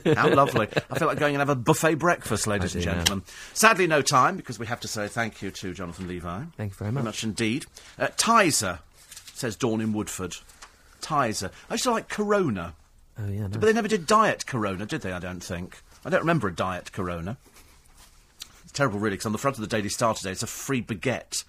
How 0.15 0.34
lovely. 0.34 0.68
I 0.90 0.99
feel 0.99 1.07
like 1.07 1.19
going 1.19 1.35
and 1.35 1.41
have 1.41 1.49
a 1.49 1.56
buffet 1.56 1.95
breakfast, 1.95 2.48
ladies 2.48 2.76
and 2.76 2.84
do, 2.84 2.90
yeah. 2.90 2.95
gentlemen. 2.98 3.26
Sadly, 3.53 3.88
no 3.88 4.02
time 4.02 4.38
because 4.38 4.60
we 4.60 4.65
have 4.68 4.80
to 4.81 4.88
say 4.88 5.07
thank 5.07 5.41
you 5.41 5.52
to 5.52 5.73
Jonathan 5.73 6.07
Levi. 6.07 6.44
Thank 6.57 6.73
you 6.73 6.77
very 6.77 6.91
Very 6.91 6.91
much. 6.91 7.03
much 7.06 7.23
indeed. 7.23 7.65
Uh, 7.98 8.07
Tizer 8.07 8.80
says 9.34 9.56
Dawn 9.56 9.81
in 9.81 9.94
Woodford. 9.94 10.38
Tizer. 11.02 11.52
I 11.69 11.73
used 11.76 11.84
to 11.84 11.91
like 11.91 12.10
Corona. 12.10 12.73
Oh 13.19 13.27
yeah, 13.27 13.41
no. 13.41 13.49
But 13.49 13.61
they 13.61 13.73
never 13.73 13.88
did 13.88 14.07
diet 14.07 14.45
Corona, 14.45 14.85
did 14.85 15.02
they? 15.02 15.11
I 15.11 15.19
don't 15.19 15.44
think. 15.44 15.81
I 16.06 16.10
don't 16.10 16.22
remember 16.22 16.48
a 16.48 16.56
diet 16.56 16.91
Corona. 16.91 17.38
It's 18.64 18.72
terrible, 18.72 18.99
really, 18.99 19.15
because 19.15 19.26
on 19.26 19.31
the 19.31 19.38
front 19.38 19.57
of 19.57 19.61
the 19.61 19.68
Daily 19.68 19.90
Star 19.90 20.14
today, 20.14 20.31
it's 20.31 20.44
a 20.44 20.48
free 20.48 20.81
baguette 20.81 21.44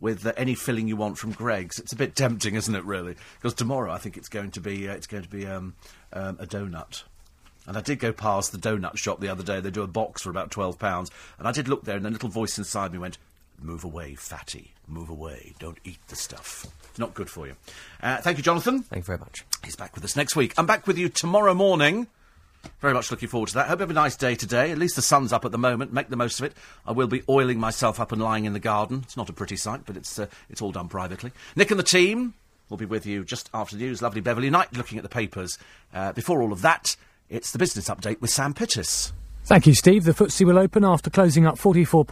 with 0.00 0.26
uh, 0.26 0.32
any 0.36 0.54
filling 0.54 0.88
you 0.88 0.96
want 0.96 1.18
from 1.18 1.32
Greggs. 1.32 1.78
It's 1.78 1.92
a 1.92 1.96
bit 1.96 2.16
tempting, 2.16 2.54
isn't 2.54 2.74
it? 2.74 2.84
Really, 2.84 3.16
because 3.36 3.54
tomorrow 3.54 3.92
I 3.92 3.98
think 3.98 4.16
it's 4.16 4.28
going 4.28 4.50
to 4.52 4.60
be 4.60 4.88
uh, 4.88 4.94
it's 4.94 5.06
going 5.06 5.22
to 5.22 5.28
be 5.28 5.46
um, 5.46 5.74
um, 6.12 6.36
a 6.40 6.46
donut. 6.46 7.02
And 7.66 7.76
I 7.76 7.80
did 7.80 7.98
go 7.98 8.12
past 8.12 8.52
the 8.52 8.58
donut 8.58 8.96
shop 8.96 9.20
the 9.20 9.28
other 9.28 9.42
day. 9.42 9.60
They 9.60 9.70
do 9.70 9.82
a 9.82 9.88
box 9.88 10.22
for 10.22 10.30
about 10.30 10.50
twelve 10.50 10.78
pounds, 10.78 11.10
and 11.38 11.48
I 11.48 11.52
did 11.52 11.68
look 11.68 11.84
there, 11.84 11.96
and 11.96 12.06
a 12.06 12.10
little 12.10 12.28
voice 12.28 12.58
inside 12.58 12.92
me 12.92 12.98
went, 12.98 13.18
"Move 13.60 13.84
away, 13.84 14.14
fatty. 14.14 14.72
Move 14.86 15.08
away. 15.08 15.54
Don't 15.58 15.78
eat 15.84 15.98
the 16.08 16.16
stuff. 16.16 16.66
It's 16.90 16.98
not 16.98 17.14
good 17.14 17.28
for 17.28 17.46
you." 17.46 17.56
Uh, 18.02 18.18
thank 18.18 18.36
you, 18.38 18.44
Jonathan. 18.44 18.82
Thank 18.82 19.02
you 19.02 19.06
very 19.06 19.18
much. 19.18 19.44
He's 19.64 19.76
back 19.76 19.94
with 19.94 20.04
us 20.04 20.14
next 20.16 20.36
week. 20.36 20.54
I'm 20.56 20.66
back 20.66 20.86
with 20.86 20.98
you 20.98 21.08
tomorrow 21.08 21.54
morning. 21.54 22.06
Very 22.80 22.94
much 22.94 23.10
looking 23.10 23.28
forward 23.28 23.48
to 23.48 23.54
that. 23.54 23.68
Hope 23.68 23.78
you 23.78 23.82
have 23.82 23.90
a 23.90 23.94
nice 23.94 24.16
day 24.16 24.34
today. 24.34 24.70
At 24.70 24.78
least 24.78 24.96
the 24.96 25.02
sun's 25.02 25.32
up 25.32 25.44
at 25.44 25.52
the 25.52 25.58
moment. 25.58 25.92
Make 25.92 26.08
the 26.08 26.16
most 26.16 26.40
of 26.40 26.46
it. 26.46 26.54
I 26.86 26.92
will 26.92 27.06
be 27.06 27.22
oiling 27.28 27.58
myself 27.58 28.00
up 28.00 28.12
and 28.12 28.20
lying 28.20 28.44
in 28.44 28.52
the 28.52 28.60
garden. 28.60 29.00
It's 29.04 29.16
not 29.16 29.28
a 29.28 29.32
pretty 29.32 29.56
sight, 29.56 29.82
but 29.86 29.96
it's 29.96 30.18
uh, 30.18 30.26
it's 30.50 30.62
all 30.62 30.72
done 30.72 30.88
privately. 30.88 31.32
Nick 31.54 31.70
and 31.70 31.78
the 31.78 31.84
team 31.84 32.34
will 32.68 32.76
be 32.76 32.84
with 32.84 33.06
you 33.06 33.24
just 33.24 33.50
after 33.54 33.76
the 33.76 33.84
news. 33.84 34.02
Lovely 34.02 34.20
Beverley 34.20 34.50
Knight 34.50 34.76
looking 34.76 34.98
at 34.98 35.02
the 35.02 35.08
papers. 35.08 35.58
Uh, 35.94 36.12
before 36.12 36.42
all 36.42 36.52
of 36.52 36.62
that, 36.62 36.96
it's 37.28 37.52
the 37.52 37.58
business 37.58 37.88
update 37.88 38.20
with 38.20 38.30
Sam 38.30 38.54
Pittis. 38.54 39.12
Thank 39.44 39.66
you, 39.68 39.74
Steve. 39.74 40.02
The 40.02 40.12
FTSE 40.12 40.44
will 40.44 40.58
open 40.58 40.84
after 40.84 41.08
closing 41.08 41.46
up 41.46 41.56
44 41.56 42.04